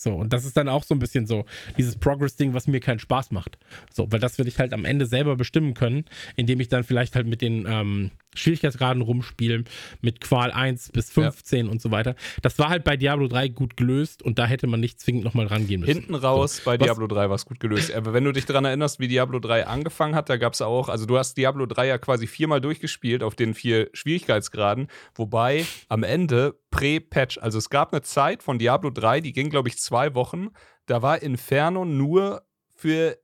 So, 0.00 0.14
und 0.14 0.32
das 0.32 0.46
ist 0.46 0.56
dann 0.56 0.68
auch 0.70 0.82
so 0.82 0.94
ein 0.94 0.98
bisschen 0.98 1.26
so 1.26 1.44
dieses 1.76 1.96
Progress-Ding, 1.96 2.54
was 2.54 2.66
mir 2.66 2.80
keinen 2.80 3.00
Spaß 3.00 3.32
macht. 3.32 3.58
So, 3.92 4.10
weil 4.10 4.18
das 4.18 4.38
will 4.38 4.48
ich 4.48 4.58
halt 4.58 4.72
am 4.72 4.86
Ende 4.86 5.04
selber 5.04 5.36
bestimmen 5.36 5.74
können, 5.74 6.06
indem 6.36 6.58
ich 6.60 6.68
dann 6.68 6.84
vielleicht 6.84 7.16
halt 7.16 7.26
mit 7.26 7.42
den, 7.42 7.66
ähm, 7.68 8.10
Schwierigkeitsgraden 8.34 9.02
rumspielen 9.02 9.64
mit 10.00 10.20
Qual 10.20 10.50
1 10.52 10.92
bis 10.92 11.10
15 11.10 11.66
ja. 11.66 11.72
und 11.72 11.82
so 11.82 11.90
weiter. 11.90 12.14
Das 12.42 12.58
war 12.58 12.68
halt 12.68 12.84
bei 12.84 12.96
Diablo 12.96 13.28
3 13.28 13.48
gut 13.48 13.76
gelöst 13.76 14.22
und 14.22 14.38
da 14.38 14.46
hätte 14.46 14.66
man 14.66 14.80
nicht 14.80 15.00
zwingend 15.00 15.24
nochmal 15.24 15.46
rangehen 15.46 15.80
müssen. 15.80 15.92
Hinten 15.92 16.14
raus 16.14 16.58
so. 16.58 16.62
bei 16.64 16.78
Diablo 16.78 17.06
3 17.06 17.28
war 17.28 17.36
es 17.36 17.44
gut 17.44 17.60
gelöst. 17.60 17.92
Aber 17.92 18.12
wenn 18.12 18.24
du 18.24 18.32
dich 18.32 18.46
daran 18.46 18.64
erinnerst, 18.64 19.00
wie 19.00 19.08
Diablo 19.08 19.40
3 19.40 19.66
angefangen 19.66 20.14
hat, 20.14 20.28
da 20.28 20.36
gab 20.36 20.52
es 20.52 20.62
auch, 20.62 20.88
also 20.88 21.06
du 21.06 21.18
hast 21.18 21.36
Diablo 21.36 21.66
3 21.66 21.86
ja 21.86 21.98
quasi 21.98 22.26
viermal 22.26 22.60
durchgespielt 22.60 23.22
auf 23.22 23.34
den 23.34 23.54
vier 23.54 23.90
Schwierigkeitsgraden, 23.92 24.88
wobei 25.14 25.66
am 25.88 26.02
Ende 26.02 26.58
Prä-Patch, 26.70 27.38
also 27.38 27.58
es 27.58 27.68
gab 27.70 27.92
eine 27.92 28.02
Zeit 28.02 28.42
von 28.42 28.58
Diablo 28.58 28.90
3, 28.90 29.20
die 29.20 29.32
ging 29.32 29.50
glaube 29.50 29.68
ich 29.68 29.78
zwei 29.78 30.14
Wochen, 30.14 30.48
da 30.86 31.02
war 31.02 31.22
Inferno 31.22 31.84
nur 31.84 32.42
für 32.74 33.18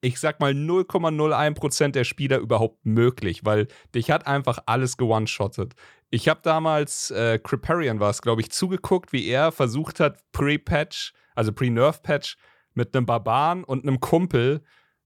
ich 0.00 0.20
sag 0.20 0.40
mal 0.40 0.52
0,01% 0.52 1.92
der 1.92 2.04
Spieler 2.04 2.38
überhaupt 2.38 2.84
möglich, 2.84 3.44
weil 3.44 3.66
dich 3.94 4.10
hat 4.10 4.26
einfach 4.26 4.58
alles 4.66 4.96
gewone-shottet. 4.96 5.74
Ich 6.10 6.28
habe 6.28 6.40
damals, 6.42 7.10
äh, 7.10 7.38
Criparian 7.38 7.98
war 7.98 8.10
es, 8.10 8.22
glaube 8.22 8.40
ich, 8.40 8.50
zugeguckt, 8.50 9.12
wie 9.12 9.26
er 9.26 9.52
versucht 9.52 10.00
hat, 10.00 10.20
Pre-Patch, 10.32 11.12
also 11.34 11.52
Pre-Nerf-Patch, 11.52 12.36
mit 12.74 12.94
einem 12.94 13.06
Barbaren 13.06 13.64
und 13.64 13.82
einem 13.82 14.00
Kumpel 14.00 14.62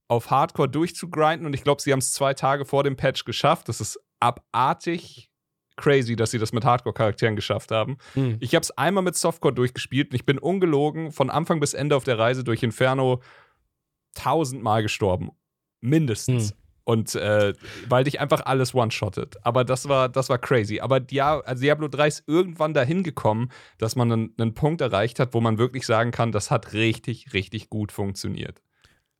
auf 0.07 0.29
Hardcore 0.29 0.69
durchzugrinden 0.69 1.45
und 1.45 1.53
ich 1.53 1.63
glaube, 1.63 1.81
sie 1.81 1.91
haben 1.93 1.99
es 1.99 2.11
zwei 2.11 2.33
Tage 2.33 2.65
vor 2.65 2.83
dem 2.83 2.97
Patch 2.97 3.23
geschafft. 3.23 3.69
Das 3.69 3.79
ist 3.79 3.97
abartig 4.19 5.31
crazy, 5.77 6.15
dass 6.15 6.31
sie 6.31 6.37
das 6.37 6.53
mit 6.53 6.65
Hardcore-Charakteren 6.65 7.35
geschafft 7.35 7.71
haben. 7.71 7.97
Mhm. 8.15 8.37
Ich 8.39 8.53
habe 8.55 8.63
es 8.63 8.71
einmal 8.71 9.03
mit 9.03 9.15
Softcore 9.15 9.53
durchgespielt 9.53 10.11
und 10.11 10.15
ich 10.15 10.25
bin 10.25 10.37
ungelogen 10.37 11.11
von 11.11 11.29
Anfang 11.29 11.59
bis 11.59 11.73
Ende 11.73 11.95
auf 11.95 12.03
der 12.03 12.19
Reise 12.19 12.43
durch 12.43 12.61
Inferno 12.61 13.21
tausendmal 14.13 14.83
gestorben. 14.83 15.31
Mindestens. 15.81 16.51
Hm. 16.51 16.57
Und 16.83 17.15
äh, 17.15 17.53
weil 17.87 18.03
dich 18.03 18.19
einfach 18.19 18.45
alles 18.45 18.73
one-shottet. 18.73 19.37
Aber 19.45 19.63
das 19.63 19.87
war, 19.87 20.09
das 20.09 20.29
war 20.29 20.39
crazy. 20.39 20.79
Aber 20.79 20.99
Dia 20.99 21.39
also 21.41 21.61
Diablo 21.61 21.87
3 21.87 22.07
ist 22.07 22.23
irgendwann 22.27 22.73
dahin 22.73 23.03
gekommen, 23.03 23.49
dass 23.77 23.95
man 23.95 24.11
einen, 24.11 24.33
einen 24.37 24.53
Punkt 24.55 24.81
erreicht 24.81 25.19
hat, 25.19 25.33
wo 25.33 25.41
man 25.41 25.57
wirklich 25.57 25.85
sagen 25.85 26.11
kann, 26.11 26.31
das 26.31 26.49
hat 26.49 26.73
richtig, 26.73 27.33
richtig 27.33 27.69
gut 27.69 27.91
funktioniert. 27.91 28.61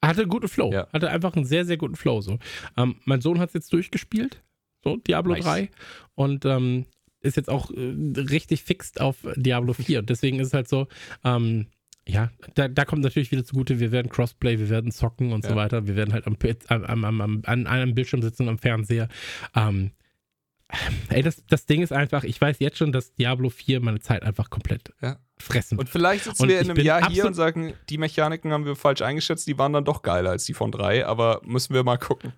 Hatte 0.03 0.21
einen 0.21 0.29
guten 0.29 0.47
Flow. 0.47 0.71
Ja. 0.73 0.87
Hatte 0.91 1.09
einfach 1.09 1.35
einen 1.35 1.45
sehr, 1.45 1.63
sehr 1.63 1.77
guten 1.77 1.95
Flow. 1.95 2.21
So. 2.21 2.39
Ähm, 2.75 2.95
mein 3.05 3.21
Sohn 3.21 3.39
hat 3.39 3.49
es 3.49 3.53
jetzt 3.53 3.73
durchgespielt, 3.73 4.43
so 4.83 4.97
Diablo 4.97 5.33
nice. 5.33 5.45
3. 5.45 5.69
Und 6.15 6.45
ähm, 6.45 6.87
ist 7.21 7.37
jetzt 7.37 7.49
auch 7.49 7.69
äh, 7.69 7.93
richtig 8.17 8.63
fixt 8.63 8.99
auf 8.99 9.17
Diablo 9.35 9.73
4. 9.73 9.99
Und 9.99 10.09
deswegen 10.09 10.39
ist 10.39 10.47
es 10.47 10.53
halt 10.53 10.67
so, 10.67 10.87
ähm, 11.23 11.67
ja, 12.11 12.29
da, 12.55 12.67
da 12.67 12.85
kommt 12.85 13.03
natürlich 13.03 13.31
wieder 13.31 13.43
zugute, 13.43 13.79
wir 13.79 13.91
werden 13.91 14.09
Crossplay, 14.09 14.59
wir 14.59 14.69
werden 14.69 14.91
zocken 14.91 15.31
und 15.31 15.43
ja. 15.43 15.51
so 15.51 15.55
weiter. 15.55 15.87
Wir 15.87 15.95
werden 15.95 16.13
halt 16.13 16.27
am, 16.27 16.35
am, 16.67 17.05
am, 17.05 17.21
am, 17.21 17.41
an 17.45 17.67
einem 17.67 17.95
Bildschirm 17.95 18.21
sitzen 18.21 18.49
am 18.49 18.57
Fernseher. 18.57 19.07
Ähm, 19.55 19.91
ey, 21.09 21.21
das, 21.21 21.45
das 21.47 21.65
Ding 21.65 21.81
ist 21.81 21.93
einfach, 21.93 22.23
ich 22.23 22.39
weiß 22.39 22.59
jetzt 22.59 22.77
schon, 22.77 22.91
dass 22.91 23.13
Diablo 23.13 23.49
4 23.49 23.79
meine 23.79 23.99
Zeit 23.99 24.23
einfach 24.23 24.49
komplett 24.49 24.93
ja. 25.01 25.17
fressen 25.37 25.79
Und 25.79 25.89
vielleicht 25.89 26.25
sitzen 26.25 26.43
und 26.43 26.49
wir 26.49 26.59
in 26.59 26.69
einem 26.69 26.83
Jahr 26.83 27.09
hier 27.09 27.25
und 27.25 27.33
sagen, 27.33 27.73
die 27.89 27.97
Mechaniken 27.97 28.51
haben 28.51 28.65
wir 28.65 28.75
falsch 28.75 29.01
eingeschätzt, 29.01 29.47
die 29.47 29.57
waren 29.57 29.73
dann 29.73 29.85
doch 29.85 30.01
geiler 30.01 30.31
als 30.31 30.45
die 30.45 30.53
von 30.53 30.71
3, 30.71 31.05
aber 31.05 31.41
müssen 31.45 31.73
wir 31.73 31.83
mal 31.83 31.97
gucken. 31.97 32.33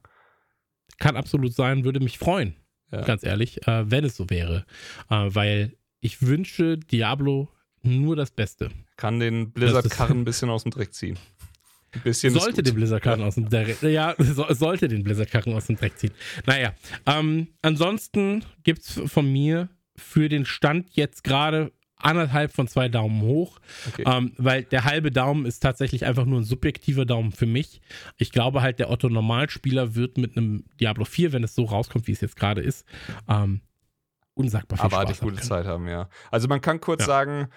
Kann 1.00 1.18
absolut 1.18 1.54
sein, 1.54 1.84
würde 1.84 2.00
mich 2.00 2.20
freuen, 2.20 2.56
ja. 2.92 3.02
ganz 3.02 3.24
ehrlich, 3.24 3.68
äh, 3.68 3.90
wenn 3.90 4.06
es 4.06 4.16
so 4.16 4.30
wäre. 4.30 4.66
Äh, 5.10 5.30
weil 5.30 5.76
ich 6.00 6.22
wünsche 6.22 6.78
Diablo 6.78 7.50
nur 7.82 8.16
das 8.16 8.32
Beste. 8.32 8.70
Kann 8.98 9.20
den 9.20 9.52
Blizzard-Karren 9.52 10.20
ein 10.20 10.26
bisschen 10.26 10.50
aus 10.50 10.64
dem 10.64 10.72
Dreck 10.72 10.94
ziehen. 10.94 11.18
Ein 11.94 12.02
bisschen 12.02 12.34
sollte 12.34 12.64
den 12.64 12.76
Blizzard-Karren 12.76 13.22
aus 13.22 13.36
dem 13.36 13.50
Dreck 13.50 13.82
Ja, 13.82 14.16
so, 14.20 14.46
sollte 14.54 14.88
den 14.88 15.04
Blizzard-Karren 15.04 15.54
aus 15.54 15.68
dem 15.68 15.76
Dreck 15.76 15.98
ziehen. 15.98 16.14
Naja, 16.46 16.74
ähm, 17.06 17.48
ansonsten 17.62 18.44
gibt 18.64 18.82
es 18.82 19.02
von 19.12 19.32
mir 19.32 19.70
für 19.96 20.30
den 20.30 20.46
Stand 20.46 20.90
jetzt 20.96 21.24
gerade 21.24 21.72
anderthalb 22.04 22.52
von 22.52 22.68
zwei 22.68 22.90
Daumen 22.90 23.22
hoch, 23.22 23.60
okay. 23.88 24.04
ähm, 24.06 24.34
weil 24.38 24.64
der 24.64 24.84
halbe 24.84 25.12
Daumen 25.12 25.46
ist 25.46 25.62
tatsächlich 25.62 26.06
einfach 26.06 26.26
nur 26.26 26.42
ein 26.42 26.44
subjektiver 26.44 27.06
Daumen 27.06 27.32
für 27.32 27.46
mich. 27.46 27.82
Ich 28.18 28.32
glaube 28.32 28.62
halt, 28.62 28.80
der 28.80 28.90
Otto 28.90 29.10
Normalspieler 29.10 29.96
wird 29.96 30.18
mit 30.18 30.38
einem 30.38 30.66
Diablo 30.80 31.06
4, 31.06 31.32
wenn 31.32 31.44
es 31.44 31.56
so 31.56 31.64
rauskommt, 31.64 32.08
wie 32.08 32.12
es 32.12 32.22
jetzt 32.22 32.36
gerade 32.36 32.62
ist, 32.62 32.86
ähm, 33.30 33.62
unsagbar 34.34 34.78
viel 34.78 34.86
Aber 34.86 35.02
Spaß 35.08 35.20
gute 35.22 35.42
Zeit 35.42 35.66
haben, 35.66 35.88
ja. 35.88 36.10
Also 36.32 36.48
man 36.48 36.60
kann 36.60 36.82
kurz 36.82 37.02
ja. 37.02 37.08
sagen, 37.08 37.48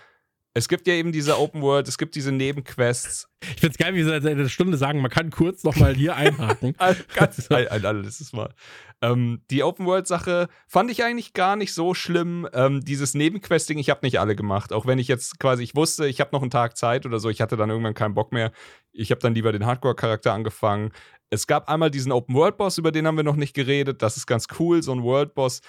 es 0.56 0.68
gibt 0.68 0.86
ja 0.86 0.94
eben 0.94 1.12
diese 1.12 1.38
Open 1.38 1.60
World, 1.60 1.86
es 1.86 1.98
gibt 1.98 2.14
diese 2.14 2.32
Nebenquests. 2.32 3.28
Ich 3.42 3.60
finde 3.60 3.72
es 3.72 3.76
geil, 3.76 3.94
wie 3.94 4.02
sie 4.02 4.08
seit 4.08 4.24
einer 4.24 4.48
Stunde 4.48 4.78
sagen, 4.78 5.02
man 5.02 5.10
kann 5.10 5.28
kurz 5.28 5.64
nochmal 5.64 5.94
hier 5.94 6.16
einhaken. 6.16 6.74
Ganz 7.14 7.50
ein, 7.50 7.68
ein, 7.68 7.84
alles 7.84 8.32
Mal. 8.32 8.54
Ähm, 9.02 9.42
die 9.50 9.62
Open 9.62 9.84
World-Sache 9.84 10.48
fand 10.66 10.90
ich 10.90 11.04
eigentlich 11.04 11.34
gar 11.34 11.56
nicht 11.56 11.74
so 11.74 11.92
schlimm. 11.92 12.48
Ähm, 12.54 12.82
dieses 12.82 13.12
Nebenquesting, 13.12 13.76
ich 13.76 13.90
habe 13.90 14.00
nicht 14.02 14.18
alle 14.18 14.34
gemacht. 14.34 14.72
Auch 14.72 14.86
wenn 14.86 14.98
ich 14.98 15.08
jetzt 15.08 15.38
quasi, 15.38 15.62
ich 15.62 15.76
wusste, 15.76 16.06
ich 16.06 16.20
habe 16.20 16.30
noch 16.32 16.40
einen 16.40 16.50
Tag 16.50 16.78
Zeit 16.78 17.04
oder 17.04 17.18
so, 17.18 17.28
ich 17.28 17.42
hatte 17.42 17.58
dann 17.58 17.68
irgendwann 17.68 17.92
keinen 17.92 18.14
Bock 18.14 18.32
mehr. 18.32 18.50
Ich 18.92 19.10
habe 19.10 19.20
dann 19.20 19.34
lieber 19.34 19.52
den 19.52 19.66
Hardcore-Charakter 19.66 20.32
angefangen. 20.32 20.90
Es 21.28 21.46
gab 21.46 21.68
einmal 21.68 21.90
diesen 21.90 22.12
Open 22.12 22.34
World-Boss, 22.34 22.78
über 22.78 22.92
den 22.92 23.06
haben 23.06 23.18
wir 23.18 23.24
noch 23.24 23.36
nicht 23.36 23.52
geredet. 23.52 24.00
Das 24.00 24.16
ist 24.16 24.26
ganz 24.26 24.46
cool, 24.58 24.82
so 24.82 24.92
ein 24.92 25.02
World-Boss 25.02 25.60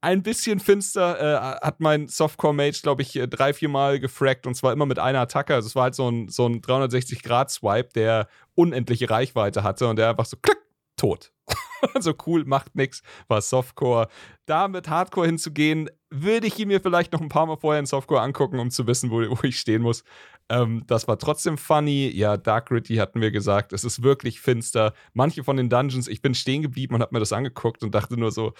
ein 0.00 0.22
bisschen 0.22 0.60
finster 0.60 1.18
äh, 1.20 1.66
hat 1.66 1.80
mein 1.80 2.08
Softcore-Mage, 2.08 2.80
glaube 2.82 3.02
ich, 3.02 3.16
äh, 3.16 3.26
drei, 3.26 3.52
vier 3.52 3.68
Mal 3.68 3.98
gefragt 3.98 4.46
und 4.46 4.54
zwar 4.54 4.72
immer 4.72 4.86
mit 4.86 4.98
einer 4.98 5.20
Attacke. 5.20 5.54
Also 5.54 5.66
es 5.66 5.74
war 5.74 5.84
halt 5.84 5.94
so 5.94 6.08
ein, 6.10 6.28
so 6.28 6.46
ein 6.46 6.60
360-Grad-Swipe, 6.60 7.90
der 7.94 8.28
unendliche 8.54 9.10
Reichweite 9.10 9.62
hatte 9.62 9.88
und 9.88 9.96
der 9.96 10.10
einfach 10.10 10.26
so 10.26 10.36
klick, 10.40 10.58
tot. 10.96 11.32
so 12.00 12.12
cool, 12.26 12.44
macht 12.44 12.74
nix, 12.74 13.02
war 13.28 13.40
Softcore. 13.40 14.08
Da 14.46 14.68
mit 14.68 14.88
Hardcore 14.88 15.26
hinzugehen, 15.26 15.88
würde 16.10 16.46
ich 16.46 16.58
ihn 16.58 16.68
mir 16.68 16.80
vielleicht 16.80 17.12
noch 17.12 17.20
ein 17.20 17.28
paar 17.28 17.46
Mal 17.46 17.56
vorher 17.56 17.80
in 17.80 17.86
Softcore 17.86 18.20
angucken, 18.20 18.58
um 18.58 18.70
zu 18.70 18.86
wissen, 18.86 19.10
wo, 19.10 19.20
wo 19.20 19.38
ich 19.42 19.58
stehen 19.58 19.82
muss. 19.82 20.04
Ähm, 20.48 20.84
das 20.86 21.08
war 21.08 21.18
trotzdem 21.18 21.58
funny. 21.58 22.10
Ja, 22.14 22.36
Dark 22.36 22.68
Gritty 22.68 22.96
hatten 22.96 23.20
wir 23.20 23.30
gesagt. 23.30 23.72
Es 23.72 23.84
ist 23.84 24.02
wirklich 24.02 24.40
finster. 24.40 24.92
Manche 25.12 25.44
von 25.44 25.56
den 25.56 25.68
Dungeons, 25.68 26.08
ich 26.08 26.22
bin 26.22 26.34
stehen 26.34 26.62
geblieben 26.62 26.94
und 26.94 27.02
habe 27.02 27.14
mir 27.14 27.20
das 27.20 27.32
angeguckt 27.32 27.82
und 27.82 27.94
dachte 27.94 28.18
nur 28.18 28.32
so, 28.32 28.52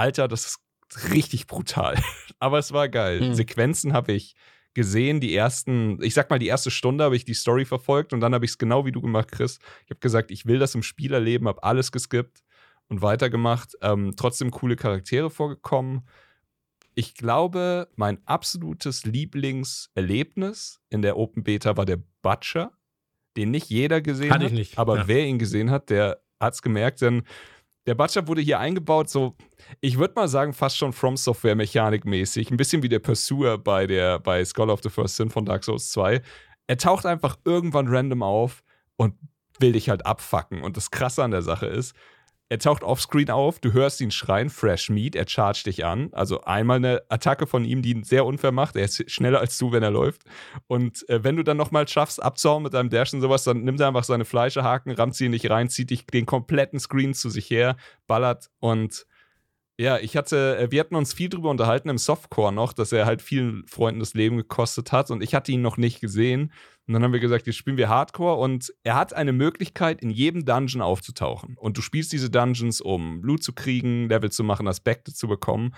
Alter, 0.00 0.28
das 0.28 0.46
ist 0.46 1.12
richtig 1.12 1.46
brutal. 1.46 1.96
Aber 2.38 2.58
es 2.58 2.72
war 2.72 2.88
geil. 2.88 3.20
Mhm. 3.20 3.34
Sequenzen 3.34 3.92
habe 3.92 4.12
ich 4.12 4.34
gesehen, 4.72 5.20
die 5.20 5.34
ersten, 5.34 6.02
ich 6.02 6.14
sag 6.14 6.30
mal, 6.30 6.38
die 6.38 6.46
erste 6.46 6.70
Stunde 6.70 7.04
habe 7.04 7.16
ich 7.16 7.24
die 7.24 7.34
Story 7.34 7.64
verfolgt 7.64 8.12
und 8.12 8.20
dann 8.20 8.34
habe 8.34 8.44
ich 8.44 8.52
es 8.52 8.58
genau 8.58 8.86
wie 8.86 8.92
du 8.92 9.00
gemacht, 9.02 9.30
Chris. 9.30 9.58
Ich 9.84 9.90
habe 9.90 10.00
gesagt, 10.00 10.30
ich 10.30 10.46
will 10.46 10.58
das 10.58 10.74
im 10.74 10.82
Spiel 10.82 11.12
erleben, 11.12 11.48
habe 11.48 11.62
alles 11.62 11.92
geskippt 11.92 12.42
und 12.88 13.02
weitergemacht. 13.02 13.74
Ähm, 13.82 14.14
trotzdem 14.16 14.50
coole 14.50 14.76
Charaktere 14.76 15.28
vorgekommen. 15.28 16.08
Ich 16.94 17.14
glaube, 17.14 17.88
mein 17.96 18.18
absolutes 18.26 19.04
Lieblingserlebnis 19.04 20.80
in 20.88 21.02
der 21.02 21.16
Open 21.16 21.44
Beta 21.44 21.76
war 21.76 21.84
der 21.84 21.98
Butcher, 22.22 22.72
den 23.36 23.50
nicht 23.50 23.68
jeder 23.68 24.00
gesehen 24.00 24.32
hat. 24.32 24.52
Nicht. 24.52 24.78
Aber 24.78 24.96
ja. 24.96 25.08
wer 25.08 25.26
ihn 25.26 25.38
gesehen 25.38 25.70
hat, 25.70 25.90
der 25.90 26.22
hat 26.40 26.54
es 26.54 26.62
gemerkt, 26.62 27.02
denn 27.02 27.24
der 27.86 27.94
Butcher 27.94 28.28
wurde 28.28 28.42
hier 28.42 28.58
eingebaut, 28.58 29.08
so, 29.08 29.36
ich 29.80 29.98
würde 29.98 30.14
mal 30.14 30.28
sagen, 30.28 30.52
fast 30.52 30.76
schon 30.76 30.92
From 30.92 31.16
Software 31.16 31.56
mechanikmäßig. 31.56 32.50
Ein 32.50 32.56
bisschen 32.56 32.82
wie 32.82 32.88
der 32.88 32.98
Pursuer 32.98 33.58
bei, 33.58 33.86
der, 33.86 34.18
bei 34.18 34.44
Skull 34.44 34.70
of 34.70 34.80
the 34.82 34.90
First 34.90 35.16
Sin 35.16 35.30
von 35.30 35.44
Dark 35.44 35.64
Souls 35.64 35.90
2. 35.92 36.20
Er 36.66 36.76
taucht 36.76 37.06
einfach 37.06 37.38
irgendwann 37.44 37.88
random 37.88 38.22
auf 38.22 38.62
und 38.96 39.14
will 39.58 39.72
dich 39.72 39.88
halt 39.88 40.06
abfacken. 40.06 40.62
Und 40.62 40.76
das 40.76 40.90
Krasse 40.90 41.24
an 41.24 41.30
der 41.30 41.42
Sache 41.42 41.66
ist, 41.66 41.94
er 42.50 42.58
taucht 42.58 42.82
offscreen 42.82 43.30
auf, 43.30 43.60
du 43.60 43.72
hörst 43.72 44.00
ihn 44.00 44.10
schreien, 44.10 44.50
Fresh 44.50 44.90
Meat, 44.90 45.14
er 45.14 45.28
chargt 45.28 45.66
dich 45.66 45.84
an. 45.84 46.08
Also 46.12 46.40
einmal 46.42 46.78
eine 46.78 47.02
Attacke 47.08 47.46
von 47.46 47.64
ihm, 47.64 47.80
die 47.80 47.92
ihn 47.92 48.02
sehr 48.02 48.26
unfair 48.26 48.50
macht. 48.50 48.74
Er 48.74 48.86
ist 48.86 49.08
schneller 49.08 49.38
als 49.38 49.56
du, 49.56 49.70
wenn 49.70 49.84
er 49.84 49.92
läuft. 49.92 50.22
Und 50.66 51.08
äh, 51.08 51.22
wenn 51.22 51.36
du 51.36 51.44
dann 51.44 51.56
nochmal 51.56 51.86
schaffst, 51.86 52.20
abzuhauen 52.20 52.64
mit 52.64 52.74
deinem 52.74 52.90
Dash 52.90 53.14
und 53.14 53.20
sowas, 53.20 53.44
dann 53.44 53.62
nimmt 53.62 53.78
er 53.78 53.86
einfach 53.86 54.02
seine 54.02 54.24
Fleischehaken, 54.24 54.90
rammt 54.92 55.14
sie 55.14 55.28
nicht 55.28 55.48
rein, 55.48 55.68
zieht 55.68 55.90
dich 55.90 56.06
den 56.06 56.26
kompletten 56.26 56.80
Screen 56.80 57.14
zu 57.14 57.30
sich 57.30 57.48
her, 57.50 57.76
ballert 58.08 58.50
und 58.58 59.06
ja, 59.80 59.98
ich 59.98 60.14
hatte, 60.14 60.58
äh, 60.58 60.70
wir 60.70 60.80
hatten 60.80 60.94
uns 60.94 61.14
viel 61.14 61.30
drüber 61.30 61.48
unterhalten 61.48 61.88
im 61.88 61.96
Softcore 61.96 62.52
noch, 62.52 62.74
dass 62.74 62.92
er 62.92 63.06
halt 63.06 63.22
vielen 63.22 63.66
Freunden 63.66 64.00
das 64.00 64.12
Leben 64.12 64.36
gekostet 64.36 64.92
hat 64.92 65.10
und 65.10 65.22
ich 65.22 65.34
hatte 65.34 65.52
ihn 65.52 65.62
noch 65.62 65.78
nicht 65.78 66.02
gesehen. 66.02 66.52
Und 66.86 66.92
dann 66.92 67.02
haben 67.02 67.14
wir 67.14 67.20
gesagt, 67.20 67.46
jetzt 67.46 67.56
spielen 67.56 67.78
wir 67.78 67.88
Hardcore 67.88 68.36
und 68.36 68.74
er 68.82 68.96
hat 68.96 69.14
eine 69.14 69.32
Möglichkeit, 69.32 70.02
in 70.02 70.10
jedem 70.10 70.44
Dungeon 70.44 70.82
aufzutauchen. 70.82 71.56
Und 71.56 71.78
du 71.78 71.82
spielst 71.82 72.12
diese 72.12 72.28
Dungeons, 72.28 72.82
um 72.82 73.22
Loot 73.22 73.42
zu 73.42 73.54
kriegen, 73.54 74.10
Level 74.10 74.30
zu 74.30 74.44
machen, 74.44 74.68
Aspekte 74.68 75.14
zu 75.14 75.28
bekommen. 75.28 75.74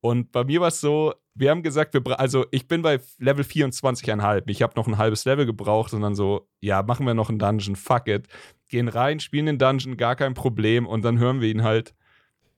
Und 0.00 0.32
bei 0.32 0.42
mir 0.42 0.60
war 0.60 0.68
es 0.68 0.80
so, 0.80 1.14
wir 1.34 1.50
haben 1.50 1.62
gesagt, 1.62 1.94
wir 1.94 2.18
also 2.18 2.46
ich 2.50 2.66
bin 2.66 2.82
bei 2.82 2.98
Level 3.18 3.44
24,5. 3.44 4.42
Ich 4.48 4.60
habe 4.60 4.72
noch 4.74 4.88
ein 4.88 4.98
halbes 4.98 5.24
Level 5.24 5.46
gebraucht 5.46 5.92
und 5.92 6.00
dann 6.00 6.16
so, 6.16 6.48
ja, 6.60 6.82
machen 6.82 7.06
wir 7.06 7.14
noch 7.14 7.28
einen 7.28 7.38
Dungeon, 7.38 7.76
fuck 7.76 8.08
it. 8.08 8.26
Gehen 8.68 8.88
rein, 8.88 9.20
spielen 9.20 9.46
den 9.46 9.58
Dungeon, 9.58 9.96
gar 9.96 10.16
kein 10.16 10.34
Problem. 10.34 10.84
Und 10.84 11.04
dann 11.04 11.20
hören 11.20 11.40
wir 11.40 11.48
ihn 11.48 11.62
halt 11.62 11.94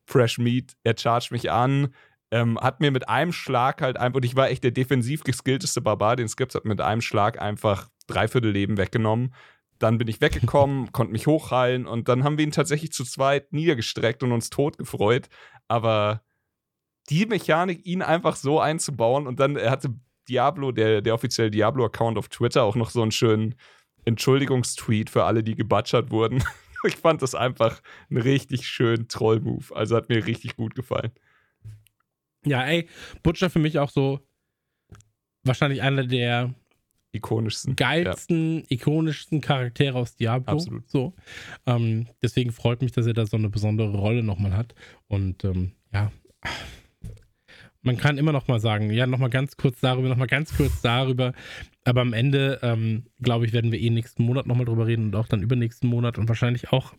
Fresh 0.09 0.39
Meat, 0.39 0.75
er 0.85 0.97
chargt 0.97 1.31
mich 1.31 1.51
an, 1.51 1.95
ähm, 2.31 2.59
hat 2.59 2.81
mir 2.81 2.91
mit 2.91 3.09
einem 3.09 3.33
Schlag 3.33 3.83
halt 3.83 3.99
einfach, 3.99 4.17
und 4.17 4.25
ich 4.25 4.37
war 4.37 4.51
echt 4.51 4.65
der 4.65 4.71
defensiv 4.71 5.23
geskillteste 5.23 5.81
Barbar, 5.81 6.17
den 6.17 6.27
gibt, 6.29 6.55
hat 6.55 6.65
mit 6.65 6.81
einem 6.81 7.01
Schlag 7.01 7.41
einfach 7.41 7.89
dreiviertel 8.07 8.51
Leben 8.51 8.79
weggenommen. 8.79 9.35
Dann 9.79 9.99
bin 9.99 10.09
ich 10.09 10.21
weggekommen, 10.21 10.93
konnte 10.93 11.13
mich 11.13 11.27
hochheilen 11.27 11.87
und 11.87 12.09
dann 12.09 12.25
haben 12.25 12.39
wir 12.39 12.45
ihn 12.45 12.53
tatsächlich 12.53 12.93
zu 12.93 13.05
zweit 13.05 13.53
niedergestreckt 13.53 14.23
und 14.23 14.33
uns 14.33 14.51
tot 14.51 14.79
gefreut. 14.79 15.29
aber 15.69 16.23
die 17.11 17.27
Mechanik, 17.27 17.87
ihn 17.87 18.03
einfach 18.03 18.37
so 18.37 18.61
einzubauen 18.61 19.27
und 19.27 19.41
dann, 19.41 19.57
er 19.57 19.71
hatte 19.71 19.95
Diablo, 20.29 20.73
der, 20.73 21.01
der 21.01 21.15
offizielle 21.15 21.51
Diablo-Account 21.51 22.19
auf 22.19 22.29
Twitter, 22.29 22.65
auch 22.65 22.77
noch 22.77 22.91
so 22.91 23.01
einen 23.01 23.13
schönen 23.13 23.55
Entschuldigungstweet 24.05 25.11
für 25.11 25.25
alle, 25.25 25.43
die 25.43 25.55
gebutschert 25.55 26.11
wurden. 26.11 26.45
ich 26.85 26.97
fand 26.97 27.23
das 27.23 27.35
einfach 27.35 27.81
einen 28.11 28.23
richtig 28.23 28.67
schönen 28.67 29.09
Troll-Move. 29.09 29.75
Also 29.75 29.97
hat 29.97 30.09
mir 30.09 30.27
richtig 30.27 30.57
gut 30.57 30.75
gefallen. 30.75 31.13
Ja, 32.45 32.65
ey, 32.65 32.89
Butcher 33.23 33.51
für 33.51 33.59
mich 33.59 33.79
auch 33.79 33.91
so 33.91 34.21
wahrscheinlich 35.45 35.83
einer 35.83 36.05
der 36.05 36.55
ikonischsten, 37.13 37.75
geilsten, 37.75 38.61
ja. 38.61 38.65
ikonischsten 38.69 39.41
Charaktere 39.41 39.99
aus 39.99 40.15
Diablo. 40.15 40.55
Absolut. 40.55 40.89
So. 40.91 41.15
Ähm, 41.67 42.07
deswegen 42.23 42.53
freut 42.53 42.83
mich, 42.83 42.93
dass 42.93 43.07
er 43.07 43.15
da 43.15 43.27
so 43.27 43.37
eine 43.37 43.49
besondere 43.49 43.97
Rolle 43.97 44.23
nochmal 44.23 44.57
hat. 44.57 44.75
Und 45.09 45.45
ähm, 45.45 45.73
ja, 45.93 46.13
man 47.83 47.97
kann 47.97 48.19
immer 48.19 48.33
noch 48.33 48.49
mal 48.49 48.61
sagen, 48.61 48.91
ja, 48.91 49.07
noch 49.07 49.19
mal 49.19 49.31
ganz 49.31 49.57
kurz 49.57 49.81
darüber, 49.81 50.09
noch 50.09 50.17
mal 50.17 50.27
ganz 50.27 50.57
kurz 50.57 50.81
darüber. 50.83 51.33
Aber 51.89 52.03
am 52.03 52.13
Ende, 52.13 52.59
ähm, 52.63 53.05
glaube 53.21 53.47
ich, 53.47 53.53
werden 53.53 53.73
wir 53.73 53.81
eh 53.81 53.91
nächsten 53.91 54.23
Monat 54.23 54.47
noch 54.47 54.57
mal 54.57 54.65
drüber 54.65 54.87
reden 54.87 55.07
und 55.07 55.17
auch 55.17 55.29
dann 55.29 55.43
übernächsten 55.43 55.89
Monat 55.89 56.19
und 56.19 56.29
wahrscheinlich 56.29 56.73
auch 56.73 56.95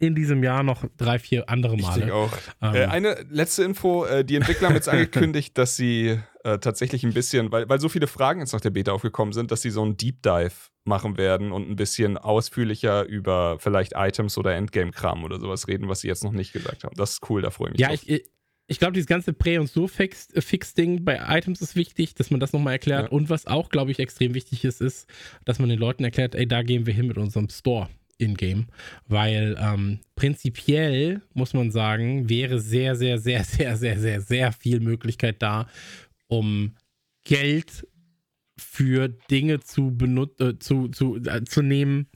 in 0.00 0.14
diesem 0.14 0.44
Jahr 0.44 0.62
noch 0.62 0.84
drei, 0.96 1.18
vier 1.18 1.48
andere 1.48 1.76
Male. 1.76 2.06
Ich 2.06 2.12
auch. 2.12 2.32
Ähm, 2.62 2.74
äh, 2.74 2.84
eine 2.84 3.16
letzte 3.28 3.64
Info: 3.64 4.04
äh, 4.04 4.24
Die 4.24 4.36
Entwickler 4.36 4.68
haben 4.68 4.76
jetzt 4.76 4.88
angekündigt, 4.88 5.58
dass 5.58 5.76
sie 5.76 6.20
äh, 6.44 6.58
tatsächlich 6.58 7.04
ein 7.04 7.12
bisschen, 7.12 7.50
weil, 7.50 7.68
weil 7.68 7.80
so 7.80 7.88
viele 7.88 8.06
Fragen 8.06 8.40
jetzt 8.40 8.52
nach 8.52 8.60
der 8.60 8.70
Beta 8.70 8.92
aufgekommen 8.92 9.32
sind, 9.32 9.50
dass 9.50 9.62
sie 9.62 9.70
so 9.70 9.82
einen 9.82 9.96
Deep 9.96 10.22
Dive 10.22 10.52
machen 10.84 11.18
werden 11.18 11.52
und 11.52 11.68
ein 11.68 11.76
bisschen 11.76 12.16
ausführlicher 12.16 13.04
über 13.04 13.58
vielleicht 13.58 13.92
Items 13.94 14.38
oder 14.38 14.54
Endgame-Kram 14.54 15.24
oder 15.24 15.38
sowas 15.38 15.68
reden, 15.68 15.88
was 15.88 16.00
sie 16.00 16.08
jetzt 16.08 16.24
noch 16.24 16.32
nicht 16.32 16.52
gesagt 16.52 16.84
haben. 16.84 16.94
Das 16.96 17.12
ist 17.14 17.28
cool, 17.28 17.42
da 17.42 17.50
freue 17.50 17.72
ich 17.72 17.72
mich. 17.72 17.80
Ja, 17.80 17.92
ich, 17.92 18.30
ich 18.70 18.78
glaube, 18.78 18.92
dieses 18.92 19.06
ganze 19.06 19.32
Prä- 19.32 19.58
und 19.58 19.66
So-Fix-Ding 19.66 21.04
bei 21.04 21.18
Items 21.26 21.62
ist 21.62 21.74
wichtig, 21.74 22.14
dass 22.14 22.30
man 22.30 22.38
das 22.38 22.52
nochmal 22.52 22.74
erklärt. 22.74 23.04
Ja. 23.04 23.08
Und 23.10 23.30
was 23.30 23.46
auch, 23.46 23.70
glaube 23.70 23.90
ich, 23.90 23.98
extrem 23.98 24.34
wichtig 24.34 24.62
ist, 24.64 24.82
ist, 24.82 25.08
dass 25.46 25.58
man 25.58 25.70
den 25.70 25.78
Leuten 25.78 26.04
erklärt, 26.04 26.34
ey, 26.34 26.46
da 26.46 26.62
gehen 26.62 26.84
wir 26.84 26.92
hin 26.92 27.06
mit 27.06 27.16
unserem 27.16 27.48
Store 27.48 27.88
in-game. 28.18 28.66
Weil 29.06 29.56
ähm, 29.58 30.00
prinzipiell, 30.16 31.22
muss 31.32 31.54
man 31.54 31.70
sagen, 31.70 32.28
wäre 32.28 32.60
sehr, 32.60 32.94
sehr, 32.94 33.18
sehr, 33.18 33.42
sehr, 33.44 33.76
sehr, 33.78 33.98
sehr, 33.98 34.20
sehr 34.20 34.52
viel 34.52 34.80
Möglichkeit 34.80 35.40
da, 35.40 35.66
um 36.26 36.76
Geld 37.24 37.86
für 38.58 39.08
Dinge 39.08 39.60
zu 39.60 39.96
benutzen, 39.96 40.50
äh, 40.50 40.58
zu, 40.58 40.88
zu, 40.88 41.16
äh, 41.16 41.42
zu 41.44 41.62
nehmen, 41.62 42.08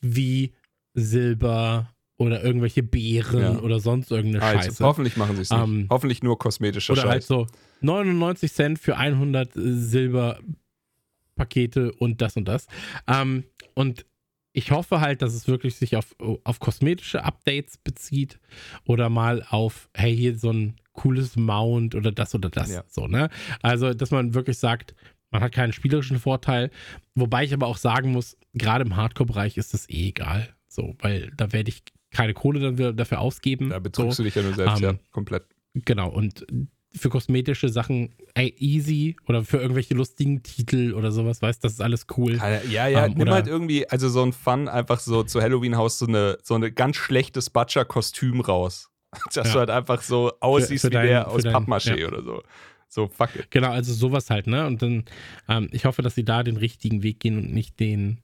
wie 0.00 0.52
Silber, 0.94 1.94
oder 2.18 2.42
irgendwelche 2.42 2.82
Beeren 2.82 3.40
ja. 3.40 3.58
oder 3.58 3.78
sonst 3.80 4.10
irgendeine 4.10 4.44
also, 4.44 4.62
Scheiße. 4.62 4.84
Hoffentlich 4.84 5.16
machen 5.16 5.36
sie 5.36 5.42
es 5.42 5.50
nicht. 5.50 5.62
Ähm, 5.62 5.86
hoffentlich 5.90 6.22
nur 6.22 6.38
kosmetische 6.38 6.92
oder 6.92 7.02
Scheiße. 7.02 7.34
Oder 7.34 7.42
halt 7.42 7.50
so 7.50 7.56
99 7.82 8.50
Cent 8.52 8.78
für 8.78 8.96
100 8.96 9.50
Silberpakete 9.54 11.92
und 11.98 12.22
das 12.22 12.36
und 12.36 12.46
das. 12.46 12.66
Ähm, 13.06 13.44
und 13.74 14.06
ich 14.52 14.70
hoffe 14.70 15.02
halt, 15.02 15.20
dass 15.20 15.34
es 15.34 15.48
wirklich 15.48 15.76
sich 15.76 15.96
auf, 15.96 16.16
auf 16.44 16.60
kosmetische 16.60 17.22
Updates 17.22 17.76
bezieht 17.76 18.40
oder 18.86 19.10
mal 19.10 19.44
auf, 19.50 19.90
hey, 19.94 20.16
hier 20.16 20.38
so 20.38 20.50
ein 20.50 20.76
cooles 20.94 21.36
Mount 21.36 21.94
oder 21.94 22.10
das 22.10 22.34
oder 22.34 22.48
das. 22.48 22.72
Ja. 22.72 22.84
So, 22.88 23.06
ne? 23.06 23.28
Also, 23.60 23.92
dass 23.92 24.10
man 24.10 24.32
wirklich 24.32 24.56
sagt, 24.56 24.94
man 25.30 25.42
hat 25.42 25.52
keinen 25.52 25.74
spielerischen 25.74 26.18
Vorteil. 26.18 26.70
Wobei 27.14 27.44
ich 27.44 27.52
aber 27.52 27.66
auch 27.66 27.76
sagen 27.76 28.12
muss, 28.12 28.38
gerade 28.54 28.84
im 28.84 28.96
Hardcore-Bereich 28.96 29.58
ist 29.58 29.74
das 29.74 29.90
eh 29.90 30.08
egal. 30.08 30.48
So, 30.68 30.94
weil 31.00 31.30
da 31.36 31.52
werde 31.52 31.68
ich 31.68 31.82
keine 32.16 32.34
Kohle 32.34 32.72
dann 32.72 32.96
dafür 32.96 33.20
ausgeben. 33.20 33.70
Da 33.70 33.78
betrügst 33.78 34.16
so. 34.16 34.22
du 34.22 34.26
dich 34.26 34.34
ja 34.34 34.42
nur 34.42 34.54
selbst, 34.54 34.78
um, 34.78 34.82
ja, 34.82 34.90
ähm, 34.90 34.98
komplett. 35.12 35.44
Genau, 35.74 36.08
und 36.08 36.46
für 36.94 37.10
kosmetische 37.10 37.68
Sachen 37.68 38.14
ey, 38.32 38.54
easy 38.58 39.16
oder 39.28 39.44
für 39.44 39.58
irgendwelche 39.58 39.92
lustigen 39.92 40.42
Titel 40.42 40.94
oder 40.94 41.12
sowas, 41.12 41.42
weißt 41.42 41.62
das 41.62 41.74
ist 41.74 41.82
alles 41.82 42.06
cool. 42.16 42.36
Ja, 42.70 42.86
ja, 42.86 43.06
ähm, 43.06 43.14
nimm 43.16 43.30
halt 43.30 43.46
irgendwie, 43.46 43.88
also 43.88 44.08
so 44.08 44.22
ein 44.22 44.32
Fun, 44.32 44.68
einfach 44.68 44.98
so 45.00 45.22
zu 45.22 45.42
Halloween-Haus 45.42 45.98
so 45.98 46.06
eine, 46.06 46.38
so 46.42 46.54
eine 46.54 46.72
ganz 46.72 46.96
schlechtes 46.96 47.50
Butcher-Kostüm 47.50 48.40
raus. 48.40 48.90
Dass 49.34 49.48
ja. 49.48 49.52
du 49.52 49.58
halt 49.58 49.70
einfach 49.70 50.00
so 50.02 50.32
aussiehst 50.40 50.82
für, 50.82 50.88
für 50.88 50.90
wie 50.90 50.94
dein, 50.94 51.06
der 51.06 51.28
aus 51.28 51.44
Pappmaché 51.44 51.98
ja. 51.98 52.08
oder 52.08 52.22
so. 52.22 52.42
So, 52.88 53.08
fuck 53.08 53.34
it. 53.36 53.50
Genau, 53.50 53.70
also 53.70 53.92
sowas 53.92 54.30
halt, 54.30 54.46
ne? 54.46 54.66
Und 54.66 54.80
dann, 54.80 55.04
ähm, 55.48 55.68
ich 55.72 55.84
hoffe, 55.84 56.02
dass 56.02 56.14
sie 56.14 56.24
da 56.24 56.42
den 56.42 56.56
richtigen 56.56 57.02
Weg 57.02 57.20
gehen 57.20 57.36
und 57.36 57.52
nicht 57.52 57.78
den 57.80 58.22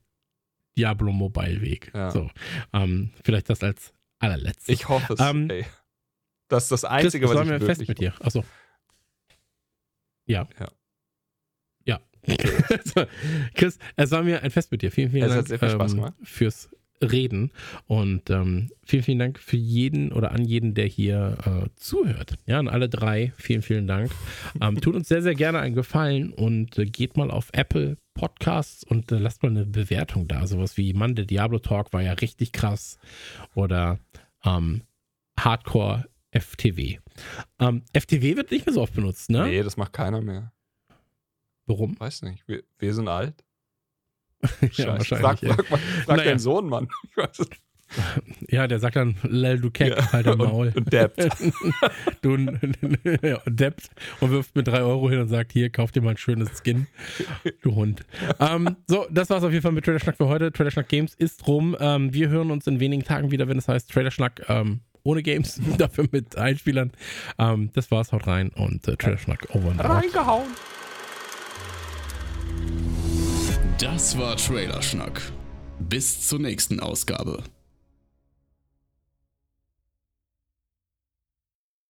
Diablo 0.76 1.12
Mobile 1.12 1.60
Weg. 1.60 1.90
Ja. 1.94 2.10
So, 2.10 2.30
ähm, 2.72 3.10
vielleicht 3.24 3.50
das 3.50 3.62
als 3.62 3.92
allerletztes. 4.18 4.68
Ich 4.68 4.88
hoffe 4.88 5.14
es. 5.14 5.20
Ähm, 5.20 5.50
ey. 5.50 5.66
Das 6.48 6.64
ist 6.64 6.72
das 6.72 6.84
Einzige, 6.84 7.26
Chris, 7.26 7.36
was 7.36 7.46
ich 7.46 7.52
mir 7.52 7.60
fest 7.60 7.88
mit 7.88 7.98
dir. 7.98 8.14
Achso. 8.20 8.44
Ja. 10.26 10.46
Ja. 10.58 10.68
Ja. 11.86 12.00
Chris, 13.54 13.78
es 13.96 14.10
war 14.10 14.22
mir 14.22 14.42
ein 14.42 14.50
Fest 14.50 14.70
mit 14.70 14.82
dir. 14.82 14.92
Vielen, 14.92 15.10
vielen 15.10 15.24
es 15.24 15.30
Dank 15.30 15.38
hat 15.40 15.48
sehr 15.48 15.58
viel 15.58 15.70
Spaß 15.70 15.94
ähm, 15.94 16.12
fürs 16.22 16.70
reden. 17.02 17.50
Und 17.86 18.30
ähm, 18.30 18.70
vielen, 18.84 19.02
vielen 19.02 19.18
Dank 19.18 19.38
für 19.38 19.56
jeden 19.56 20.12
oder 20.12 20.32
an 20.32 20.44
jeden, 20.44 20.74
der 20.74 20.86
hier 20.86 21.38
äh, 21.44 21.68
zuhört. 21.76 22.34
Ja, 22.46 22.58
an 22.58 22.68
alle 22.68 22.88
drei, 22.88 23.32
vielen, 23.36 23.62
vielen 23.62 23.86
Dank. 23.86 24.10
Ähm, 24.60 24.80
tut 24.80 24.94
uns 24.94 25.08
sehr, 25.08 25.22
sehr 25.22 25.34
gerne 25.34 25.58
einen 25.58 25.74
Gefallen 25.74 26.32
und 26.32 26.78
äh, 26.78 26.84
geht 26.84 27.16
mal 27.16 27.30
auf 27.30 27.48
Apple 27.52 27.96
Podcasts 28.14 28.84
und 28.84 29.10
äh, 29.12 29.18
lasst 29.18 29.42
mal 29.42 29.50
eine 29.50 29.66
Bewertung 29.66 30.28
da. 30.28 30.46
Sowas 30.46 30.76
wie 30.76 30.92
Mann, 30.92 31.14
der 31.14 31.24
Diablo 31.24 31.58
Talk 31.58 31.92
war 31.92 32.02
ja 32.02 32.12
richtig 32.12 32.52
krass. 32.52 32.98
Oder 33.54 33.98
ähm, 34.44 34.82
Hardcore 35.38 36.08
FTW. 36.30 36.98
Ähm, 37.58 37.84
FTW 37.92 38.36
wird 38.36 38.50
nicht 38.50 38.66
mehr 38.66 38.72
so 38.72 38.82
oft 38.82 38.94
benutzt, 38.94 39.30
ne? 39.30 39.44
Nee, 39.44 39.62
das 39.62 39.76
macht 39.76 39.92
keiner 39.92 40.20
mehr. 40.20 40.52
Warum? 41.66 41.98
Weiß 41.98 42.22
nicht. 42.22 42.46
Wir, 42.48 42.62
wir 42.78 42.94
sind 42.94 43.08
alt. 43.08 43.44
ja, 44.72 44.88
wahrscheinlich. 44.88 45.08
Frag, 45.08 45.38
frag, 45.38 45.66
frag, 45.66 45.78
frag 45.78 46.16
naja. 46.16 46.30
deinen 46.30 46.38
Sohn, 46.38 46.68
Mann. 46.68 46.88
Ja, 48.48 48.66
der 48.66 48.78
sagt 48.78 48.96
dann, 48.96 49.16
Lel, 49.22 49.60
du 49.60 49.70
Keck, 49.70 49.96
ja, 49.96 50.12
halt 50.12 50.26
dein 50.26 50.38
Maul. 50.38 50.72
Und, 50.74 50.92
deppt. 50.92 51.20
du 52.22 52.36
ja, 53.22 53.40
deppt 53.46 53.90
und 54.20 54.30
wirft 54.30 54.54
mir 54.56 54.62
drei 54.62 54.82
Euro 54.82 55.08
hin 55.10 55.20
und 55.20 55.28
sagt, 55.28 55.52
hier, 55.52 55.70
kauf 55.70 55.92
dir 55.92 56.02
mal 56.02 56.10
ein 56.10 56.16
schönes 56.16 56.50
Skin, 56.62 56.86
du 57.62 57.74
Hund. 57.74 58.02
ähm, 58.40 58.76
so, 58.86 59.06
das 59.10 59.30
war's 59.30 59.44
auf 59.44 59.50
jeden 59.50 59.62
Fall 59.62 59.72
mit 59.72 59.84
Trailer 59.84 60.00
Schnack 60.00 60.16
für 60.16 60.28
heute. 60.28 60.52
Trailer 60.52 60.70
Schnack 60.70 60.88
Games 60.88 61.14
ist 61.14 61.46
rum. 61.46 61.76
Ähm, 61.80 62.12
wir 62.12 62.28
hören 62.28 62.50
uns 62.50 62.66
in 62.66 62.80
wenigen 62.80 63.04
Tagen 63.04 63.30
wieder, 63.30 63.48
wenn 63.48 63.58
es 63.58 63.68
heißt 63.68 63.90
Trailer 63.90 64.10
Schnack 64.10 64.42
ähm, 64.48 64.80
ohne 65.04 65.22
Games, 65.22 65.60
dafür 65.78 66.06
mit 66.10 66.36
Einspielern. 66.36 66.92
Ähm, 67.38 67.70
das 67.74 67.90
war's, 67.90 68.12
haut 68.12 68.26
rein 68.26 68.50
und 68.50 68.86
äh, 68.88 68.96
Trailer 68.96 69.18
Schnack 69.18 69.48
over. 69.54 69.72
Reingehauen. 69.78 70.48
Das 73.78 74.16
war 74.16 74.36
Trailerschnack. 74.36 75.20
Bis 75.80 76.28
zur 76.28 76.38
nächsten 76.38 76.78
Ausgabe. 76.78 77.42